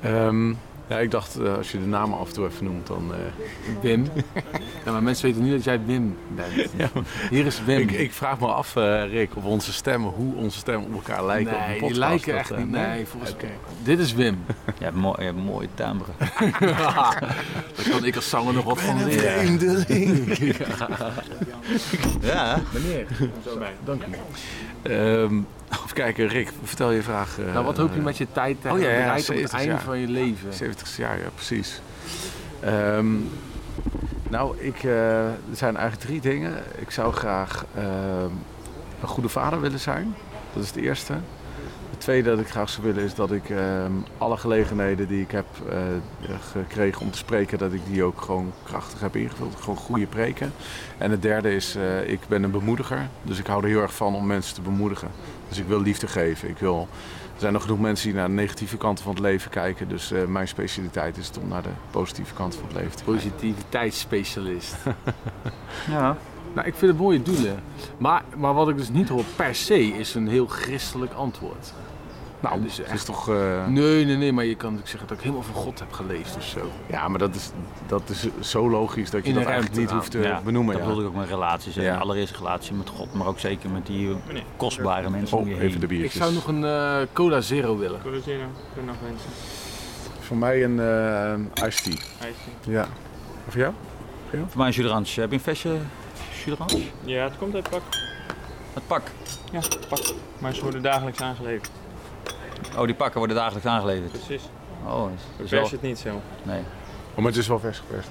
Ehm, 0.00 0.54
ja, 0.88 0.98
ik 0.98 1.10
dacht, 1.10 1.36
eh, 1.36 1.56
als 1.56 1.72
je 1.72 1.78
de 1.80 1.86
namen 1.86 2.18
af 2.18 2.28
en 2.28 2.34
toe 2.34 2.46
even 2.46 2.64
noemt, 2.64 2.86
dan... 2.86 3.12
eh, 3.14 3.18
Wim. 3.82 4.06
Ja, 4.84 4.92
maar 4.92 5.02
mensen 5.02 5.26
weten 5.26 5.42
niet 5.42 5.52
dat 5.52 5.64
jij 5.64 5.80
Wim 5.84 6.16
bent. 6.34 6.70
Hier 7.30 7.46
is 7.46 7.64
Wim. 7.64 7.78
ik, 7.78 7.90
ik 7.90 8.12
vraag 8.12 8.40
me 8.40 8.46
af, 8.46 8.76
eh, 8.76 9.10
Rick, 9.10 9.36
of 9.36 9.44
onze 9.44 9.72
stemmen, 9.72 10.10
hoe 10.10 10.34
onze 10.34 10.58
stemmen 10.58 10.86
op 10.88 10.94
elkaar 10.94 11.26
lijken 11.26 11.54
op 11.54 11.60
een 11.60 11.68
nee, 11.68 11.80
die 11.80 11.98
lijken 11.98 12.32
Dat, 12.32 12.40
echt 12.40 12.56
niet. 12.56 12.70
Nee, 12.70 13.06
volgens 13.06 13.34
mij. 13.40 13.50
Dit 13.82 13.98
is 13.98 14.12
Wim. 14.12 14.38
Je 14.78 14.84
hebt, 14.84 14.96
mooi, 14.96 15.14
je 15.18 15.24
hebt 15.24 15.36
een 15.36 15.44
mooie 15.44 15.68
timbre. 15.74 16.10
Daar 16.60 17.88
kan 17.90 18.04
ik 18.04 18.16
als 18.16 18.28
zanger 18.28 18.54
nog 18.54 18.64
wat 18.64 18.80
van 18.80 19.04
leren. 19.04 19.38
Vreemdeling. 19.38 20.36
Ja, 22.20 22.60
Meneer. 22.72 23.06
Dank 23.84 24.02
u. 24.04 24.10
Ehm, 24.92 25.40
even 25.84 25.92
kijken, 25.94 26.28
Rick, 26.28 26.50
vertel 26.62 26.90
je 26.90 27.02
vraag. 27.02 27.38
eh, 27.38 27.52
Nou, 27.52 27.64
wat 27.64 27.76
hoop 27.76 27.94
je 27.94 28.00
met 28.00 28.16
je 28.16 28.26
tijd 28.32 28.60
te 28.60 28.66
Oh, 28.68 28.72
hebben 28.72 28.90
ja, 28.92 28.96
ja, 28.98 29.02
bereikt 29.04 29.28
op 29.30 29.36
het 29.36 29.50
70 29.50 29.58
einde 29.58 29.72
jaar. 29.72 29.82
van 29.82 29.98
je 29.98 30.08
leven? 30.08 30.52
70 30.54 30.96
jaar, 30.96 31.18
ja, 31.18 31.28
precies. 31.34 31.80
Ehm, 32.60 33.06
nou, 34.28 34.58
ik, 34.58 34.82
eh, 34.84 35.24
er 35.26 35.36
zijn 35.52 35.76
eigenlijk 35.76 36.06
drie 36.08 36.20
dingen. 36.20 36.54
Ik 36.78 36.90
zou 36.90 37.12
graag 37.12 37.64
ehm, 37.76 38.30
een 39.02 39.08
goede 39.08 39.28
vader 39.28 39.60
willen 39.60 39.80
zijn. 39.80 40.14
Dat 40.52 40.62
is 40.62 40.68
het 40.68 40.78
eerste. 40.78 41.14
Het 41.98 42.06
tweede 42.06 42.30
dat 42.30 42.40
ik 42.40 42.48
graag 42.48 42.68
zou 42.68 42.86
willen 42.86 43.02
is 43.02 43.14
dat 43.14 43.32
ik 43.32 43.50
ehm, 43.50 43.92
alle 44.18 44.36
gelegenheden 44.36 45.08
die 45.08 45.22
ik 45.22 45.30
heb 45.30 45.46
eh, 45.68 45.78
gekregen 46.52 47.02
om 47.02 47.10
te 47.10 47.18
spreken, 47.18 47.58
dat 47.58 47.72
ik 47.72 47.80
die 47.90 48.02
ook 48.02 48.20
gewoon 48.20 48.52
krachtig 48.62 49.00
heb 49.00 49.16
ingevuld. 49.16 49.56
Gewoon 49.60 49.76
goede 49.76 50.06
preken. 50.06 50.52
En 50.98 51.10
het 51.10 51.22
derde 51.22 51.54
is, 51.54 51.76
eh, 51.76 52.08
ik 52.08 52.20
ben 52.28 52.42
een 52.42 52.50
bemoediger. 52.50 53.08
Dus 53.22 53.38
ik 53.38 53.46
hou 53.46 53.62
er 53.62 53.68
heel 53.68 53.80
erg 53.80 53.94
van 53.94 54.14
om 54.14 54.26
mensen 54.26 54.54
te 54.54 54.60
bemoedigen. 54.60 55.08
Dus 55.48 55.58
ik 55.58 55.66
wil 55.66 55.80
liefde 55.80 56.06
geven. 56.06 56.48
Ik 56.48 56.58
wil, 56.58 56.88
er 57.34 57.40
zijn 57.40 57.52
nog 57.52 57.62
genoeg 57.62 57.80
mensen 57.80 58.06
die 58.06 58.16
naar 58.16 58.28
de 58.28 58.34
negatieve 58.34 58.76
kanten 58.76 59.04
van 59.04 59.12
het 59.12 59.22
leven 59.22 59.50
kijken. 59.50 59.88
Dus 59.88 60.12
eh, 60.12 60.24
mijn 60.24 60.48
specialiteit 60.48 61.16
is 61.16 61.26
het 61.26 61.38
om 61.38 61.48
naar 61.48 61.62
de 61.62 61.68
positieve 61.90 62.34
kant 62.34 62.54
van 62.54 62.64
het 62.64 62.76
leven 62.76 62.96
te 62.96 63.04
kijken. 63.04 63.14
Positiviteitsspecialist. 63.14 64.76
ja. 65.90 66.16
nou, 66.54 66.66
ik 66.66 66.74
vind 66.74 66.90
het 66.90 67.00
mooie 67.00 67.22
doelen. 67.22 67.62
Maar, 67.96 68.22
maar 68.36 68.54
wat 68.54 68.68
ik 68.68 68.76
dus 68.76 68.88
niet 68.88 69.08
hoor 69.08 69.24
per 69.36 69.54
se 69.54 69.80
is 69.80 70.14
een 70.14 70.28
heel 70.28 70.46
christelijk 70.46 71.12
antwoord. 71.12 71.72
Nou, 72.40 72.62
dus 72.62 72.76
het 72.76 72.86
echt- 72.86 72.94
is 72.94 73.04
toch... 73.04 73.28
eh, 73.28 73.66
Nee, 73.66 74.04
nee, 74.04 74.16
nee, 74.16 74.32
maar 74.32 74.44
je 74.44 74.54
kan 74.54 74.64
natuurlijk 74.70 74.88
zeggen 74.90 75.08
dat 75.08 75.16
ik 75.18 75.22
helemaal 75.24 75.44
van 75.44 75.54
God 75.54 75.78
heb 75.78 75.92
geleefd 75.92 76.36
of 76.36 76.42
zo. 76.44 76.70
Ja, 76.86 77.08
maar 77.08 77.18
dat 77.18 77.34
is, 77.34 77.50
dat 77.86 78.02
is 78.10 78.26
zo 78.40 78.70
logisch 78.70 79.10
dat 79.10 79.26
je 79.26 79.32
dat 79.32 79.44
eigenlijk 79.44 79.76
niet 79.76 79.90
hoeft 79.90 80.10
te 80.10 80.18
Ja, 80.18 80.40
benoemen. 80.44 80.78
Dat 80.78 80.86
ja. 80.86 81.00
ik 81.00 81.06
ook 81.06 81.14
met 81.14 81.28
relaties. 81.28 81.74
Ja. 81.74 81.96
Allereerst 81.96 82.36
relatie 82.36 82.74
met 82.74 82.88
God, 82.88 83.14
maar 83.14 83.26
ook 83.26 83.38
zeker 83.38 83.70
met 83.70 83.86
die 83.86 84.16
kostbare 84.56 85.10
mensen 85.10 85.38
om 85.38 85.46
je 85.48 85.52
Oh, 85.54 85.58
heen. 85.58 85.68
even 85.68 85.80
de 85.80 85.86
Ik 85.86 85.92
biertjes. 85.98 86.20
zou 86.22 86.34
nog 86.34 86.46
een 86.46 86.64
eh, 86.64 86.96
Cola 87.12 87.40
Zero 87.40 87.76
willen. 87.78 88.00
Corrigeren, 88.02 88.48
kun 88.74 88.82
je 88.82 88.88
nog 88.88 88.96
wensen. 89.02 89.30
Voor 90.20 90.36
mij 90.36 90.64
een 90.64 90.80
eh 90.80 91.66
iced 91.68 91.82
tea. 91.84 91.94
IJsje. 92.26 92.70
Ja. 92.70 92.86
Of 93.46 93.54
jou? 93.54 93.72
Voor 94.30 94.40
mij 94.58 94.66
een 94.66 94.72
juderantje. 94.72 95.20
Heb 95.20 95.30
je 95.30 95.36
een 95.36 95.42
flesje 95.42 95.76
juderantje? 96.44 96.82
Ja, 97.04 97.24
het 97.24 97.38
komt 97.38 97.54
uit 97.54 97.70
pak. 97.70 97.82
Het 98.74 98.86
pak. 98.86 99.02
Ja, 99.52 99.60
pak. 99.88 100.00
Maar 100.38 100.54
ze 100.54 100.62
worden 100.62 100.82
dagelijks 100.82 101.20
aangeleverd. 101.20 101.70
Oh, 102.76 102.84
die 102.84 102.94
pakken 102.94 103.18
worden 103.18 103.36
dagelijks 103.36 103.66
aangeleverd. 103.68 104.10
Precies. 104.10 104.42
Oh, 104.86 105.10
is- 105.36 105.50
wel... 105.50 105.68
het 105.70 105.82
niet 105.82 105.98
zo. 105.98 106.20
Nee. 106.42 106.60
Oh, 107.10 107.16
maar 107.16 107.26
het 107.26 107.36
is 107.36 107.46
wel 107.48 107.58
vers 107.58 107.78
geperst. 107.78 108.08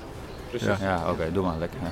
Precies. 0.49 0.67
Ja. 0.67 0.77
Ja, 0.81 1.11
oké, 1.11 1.31
doe 1.31 1.43
maar 1.45 1.57
lekker. 1.57 1.79
Ja. 1.83 1.91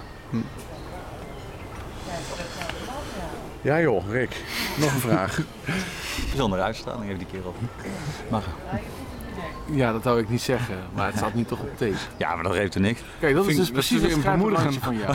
Ja 3.61 3.79
joh, 3.79 4.09
Rick. 4.09 4.43
Nog 4.77 4.93
een 4.93 4.99
vraag. 4.99 5.39
Bijzondere 6.29 6.61
uitstraling 6.61 7.05
heeft 7.05 7.19
die 7.19 7.27
kerel. 7.27 7.53
Mag. 8.29 8.43
Ja, 9.71 9.91
dat 9.91 10.03
zou 10.03 10.19
ik 10.19 10.29
niet 10.29 10.41
zeggen, 10.41 10.75
maar 10.93 11.05
het 11.07 11.15
staat 11.17 11.33
nu 11.33 11.43
toch 11.43 11.59
op 11.59 11.77
tape. 11.77 11.93
Ja, 12.17 12.35
maar 12.35 12.43
dat 12.43 12.53
geeft 12.53 12.75
er 12.75 12.81
niks. 12.81 13.01
Kijk, 13.19 13.35
dat 13.35 13.47
is 13.47 13.55
dus 13.55 13.71
precies 13.71 14.01
een 14.13 14.21
bemoedigend 14.21 14.77
van 14.81 14.97
jou. 14.97 15.13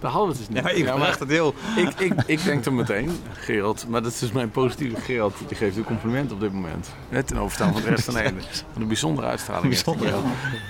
Daar 0.00 0.10
hadden 0.10 0.32
we 0.32 0.38
het 0.38 0.38
dus 0.38 0.48
niet. 0.48 0.56
Ja, 0.56 0.62
maar 0.62 0.72
ik 0.72 0.84
Ja, 0.84 0.96
maar- 0.96 1.18
het 1.18 1.28
heel... 1.28 1.54
ik, 1.76 2.00
ik, 2.00 2.12
ik 2.26 2.44
denk 2.44 2.64
dan 2.64 2.74
meteen, 2.74 3.10
Gerald, 3.32 3.86
maar 3.88 4.02
dat 4.02 4.12
is 4.12 4.18
dus 4.18 4.32
mijn 4.32 4.50
positieve 4.50 5.00
Gerald, 5.00 5.34
die 5.48 5.56
geeft 5.56 5.76
een 5.76 5.84
compliment 5.84 6.32
op 6.32 6.40
dit 6.40 6.52
moment. 6.52 6.90
Net 7.08 7.26
ten 7.26 7.36
overstaan 7.36 7.72
van 7.72 7.82
de 7.82 7.88
rest 7.88 8.04
van 8.04 8.14
Nederland. 8.14 8.64
Wat 8.72 8.82
een 8.82 8.86
bijzondere 8.88 9.26
uitstraling. 9.26 9.68
Bijzonder. 9.68 10.06
kerel. 10.06 10.22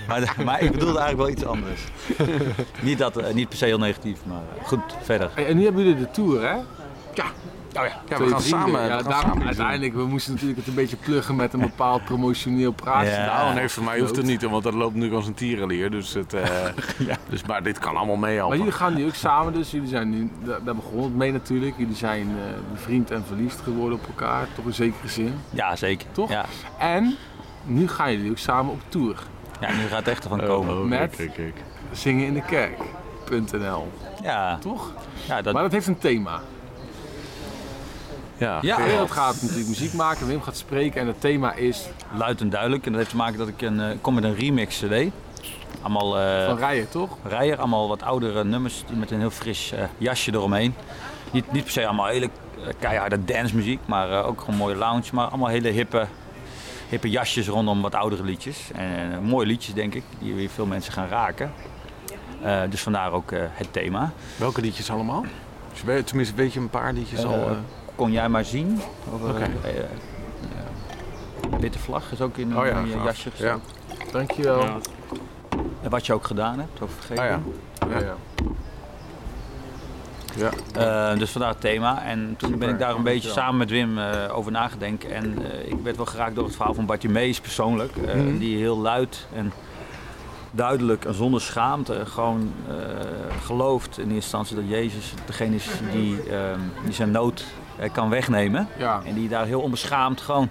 Maar, 0.07 0.35
maar 0.45 0.61
ik 0.61 0.71
bedoelde 0.71 0.99
eigenlijk 0.99 1.17
wel 1.17 1.29
iets 1.29 1.45
anders. 1.45 1.81
niet, 2.81 2.97
dat, 2.97 3.17
eh, 3.17 3.33
niet 3.33 3.49
per 3.49 3.57
se 3.57 3.65
heel 3.65 3.77
negatief, 3.77 4.19
maar 4.25 4.41
goed, 4.63 4.79
verder. 5.01 5.31
En 5.35 5.57
nu 5.57 5.63
hebben 5.63 5.83
jullie 5.83 5.99
de 5.99 6.11
tour, 6.11 6.41
hè? 6.49 6.55
Oh 7.77 7.85
ja, 7.85 8.01
ja 8.09 8.17
we 8.17 8.27
gaan 8.29 8.41
samen. 8.41 8.81
Ja, 8.81 8.87
we 8.87 8.91
gaan 8.93 9.03
daarom, 9.03 9.11
samen 9.21 9.27
iets 9.29 9.37
doen. 9.37 9.45
uiteindelijk, 9.47 9.93
we 9.93 10.05
moesten 10.05 10.31
natuurlijk 10.33 10.59
het 10.59 10.67
een 10.67 10.73
beetje 10.75 10.95
pluggen 10.95 11.35
met 11.35 11.53
een 11.53 11.59
bepaald 11.59 12.05
promotioneel 12.05 12.71
praatje. 12.71 13.09
Ja. 13.11 13.25
Nou, 13.43 13.55
nee, 13.55 13.69
voor 13.69 13.83
mij 13.83 13.99
hoeft 13.99 14.15
het 14.15 14.25
niet, 14.25 14.41
want 14.43 14.63
dat 14.63 14.73
loopt 14.73 14.95
nu 14.95 15.13
als 15.13 15.27
een 15.27 15.33
tierenlier. 15.33 15.91
Dus 15.91 16.13
het, 16.13 16.33
eh, 16.33 16.45
dus, 17.29 17.43
maar 17.43 17.63
dit 17.63 17.79
kan 17.79 17.95
allemaal 17.95 18.15
Maar 18.15 18.29
meehelpen. 18.29 18.57
jullie 18.57 18.71
gaan 18.71 18.93
nu 18.93 19.05
ook 19.05 19.15
samen, 19.15 19.53
dus 19.53 19.71
jullie 19.71 19.87
zijn 19.87 20.09
nu, 20.09 20.31
daar 20.63 20.75
begon 20.75 21.03
het 21.03 21.15
mee 21.15 21.31
natuurlijk. 21.31 21.73
Jullie 21.77 21.95
zijn 21.95 22.27
eh, 22.29 22.71
bevriend 22.71 23.11
en 23.11 23.23
verliefd 23.27 23.61
geworden 23.61 23.97
op 23.99 24.05
elkaar, 24.07 24.47
toch 24.55 24.65
in 24.65 24.73
zekere 24.73 25.07
zin. 25.07 25.35
Ja, 25.49 25.75
zeker. 25.75 26.07
Toch? 26.11 26.29
Ja, 26.29 26.45
En 26.79 27.15
nu 27.65 27.87
gaan 27.87 28.11
jullie 28.11 28.29
ook 28.31 28.37
samen 28.37 28.71
op 28.71 28.79
tour. 28.87 29.15
ja 29.59 29.71
nu 29.71 29.87
gaat 29.87 29.99
het 29.99 30.07
echt 30.07 30.23
ervan 30.23 30.41
Oh, 30.41 30.47
komen. 30.47 30.77
oh, 30.77 30.85
Met- 30.87 31.15
kijk. 31.15 31.53
Zingen 31.91 32.25
in 32.25 32.33
de 32.33 32.41
kerk.nl, 32.41 33.91
Ja, 34.23 34.57
toch? 34.57 34.91
ja, 35.27 35.41
dat, 35.41 35.53
Maar 35.53 35.63
dat 35.63 35.71
heeft 35.71 35.87
een 35.87 35.97
thema. 35.97 36.41
Ja, 38.37 38.59
Ja. 38.61 38.75
Gerald 38.75 39.11
gaat 39.11 39.41
natuurlijk 39.41 39.67
muziek 39.67 39.93
maken, 39.93 40.27
Wim 40.27 40.41
gaat 40.41 40.57
spreken 40.57 41.01
en 41.01 41.07
het 41.07 41.21
thema 41.21 41.53
is 41.53 41.87
luid 42.17 42.41
en 42.41 42.49
duidelijk. 42.49 42.85
En 42.85 42.91
dat 42.91 42.99
heeft 42.99 43.11
te 43.11 43.17
maken 43.17 43.37
dat 43.37 43.47
ik 43.47 43.61
een, 43.61 43.79
eh, 43.79 43.87
kom 44.01 44.13
met 44.13 44.23
een 44.23 44.35
remix 44.35 44.79
cd. 44.79 45.11
Allemaal 45.81 46.19
eh 46.19 46.45
van 46.45 46.57
Rijen, 46.57 46.89
toch? 46.89 47.17
rijen, 47.23 47.57
allemaal 47.57 47.87
wat 47.87 48.03
oudere 48.03 48.43
nummers 48.43 48.83
met 48.93 49.11
een 49.11 49.19
heel 49.19 49.29
fris 49.29 49.71
eh, 49.71 49.83
jasje 49.97 50.31
eromheen. 50.33 50.73
Niet, 51.31 51.51
niet 51.51 51.63
per 51.63 51.71
se 51.71 51.85
allemaal 51.85 52.07
hele 52.07 52.25
eh, 52.25 52.73
keiharde 52.79 53.25
dancemuziek, 53.25 53.79
maar 53.85 54.11
eh, 54.11 54.27
ook 54.27 54.39
gewoon 54.39 54.55
mooie 54.55 54.75
lounge. 54.75 55.03
Maar 55.13 55.27
allemaal 55.27 55.47
hele 55.49 55.69
hippe, 55.69 56.07
hippe 56.89 57.09
jasjes 57.09 57.47
rondom 57.47 57.81
wat 57.81 57.95
oudere 57.95 58.23
liedjes. 58.23 58.57
En 58.75 59.11
eh, 59.11 59.19
mooie 59.19 59.45
liedjes 59.45 59.73
denk 59.73 59.93
ik, 59.93 60.03
die 60.19 60.33
weer 60.33 60.49
veel 60.49 60.65
mensen 60.65 60.93
gaan 60.93 61.07
raken. 61.07 61.51
Eh, 62.43 62.61
dus 62.69 62.81
vandaar 62.81 63.11
ook 63.11 63.31
eh, 63.31 63.39
het 63.51 63.73
thema. 63.73 64.11
Welke 64.35 64.61
liedjes 64.61 64.91
allemaal? 64.91 65.25
Dus 65.71 66.03
tenminste, 66.05 66.35
weet 66.35 66.53
je 66.53 66.59
een 66.59 66.69
paar 66.69 66.93
liedjes 66.93 67.23
Eh, 67.23 67.29
al? 67.29 67.57
Eh? 67.93 67.97
Kon 67.97 68.11
jij 68.11 68.29
maar 68.29 68.45
zien? 68.45 68.79
Over, 69.13 69.29
Oké. 69.29 69.39
eh, 69.63 69.69
eh, 69.69 69.75
ja. 71.49 71.57
Witte 71.59 71.79
vlag 71.79 72.11
is 72.11 72.21
ook 72.21 72.37
in 72.37 72.51
een 72.51 72.57
Oh 72.57 72.65
ja, 72.65 72.79
je 72.79 72.91
gaaf. 72.91 73.03
jasje 73.05 73.29
Ja. 73.35 73.59
Dankjewel. 74.11 74.59
Ja, 74.61 74.77
En 75.81 75.89
wat 75.89 76.05
je 76.05 76.13
ook 76.13 76.25
gedaan 76.27 76.59
hebt, 76.59 76.81
over 76.81 76.95
vergeten. 76.95 77.23
Ah 77.23 77.29
ja. 77.29 77.39
Ja, 77.89 77.99
ja. 77.99 78.15
Ja. 80.35 81.11
Eh, 81.11 81.17
dus 81.19 81.31
vandaar 81.31 81.49
het 81.49 81.61
thema. 81.61 82.03
En 82.03 82.33
toen 82.37 82.57
ben 82.57 82.69
ik 82.69 82.79
daar 82.79 82.95
een 82.95 83.03
beetje 83.03 83.29
samen 83.29 83.57
met 83.57 83.69
Wim 83.69 83.97
eh, 83.97 84.37
over 84.37 84.51
nagedenken. 84.51 85.11
En 85.13 85.51
eh, 85.51 85.67
ik 85.71 85.75
werd 85.83 85.95
wel 85.97 86.05
geraakt 86.05 86.35
door 86.35 86.45
het 86.45 86.55
verhaal 86.55 86.73
van 86.73 86.85
Bartimeus 86.85 87.39
persoonlijk. 87.41 87.95
eh, 87.97 88.15
Mhm. 88.15 88.37
Die 88.37 88.57
heel 88.57 88.77
luid 88.77 89.27
en 89.35 89.53
duidelijk 90.51 91.05
en 91.05 91.13
zonder 91.13 91.41
schaamte 91.41 92.05
gewoon 92.05 92.53
eh, 92.67 92.75
gelooft 93.45 93.97
in 93.97 94.03
eerste 94.03 94.13
instantie 94.15 94.55
dat 94.55 94.65
Jezus 94.67 95.13
degene 95.25 95.55
is 95.55 95.67
die, 95.91 96.23
ehm, 96.29 96.59
die 96.83 96.93
zijn 96.93 97.11
nood 97.11 97.39
eh, 97.39 97.45
kan 97.91 98.09
wegnemen. 98.09 98.67
Ja. 98.77 99.01
En 99.05 99.13
die 99.13 99.29
daar 99.29 99.45
heel 99.45 99.61
onbeschaamd 99.61 100.21
gewoon 100.21 100.49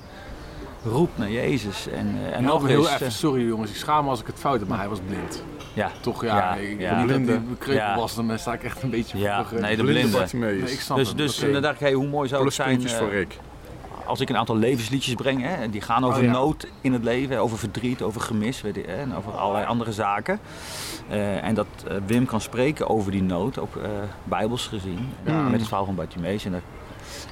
roept 0.85 1.19
naar 1.19 1.31
Jezus. 1.31 1.89
En, 1.89 2.15
eh, 2.27 2.37
en 2.37 2.45
nog 2.45 2.67
heel 2.67 2.79
eens, 2.79 2.91
even, 2.95 3.07
eh, 3.07 3.13
sorry 3.13 3.47
jongens, 3.47 3.71
ik 3.71 3.77
schaam 3.77 4.05
me 4.05 4.11
als 4.11 4.21
ik 4.21 4.27
het 4.27 4.39
fout 4.39 4.61
heb, 4.61 4.69
maar 4.69 4.79
hij 4.79 4.89
was 4.89 4.99
blind. 5.07 5.43
ja, 5.75 5.91
Toch 6.01 6.25
ja, 6.25 6.37
Ja, 6.37 6.55
ik 6.55 6.81
ja. 6.81 6.97
dat 6.97 7.07
Blinde. 7.07 7.41
Ja. 7.67 7.97
was, 7.97 8.15
dan 8.15 8.39
sta 8.39 8.53
ik 8.53 8.63
echt 8.65 8.83
een 8.83 8.91
beetje 8.91 9.19
Ja, 9.19 9.45
voor, 9.45 9.57
eh, 9.57 9.63
nee, 9.63 9.77
de 9.77 9.83
Blinde 9.83 10.01
blinde. 10.01 10.19
Bartimeus. 10.19 10.63
Nee, 10.63 10.73
ik 10.73 10.81
snap 10.81 10.97
dus, 10.97 11.09
hem, 11.09 11.17
dus 11.17 11.43
oké. 11.43 11.53
dan 11.53 11.63
dacht 11.63 11.75
ik, 11.75 11.81
hey, 11.81 11.93
hoe 11.93 12.07
mooi 12.09 12.29
zou 12.29 12.45
het 12.45 12.55
zijn 12.55 12.87
eh, 12.87 12.93
voor 12.93 13.09
Rick. 13.11 13.39
als 14.07 14.21
ik 14.21 14.29
een 14.29 14.37
aantal 14.37 14.57
levensliedjes 14.57 15.15
breng, 15.15 15.43
hè, 15.43 15.55
en 15.55 15.71
die 15.71 15.81
gaan 15.81 16.05
over 16.05 16.19
Oh, 16.19 16.25
ja. 16.25 16.31
nood 16.33 16.67
in 16.81 16.93
het 16.93 17.05
leven, 17.05 17.39
over 17.39 17.59
verdriet, 17.59 18.03
over 18.03 18.21
gemis 18.21 18.61
weet 18.63 18.75
je, 18.75 18.85
hè, 18.87 18.97
en 18.97 19.17
over 19.17 19.33
allerlei 19.33 19.67
andere 19.67 19.93
zaken. 19.93 20.41
Eh, 21.09 21.45
en 21.45 21.55
dat 21.55 21.67
eh, 21.89 21.97
Wim 22.07 22.27
kan 22.27 22.41
spreken 22.41 22.89
over 22.89 23.11
die 23.13 23.23
nood, 23.23 23.59
ook 23.59 23.77
eh, 23.77 23.89
bijbels 24.25 24.67
gezien, 24.67 25.09
Ja. 25.25 25.43
met 25.43 25.53
het 25.61 25.69
verhaal 25.69 25.85
van 25.85 25.95
Bartimeus. 25.95 26.45
En 26.45 26.53
dat, 26.53 26.61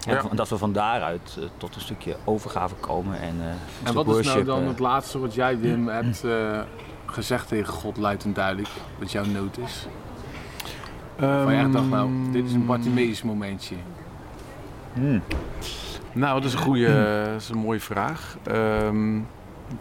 Ja. 0.07 0.21
van- 0.21 0.37
dat 0.37 0.49
we 0.49 0.59
van 0.59 0.73
daaruit 0.73 1.37
eh, 1.39 1.45
tot 1.57 1.75
een 1.75 1.81
stukje 1.81 2.17
overgave 2.25 2.75
komen. 2.75 3.21
En, 3.21 3.35
eh, 3.41 3.89
En 3.89 3.95
wat 3.95 4.17
is 4.19 4.27
nou 4.27 4.45
dan 4.45 4.63
eh, 4.63 4.69
het 4.69 4.79
laatste 4.79 5.19
wat 5.19 5.35
jij, 5.35 5.59
Wim, 5.59 5.89
hebt 5.89 6.25
eh, 6.25 6.61
gezegd 7.07 7.49
tegen 7.49 7.73
God, 7.73 7.97
luid 7.97 8.25
en 8.25 8.33
duidelijk, 8.33 8.69
wat 8.99 9.13
jouw 9.13 9.25
nood 9.25 9.59
is? 9.59 9.87
Van 11.19 11.53
je 11.55 11.61
echt 11.61 11.73
dacht, 11.73 11.89
nou, 11.89 12.11
dit 12.33 12.45
is 12.47 12.53
een 12.53 12.67
Bartimeus 12.67 13.23
momentje. 13.23 13.75
hmm. 14.95 15.23
Nou, 16.13 16.35
dat 16.41 16.45
is 16.49 16.53
een 16.53 16.61
goede, 16.63 17.27
dat 17.33 17.41
is 17.41 17.49
een 17.49 17.59
mooie 17.59 17.81
vraag. 17.81 18.37
Ehm 18.43 19.19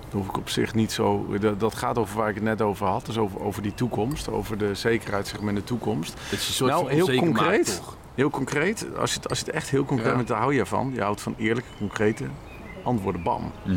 dat 0.10 0.12
hoef 0.12 0.28
ik 0.28 0.38
op 0.38 0.50
zich 0.50 0.74
niet 0.74 0.92
zo. 0.92 1.26
Dat, 1.40 1.60
dat 1.60 1.76
gaat 1.76 1.98
over 1.98 2.18
waar 2.18 2.30
ik 2.30 2.36
het 2.36 2.44
net 2.44 2.62
over 2.62 2.88
had. 2.88 3.06
Dus 3.06 3.18
over, 3.18 3.40
over 3.42 3.62
die 3.62 3.74
toekomst. 3.74 4.30
Over 4.30 4.58
de 4.58 4.76
zekerheid 4.76 5.28
zeg 5.28 5.40
maar, 5.40 5.50
in 5.50 5.56
de 5.56 5.64
toekomst. 5.64 6.14
Dat 6.30 6.40
is 6.40 6.48
een 6.48 6.54
soort 6.54 6.72
Nou, 6.72 6.84
van 6.84 6.94
heel 6.94 7.06
maakt, 7.08 7.18
concreet. 7.20 7.76
toch? 7.78 7.98
Heel 8.16 8.30
concreet. 8.30 8.86
Als 8.98 9.14
je 9.14 9.20
het, 9.20 9.30
als 9.30 9.40
je 9.40 9.46
het 9.46 9.54
echt 9.54 9.70
heel 9.70 9.86
concreet 9.86 10.10
Ja. 10.10 10.16
bent, 10.16 10.28
daar 10.28 10.40
hou 10.40 10.54
je 10.54 10.66
van. 10.66 10.92
Je 10.94 11.02
houdt 11.02 11.22
van 11.22 11.36
eerlijke, 11.38 11.70
concrete 11.78 12.26
antwoorden. 12.84 13.24
Bam. 13.24 13.52
Hm. 13.64 13.76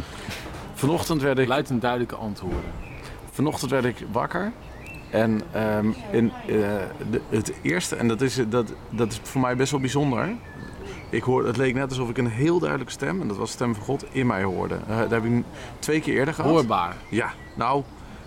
Vanochtend 0.74 1.22
werd 1.22 1.38
ik 1.38 1.48
Luid 1.48 1.70
en 1.70 1.78
duidelijke 1.78 2.14
antwoorden. 2.16 2.72
Vanochtend 3.30 3.70
werd 3.70 3.84
ik 3.84 3.96
wakker. 4.12 4.52
En 5.10 5.40
ehm, 5.52 5.90
in, 6.10 6.32
eh, 6.46 6.54
de, 7.10 7.20
het 7.28 7.52
eerste, 7.62 7.96
en 7.96 8.08
dat 8.08 8.20
is, 8.20 8.40
dat, 8.48 8.72
dat 8.90 9.12
is 9.12 9.20
voor 9.22 9.40
mij 9.40 9.56
best 9.56 9.70
wel 9.70 9.80
bijzonder. 9.80 10.28
Ik 11.10 11.22
hoor, 11.22 11.46
het 11.46 11.56
leek 11.56 11.74
net 11.74 11.88
alsof 11.88 12.08
ik 12.08 12.18
een 12.18 12.26
heel 12.30 12.58
duidelijke 12.58 12.92
stem, 12.92 13.20
en 13.20 13.28
dat 13.28 13.36
was 13.36 13.48
de 13.48 13.54
stem 13.54 13.74
van 13.74 13.84
God, 13.84 14.04
in 14.12 14.26
mij 14.26 14.42
hoorde. 14.42 14.78
Eh, 14.88 14.98
dat 14.98 15.10
heb 15.10 15.24
ik 15.24 15.44
twee 15.78 16.00
keer 16.00 16.14
eerder 16.14 16.34
gehad. 16.34 16.50
Hoorbaar. 16.50 16.96
Ja, 17.08 17.32
nou, 17.56 17.82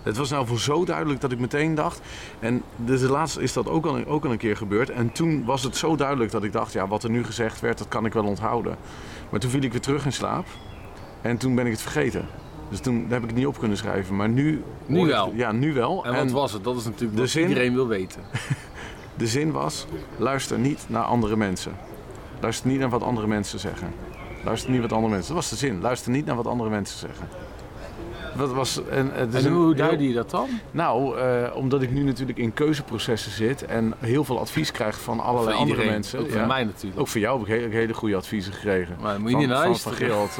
het 0.05 0.17
was 0.17 0.29
nou 0.29 0.47
voor 0.47 0.59
zo 0.59 0.85
duidelijk 0.85 1.21
dat 1.21 1.31
ik 1.31 1.39
meteen 1.39 1.75
dacht. 1.75 2.01
En 2.39 2.63
dus 2.75 3.01
de 3.01 3.09
laatste 3.09 3.41
is 3.41 3.53
dat 3.53 3.69
ook 3.69 3.85
al, 3.85 4.05
ook 4.05 4.25
al 4.25 4.31
een 4.31 4.37
keer 4.37 4.57
gebeurd. 4.57 4.89
En 4.89 5.11
toen 5.11 5.45
was 5.45 5.63
het 5.63 5.77
zo 5.77 5.95
duidelijk 5.95 6.31
dat 6.31 6.43
ik 6.43 6.51
dacht, 6.51 6.73
ja, 6.73 6.87
wat 6.87 7.03
er 7.03 7.09
nu 7.09 7.23
gezegd 7.23 7.59
werd, 7.59 7.77
dat 7.77 7.87
kan 7.87 8.05
ik 8.05 8.13
wel 8.13 8.25
onthouden. 8.25 8.75
Maar 9.29 9.39
toen 9.39 9.49
viel 9.49 9.61
ik 9.63 9.71
weer 9.71 9.81
terug 9.81 10.05
in 10.05 10.13
slaap. 10.13 10.45
En 11.21 11.37
toen 11.37 11.55
ben 11.55 11.65
ik 11.65 11.71
het 11.71 11.81
vergeten. 11.81 12.25
Dus 12.69 12.79
toen 12.79 13.05
heb 13.09 13.21
ik 13.21 13.27
het 13.27 13.37
niet 13.37 13.47
op 13.47 13.59
kunnen 13.59 13.77
schrijven. 13.77 14.15
Maar 14.15 14.29
nu... 14.29 14.63
Nu 14.85 14.99
ik- 14.99 15.05
wel. 15.05 15.31
ja, 15.35 15.51
nu 15.51 15.73
wel. 15.73 16.05
En 16.05 16.15
wat 16.15 16.31
was 16.31 16.51
het? 16.53 16.63
Dat 16.63 16.75
is 16.77 16.83
natuurlijk 16.83 17.19
wat 17.19 17.29
zin- 17.29 17.47
iedereen 17.47 17.73
wil 17.73 17.87
weten. 17.87 18.21
De 19.17 19.27
zin 19.27 19.51
was, 19.51 19.85
luister 20.17 20.59
niet 20.59 20.85
naar 20.87 21.03
andere 21.03 21.35
mensen. 21.35 21.71
Luister 22.39 22.69
niet 22.69 22.79
naar 22.79 22.89
wat 22.89 23.03
andere 23.03 23.27
mensen 23.27 23.59
zeggen. 23.59 23.93
Luister 24.43 24.71
niet 24.71 24.81
wat 24.81 24.91
andere 24.93 25.13
mensen... 25.13 25.33
Dat 25.33 25.41
was 25.43 25.49
de 25.59 25.65
zin. 25.65 25.81
Luister 25.81 26.11
niet 26.11 26.25
naar 26.25 26.35
wat 26.35 26.47
andere 26.47 26.69
mensen 26.69 26.99
zeggen. 26.99 27.27
Dat 28.37 28.53
was, 28.53 28.81
en, 28.89 29.11
het 29.13 29.33
is 29.33 29.43
En 29.45 29.51
een 29.51 29.57
hoe 29.57 29.75
duidde 29.75 30.07
je 30.07 30.13
dat 30.13 30.29
dan? 30.29 30.47
Nou, 30.71 31.17
eh, 31.19 31.55
omdat 31.55 31.81
ik 31.81 31.91
nu 31.91 32.03
natuurlijk 32.03 32.37
in 32.37 32.53
keuzeprocessen 32.53 33.31
zit 33.31 33.65
en 33.65 33.93
heel 33.99 34.23
veel 34.23 34.39
advies 34.39 34.71
krijg 34.71 34.99
van 35.01 35.19
allerlei 35.19 35.51
Van 35.51 35.55
andere 35.61 35.69
iedereen. 35.69 35.91
mensen. 35.93 36.19
Ook 36.19 36.31
van 36.31 36.47
mij 36.47 36.63
natuurlijk. 36.63 37.01
Ook 37.01 37.07
voor 37.07 37.21
jou 37.21 37.37
heb 37.39 37.47
ik 37.47 37.53
hele, 37.53 37.75
hele 37.75 37.93
goede 37.93 38.15
adviezen 38.15 38.53
gekregen. 38.53 38.97
Maar 39.01 39.19
moet 39.21 39.31
je 39.31 39.37
niet 39.37 39.47
naar 39.47 39.65
van, 39.65 39.77
van 39.79 39.93
Gerald. 39.93 40.39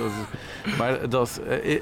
Maar 0.77 1.09
dat, 1.09 1.41
eh, 1.47 1.79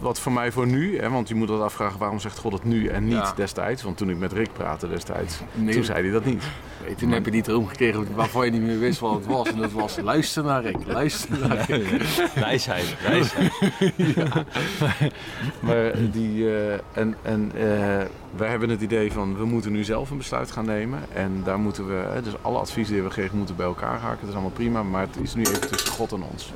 wat 0.00 0.20
voor 0.20 0.32
mij 0.32 0.52
voor 0.52 0.66
nu, 0.66 0.98
hè, 0.98 1.10
want 1.10 1.28
je 1.28 1.34
moet 1.34 1.48
dat 1.48 1.60
afvragen 1.60 1.98
waarom 1.98 2.20
zegt 2.20 2.38
God 2.38 2.52
het 2.52 2.64
nu 2.64 2.86
en 2.86 3.04
niet 3.04 3.12
Ja. 3.14 3.32
destijds. 3.36 3.82
Want 3.82 3.96
toen 3.96 4.10
ik 4.10 4.18
met 4.18 4.32
Rick 4.32 4.52
praatte 4.52 4.88
destijds, 4.88 5.38
Nee, 5.52 5.74
toen 5.74 5.84
zei 5.84 6.02
hij 6.02 6.12
dat 6.12 6.24
niet. 6.24 6.42
Toen 6.98 7.10
heb 7.10 7.24
je 7.24 7.30
die 7.30 7.42
droom 7.42 7.66
gekregen 7.66 8.14
waarvan 8.14 8.44
je 8.44 8.50
niet 8.50 8.62
meer 8.62 8.78
wist 8.78 9.00
wat 9.00 9.14
het 9.14 9.26
was. 9.26 9.48
En 9.48 9.58
dat 9.58 9.72
was 9.72 9.96
luister 10.02 10.44
naar 10.44 10.62
Rick, 10.62 10.76
luister 10.86 11.38
naar. 11.48 11.66
Wijsheid, 12.34 12.96
wijsheid. 13.02 13.52
Maar 15.60 15.92
die, 16.10 16.50
eh, 16.50 16.72
en, 16.92 17.16
en 17.22 17.50
eh, 17.54 18.06
wij 18.36 18.48
hebben 18.48 18.68
het 18.68 18.80
idee 18.80 19.12
van 19.12 19.36
we 19.36 19.44
moeten 19.44 19.72
nu 19.72 19.84
zelf 19.84 20.10
een 20.10 20.16
besluit 20.16 20.50
gaan 20.50 20.64
nemen. 20.64 21.00
En 21.12 21.40
daar 21.44 21.58
moeten 21.58 21.86
we, 21.86 22.06
hè, 22.12 22.22
dus 22.22 22.32
alle 22.42 22.58
adviezen 22.58 22.94
die 22.94 23.02
we 23.02 23.10
gekregen 23.10 23.36
moeten 23.36 23.56
bij 23.56 23.66
elkaar 23.66 23.98
haken. 23.98 24.18
Dat 24.20 24.28
is 24.28 24.34
allemaal 24.34 24.50
prima, 24.50 24.82
maar 24.82 25.00
het 25.00 25.16
is 25.22 25.34
nu 25.34 25.42
even 25.42 25.68
tussen 25.68 25.92
God 25.92 26.12
en 26.12 26.22
ons. 26.32 26.52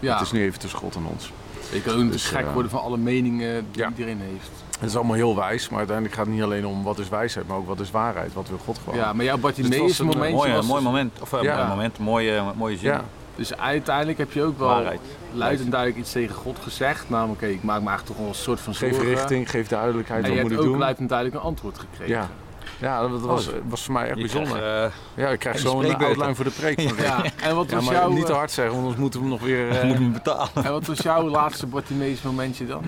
Ja, 0.00 0.12
Het 0.12 0.26
is 0.26 0.32
nu 0.32 0.42
even 0.42 0.58
tussen 0.60 0.78
God 0.78 0.94
en 0.94 1.04
ons. 1.12 1.32
je 1.72 1.82
kan 1.82 1.94
ook 1.94 2.02
niet 2.02 2.12
Dus, 2.12 2.26
gek 2.26 2.46
eh, 2.46 2.52
worden 2.52 2.70
van 2.70 2.80
alle 2.80 2.96
meningen 2.96 3.66
die 3.70 3.82
ja. 3.82 3.88
iedereen 3.88 4.20
heeft. 4.20 4.50
Het 4.78 4.88
is 4.88 4.96
allemaal 4.96 5.14
heel 5.16 5.36
wijs, 5.36 5.68
maar 5.68 5.78
uiteindelijk 5.78 6.16
gaat 6.16 6.26
het 6.26 6.34
niet 6.34 6.44
alleen 6.44 6.66
om 6.66 6.82
wat 6.82 6.98
is 6.98 7.08
wijsheid, 7.08 7.46
maar 7.48 7.56
ook 7.56 7.66
wat 7.66 7.80
is 7.80 7.90
waarheid. 7.90 8.32
Wat 8.32 8.48
wil 8.48 8.58
God 8.64 8.78
gewoon. 8.84 8.98
Ja, 8.98 9.12
maar 9.12 9.24
jouw 9.24 9.34
Dus 9.34 9.42
Bartimeus 9.42 9.98
een, 9.98 10.08
eh, 10.08 10.12
momentje 10.14 10.36
Mooi, 10.36 10.52
was 10.52 10.66
mooi 10.66 10.80
dus- 10.82 10.90
moment. 10.90 11.12
Of 11.20 11.32
eh, 11.32 11.42
Ja. 11.42 11.54
mooi 11.56 11.68
moment, 11.68 11.98
mooie, 11.98 12.42
mooie 12.56 12.76
zin. 12.76 12.90
Ja, 12.90 13.04
Dus 13.36 13.56
uiteindelijk 13.56 14.18
heb 14.18 14.32
je 14.32 14.42
ook 14.42 14.58
wel 14.58 14.68
Waarheid. 14.68 15.00
luid 15.32 15.60
en 15.60 15.70
duidelijk 15.70 16.00
iets 16.00 16.12
tegen 16.12 16.34
God 16.34 16.56
gezegd. 16.62 17.08
Namelijk, 17.08 17.42
oké, 17.42 17.50
ik 17.50 17.62
maak 17.62 17.80
me 17.80 17.88
eigenlijk 17.88 18.06
toch 18.06 18.16
wel 18.16 18.26
een 18.28 18.34
soort 18.42 18.60
van 18.60 18.74
geef 18.74 18.94
zorgen. 18.94 19.08
richting, 19.14 19.50
geef 19.50 19.68
duidelijkheid, 19.68 20.24
En 20.24 20.30
je 20.30 20.34
wat 20.34 20.42
moet 20.42 20.50
hebt 20.52 20.62
ik 20.62 20.66
ook 20.68 20.72
doen. 20.74 20.82
luid 20.84 20.98
en 20.98 21.06
duidelijk 21.06 21.38
een 21.38 21.44
antwoord 21.48 21.78
gekregen. 21.78 22.14
Ja. 22.14 22.28
Ja, 22.80 23.08
dat 23.08 23.20
was, 23.20 23.48
was 23.68 23.82
voor 23.84 23.92
mij 23.94 24.04
echt 24.06 24.14
Je 24.14 24.20
bijzonder. 24.20 24.52
krijgt, 24.58 24.92
eh, 25.16 25.24
ja, 25.24 25.28
ik 25.30 25.38
krijg 25.38 25.56
en 25.56 25.62
zo'n 25.62 25.94
outline 25.96 26.34
voor 26.34 26.44
de 26.44 26.50
preek. 26.50 26.80
Rick. 26.80 26.98
Ja, 27.00 27.22
en 27.42 27.54
wat 27.54 27.68
Ja, 27.70 27.74
was 27.76 27.84
maar 27.84 27.94
jouw, 27.94 28.08
niet 28.10 28.26
te 28.26 28.32
eh, 28.32 28.38
hard 28.38 28.50
zeggen, 28.50 28.74
want 28.74 28.84
anders 28.86 29.00
moeten 29.02 29.20
we 29.20 29.26
hem 29.26 29.34
nog 29.36 29.44
weer... 29.46 29.68
eh, 29.78 29.84
moet 29.84 29.96
hem 29.98 30.12
betalen. 30.12 30.48
en 30.64 30.72
wat 30.72 30.86
was 30.86 30.98
jouw 30.98 31.28
laatste 31.28 31.66
Bartimeus 31.66 32.22
momentje 32.22 32.66
dan? 32.66 32.84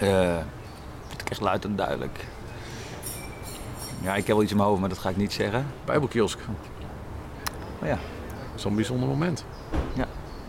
Eh, 0.00 0.36
dat 1.10 1.20
ik 1.20 1.30
echt 1.30 1.40
luid 1.40 1.64
en 1.64 1.76
duidelijk. 1.76 2.24
Ja, 4.02 4.10
ik 4.14 4.26
heb 4.26 4.26
wel 4.26 4.42
iets 4.42 4.50
in 4.50 4.56
mijn 4.56 4.68
hoofd, 4.68 4.80
maar 4.80 4.88
dat 4.88 4.98
ga 4.98 5.08
ik 5.08 5.16
niet 5.16 5.32
zeggen. 5.32 5.66
Bijbelkiosk. 5.84 6.38
Maar 7.80 7.88
ja, 7.88 7.98
Zo'n 8.54 8.74
bijzonder 8.74 9.08
moment. 9.08 9.44
Ja. 9.94 10.06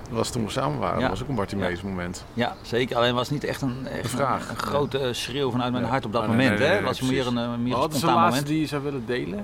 Dat 0.08 0.18
was 0.18 0.30
toen 0.30 0.46
we 0.46 0.52
samen 0.52 0.80
waren. 0.80 0.96
Ja. 0.96 1.02
Dat 1.02 1.10
was 1.10 1.22
ook 1.22 1.28
een 1.30 1.36
Bartimeus 1.36 1.82
moment. 1.82 2.26
ja 2.34 2.56
zeker. 2.62 2.96
Alleen 2.96 3.14
was 3.14 3.30
het 3.30 3.32
niet 3.32 3.44
echt 3.44 3.62
een, 3.62 3.88
echt 3.88 4.04
Een 4.04 4.10
vraag. 4.10 4.44
Een, 4.44 4.50
een 4.50 4.58
grote 4.58 5.10
schreeuw 5.14 5.52
vanuit 5.52 5.72
mijn 5.72 5.84
Ja. 5.84 5.90
hart 5.90 6.06
op 6.06 6.12
dat 6.14 6.22
Oh, 6.22 6.28
nee, 6.28 6.38
moment. 6.38 6.60
nee, 6.60 6.68
nee, 6.70 6.78
hè? 6.78 6.84
was 6.84 7.02
meer 7.02 7.28
een, 7.28 7.38
eh, 7.38 7.56
meer 7.56 7.76
wat 7.76 7.86
is 7.88 7.92
de 7.92 7.98
spontaan 7.98 8.16
laatste 8.16 8.30
moment. 8.30 8.48
die 8.48 8.60
je 8.60 8.66
zou 8.68 8.84
willen 8.84 9.06
delen? 9.06 9.40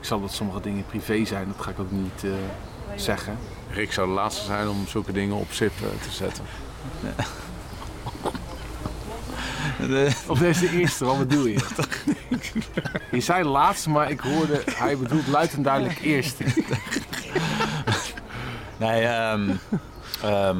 Ik 0.00 0.04
zal 0.06 0.20
dat 0.20 0.32
sommige 0.32 0.60
dingen 0.60 0.84
privé 0.86 1.24
zijn, 1.24 1.46
dat 1.56 1.64
ga 1.64 1.70
ik 1.70 1.78
ook 1.78 1.90
niet 1.90 2.24
eh, 2.24 2.30
zeggen. 2.96 3.36
Rick 3.70 3.92
zou 3.92 4.08
de 4.08 4.14
laatste 4.14 4.44
zijn 4.44 4.68
om 4.68 4.86
zulke 4.86 5.12
dingen 5.12 5.36
op 5.36 5.52
zip 5.52 5.72
eh, 5.76 6.02
te 6.02 6.10
zetten. 6.10 6.44
Of 10.26 10.38
deze 10.38 10.60
de 10.60 10.78
eerste, 10.78 11.04
wat 11.04 11.18
bedoel 11.18 11.46
je? 11.46 11.58
Je 13.10 13.20
zei 13.20 13.44
laatste, 13.44 13.90
maar 13.90 14.10
ik 14.10 14.20
hoorde, 14.20 14.62
hij 14.66 14.98
bedoelt 14.98 15.26
luid 15.26 15.52
en 15.54 15.62
duidelijk 15.62 16.00
eerste. 16.02 16.44
Nee, 18.76 19.02
ehm, 19.02 19.50
ehm, 20.22 20.58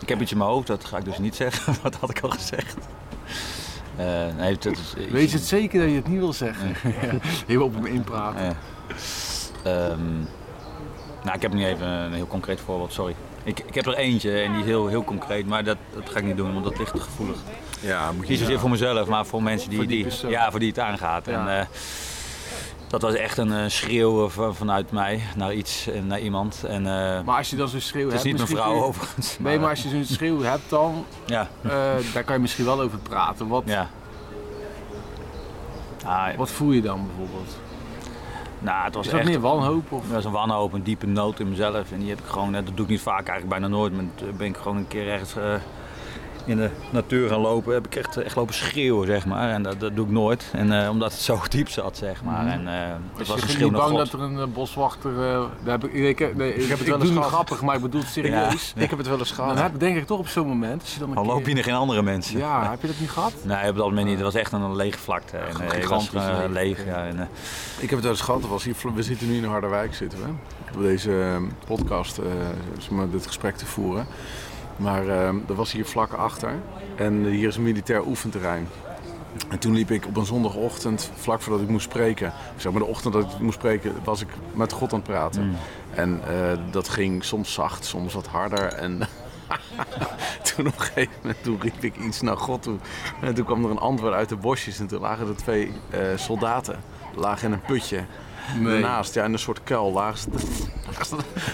ik 0.00 0.08
heb 0.08 0.20
iets 0.20 0.32
in 0.32 0.38
mijn 0.38 0.50
hoofd, 0.50 0.66
dat 0.66 0.84
ga 0.84 0.96
ik 0.96 1.04
dus 1.04 1.18
niet 1.18 1.34
zeggen. 1.34 1.74
Wat 1.82 1.94
had 1.94 2.10
ik 2.10 2.20
al 2.20 2.30
gezegd? 2.30 2.76
Eh, 3.96 4.26
nee, 4.36 4.56
dat 4.58 4.72
is, 4.72 5.10
Weet 5.10 5.30
je 5.30 5.36
het 5.36 5.46
zeker 5.46 5.80
dat 5.80 5.88
je 5.88 5.94
het 5.94 6.08
niet 6.08 6.18
wil 6.18 6.32
zeggen? 6.32 6.72
Heel 7.46 7.62
op 7.68 7.74
hem 7.74 7.86
inpraten. 7.86 8.44
Ja. 8.44 8.54
Ehm, 9.62 10.16
nou, 11.22 11.36
ik 11.36 11.42
heb 11.42 11.52
nu 11.52 11.66
even 11.66 11.86
een 11.86 12.12
heel 12.12 12.26
concreet 12.26 12.60
voorbeeld, 12.60 12.92
sorry. 12.92 13.14
Ik, 13.48 13.58
ik 13.66 13.74
heb 13.74 13.86
er 13.86 13.94
eentje 13.94 14.40
en 14.40 14.50
die 14.52 14.60
is 14.60 14.66
heel, 14.66 14.86
heel 14.86 15.04
concreet, 15.04 15.46
maar 15.46 15.64
dat, 15.64 15.76
dat 15.94 16.10
ga 16.10 16.18
ik 16.18 16.24
niet 16.24 16.36
doen, 16.36 16.52
want 16.52 16.64
dat 16.64 16.78
ligt 16.78 16.94
te 16.94 17.00
gevoelig. 17.00 17.36
Ja, 17.80 18.12
moet 18.12 18.28
Niet 18.28 18.38
zozeer 18.38 18.58
voor 18.58 18.70
mezelf, 18.70 19.08
maar 19.08 19.26
voor 19.26 19.42
mensen 19.42 19.68
die, 19.70 19.78
Voor 19.78 19.86
die 19.86 20.06
ja, 20.28 20.50
voor 20.50 20.60
die 20.60 20.68
het 20.68 20.78
aangaat. 20.78 21.26
Ja. 21.26 21.32
En, 21.48 21.58
eh, 21.60 21.66
dat 22.88 23.02
was 23.02 23.14
echt 23.14 23.38
een 23.38 23.52
eh, 23.52 23.64
schreeuw 23.68 24.28
van- 24.28 24.54
vanuit 24.54 24.90
mij 24.90 25.22
naar 25.36 25.54
iets 25.54 25.86
en 25.88 26.06
naar 26.06 26.20
iemand. 26.20 26.64
En, 26.64 26.86
eh, 26.86 27.22
Maar 27.24 27.36
als 27.36 27.50
je 27.50 27.56
dan 27.56 27.68
zo'n 27.68 27.80
schreeuw 27.80 28.04
het 28.10 28.14
is 28.14 28.22
hebt... 28.22 28.38
niet 28.38 28.48
mijn 28.48 28.60
vrouw 28.62 28.74
je- 28.74 28.82
overigens. 28.82 29.36
Nee, 29.38 29.58
maar 29.58 29.70
als 29.70 29.82
je 29.82 29.88
zo'n 29.88 30.04
schreeuw 30.04 30.40
hebt 30.42 30.70
dan, 30.70 31.04
Ja, 31.26 31.48
daar 32.14 32.24
kan 32.24 32.34
je 32.34 32.40
misschien 32.40 32.64
wel 32.64 32.80
over 32.80 32.98
praten. 32.98 33.48
Wat, 33.48 33.62
ja. 33.66 33.90
Ah, 36.04 36.34
wat 36.36 36.50
voel 36.50 36.72
je 36.72 36.82
dan 36.82 37.06
bijvoorbeeld? 37.06 37.56
Nou, 38.60 38.84
het 38.84 38.94
was 38.94 39.04
Is 39.06 39.10
dat 39.10 39.20
echt 39.20 39.28
meer 39.28 39.40
wanhoop? 39.40 39.92
Of? 39.92 40.02
Dat 40.02 40.10
was 40.10 40.24
een 40.24 40.32
wanhoop, 40.32 40.72
een 40.72 40.82
diepe 40.82 41.06
nood 41.06 41.40
in 41.40 41.48
mezelf. 41.48 41.92
En 41.92 41.98
die 41.98 42.08
heb 42.08 42.18
ik 42.18 42.26
gewoon, 42.26 42.54
eh, 42.54 42.64
dat 42.64 42.76
doe 42.76 42.84
ik 42.84 42.90
niet 42.90 43.00
vaak 43.00 43.28
eigenlijk 43.28 43.48
bijna 43.48 43.68
nooit. 43.68 43.92
Maar 43.92 44.04
toen 44.14 44.36
ben 44.36 44.46
ik 44.46 44.56
gewoon 44.56 44.76
een 44.76 44.88
keer 44.88 45.08
ergens 45.08 45.36
eh, 45.36 45.54
in 46.48 46.56
de 46.56 46.70
natuur 46.90 47.28
gaan 47.28 47.40
lopen, 47.40 47.72
heb 47.74 47.86
ik 47.86 47.94
echt, 47.96 48.16
echt 48.16 48.36
lopen 48.36 48.54
schreeuwen, 48.54 49.06
zeg 49.06 49.26
maar. 49.26 49.50
En 49.50 49.62
dat, 49.62 49.80
dat 49.80 49.96
doe 49.96 50.04
ik 50.06 50.10
nooit. 50.12 50.50
En 50.52 50.82
eh, 50.82 50.90
omdat 50.90 51.12
het 51.12 51.20
zo 51.20 51.40
diep 51.48 51.68
zat, 51.68 51.96
zeg 51.96 52.22
maar. 52.24 52.46
En 52.46 52.68
eh 52.68 52.74
het 53.16 53.28
Was 53.28 53.40
was 53.40 53.52
je 53.52 53.56
een 53.58 53.62
niet 53.64 53.72
bang 53.72 53.88
God. 53.90 53.98
dat 53.98 54.12
er 54.12 54.20
een 54.26 54.38
eh, 54.38 54.44
boswachter... 54.54 55.10
eh, 55.10 55.42
daar 55.64 55.80
heb 55.80 55.84
ik, 55.84 55.92
ik, 55.92 56.20
ik, 56.20 56.36
nee, 56.36 56.54
ik, 56.54 56.68
heb 56.68 56.78
het 56.78 56.88
wel 56.94 57.00
eens 57.00 57.10
gehad. 57.10 57.26
grappig, 57.26 57.62
maar 57.62 57.76
ik 57.76 57.82
bedoel 57.82 58.00
het 58.00 58.10
serieus. 58.10 58.72
Ik 58.76 58.88
heb 58.90 58.98
het 58.98 59.08
wel 59.08 59.18
eens 59.18 59.30
gehad. 59.30 59.54
Dan 59.54 59.62
heb, 59.64 59.78
denk 59.80 59.96
ik 59.96 60.06
toch 60.06 60.18
op 60.18 60.28
zo'n 60.28 60.46
moment, 60.46 60.80
als 60.82 60.92
je 60.92 60.98
dan 60.98 61.14
Dan 61.14 61.26
loop 61.26 61.38
je 61.38 61.44
keer- 61.44 61.54
naar 61.54 61.64
geen 61.64 61.74
andere 61.74 62.02
mensen. 62.02 62.38
Ja, 62.38 62.70
heb 62.70 62.80
je 62.80 62.86
dat 62.86 63.00
niet 63.00 63.10
gehad? 63.10 63.32
Nee, 63.42 63.68
op 63.70 63.76
dat 63.76 63.88
moment 63.88 64.06
niet. 64.06 64.14
Het 64.14 64.24
was 64.24 64.34
echt 64.34 64.52
een 64.52 64.76
lege 64.76 64.98
vlakte. 64.98 65.36
En, 65.36 65.46
eh, 65.46 65.52
het 65.72 65.88
was 65.88 66.08
gigantisch 66.08 66.12
eh, 66.44 66.50
leeg. 66.50 66.76
leeg. 66.78 66.86
Ja, 66.86 67.06
en, 67.06 67.20
eh, 67.20 67.26
Ik 67.78 67.80
heb 67.90 67.90
het 67.90 68.00
wel 68.02 68.10
eens 68.10 68.20
gehad. 68.20 68.46
Was 68.48 68.64
hier, 68.64 68.74
we 68.94 69.02
zitten 69.02 69.28
nu 69.30 69.36
in 69.36 69.44
Harderwijk 69.44 69.94
zitten 69.94 70.18
we. 70.18 70.26
Op 70.76 70.82
deze 70.82 71.20
eh, 71.20 71.36
podcast, 71.66 72.18
eh, 72.18 72.24
zeg 72.78 72.90
maar, 72.90 73.10
dit 73.10 73.26
gesprek 73.26 73.56
te 73.56 73.66
voeren. 73.66 74.06
Maar 74.78 75.08
eh, 75.08 75.28
er 75.28 75.54
was 75.54 75.72
hier 75.72 75.84
vlak 75.84 76.12
achter. 76.12 76.54
En 76.96 77.24
hier 77.24 77.48
is 77.48 77.56
een 77.56 77.62
militair 77.62 78.06
oefenterrein. 78.06 78.68
En 79.48 79.58
toen 79.58 79.74
liep 79.74 79.90
ik 79.90 80.06
op 80.06 80.16
een 80.16 80.26
zondagochtend, 80.26 81.10
vlak 81.14 81.40
voordat 81.40 81.62
ik 81.62 81.68
moest 81.68 81.84
spreken, 81.84 82.32
zeg 82.56 82.72
maar 82.72 82.80
de 82.80 82.88
ochtend 82.88 83.12
dat 83.12 83.32
ik 83.32 83.38
moest 83.38 83.58
spreken, 83.58 83.92
was 84.04 84.20
ik 84.20 84.28
met 84.54 84.72
God 84.72 84.92
aan 84.92 84.98
het 84.98 85.08
praten. 85.08 85.46
Mm. 85.46 85.56
En 85.94 86.20
eh, 86.28 86.58
dat 86.70 86.88
ging 86.88 87.24
soms 87.24 87.52
zacht, 87.52 87.84
soms 87.84 88.14
wat 88.14 88.26
harder. 88.26 88.72
En 88.72 88.98
toen 90.54 90.66
op 90.66 90.74
een 90.74 90.80
gegeven 90.80 91.12
moment 91.22 91.42
toen 91.42 91.60
riep 91.60 91.84
ik 91.84 91.96
iets 91.96 92.20
naar 92.20 92.36
God 92.36 92.62
toe. 92.62 92.76
En 93.20 93.34
toen 93.34 93.44
kwam 93.44 93.64
er 93.64 93.70
een 93.70 93.78
antwoord 93.78 94.14
uit 94.14 94.28
de 94.28 94.36
bosjes 94.36 94.78
en 94.78 94.86
toen 94.86 95.00
lagen 95.00 95.28
er 95.28 95.36
twee 95.36 95.72
eh, 95.90 96.00
soldaten. 96.16 96.80
Lagen 97.14 97.46
in 97.46 97.52
een 97.52 97.60
putje. 97.60 98.04
Daarnaast, 98.62 99.14
ja, 99.14 99.24
in 99.24 99.32
een 99.32 99.38
soort 99.38 99.60
kuil 99.64 99.92
lagen 99.92 100.18
ze. 100.18 100.28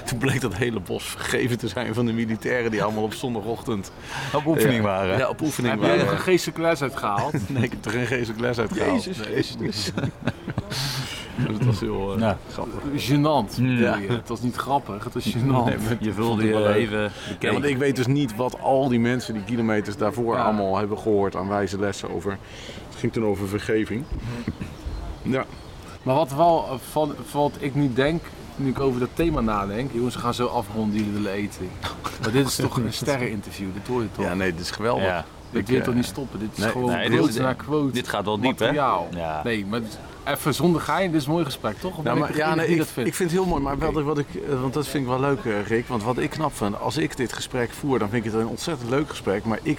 Toen 0.06 0.18
bleek 0.18 0.40
dat 0.40 0.54
hele 0.54 0.80
bos 0.80 1.04
vergeven 1.04 1.58
te 1.58 1.68
zijn 1.68 1.94
van 1.94 2.06
de 2.06 2.12
militairen 2.12 2.70
die 2.70 2.82
allemaal 2.82 3.02
op 3.02 3.14
zondagochtend 3.14 3.92
op 4.34 4.46
oefening 4.46 4.76
ja, 4.76 4.82
waren. 4.82 5.18
Ja, 5.18 5.28
op 5.28 5.40
oefening 5.40 5.74
Heb 5.74 5.82
jij 5.82 5.90
nog 5.92 6.00
waren. 6.04 6.18
een 6.18 6.24
geestelijke 6.24 6.60
les 6.60 6.82
uitgehaald? 6.82 7.32
Nee, 7.48 7.62
ik 7.62 7.70
heb 7.70 7.84
er 7.84 7.90
geen 7.90 8.06
geestelijke 8.06 8.42
les 8.42 8.58
uit 8.58 8.72
gehaald. 8.72 9.04
Jezus 9.04 9.56
Nee. 9.58 9.70
Dus 11.36 11.58
dat 11.58 11.64
was 11.66 11.80
heel 11.80 12.14
eh, 12.14 12.20
Ja. 12.20 12.38
grappig. 12.52 12.80
Gênant. 13.08 13.56
Bedoel 13.56 13.76
je. 13.98 14.06
Het 14.08 14.28
was 14.28 14.40
niet 14.40 14.56
grappig, 14.56 15.04
het 15.04 15.14
was 15.14 15.28
gênant. 15.36 15.64
Nee, 15.64 15.96
Je 16.00 16.12
vulde 16.12 16.42
het 16.46 16.56
je 16.56 16.60
leven 16.60 17.12
Ja, 17.38 17.52
want 17.52 17.64
ik 17.64 17.76
weet 17.76 17.96
dus 17.96 18.06
niet 18.06 18.36
wat 18.36 18.60
al 18.60 18.88
die 18.88 19.00
mensen 19.00 19.34
die 19.34 19.44
kilometers 19.44 19.96
daarvoor 19.96 20.34
Ja. 20.36 20.42
allemaal 20.44 20.76
hebben 20.78 20.98
gehoord 20.98 21.36
aan 21.36 21.48
wijze 21.48 21.78
lessen 21.78 22.10
over. 22.10 22.30
Het 22.88 22.98
ging 22.98 23.12
toen 23.12 23.24
over 23.24 23.48
vergeving. 23.48 24.04
Ja, 25.22 25.44
Maar 26.04 26.14
wat 26.14 26.32
wel 26.34 26.66
eh, 26.70 26.74
van, 26.90 27.14
van 27.28 27.40
wat 27.40 27.52
ik 27.58 27.74
nu 27.74 27.92
denk, 27.92 28.22
nu 28.56 28.68
ik 28.70 28.80
over 28.80 29.00
dat 29.00 29.08
thema 29.14 29.40
nadenk, 29.40 29.90
jongens, 29.92 30.14
we 30.14 30.20
gaan 30.20 30.34
zo 30.34 30.46
afronden, 30.46 30.96
jullie 30.98 31.12
willen 31.12 31.32
eten. 31.32 31.68
Maar 32.22 32.32
dit 32.32 32.46
is 32.46 32.56
toch 32.56 32.76
een 32.76 32.92
sterreninterview, 33.02 33.68
dit 33.74 33.86
hoor 33.86 34.02
je 34.02 34.08
toch? 34.12 34.24
ja 34.24 34.34
nee, 34.34 34.50
dit 34.52 34.60
is 34.60 34.70
geweldig. 34.70 35.04
Ja, 35.04 35.24
dit 35.50 35.60
ik, 35.60 35.66
wil 35.66 35.74
je 35.74 35.80
eh, 35.80 35.86
toch 35.86 35.94
niet 35.96 36.04
stoppen? 36.04 36.38
Dit 36.38 36.48
is 36.52 36.58
nee, 36.58 36.70
gewoon 36.70 36.90
nee, 36.90 37.08
dit 37.08 37.18
quote 37.18 37.32
is- 37.32 37.38
na 37.38 37.52
quote. 37.52 37.92
dit 37.92 38.08
gaat 38.08 38.24
wel 38.24 38.40
diep, 38.40 38.58
hè? 38.58 38.68
Ja. 38.68 39.00
Nee, 39.44 39.66
maar 39.66 39.80
even 40.24 40.54
zonder 40.54 40.80
gein, 40.80 41.10
dit 41.10 41.20
is 41.20 41.26
een 41.26 41.32
mooi 41.32 41.44
gesprek, 41.44 41.78
toch? 41.80 41.96
Of 41.98 42.04
Ja, 42.04 42.12
ik 42.12 42.18
maar, 42.18 42.26
degene 42.28 42.44
ja, 42.48 42.54
nee, 42.54 42.68
ik, 42.68 42.78
dat 42.78 42.86
vindt? 42.86 43.08
ik 43.08 43.14
vind 43.16 43.30
het 43.30 43.38
heel 43.40 43.48
mooi, 43.48 43.62
maar 43.62 43.78
wat, 43.78 43.96
ik- 43.98 44.04
wat 44.04 44.18
ik, 44.18 44.26
eh, 44.34 44.60
want 44.60 44.74
dat 44.74 44.86
vind 44.88 45.04
ik 45.04 45.10
wel 45.10 45.20
leuk, 45.20 45.66
Rick. 45.66 45.86
Want 45.88 46.02
wat 46.02 46.18
ik 46.18 46.30
knap 46.30 46.56
vind, 46.56 46.80
als 46.80 46.96
ik 46.96 47.16
dit 47.16 47.32
gesprek 47.32 47.70
voer, 47.70 47.98
dan 47.98 48.08
vind 48.08 48.24
ik 48.24 48.32
het 48.32 48.40
een 48.40 48.46
ontzettend 48.48 48.90
leuk 48.90 49.08
gesprek. 49.08 49.44
Maar 49.44 49.58
ik, 49.62 49.78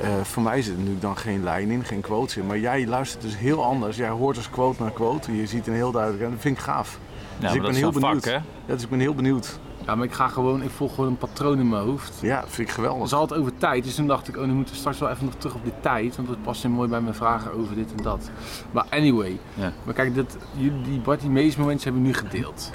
eh, 0.00 0.08
voor 0.22 0.42
mij 0.42 0.62
zit 0.62 0.72
er 0.72 0.76
natuurlijk 0.78 1.02
dan 1.02 1.16
geen 1.16 1.42
lijn 1.42 1.70
in, 1.70 1.84
geen 1.84 2.00
quotes 2.00 2.36
in. 2.36 2.46
Maar 2.46 2.58
jij 2.58 2.86
luistert 2.86 3.22
dus 3.22 3.36
heel 3.36 3.64
anders. 3.64 3.96
Jij 3.96 4.08
hoort 4.08 4.36
dus 4.36 4.50
quote 4.50 4.82
naar 4.82 4.92
quote. 4.92 5.36
Je 5.36 5.46
ziet 5.46 5.66
een 5.66 5.74
heel 5.74 5.92
duidelijk, 5.92 6.24
en 6.24 6.30
dat 6.30 6.40
vind 6.40 6.56
ik 6.56 6.62
gaaf. 6.62 6.98
Ja, 7.38 7.40
dus 7.46 7.50
ik 7.50 7.54
dat 7.54 7.62
ben 7.62 7.70
is 7.70 7.76
heel 7.78 7.88
een 7.94 8.00
benieuwd. 8.00 8.24
vak, 8.24 8.32
hè? 8.32 8.38
Ja, 8.66 8.74
dus 8.74 8.82
ik 8.82 8.88
ben 8.90 9.00
heel 9.00 9.14
benieuwd. 9.14 9.58
Ja, 9.86 9.94
maar 9.94 10.04
ik 10.06 10.12
ga 10.12 10.28
gewoon, 10.28 10.62
ik 10.62 10.70
volg 10.70 10.94
gewoon 10.94 11.10
een 11.10 11.16
patroon 11.16 11.58
in 11.58 11.68
mijn 11.68 11.82
hoofd. 11.84 12.12
Ja, 12.20 12.40
vind 12.40 12.58
ik 12.58 12.66
We 12.66 12.72
geweldig. 12.82 13.10
het 13.20 13.34
over 13.34 13.52
tijd, 13.58 13.84
dus 13.84 13.94
toen 13.94 14.06
dacht 14.06 14.28
ik, 14.28 14.36
oh, 14.36 14.40
dan 14.46 14.50
moeten 14.54 14.74
we 14.74 14.78
straks 14.80 14.98
wel 14.98 15.08
even 15.10 15.24
nog 15.24 15.34
terug 15.34 15.54
op 15.54 15.64
die 15.64 15.72
tijd, 15.80 16.16
want 16.16 16.28
dat 16.28 16.42
past 16.42 16.64
in 16.64 16.70
mooi 16.70 16.88
bij 16.88 17.00
mijn 17.00 17.14
vragen 17.14 17.52
over 17.52 17.74
dit 17.74 17.90
en 17.96 18.02
dat. 18.02 18.30
Maar 18.70 18.84
anyway, 18.90 19.38
Ja. 19.54 19.72
maar 19.84 19.94
kijk, 19.94 20.14
dat, 20.14 20.36
jullie, 20.56 20.82
die 20.82 20.98
Bartimeus 21.00 21.56
momentjes 21.56 21.84
hebben 21.84 22.02
we 22.02 22.08
nu 22.08 22.14
gedeeld. 22.14 22.70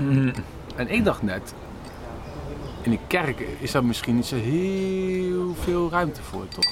En 0.75 0.89
ik 0.89 1.03
dacht 1.03 1.21
net, 1.21 1.53
in 2.81 2.91
de 2.91 2.99
kerk 3.07 3.39
is 3.59 3.71
daar 3.71 3.85
misschien 3.85 4.15
niet 4.15 4.25
zo 4.25 4.35
heel 4.35 5.55
veel 5.63 5.89
ruimte 5.91 6.21
voor, 6.23 6.47
toch? 6.47 6.71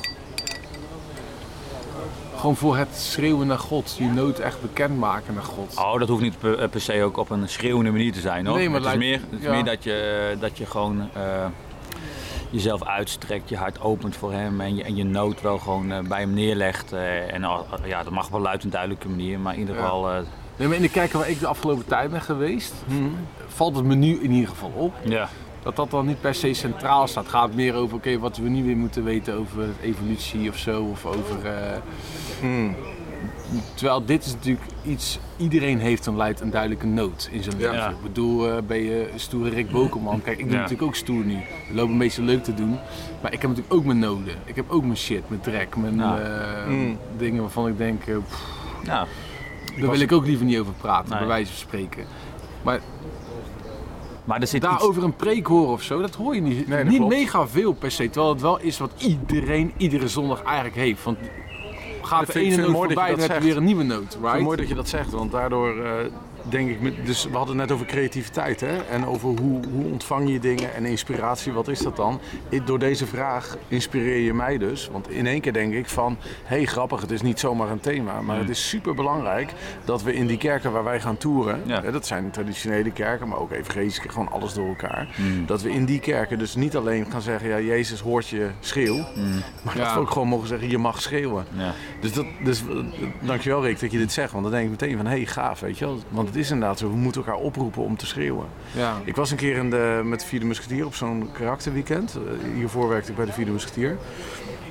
Gewoon 2.42 2.56
voor 2.56 2.78
het 2.78 2.96
schreeuwen 2.96 3.48
naar 3.48 3.60
God, 3.60 3.96
je 3.98 4.06
nood 4.08 4.40
echt 4.40 4.62
bekendmaken 4.62 5.34
naar 5.34 5.44
God. 5.44 5.78
Oh, 5.78 6.00
dat 6.00 6.08
hoeft 6.08 6.22
niet 6.22 6.40
per, 6.40 6.60
eh, 6.60 6.70
per 6.70 6.82
se 6.82 7.04
ook 7.04 7.18
op 7.18 7.30
een 7.30 7.50
schreeuwende 7.50 7.92
manier 7.92 8.12
te 8.14 8.20
zijn, 8.20 8.46
hoor. 8.46 8.58
Nee, 8.58 8.70
maar 8.70 8.82
het 8.82 8.90
is, 8.90 8.96
lijkt- 8.98 9.10
meer, 9.12 9.30
het 9.30 9.40
is 9.40 9.46
ja. 9.46 9.52
meer 9.52 9.64
dat 9.64 9.84
je, 9.84 10.36
dat 10.40 10.58
je 10.58 10.66
gewoon 10.66 11.10
eh, 11.14 11.46
jezelf 12.50 12.84
uitstrekt, 12.84 13.50
je 13.50 13.58
hart 13.58 13.82
opent 13.82 14.16
voor 14.16 14.32
hem 14.32 14.62
en 14.62 14.76
je, 14.76 14.84
en 14.84 14.96
je 14.96 15.04
nood 15.04 15.42
wel 15.42 15.58
gewoon 15.58 15.92
eh, 15.92 16.00
bij 16.00 16.20
hem 16.20 16.34
neerlegt. 16.34 16.94
eh, 16.94 17.34
en 17.34 17.42
ja, 17.86 18.04
dat 18.04 18.14
mag 18.14 18.28
wel 18.30 18.42
luid 18.42 18.64
en 18.64 18.70
duidelijke 18.70 19.10
manier, 19.10 19.40
maar 19.40 19.54
in 19.54 19.60
ieder 19.60 19.76
Ja. 19.76 19.82
geval... 19.82 20.10
eh, 20.10 20.18
Nee, 20.56 20.68
maar 20.68 20.78
in 20.78 20.84
de 20.84 20.90
kerken 20.90 21.20
waar 21.20 21.30
ik 21.30 21.40
de 21.40 21.48
afgelopen 21.48 21.86
tijd 21.86 22.12
ben 22.12 22.22
geweest, 22.22 22.74
valt 23.48 23.76
het 23.76 23.86
me 23.86 23.96
nu 23.96 24.20
in 24.24 24.32
ieder 24.32 24.50
geval 24.50 24.72
op 24.76 24.94
ja. 25.04 25.30
Dat 25.64 25.76
dat 25.76 25.92
dan 25.92 26.06
niet 26.06 26.22
per 26.22 26.36
se 26.36 26.54
centraal 26.54 27.08
staat. 27.08 27.24
Het 27.24 27.34
gaat 27.34 27.54
meer 27.56 27.74
over 27.76 27.96
oké, 27.96 28.20
wat 28.20 28.38
we 28.38 28.50
nu 28.50 28.64
weer 28.64 28.78
moeten 28.78 29.04
weten 29.04 29.34
over 29.38 29.64
evolutie 29.82 30.50
of 30.50 30.58
zo. 30.58 30.84
Of 30.84 31.06
over, 31.06 31.46
eh, 31.46 31.78
Hmm. 32.40 32.76
Terwijl 33.74 34.06
dit 34.06 34.26
is 34.26 34.34
natuurlijk 34.34 34.66
iets, 34.84 35.20
iedereen 35.38 35.80
heeft 35.80 36.06
een 36.06 36.16
leidt 36.18 36.40
een 36.40 36.50
duidelijke 36.50 36.86
nood 36.86 37.30
in 37.32 37.44
zijn 37.44 37.58
leven. 37.58 37.76
Ja. 37.76 37.90
Ik 37.90 38.02
bedoel, 38.04 38.50
eh, 38.50 38.58
ben 38.68 38.78
je 38.84 39.10
stoere 39.16 39.50
Rick 39.50 39.72
Bokelman? 39.72 40.22
Kijk, 40.22 40.38
ik 40.38 40.44
doe 40.44 40.54
Ja. 40.54 40.62
natuurlijk 40.62 40.88
ook 40.88 40.96
stoer 40.96 41.24
nu. 41.26 41.34
We 41.70 41.74
lopen 41.76 41.92
een 41.92 41.98
beetje 41.98 42.22
leuk 42.22 42.44
te 42.44 42.54
doen. 42.54 42.78
Maar 43.22 43.34
ik 43.34 43.42
heb 43.42 43.50
natuurlijk 43.50 43.74
ook 43.74 43.86
mijn 43.86 44.00
noden. 44.00 44.34
Ik 44.46 44.56
heb 44.56 44.70
ook 44.70 44.84
mijn 44.84 44.98
shit, 44.98 45.30
mijn 45.30 45.42
trek, 45.42 45.76
mijn 45.76 45.96
Ja. 45.96 46.20
eh, 46.20 46.68
Mm. 46.68 46.98
dingen 47.18 47.42
waarvan 47.42 47.68
ik 47.68 47.78
denk, 47.78 48.02
pff, 48.04 48.44
ja. 48.84 49.06
daar 49.80 49.90
wil 49.90 50.00
ik 50.00 50.12
ook 50.12 50.26
liever 50.26 50.46
niet 50.46 50.60
over 50.60 50.74
praten, 50.74 51.10
Nee. 51.10 51.20
bij 51.20 51.28
wijze 51.28 51.52
van 51.52 51.60
spreken. 51.60 52.06
Maar 52.62 52.80
Maar 54.32 54.42
er 54.42 54.48
zit 54.48 54.64
iets... 54.64 54.72
daarover 54.72 55.04
een 55.04 55.16
preek 55.16 55.48
horen 55.48 55.72
of 55.72 55.82
zo, 55.82 56.02
dat 56.02 56.16
hoor 56.16 56.36
je 56.36 56.42
niet, 56.42 56.68
Nee, 56.68 56.84
niet 56.84 56.96
klopt. 56.98 57.14
mega 57.14 57.48
veel 57.48 57.74
per 57.74 57.92
se. 57.92 58.10
Terwijl 58.10 58.34
het 58.34 58.42
wel 58.42 58.60
is 58.60 58.78
wat 58.78 58.92
iedereen 58.98 59.74
iedere 59.78 60.08
zondag 60.08 60.44
eigenlijk 60.44 60.76
heeft. 60.76 61.04
Want 61.04 61.18
gaat 62.02 62.34
de 62.34 62.40
ene 62.40 62.58
noot 62.58 62.76
voorbij, 62.76 63.10
dan 63.10 63.20
heb 63.20 63.38
je 63.38 63.44
weer 63.44 63.58
een 63.58 63.64
nieuwe 63.64 63.84
noot, 63.84 64.04
Ik 64.04 64.10
vind 64.10 64.22
right? 64.22 64.36
het 64.36 64.44
mooi 64.44 64.58
dat 64.58 64.68
je 64.68 64.76
dat 64.76 64.88
zegt, 64.90 65.12
want 65.12 65.32
daardoor 65.32 65.78
eh, 65.86 65.92
denk 66.50 66.70
ik, 66.70 67.06
dus 67.06 67.26
we 67.26 67.38
hadden 67.38 67.58
het 67.58 67.68
net 67.68 67.76
over 67.76 67.86
creativiteit 67.92 68.60
hè? 68.60 68.78
en 68.78 69.06
over 69.06 69.28
hoe, 69.30 69.60
hoe 69.74 69.86
ontvang 69.92 70.30
je 70.32 70.40
dingen 70.40 70.74
en 70.76 70.86
inspiratie, 70.86 71.52
wat 71.52 71.68
is 71.68 71.80
dat 71.80 71.96
dan? 71.96 72.20
Ik- 72.50 72.68
door 72.68 72.80
deze 72.80 73.06
vraag 73.08 73.58
inspireer 73.68 74.18
je 74.26 74.34
mij 74.34 74.58
dus, 74.58 74.90
want 74.92 75.10
in 75.10 75.28
één 75.28 75.42
keer 75.42 75.54
denk 75.54 75.74
ik 75.74 75.88
van, 75.90 76.18
hé 76.44 76.56
hey, 76.56 76.66
grappig, 76.66 77.02
het 77.02 77.12
is 77.12 77.22
niet 77.22 77.40
zomaar 77.40 77.70
een 77.70 77.80
thema, 77.80 78.22
maar 78.22 78.38
het 78.38 78.50
is 78.50 78.70
super 78.70 78.96
belangrijk 78.96 79.54
dat 79.86 80.04
we 80.04 80.14
in 80.14 80.28
die 80.28 80.38
kerken 80.38 80.72
waar 80.72 80.84
wij 80.84 81.00
gaan 81.02 81.18
toeren, 81.18 81.62
Ja. 81.66 81.82
hè, 81.82 81.92
dat 81.92 82.08
zijn 82.08 82.32
traditionele 82.32 82.92
kerken, 82.92 83.28
maar 83.28 83.40
ook 83.40 83.52
evangelische, 83.52 84.10
gewoon 84.10 84.32
alles 84.32 84.54
door 84.54 84.68
elkaar, 84.68 85.16
Mm. 85.18 85.46
dat 85.46 85.62
we 85.62 85.72
in 85.72 85.86
die 85.86 86.00
kerken 86.00 86.40
dus 86.40 86.56
niet 86.56 86.76
alleen 86.76 87.06
gaan 87.12 87.22
zeggen, 87.22 87.50
ja 87.50 87.60
Jezus 87.60 88.00
hoort 88.00 88.28
je 88.28 88.50
schreeuw, 88.60 89.06
maar 89.64 89.76
dat 89.78 89.94
we 89.94 90.00
ook 90.00 90.12
gewoon 90.12 90.28
mogen 90.28 90.48
zeggen, 90.48 90.70
je 90.70 90.78
mag 90.78 91.02
schreeuwen. 91.02 91.46
Ja. 91.58 91.74
Dus, 92.00 92.14
dat, 92.14 92.26
dus 92.44 92.62
eh, 92.70 92.76
dankjewel 93.20 93.64
Rick 93.64 93.80
dat 93.80 93.92
je 93.92 93.98
dit 93.98 94.12
zegt, 94.12 94.32
want 94.32 94.44
dan 94.44 94.54
denk 94.54 94.64
ik 94.66 94.70
meteen 94.72 94.98
van 94.98 95.06
hé 95.06 95.16
hey, 95.16 95.26
gaaf, 95.26 95.60
weet 95.60 95.78
je 95.78 95.86
wel. 95.86 96.00
Want 96.10 96.31
het 96.32 96.40
is 96.40 96.52
inderdaad 96.52 96.80
zo, 96.80 96.90
we 96.90 96.96
moeten 96.96 97.26
elkaar 97.26 97.42
oproepen 97.42 97.84
om 97.84 97.98
te 97.98 98.06
schreeuwen. 98.06 98.46
Ja. 98.76 98.98
Ik 99.04 99.16
was 99.16 99.32
een 99.32 99.38
keer 99.38 99.56
in 99.56 99.70
de, 99.70 100.02
met 100.04 100.20
de 100.20 100.26
Vierde 100.26 100.46
Musketier 100.46 100.86
op 100.86 100.96
zo'n 100.96 101.30
karakterweekend. 101.32 102.16
Eh, 102.16 102.54
hiervoor 102.56 102.90
werkte 102.90 103.10
ik 103.10 103.18
bij 103.18 103.26
de 103.26 103.32
Vierde 103.32 103.52
Musketier. 103.52 103.98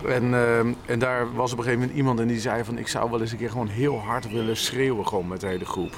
En, 0.06 0.34
eh, 0.34 0.58
en 0.86 0.98
daar 0.98 1.34
was 1.34 1.52
op 1.52 1.58
een 1.58 1.64
gegeven 1.64 1.80
moment 1.80 1.98
iemand 1.98 2.20
en 2.20 2.26
die 2.26 2.40
zei 2.40 2.64
van 2.64 2.78
ik 2.78 2.88
zou 2.88 3.10
wel 3.10 3.20
eens 3.20 3.32
een 3.32 3.38
keer 3.38 3.50
gewoon 3.50 3.68
heel 3.68 3.98
hard 3.98 4.30
willen 4.30 4.56
schreeuwen 4.56 5.06
gewoon 5.06 5.28
met 5.28 5.40
de 5.40 5.46
hele 5.46 5.64
groep. 5.64 5.94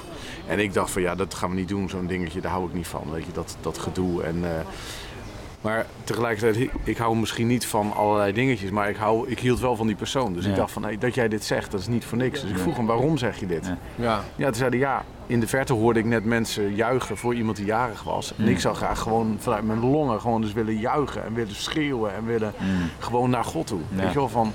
En 0.47 0.59
ik 0.59 0.73
dacht 0.73 0.91
van 0.91 1.01
ja, 1.01 1.15
dat 1.15 1.33
gaan 1.33 1.49
we 1.49 1.55
niet 1.55 1.67
doen, 1.67 1.89
zo'n 1.89 2.07
dingetje, 2.07 2.41
daar 2.41 2.51
hou 2.51 2.67
ik 2.67 2.73
niet 2.73 2.87
van, 2.87 3.03
weet 3.11 3.25
je, 3.25 3.31
dat, 3.31 3.57
dat 3.61 3.77
gedoe. 3.77 4.23
En, 4.23 4.37
eh, 4.43 4.65
maar 5.63 5.85
tegelijkertijd, 6.03 6.69
ik- 6.83 6.97
hou 6.97 7.15
misschien 7.15 7.47
niet 7.47 7.65
van 7.65 7.93
allerlei 7.93 8.33
dingetjes, 8.33 8.69
maar 8.69 8.89
ik, 8.89 8.95
hou, 8.95 9.29
ik 9.29 9.39
hield 9.39 9.59
wel 9.59 9.75
van 9.75 9.87
die 9.87 9.95
persoon. 9.95 10.33
Dus 10.33 10.45
ik 10.45 10.55
dacht 10.55 10.71
van, 10.71 10.83
hey, 10.83 10.97
dat 10.97 11.15
jij 11.15 11.27
dit 11.27 11.43
zegt, 11.43 11.71
dat 11.71 11.79
is 11.79 11.87
niet 11.87 12.05
voor 12.05 12.17
niks. 12.17 12.41
Dus 12.41 12.49
ik 12.49 12.57
vroeg 12.57 12.77
hem, 12.77 12.85
waarom 12.85 13.17
zeg 13.17 13.39
je 13.39 13.45
dit? 13.45 13.65
Ja. 13.65 13.77
Ja. 13.95 14.23
Ja, 14.35 14.45
toen 14.45 14.55
zeiden 14.55 14.79
ja, 14.79 15.03
in 15.27 15.39
de 15.39 15.47
verte 15.47 15.73
hoorde 15.73 15.99
ik 15.99 16.05
net 16.05 16.25
mensen 16.25 16.75
juichen 16.75 17.17
voor 17.17 17.35
iemand 17.35 17.57
die 17.57 17.65
jarig 17.65 18.03
was. 18.03 18.33
En 18.37 18.47
ik 18.47 18.59
zou 18.59 18.75
graag 18.75 18.99
gewoon 18.99 19.35
vanuit 19.39 19.63
mijn 19.63 19.79
longen 19.79 20.21
gewoon 20.21 20.41
dus 20.41 20.53
willen 20.53 20.77
juichen 20.77 21.25
en 21.25 21.33
willen 21.33 21.55
schreeuwen 21.55 22.15
en 22.15 22.25
willen 22.25 22.53
gewoon 22.99 23.29
naar 23.29 23.43
God 23.45 23.67
toe. 23.67 23.79
Ja. 23.95 24.01
Weet 24.03 24.11
je 24.13 24.19
wel, 24.19 24.29
van, 24.29 24.51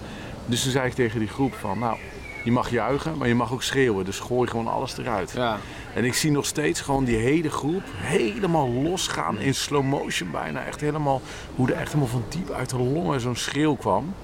dus 0.46 0.62
toen 0.62 0.72
zei 0.72 0.86
ik 0.86 0.92
tegen 0.94 1.18
die 1.18 1.28
groep 1.28 1.54
van, 1.54 1.78
nou, 1.78 1.96
je 2.44 2.52
mag 2.52 2.70
juichen, 2.70 3.18
maar 3.18 3.28
je 3.28 3.34
mag 3.34 3.52
ook 3.52 3.62
schreeuwen. 3.62 4.04
Dus 4.04 4.18
gooi 4.18 4.50
gewoon 4.50 4.68
alles 4.68 4.98
eruit. 4.98 5.32
Ja. 5.36 5.58
En 5.94 6.04
ik 6.04 6.14
zie 6.14 6.30
nog 6.30 6.46
steeds 6.46 6.80
gewoon 6.80 7.04
die 7.04 7.16
hele 7.16 7.50
groep 7.50 7.82
helemaal 7.96 8.68
losgaan 8.68 9.38
in 9.38 9.54
slow 9.54 9.84
motion 9.84 10.30
bijna. 10.30 10.64
Echt 10.64 10.80
helemaal, 10.80 11.20
hoe 11.54 11.68
er 11.68 11.76
echt 11.76 11.92
helemaal 11.92 12.12
van 12.12 12.24
diep 12.28 12.50
uit 12.50 12.70
de 12.70 12.78
longen 12.78 13.20
zo'n 13.20 13.36
schreeuw 13.36 13.74
kwam. 13.74 14.14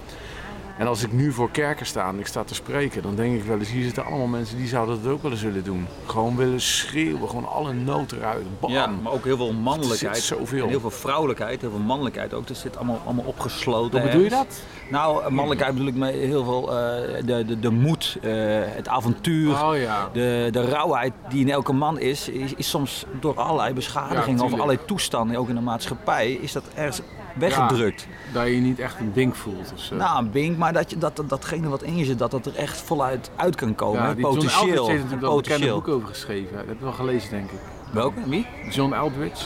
En 0.78 0.86
als 0.86 1.02
ik 1.02 1.12
nu 1.12 1.32
voor 1.32 1.50
kerken 1.50 1.86
sta 1.86 2.08
en 2.08 2.18
ik 2.18 2.26
sta 2.26 2.44
te 2.44 2.54
spreken, 2.54 3.02
dan 3.02 3.14
denk 3.14 3.34
ik 3.34 3.44
wel 3.44 3.58
eens, 3.58 3.70
hier 3.70 3.84
zitten 3.84 4.04
allemaal 4.04 4.26
mensen 4.26 4.56
die 4.56 4.66
zouden 4.66 5.02
dat 5.02 5.12
ook 5.12 5.22
wel 5.22 5.30
eens 5.30 5.42
willen 5.42 5.64
doen. 5.64 5.86
Gewoon 6.06 6.36
willen 6.36 6.60
schreeuwen, 6.60 7.28
gewoon 7.28 7.48
alle 7.48 7.72
nood 7.72 8.12
eruit. 8.12 8.60
Bam. 8.60 8.70
Ja, 8.70 8.86
maar 8.86 9.12
ook 9.12 9.24
heel 9.24 9.36
veel 9.36 9.52
mannelijkheid. 9.52 10.16
Er 10.16 10.22
zit 10.22 10.38
zoveel. 10.38 10.62
En 10.62 10.68
heel 10.68 10.80
veel 10.80 10.90
vrouwelijkheid, 10.90 11.60
heel 11.60 11.70
veel 11.70 11.78
mannelijkheid 11.78 12.34
ook. 12.34 12.46
Dat 12.46 12.56
zit 12.56 12.76
allemaal, 12.76 13.00
allemaal 13.04 13.24
opgesloten. 13.24 14.00
Hoe 14.00 14.08
bedoel 14.08 14.24
je 14.24 14.30
dat? 14.30 14.62
Nou, 14.90 15.30
mannelijkheid 15.32 15.72
bedoel 15.72 15.88
ik 15.88 15.94
met 15.94 16.14
heel 16.14 16.44
veel 16.44 16.68
eh, 16.68 17.24
de, 17.24 17.44
de, 17.44 17.60
de 17.60 17.70
moed, 17.70 18.18
eh, 18.22 18.32
het 18.64 18.88
avontuur. 18.88 19.64
Oh 19.64 19.76
ja. 19.76 20.08
De, 20.12 20.48
de 20.52 20.64
rauwheid 20.64 21.12
die 21.28 21.40
in 21.40 21.50
elke 21.50 21.72
man 21.72 21.98
is, 21.98 22.28
is, 22.28 22.54
is 22.54 22.68
soms 22.68 23.04
door 23.20 23.40
allerlei 23.40 23.68
Ja, 23.68 23.74
beschadigingen 23.74 24.44
of 24.44 24.52
allerlei 24.52 24.78
toestanden, 24.86 25.36
ook 25.36 25.48
in 25.48 25.54
de 25.54 25.60
maatschappij, 25.60 26.32
is 26.32 26.52
dat 26.52 26.64
ergens 26.74 27.00
weggedrukt. 27.34 28.06
Dat 28.32 28.46
je 28.46 28.52
niet 28.52 28.78
echt 28.78 28.98
een 29.00 29.12
ding 29.12 29.36
voelt 29.36 29.72
of 29.74 29.80
zo. 29.80 29.94
Nou, 29.94 30.18
een 30.18 30.30
bink, 30.30 30.56
maar 30.58 30.72
dat, 30.72 30.90
je, 30.90 30.98
dat, 30.98 31.16
dat 31.16 31.28
datgene 31.28 31.68
wat 31.68 31.82
in 31.82 31.96
je 31.96 32.04
zit, 32.04 32.18
dat 32.18 32.30
dat 32.30 32.46
er 32.46 32.54
echt 32.56 32.80
voluit 32.80 33.30
uit 33.36 33.54
kan 33.54 33.74
komen. 33.74 34.02
ja, 34.02 34.14
die 34.14 34.22
John 34.24 34.34
potentieel. 34.34 34.66
Eldridge 34.76 34.90
heeft 34.90 35.12
een 35.22 35.36
bekende 35.36 35.72
boek 35.72 35.88
over 35.88 36.08
geschreven. 36.08 36.56
Dat 36.56 36.66
heb 36.66 36.78
je 36.78 36.84
wel 36.84 36.92
gelezen, 36.92 37.30
denk 37.30 37.50
ik. 37.50 37.58
Welke? 37.92 38.20
Wie? 38.28 38.46
John 38.70 38.92
Eldridge. 38.92 39.44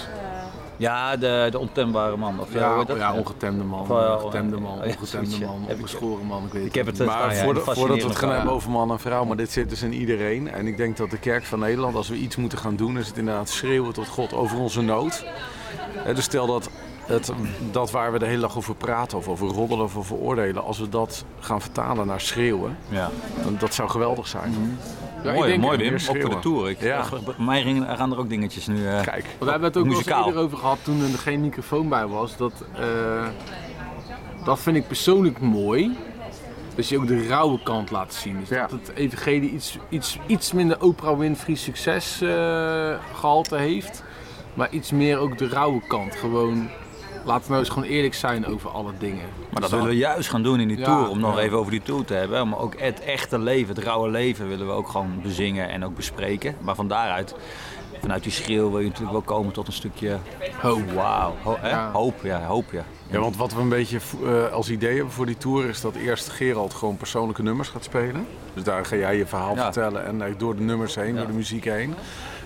Ja, 0.77 1.16
de, 1.16 1.48
de 1.51 1.59
ontembare 1.59 2.16
man. 2.16 2.40
Of 2.40 2.52
ja, 2.52 2.59
hoe 2.60 2.69
Ja, 2.73 2.77
heet 2.78 2.86
dat? 2.86 2.97
ja, 2.97 3.15
ongetemde 3.15 3.65
man, 3.65 3.81
Of, 3.81 3.90
eh, 3.90 4.15
ongetemde 4.24 4.56
man, 4.60 4.78
ja, 4.78 4.94
ongetemde 5.01 5.39
man, 5.39 5.59
Heb 5.60 5.69
ik- 5.70 5.77
ongeschoren 5.77 6.27
man, 6.27 6.44
ik 6.47 6.52
weet 6.52 6.65
Ik 6.66 6.74
heb 6.74 6.86
het, 6.86 6.98
Maar 6.98 7.06
staan, 7.06 7.35
ja, 7.35 7.43
voordat, 7.74 8.02
we 8.02 8.09
het 8.09 8.16
gaan 8.16 8.31
hebben 8.32 8.52
over 8.52 8.70
man 8.70 8.90
en 8.90 8.98
vrouw, 9.01 9.24
maar 9.24 9.36
dit 9.36 9.51
zit 9.51 9.69
dus 9.70 9.82
in 9.82 9.93
iedereen. 9.93 10.51
En 10.51 10.66
ik 10.66 10.77
denk 10.77 10.97
dat 10.97 11.10
de 11.10 11.19
kerk 11.19 11.44
van 11.44 11.59
Nederland, 11.59 11.94
als 11.94 12.09
we 12.09 12.16
iets 12.16 12.36
moeten 12.36 12.59
gaan 12.59 12.77
doen, 12.77 12.98
is 12.98 13.06
het 13.06 13.16
inderdaad 13.16 13.48
schreeuwen 13.48 13.93
tot 13.93 14.09
God 14.09 14.32
over 14.32 14.59
onze 14.59 14.81
nood. 14.82 15.24
Hè, 15.97 16.15
dus 16.15 16.24
stel 16.24 16.47
dat, 16.47 16.70
het, 17.09 17.32
dat 17.70 17.90
waar 17.90 18.12
we 18.12 18.18
de 18.18 18.26
hele 18.26 18.40
dag 18.40 18.56
over 18.56 18.74
praten, 18.74 19.18
of 19.18 19.28
over 19.28 19.47
roddelen 19.48 19.85
of 19.85 19.97
over 19.97 20.16
oordelen, 20.16 20.64
als 20.64 20.78
we 20.78 20.89
dat 20.89 21.24
gaan 21.40 21.60
vertalen 21.60 22.06
naar 22.06 22.20
schreeuwen, 22.20 22.76
Ja. 22.89 23.10
dan, 23.44 23.56
dat 23.59 23.74
zou 23.74 23.89
geweldig 23.89 24.26
zijn. 24.26 24.78
Ja, 25.22 25.30
ik 25.30 25.36
mooi, 25.36 25.48
denk- 25.51 25.62
mooi 25.62 25.78
Wim. 25.78 25.94
Ook 25.94 26.01
voor 26.20 26.30
de 26.30 26.39
tour. 26.39 26.70
Ik, 26.70 26.80
Ja. 26.80 27.05
Bij 27.24 27.35
mij 27.44 27.62
gaan 27.97 28.12
er 28.12 28.18
ook 28.18 28.28
dingetjes 28.28 28.66
nu. 28.66 28.86
eh, 28.86 29.01
Kijk, 29.01 29.24
we 29.39 29.44
hebben 29.51 29.68
het 29.68 29.76
ook 29.76 29.85
wel 29.85 29.93
eens 29.94 30.05
Muzikaal. 30.05 30.26
eerder 30.26 30.43
over 30.43 30.59
gehad 30.59 30.78
toen 30.82 31.02
er 31.02 31.18
geen 31.18 31.40
microfoon 31.40 31.89
bij 31.89 32.06
was. 32.06 32.36
Dat, 32.36 32.52
eh, 32.76 33.26
dat 34.44 34.59
vind 34.60 34.76
ik 34.76 34.86
persoonlijk 34.86 35.40
mooi. 35.40 35.97
Dat 36.74 36.89
je 36.89 36.98
ook 36.98 37.06
de 37.06 37.26
rauwe 37.26 37.62
kant 37.62 37.90
laat 37.90 38.14
zien. 38.14 38.36
Dus 38.40 38.48
Ja. 38.48 38.60
dat 38.60 38.70
het 38.70 38.93
evangelie 38.97 39.51
iets, 39.51 39.78
iets, 39.89 40.18
iets 40.26 40.52
minder 40.52 40.82
Oprah 40.82 41.18
Winfrey 41.18 41.55
succes 41.55 42.20
eh, 42.20 42.94
gehalte 43.14 43.56
heeft. 43.56 44.02
Maar 44.55 44.70
iets 44.70 44.90
meer 44.90 45.18
ook 45.18 45.39
de 45.39 45.48
rauwe 45.48 45.80
kant. 45.86 46.14
Gewoon, 46.16 46.68
laten 47.24 47.43
we 47.43 47.49
nou 47.49 47.61
eens 47.61 47.69
gewoon 47.69 47.89
eerlijk 47.89 48.15
zijn 48.15 48.47
over 48.47 48.70
alle 48.70 48.93
dingen. 48.99 49.24
Maar 49.51 49.61
dat 49.61 49.70
willen 49.70 49.86
we 49.86 49.97
juist 49.97 50.28
gaan 50.28 50.43
doen 50.43 50.61
in 50.61 50.69
die 50.69 50.78
Ja, 50.78 50.85
tour. 50.85 51.09
Om 51.09 51.20
nog 51.20 51.36
ja. 51.36 51.43
even 51.43 51.59
over 51.59 51.70
die 51.70 51.82
tour 51.82 52.05
te 52.05 52.15
hebben. 52.15 52.49
Maar 52.49 52.59
ook 52.59 52.81
het 52.81 53.01
echte 53.01 53.39
leven, 53.39 53.74
het 53.74 53.85
rauwe 53.85 54.09
leven 54.11 54.49
willen 54.49 54.66
we 54.66 54.73
ook 54.73 54.89
gewoon 54.89 55.20
bezingen 55.23 55.69
en 55.69 55.85
ook 55.85 55.97
bespreken. 55.97 56.57
Maar 56.61 56.74
van 56.74 56.89
daaruit, 56.89 57.35
vanuit 58.01 58.23
die 58.23 58.32
schreeuw 58.32 58.70
wil 58.70 58.78
je 58.78 58.85
natuurlijk 58.86 59.12
wel 59.12 59.36
komen 59.36 59.53
tot 59.53 59.66
een 59.66 59.73
stukje 59.73 60.19
Hoop. 60.61 60.90
wauw. 60.93 61.35
Ho-? 61.43 61.59
Ja. 61.62 61.90
Hoop, 61.93 62.15
ja, 62.23 62.45
hoop 62.47 62.73
ja. 62.73 62.85
Ja, 63.11 63.19
want 63.19 63.36
wat 63.36 63.55
we 63.55 63.61
een 63.61 63.69
beetje 63.69 63.99
eh, 64.24 64.53
als 64.53 64.70
idee 64.70 64.95
hebben 64.95 65.12
voor 65.12 65.27
die 65.27 65.36
tour 65.36 65.69
is 65.69 65.81
dat 65.81 65.95
eerst 65.95 66.28
Gerald 66.28 66.74
gewoon 66.74 66.97
persoonlijke 66.97 67.43
nummers 67.43 67.69
gaat 67.69 67.85
spelen. 67.85 68.27
Dus 68.55 68.62
daar 68.65 68.85
ga 68.85 68.97
jij 68.97 69.16
je 69.16 69.27
verhaal 69.27 69.55
Ja. 69.55 69.62
vertellen 69.62 70.05
en 70.07 70.23
eh, 70.23 70.32
door 70.39 70.57
de 70.57 70.62
nummers 70.62 70.95
heen, 70.95 71.12
Ja. 71.12 71.16
door 71.19 71.27
de 71.27 71.32
muziek 71.32 71.65
heen. 71.65 71.95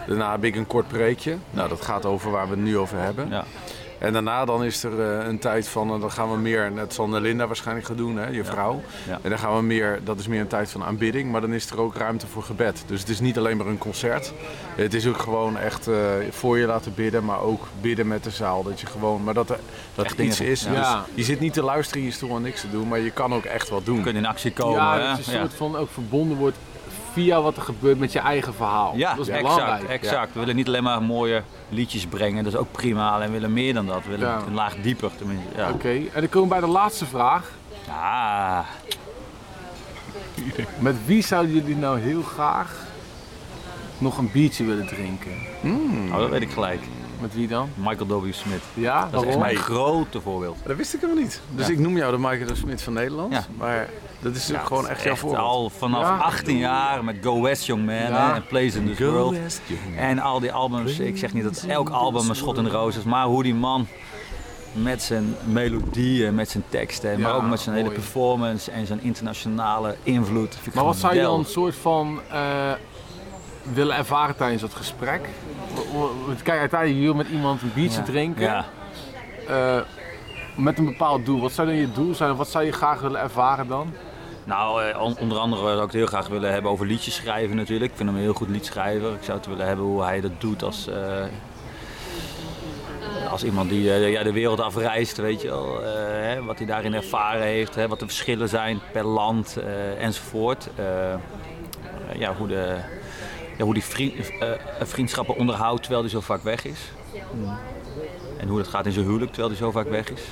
Daarna 0.07 0.31
heb 0.31 0.45
ik 0.45 0.57
een 0.57 0.67
kort 0.67 0.89
preekje. 0.89 1.37
Nou, 1.51 1.69
dat 1.69 1.81
gaat 1.81 2.07
over 2.07 2.31
waar 2.31 2.45
we 2.45 2.51
het 2.51 2.61
nu 2.65 2.79
over 2.79 2.99
hebben. 2.99 3.29
ja. 3.29 3.45
En 4.03 4.13
daarna 4.13 4.45
dan 4.45 4.65
is 4.65 4.85
er 4.85 5.01
eh, 5.21 5.27
een 5.27 5.39
tijd 5.39 5.69
van, 5.69 5.95
eh, 5.95 6.01
dan 6.01 6.11
gaan 6.13 6.31
we 6.31 6.37
meer, 6.39 6.73
net 6.73 6.95
zal 6.95 7.11
Linda 7.11 7.47
waarschijnlijk 7.47 7.87
gaan 7.87 7.97
doen, 7.97 8.17
hè, 8.17 8.27
je 8.29 8.45
vrouw. 8.45 8.83
Ja. 9.09 9.19
En 9.23 9.31
dan 9.31 9.39
gaan 9.39 9.57
we 9.57 9.63
meer, 9.63 10.01
dat 10.05 10.19
is 10.19 10.27
meer 10.27 10.41
een 10.41 10.47
tijd 10.47 10.71
van 10.71 10.85
aanbidding, 10.85 11.31
maar 11.31 11.41
dan 11.41 11.53
is 11.53 11.71
er 11.71 11.81
ook 11.81 11.97
ruimte 11.97 12.27
voor 12.27 12.43
gebed. 12.43 12.83
Dus 12.87 13.01
het 13.01 13.09
is 13.09 13.21
niet 13.21 13.39
alleen 13.39 13.57
maar 13.57 13.67
een 13.67 13.79
concert. 13.79 14.33
Het 14.77 14.95
is 14.95 15.07
ook 15.07 15.19
gewoon 15.19 15.59
echt 15.59 15.87
eh, 15.89 15.95
voor 16.31 16.59
je 16.59 16.67
laten 16.67 16.95
bidden, 16.95 17.25
maar 17.25 17.41
ook 17.41 17.67
bidden 17.81 18.09
met 18.09 18.25
de 18.25 18.31
zaal. 18.31 18.63
Dat 18.63 18.81
je 18.81 18.87
gewoon, 18.87 19.25
maar 19.25 19.35
dat 19.35 19.51
er, 19.51 19.59
dat 19.95 20.05
Echt 20.05 20.19
er 20.19 20.25
iets 20.25 20.37
dingen- 20.37 20.53
is. 20.53 20.63
ja. 20.63 21.05
Dus 21.07 21.15
je 21.15 21.23
zit 21.25 21.41
niet 21.41 21.53
te 21.53 21.63
luisteren 21.63 22.01
in 22.03 22.09
je 22.09 22.15
stoel 22.15 22.37
en 22.37 22.43
niks 22.43 22.61
te 22.61 22.71
doen, 22.71 22.89
maar 22.89 22.99
je 22.99 23.11
kan 23.11 23.35
ook 23.35 23.45
echt 23.45 23.69
wat 23.69 23.85
doen. 23.85 23.97
Je 23.97 24.03
kunt 24.03 24.17
in 24.17 24.27
actie 24.27 24.53
komen. 24.53 24.77
ja, 24.81 24.97
dat 25.17 25.25
je 25.27 25.33
een 25.33 25.39
soort 25.41 25.55
van 25.55 25.77
ook 25.77 25.91
verbonden 25.91 26.37
wordt 26.37 26.57
via 27.13 27.41
wat 27.43 27.57
er 27.57 27.63
gebeurt 27.63 27.99
met 27.99 28.13
je 28.13 28.19
eigen 28.19 28.55
verhaal. 28.55 28.97
Ja, 28.97 29.15
dat 29.15 29.27
is 29.29 29.33
exact, 29.33 29.55
belangrijk. 29.57 29.89
exact. 30.03 30.33
We 30.33 30.39
willen 30.41 30.57
niet 30.57 30.67
alleen 30.67 30.83
maar 30.83 31.03
mooie 31.03 31.43
liedjes 31.69 32.07
brengen, 32.07 32.45
dat 32.45 32.53
is 32.53 32.59
ook 32.59 32.73
prima. 32.73 33.11
Alleen 33.11 33.27
we 33.27 33.33
willen 33.33 33.53
meer 33.53 33.75
dan 33.75 33.87
dat. 33.87 34.03
We 34.05 34.11
willen 34.11 34.29
Ja. 34.29 34.43
een 34.47 34.55
laag 34.55 34.75
dieper 34.83 35.11
tenminste. 35.17 35.47
Ja. 35.57 35.71
Oké, 35.71 35.89
en 35.89 36.11
dan 36.21 36.29
komen 36.29 36.49
we 36.49 36.55
bij 36.55 36.65
de 36.69 36.73
laatste 36.73 37.07
vraag. 37.07 37.51
Ja. 37.87 38.65
Met 40.79 40.97
wie 41.07 41.23
zouden 41.23 41.55
jullie 41.55 41.77
nou 41.77 42.01
heel 42.01 42.23
graag 42.23 42.77
nog 43.99 44.19
een 44.19 44.31
biertje 44.33 44.65
willen 44.65 44.87
drinken? 44.87 45.33
Oh, 46.13 46.19
dat 46.19 46.29
weet 46.31 46.43
ik 46.43 46.51
gelijk. 46.51 46.81
Met 47.21 47.35
wie 47.35 47.49
dan? 47.49 47.69
Michael 47.75 48.07
W. 48.23 48.33
Smith. 48.33 48.63
Ja, 48.75 49.09
Dat 49.11 49.23
is 49.23 49.29
echt 49.29 49.39
mijn 49.39 49.57
grote 49.57 50.21
voorbeeld. 50.21 50.57
Dat 50.67 50.77
wist 50.77 50.95
ik 50.95 51.01
helemaal 51.01 51.23
niet. 51.23 51.41
Dus 51.51 51.69
ik 51.69 51.79
noem 51.79 51.97
jou 51.97 52.13
de 52.13 52.19
Michael 52.19 52.47
de 52.47 52.55
Smit 52.55 52.83
van 52.83 52.93
Nederland. 52.93 53.33
Ja. 53.33 53.45
Maar 53.59 53.89
dat 54.23 54.35
is 54.35 54.53
ook 54.55 54.67
gewoon 54.67 54.89
echt 54.89 55.03
jouw 55.03 55.13
Echt 55.13 55.21
voorbeeld. 55.21 55.43
al 55.45 55.71
vanaf 55.71 56.01
Ja. 56.03 56.17
18 56.17 56.57
jaar 56.57 57.05
met 57.05 57.17
Go 57.23 57.41
West 57.43 57.67
Young 57.67 57.87
Man 57.87 57.95
Ja. 57.95 58.35
en 58.35 58.47
Plays 58.47 58.75
in 58.75 58.95
Go 58.97 59.11
World. 59.13 59.39
West, 59.39 59.61
En 59.97 60.19
al 60.19 60.41
die 60.41 60.53
albums, 60.53 60.99
ik 60.99 61.19
zeg 61.19 61.33
niet 61.33 61.43
dat 61.45 61.65
elk 61.69 61.89
album 61.91 62.29
een 62.29 62.35
schot 62.37 62.57
in 62.57 62.65
de 62.65 62.71
roos 62.71 62.97
is, 62.97 63.05
maar 63.05 63.27
hoe 63.27 63.43
die 63.43 63.55
man 63.55 63.87
met 64.73 65.03
zijn 65.03 65.35
melodieën, 65.45 66.35
met 66.35 66.51
zijn 66.51 66.65
teksten, 66.69 67.21
maar 67.21 67.31
Ja, 67.31 67.37
ook 67.37 67.49
met 67.49 67.61
zijn 67.61 67.77
hele 67.77 67.91
performance 67.91 68.71
en 68.71 68.87
zijn 68.87 69.03
internationale 69.03 69.97
invloed. 70.03 70.59
Maar 70.75 70.85
wat 70.85 70.97
zou 70.97 71.15
je 71.15 71.21
dan 71.23 71.39
een 71.39 71.45
soort 71.45 71.75
van 71.77 72.21
eh, 72.31 72.73
willen 73.73 73.97
ervaren 73.97 74.37
tijdens 74.37 74.63
dat 74.63 74.75
gesprek? 74.75 75.29
Kijk, 76.43 76.59
uiteindelijk 76.59 77.01
je 77.01 77.07
wil 77.07 77.15
met 77.15 77.29
iemand 77.29 77.63
een 77.63 77.73
biertje 77.75 77.99
Ja. 77.99 78.05
drinken. 78.05 78.43
Ja. 78.43 78.65
eh, 79.49 79.81
met 80.57 80.79
een 80.79 80.85
bepaald 80.85 81.27
doel. 81.27 81.41
Wat 81.41 81.53
zou 81.53 81.67
dan 81.67 81.77
je 81.77 81.93
doel 81.93 82.15
zijn? 82.15 82.37
Wat 82.37 82.49
zou 82.49 82.65
je 82.65 82.73
graag 82.73 83.01
willen 83.01 83.21
ervaren 83.21 83.69
dan? 83.69 83.93
Nou, 84.45 84.83
eh, 84.85 85.01
on- 85.03 85.19
onder 85.19 85.39
andere 85.39 85.63
zou 85.63 85.77
ik 85.77 85.83
het 85.83 85.93
heel 85.93 86.07
graag 86.07 86.29
willen 86.29 86.53
hebben 86.53 86.71
over 86.71 86.87
liedjes 86.87 87.15
schrijven 87.15 87.57
natuurlijk. 87.57 87.91
Ik 87.91 87.97
vind 87.97 88.09
hem 88.09 88.19
een 88.19 88.25
heel 88.25 88.35
goed 88.35 88.49
liedschrijver. 88.49 89.13
Ik 89.15 89.23
zou 89.23 89.39
het 89.39 89.47
willen 89.47 89.67
hebben 89.67 89.85
hoe 89.85 90.03
hij 90.03 90.21
dat 90.21 90.41
doet 90.41 90.63
als, 90.63 90.87
eh, 90.89 91.25
als 93.31 93.45
iemand 93.45 93.71
die 93.71 93.93
eh, 93.93 94.11
ja, 94.11 94.23
de 94.23 94.33
wereld 94.33 94.61
afreist, 94.61 95.17
weet 95.17 95.43
je 95.43 95.49
wel. 95.49 95.83
Hè, 95.83 96.43
wat 96.45 96.59
hij 96.59 96.67
daarin 96.67 96.95
ervaren 96.95 97.43
heeft, 97.43 97.75
hè, 97.75 97.89
wat 97.89 97.99
de 97.99 98.07
verschillen 98.07 98.49
zijn 98.49 98.81
per 98.93 99.05
land 99.05 99.57
enzovoort. 99.99 100.69
Ja, 102.19 102.35
hoe, 102.35 102.47
de, 102.49 102.77
ja, 103.59 103.65
hoe 103.65 103.75
die 103.75 103.85
vriend, 103.85 104.15
vriendschappen 104.81 105.37
onderhoudt 105.37 105.81
terwijl 105.81 106.03
hij 106.03 106.11
zo 106.11 106.21
vaak 106.21 106.43
weg 106.43 106.65
is. 106.65 106.81
En 108.39 108.49
hoe 108.49 108.59
dat 108.59 108.69
gaat 108.69 108.87
in 108.87 108.93
zijn 108.93 109.05
huwelijk 109.05 109.31
terwijl 109.31 109.49
hij 109.53 109.63
zo 109.63 109.71
vaak 109.71 109.89
weg 109.89 110.11
is. 110.11 110.23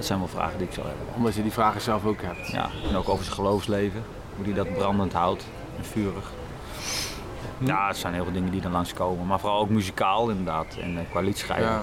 Dat 0.00 0.08
zijn 0.08 0.18
wel 0.18 0.28
vragen 0.28 0.58
die 0.58 0.66
ik 0.66 0.72
zou 0.74 0.86
hebben. 0.86 1.06
Omdat 1.16 1.34
je 1.34 1.42
die 1.42 1.52
vragen 1.52 1.80
zelf 1.80 2.04
ook 2.04 2.22
hebt. 2.22 2.48
Ja, 2.48 2.70
en 2.88 2.96
ook 2.96 3.08
over 3.08 3.24
zijn 3.24 3.36
geloofsleven. 3.36 4.02
Hoe 4.36 4.44
hij 4.44 4.54
dat 4.54 4.74
brandend 4.74 5.12
houdt 5.12 5.44
en 5.78 5.84
vurig. 5.84 6.30
Ja, 7.58 7.86
het 7.88 7.96
zijn 7.96 8.14
heel 8.14 8.24
veel 8.24 8.32
dingen 8.32 8.50
die 8.50 8.62
er 8.62 8.70
langskomen. 8.70 9.26
Maar 9.26 9.40
vooral 9.40 9.60
ook 9.60 9.68
muzikaal 9.68 10.28
inderdaad. 10.28 10.76
En 10.80 10.98
eh, 10.98 11.02
qua 11.10 11.20
liedschrijven. 11.20 11.66
Ja. 11.68 11.82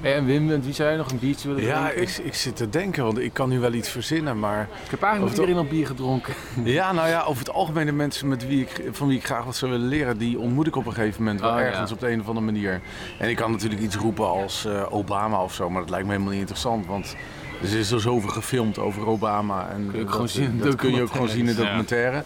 Hey, 0.00 0.14
En 0.14 0.24
Wim, 0.24 0.46
met 0.46 0.64
wie 0.64 0.74
zou 0.74 0.88
jij 0.88 0.96
nog 0.98 1.10
een 1.10 1.18
biertje 1.18 1.48
willen 1.48 1.62
Ja, 1.64 1.82
drinken? 1.88 2.02
ik, 2.02 2.24
ik 2.26 2.34
zit 2.34 2.56
te 2.56 2.68
denken, 2.68 3.04
want 3.04 3.18
ik 3.18 3.32
kan 3.32 3.48
nu 3.48 3.58
wel 3.60 3.72
iets 3.72 3.88
verzinnen, 3.88 4.38
maar... 4.38 4.68
Ik 4.84 4.90
heb 4.90 5.02
eigenlijk 5.02 5.36
nog 5.36 5.44
iedereen 5.46 5.62
al 5.64 5.70
bier 5.70 5.86
gedronken. 5.86 6.34
Ja, 6.64 6.92
nou 6.92 7.08
ja, 7.08 7.22
over 7.22 7.38
het 7.38 7.52
algemeen 7.54 7.86
de 7.86 7.92
mensen 7.92 8.28
met 8.28 8.46
wie 8.46 8.60
ik, 8.60 8.82
van 8.92 9.08
wie 9.08 9.18
ik 9.18 9.24
graag 9.24 9.44
wat 9.44 9.56
zou 9.56 9.70
willen 9.70 9.86
leren, 9.88 10.18
die 10.18 10.38
ontmoet 10.38 10.66
ik 10.66 10.76
op 10.76 10.86
een 10.86 10.92
gegeven 10.92 11.22
moment 11.22 11.40
wel 11.40 11.50
Oh, 11.52 11.58
ja. 11.58 11.64
ergens 11.64 11.92
op 11.92 12.00
de 12.00 12.10
een 12.10 12.20
of 12.20 12.28
andere 12.28 12.46
manier. 12.46 12.80
En 13.18 13.28
ik 13.28 13.36
kan 13.36 13.50
natuurlijk 13.50 13.80
iets 13.80 13.96
roepen 13.96 14.28
als 14.28 14.64
eh, 14.64 14.86
Obama 14.92 15.42
of 15.42 15.54
zo, 15.54 15.70
maar 15.70 15.80
dat 15.80 15.90
lijkt 15.90 16.04
me 16.06 16.10
helemaal 16.12 16.32
niet 16.32 16.40
interessant, 16.40 16.86
want 16.86 17.16
er 17.62 17.78
is 17.78 17.90
er 17.90 18.00
zoveel 18.00 18.30
gefilmd 18.30 18.78
over 18.78 19.06
Obama. 19.06 19.68
En 19.70 19.86
Kun 19.90 19.98
je 19.98 20.04
dat, 20.04 20.12
gewoon 20.12 20.28
zien 20.28 20.58
dat 20.62 20.74
kun 20.74 20.94
je 20.94 21.02
ook 21.02 21.10
gewoon 21.12 21.28
zien 21.28 21.38
in 21.38 21.46
de 21.46 21.54
documentaire. 21.54 22.16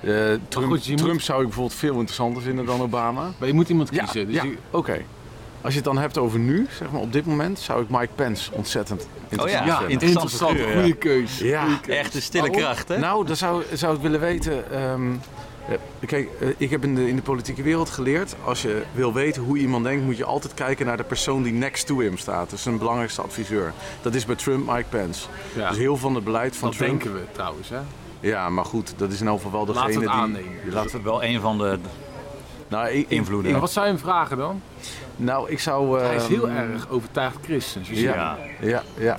Eh, 0.00 0.10
Trump, 0.48 0.66
goed, 0.70 1.02
moet- 1.02 1.22
zou 1.22 1.38
ik 1.40 1.46
bijvoorbeeld 1.46 1.78
veel 1.78 1.92
interessanter 1.94 2.42
vinden 2.42 2.64
dan 2.66 2.80
Obama. 2.80 3.30
Maar 3.38 3.48
je 3.48 3.54
moet 3.54 3.68
iemand 3.68 3.88
Ja, 3.92 3.98
kiezen. 4.04 4.26
Dus 4.26 4.34
ja. 4.34 4.42
je- 4.44 4.56
oké. 4.70 5.00
Als 5.60 5.74
je 5.74 5.80
het 5.80 5.88
dan 5.88 5.98
hebt 5.98 6.18
over 6.18 6.38
nu, 6.38 6.66
zeg 6.78 6.90
maar 6.90 7.00
op 7.00 7.12
dit 7.12 7.26
moment, 7.26 7.58
zou 7.58 7.82
ik 7.82 7.88
Mike 7.90 8.08
Pence 8.14 8.52
ontzettend 8.52 9.08
interessant 9.28 9.70
Oh 9.70 9.80
ja, 9.80 9.86
interessant, 9.86 10.60
goede 10.60 10.92
keus. 10.94 11.38
Ja. 11.38 11.62
Goeie 11.64 11.80
keus. 11.80 11.96
Echt 11.96 12.14
een 12.14 12.22
stille 12.22 12.42
Waarom? 12.42 12.60
kracht, 12.62 12.88
hè? 12.88 12.98
Nou, 12.98 13.26
dan 13.26 13.36
zou, 13.36 13.62
zou 13.72 13.96
ik 13.96 14.02
willen 14.02 14.20
weten. 14.20 14.70
ehm, 14.72 15.10
eh, 15.12 15.16
kijk, 16.06 16.28
eh, 16.40 16.48
ik 16.56 16.70
heb 16.70 16.84
in 16.84 16.94
de, 16.94 17.08
in 17.08 17.16
de 17.16 17.22
politieke 17.22 17.62
wereld 17.62 17.90
geleerd. 17.90 18.34
Als 18.44 18.62
je 18.62 18.82
wil 18.92 19.12
weten 19.12 19.42
hoe 19.42 19.58
iemand 19.58 19.84
denkt, 19.84 20.04
moet 20.04 20.16
je 20.16 20.24
altijd 20.24 20.54
kijken 20.54 20.86
naar 20.86 20.96
de 20.96 21.04
persoon 21.04 21.42
die 21.42 21.52
next 21.52 21.86
to 21.86 22.00
hem 22.00 22.18
staat. 22.18 22.44
Dat 22.44 22.52
is 22.52 22.62
zijn 22.62 22.78
belangrijkste 22.78 23.22
adviseur. 23.22 23.72
Dat 24.02 24.14
is 24.14 24.24
bij 24.24 24.36
Trump 24.36 24.66
Mike 24.70 24.88
Pence. 24.88 25.26
Ja. 25.54 25.68
Dus 25.68 25.78
heel 25.78 25.96
van 25.96 26.14
het 26.14 26.24
beleid 26.24 26.56
van 26.56 26.68
Dat 26.68 26.76
Trump. 26.78 26.90
denken 27.02 27.20
we 27.20 27.26
trouwens. 27.32 27.68
Hè? 27.68 27.78
Ja, 28.20 28.48
maar 28.48 28.64
goed, 28.64 28.94
dat 28.96 29.12
is 29.12 29.20
in 29.20 29.26
elk 29.26 29.36
geval 29.42 29.52
wel 29.52 29.64
degene 29.74 29.84
Laten 29.86 30.00
we 30.00 30.06
het 30.06 30.12
die. 30.14 30.22
aannemen. 30.22 30.62
die 30.64 30.72
laat 30.72 30.92
het, 30.92 31.02
Wel 31.02 31.24
een 31.24 31.40
van 31.40 31.58
de 31.58 31.78
nou, 32.68 32.88
ik, 32.88 33.08
invloeden. 33.08 33.60
Wat 33.60 33.72
zou 33.72 33.86
je 33.86 33.92
hem 33.92 34.00
vragen 34.00 34.36
dan? 34.36 34.62
nou, 35.16 35.50
ik 35.50 35.60
zou. 35.60 36.00
Hij 36.00 36.16
is 36.16 36.26
heel 36.26 36.48
ehm, 36.48 36.56
erg 36.56 36.88
overtuigd 36.88 37.36
christen. 37.42 37.82
Dus 37.88 38.00
Ja, 38.00 38.38
ja, 38.60 38.82
ja. 38.98 39.18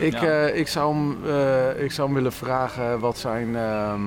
Ik, 0.00 0.12
Ja. 0.20 0.46
eh, 0.46 0.56
ik, 0.58 0.68
zou 0.68 0.94
hem, 0.94 1.18
eh, 1.26 1.82
ik 1.82 1.92
zou 1.92 2.06
hem 2.06 2.16
willen 2.16 2.32
vragen 2.32 3.00
wat 3.00 3.18
zijn. 3.18 3.56
ehm 3.56 4.00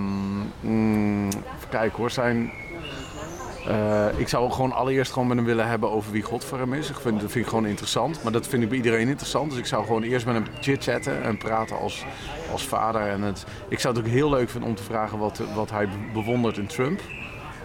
mm, 0.62 1.28
even 1.28 1.70
kijken 1.70 1.98
hoor. 1.98 2.12
Zijn. 2.12 2.52
eh, 3.68 4.06
ik 4.18 4.28
zou 4.28 4.52
gewoon 4.52 4.72
allereerst 4.72 5.12
gewoon 5.12 5.28
met 5.28 5.38
hem 5.38 5.46
willen 5.46 5.68
hebben 5.68 5.92
over 5.92 6.12
wie 6.12 6.22
God 6.22 6.46
voor 6.46 6.58
hem 6.60 6.74
is. 6.74 6.90
Ik 6.90 6.96
vind, 7.00 7.22
dat 7.22 7.32
vind 7.32 7.44
ik 7.46 7.50
gewoon 7.50 7.66
interessant. 7.66 8.24
Maar 8.24 8.32
dat 8.32 8.48
vind 8.48 8.64
ik 8.64 8.70
bij 8.70 8.78
iedereen 8.78 9.08
interessant. 9.08 9.50
Dus 9.50 9.60
ik 9.60 9.66
zou 9.66 9.86
gewoon 9.86 10.04
eerst 10.04 10.26
met 10.26 10.36
hem 10.36 10.46
chit-chatten 10.62 11.24
en 11.24 11.38
praten 11.38 11.80
als, 11.80 12.06
als 12.52 12.68
vader. 12.68 13.02
En 13.02 13.22
het, 13.22 13.46
ik 13.68 13.80
zou 13.80 13.96
het 13.96 14.04
ook 14.06 14.12
heel 14.12 14.30
leuk 14.30 14.50
vinden 14.50 14.70
om 14.70 14.76
te 14.76 14.84
vragen 14.84 15.18
wat, 15.18 15.42
wat 15.56 15.70
hij 15.72 15.88
bewondert 16.14 16.58
in 16.58 16.68
Trump. 16.68 17.00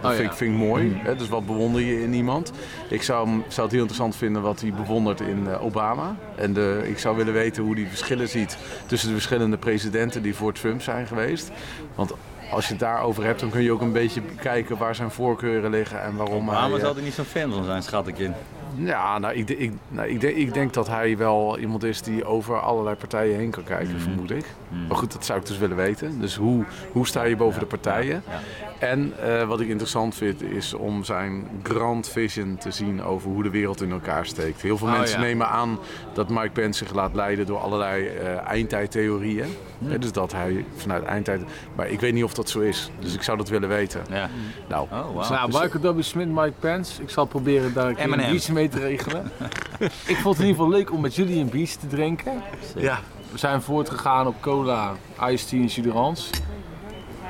Dat 0.01 0.11
Oh, 0.11 0.17
vind, 0.17 0.23
ja. 0.25 0.31
ik, 0.31 0.37
vind 0.37 0.53
ik 0.53 0.59
mooi. 0.67 0.99
Hè? 1.03 1.15
Dus 1.15 1.29
wat 1.29 1.45
bewonder 1.45 1.81
je 1.81 2.01
in 2.01 2.13
iemand? 2.13 2.51
Ik 2.89 3.01
zou, 3.03 3.27
zou 3.27 3.61
het 3.61 3.71
heel 3.71 3.79
interessant 3.79 4.15
vinden 4.15 4.41
wat 4.41 4.61
hij 4.61 4.73
bewondert 4.73 5.21
in 5.21 5.47
eh, 5.47 5.63
Obama. 5.63 6.15
En 6.35 6.53
de, 6.53 6.81
ik 6.83 6.99
zou 6.99 7.17
willen 7.17 7.33
weten 7.33 7.63
hoe 7.63 7.75
hij 7.75 7.85
verschillen 7.87 8.29
ziet 8.29 8.57
tussen 8.85 9.07
de 9.07 9.13
verschillende 9.13 9.57
presidenten 9.57 10.21
die 10.21 10.35
voor 10.35 10.53
Trump 10.53 10.81
zijn 10.81 11.07
geweest. 11.07 11.51
Want 11.95 12.13
als 12.51 12.65
je 12.65 12.71
het 12.71 12.79
daarover 12.79 13.23
hebt, 13.23 13.39
dan 13.39 13.49
kun 13.49 13.61
je 13.61 13.71
ook 13.71 13.81
een 13.81 13.91
beetje 13.91 14.21
kijken 14.41 14.77
waar 14.77 14.95
zijn 14.95 15.11
voorkeuren 15.11 15.69
liggen 15.71 16.01
en 16.01 16.15
waarom 16.15 16.49
hij... 16.49 16.69
Maar 16.69 16.79
eh, 16.79 16.85
zal 16.85 16.95
er 16.95 17.01
niet 17.01 17.13
zo'n 17.13 17.25
fan 17.25 17.51
van 17.51 17.63
zijn, 17.63 17.83
schat 17.83 18.07
ik 18.07 18.19
in. 18.19 18.33
ja, 18.75 19.17
nou, 19.19 19.33
ik, 19.33 19.49
ik, 19.49 19.71
nou, 19.87 20.07
ik, 20.07 20.21
denk, 20.21 20.35
ik 20.35 20.53
denk 20.53 20.73
dat 20.73 20.87
hij 20.87 21.17
wel 21.17 21.57
iemand 21.59 21.83
is 21.83 22.01
die 22.01 22.25
over 22.25 22.59
allerlei 22.59 22.95
partijen 22.95 23.37
heen 23.37 23.49
kan 23.51 23.63
kijken, 23.63 23.99
vermoed 23.99 24.31
ik. 24.31 24.45
Maar 24.87 24.97
goed, 24.97 25.11
dat 25.13 25.25
zou 25.25 25.39
ik 25.39 25.45
dus 25.45 25.57
willen 25.57 25.75
weten. 25.77 26.19
Dus 26.19 26.35
hoe, 26.35 26.65
hoe 26.91 27.07
sta 27.07 27.23
je 27.23 27.35
boven 27.35 27.59
de 27.59 27.65
partijen? 27.65 28.23
Ja. 28.27 28.39
En 28.87 29.13
eh, 29.23 29.43
wat 29.47 29.59
ik 29.59 29.67
interessant 29.67 30.15
vind, 30.15 30.41
is 30.41 30.73
om 30.73 31.03
zijn 31.03 31.47
grand 31.63 32.09
vision 32.09 32.57
te 32.57 32.71
zien 32.71 33.03
over 33.03 33.29
hoe 33.29 33.43
de 33.43 33.49
wereld 33.49 33.81
in 33.81 33.91
elkaar 33.91 34.25
steekt. 34.25 34.61
Heel 34.61 34.77
veel 34.77 34.87
Oh, 34.87 34.97
mensen 34.97 35.19
ja. 35.19 35.25
nemen 35.25 35.47
aan 35.47 35.79
dat 36.13 36.29
Mike 36.29 36.49
Pence 36.49 36.85
zich 36.85 36.93
laat 36.93 37.13
leiden 37.15 37.45
door 37.45 37.59
allerlei 37.59 38.07
eh, 38.07 38.47
eindtijdtheorieën. 38.47 39.55
Hè, 39.85 39.99
dus 39.99 40.11
dat 40.11 40.31
hij 40.31 40.65
vanuit 40.75 41.03
eindtijd... 41.03 41.41
Maar 41.75 41.87
ik 41.89 41.99
weet 41.99 42.13
niet 42.13 42.23
of 42.23 42.33
dat 42.33 42.49
zo 42.49 42.59
is. 42.59 42.91
Dus 42.99 43.13
ik 43.13 43.21
zou 43.23 43.37
dat 43.37 43.49
willen 43.49 43.69
weten. 43.69 44.01
Ja. 44.09 44.29
Nou, 44.67 44.87
Oh. 44.91 45.17
Dus 45.17 45.29
nou, 45.29 45.47
Michael 45.61 45.95
W. 45.95 46.01
Smith, 46.01 46.27
Mike 46.27 46.53
Pence. 46.59 47.01
Ik 47.01 47.09
zal 47.09 47.25
proberen 47.25 47.73
daar 47.73 47.87
een 47.97 48.09
M&M's. 48.09 48.29
biertje 48.29 48.53
mee 48.53 48.67
te 48.69 48.79
regelen. 48.79 49.31
ik 50.13 50.15
vond 50.17 50.37
het 50.37 50.45
in 50.45 50.49
ieder 50.49 50.63
geval 50.63 50.69
leuk 50.69 50.91
om 50.91 51.01
met 51.01 51.15
jullie 51.15 51.39
een 51.41 51.49
biertje 51.49 51.77
te 51.79 51.87
drinken. 51.87 52.41
ja. 52.75 52.99
We 53.31 53.37
zijn 53.37 53.61
voortgegaan 53.61 54.27
op 54.27 54.35
cola, 54.41 54.93
iced 55.29 55.49
tea 55.49 55.67
en. 55.67 56.29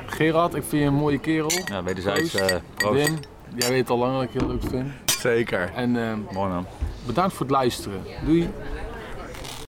Gerard, 0.06 0.54
ik 0.54 0.62
vind 0.68 0.82
je 0.82 0.88
een 0.88 0.94
mooie 0.94 1.18
kerel. 1.18 1.50
Ja, 1.64 1.82
wederzijds 1.82 2.30
Proost. 2.30 2.50
eh 2.50 2.56
proost. 2.74 3.06
Wim, 3.06 3.18
jij 3.54 3.68
weet 3.68 3.90
al 3.90 3.98
lang 3.98 4.12
dat 4.14 4.22
ik 4.22 4.32
je 4.32 4.38
heel 4.38 4.48
leuk 4.48 4.62
vind. 4.70 4.92
zeker. 5.20 5.70
En 5.74 5.96
eh, 5.96 6.34
Mooi 6.34 6.48
man. 6.52 6.66
bedankt 7.06 7.32
voor 7.34 7.46
het 7.46 7.54
luisteren. 7.54 8.02
Doei. 8.24 8.50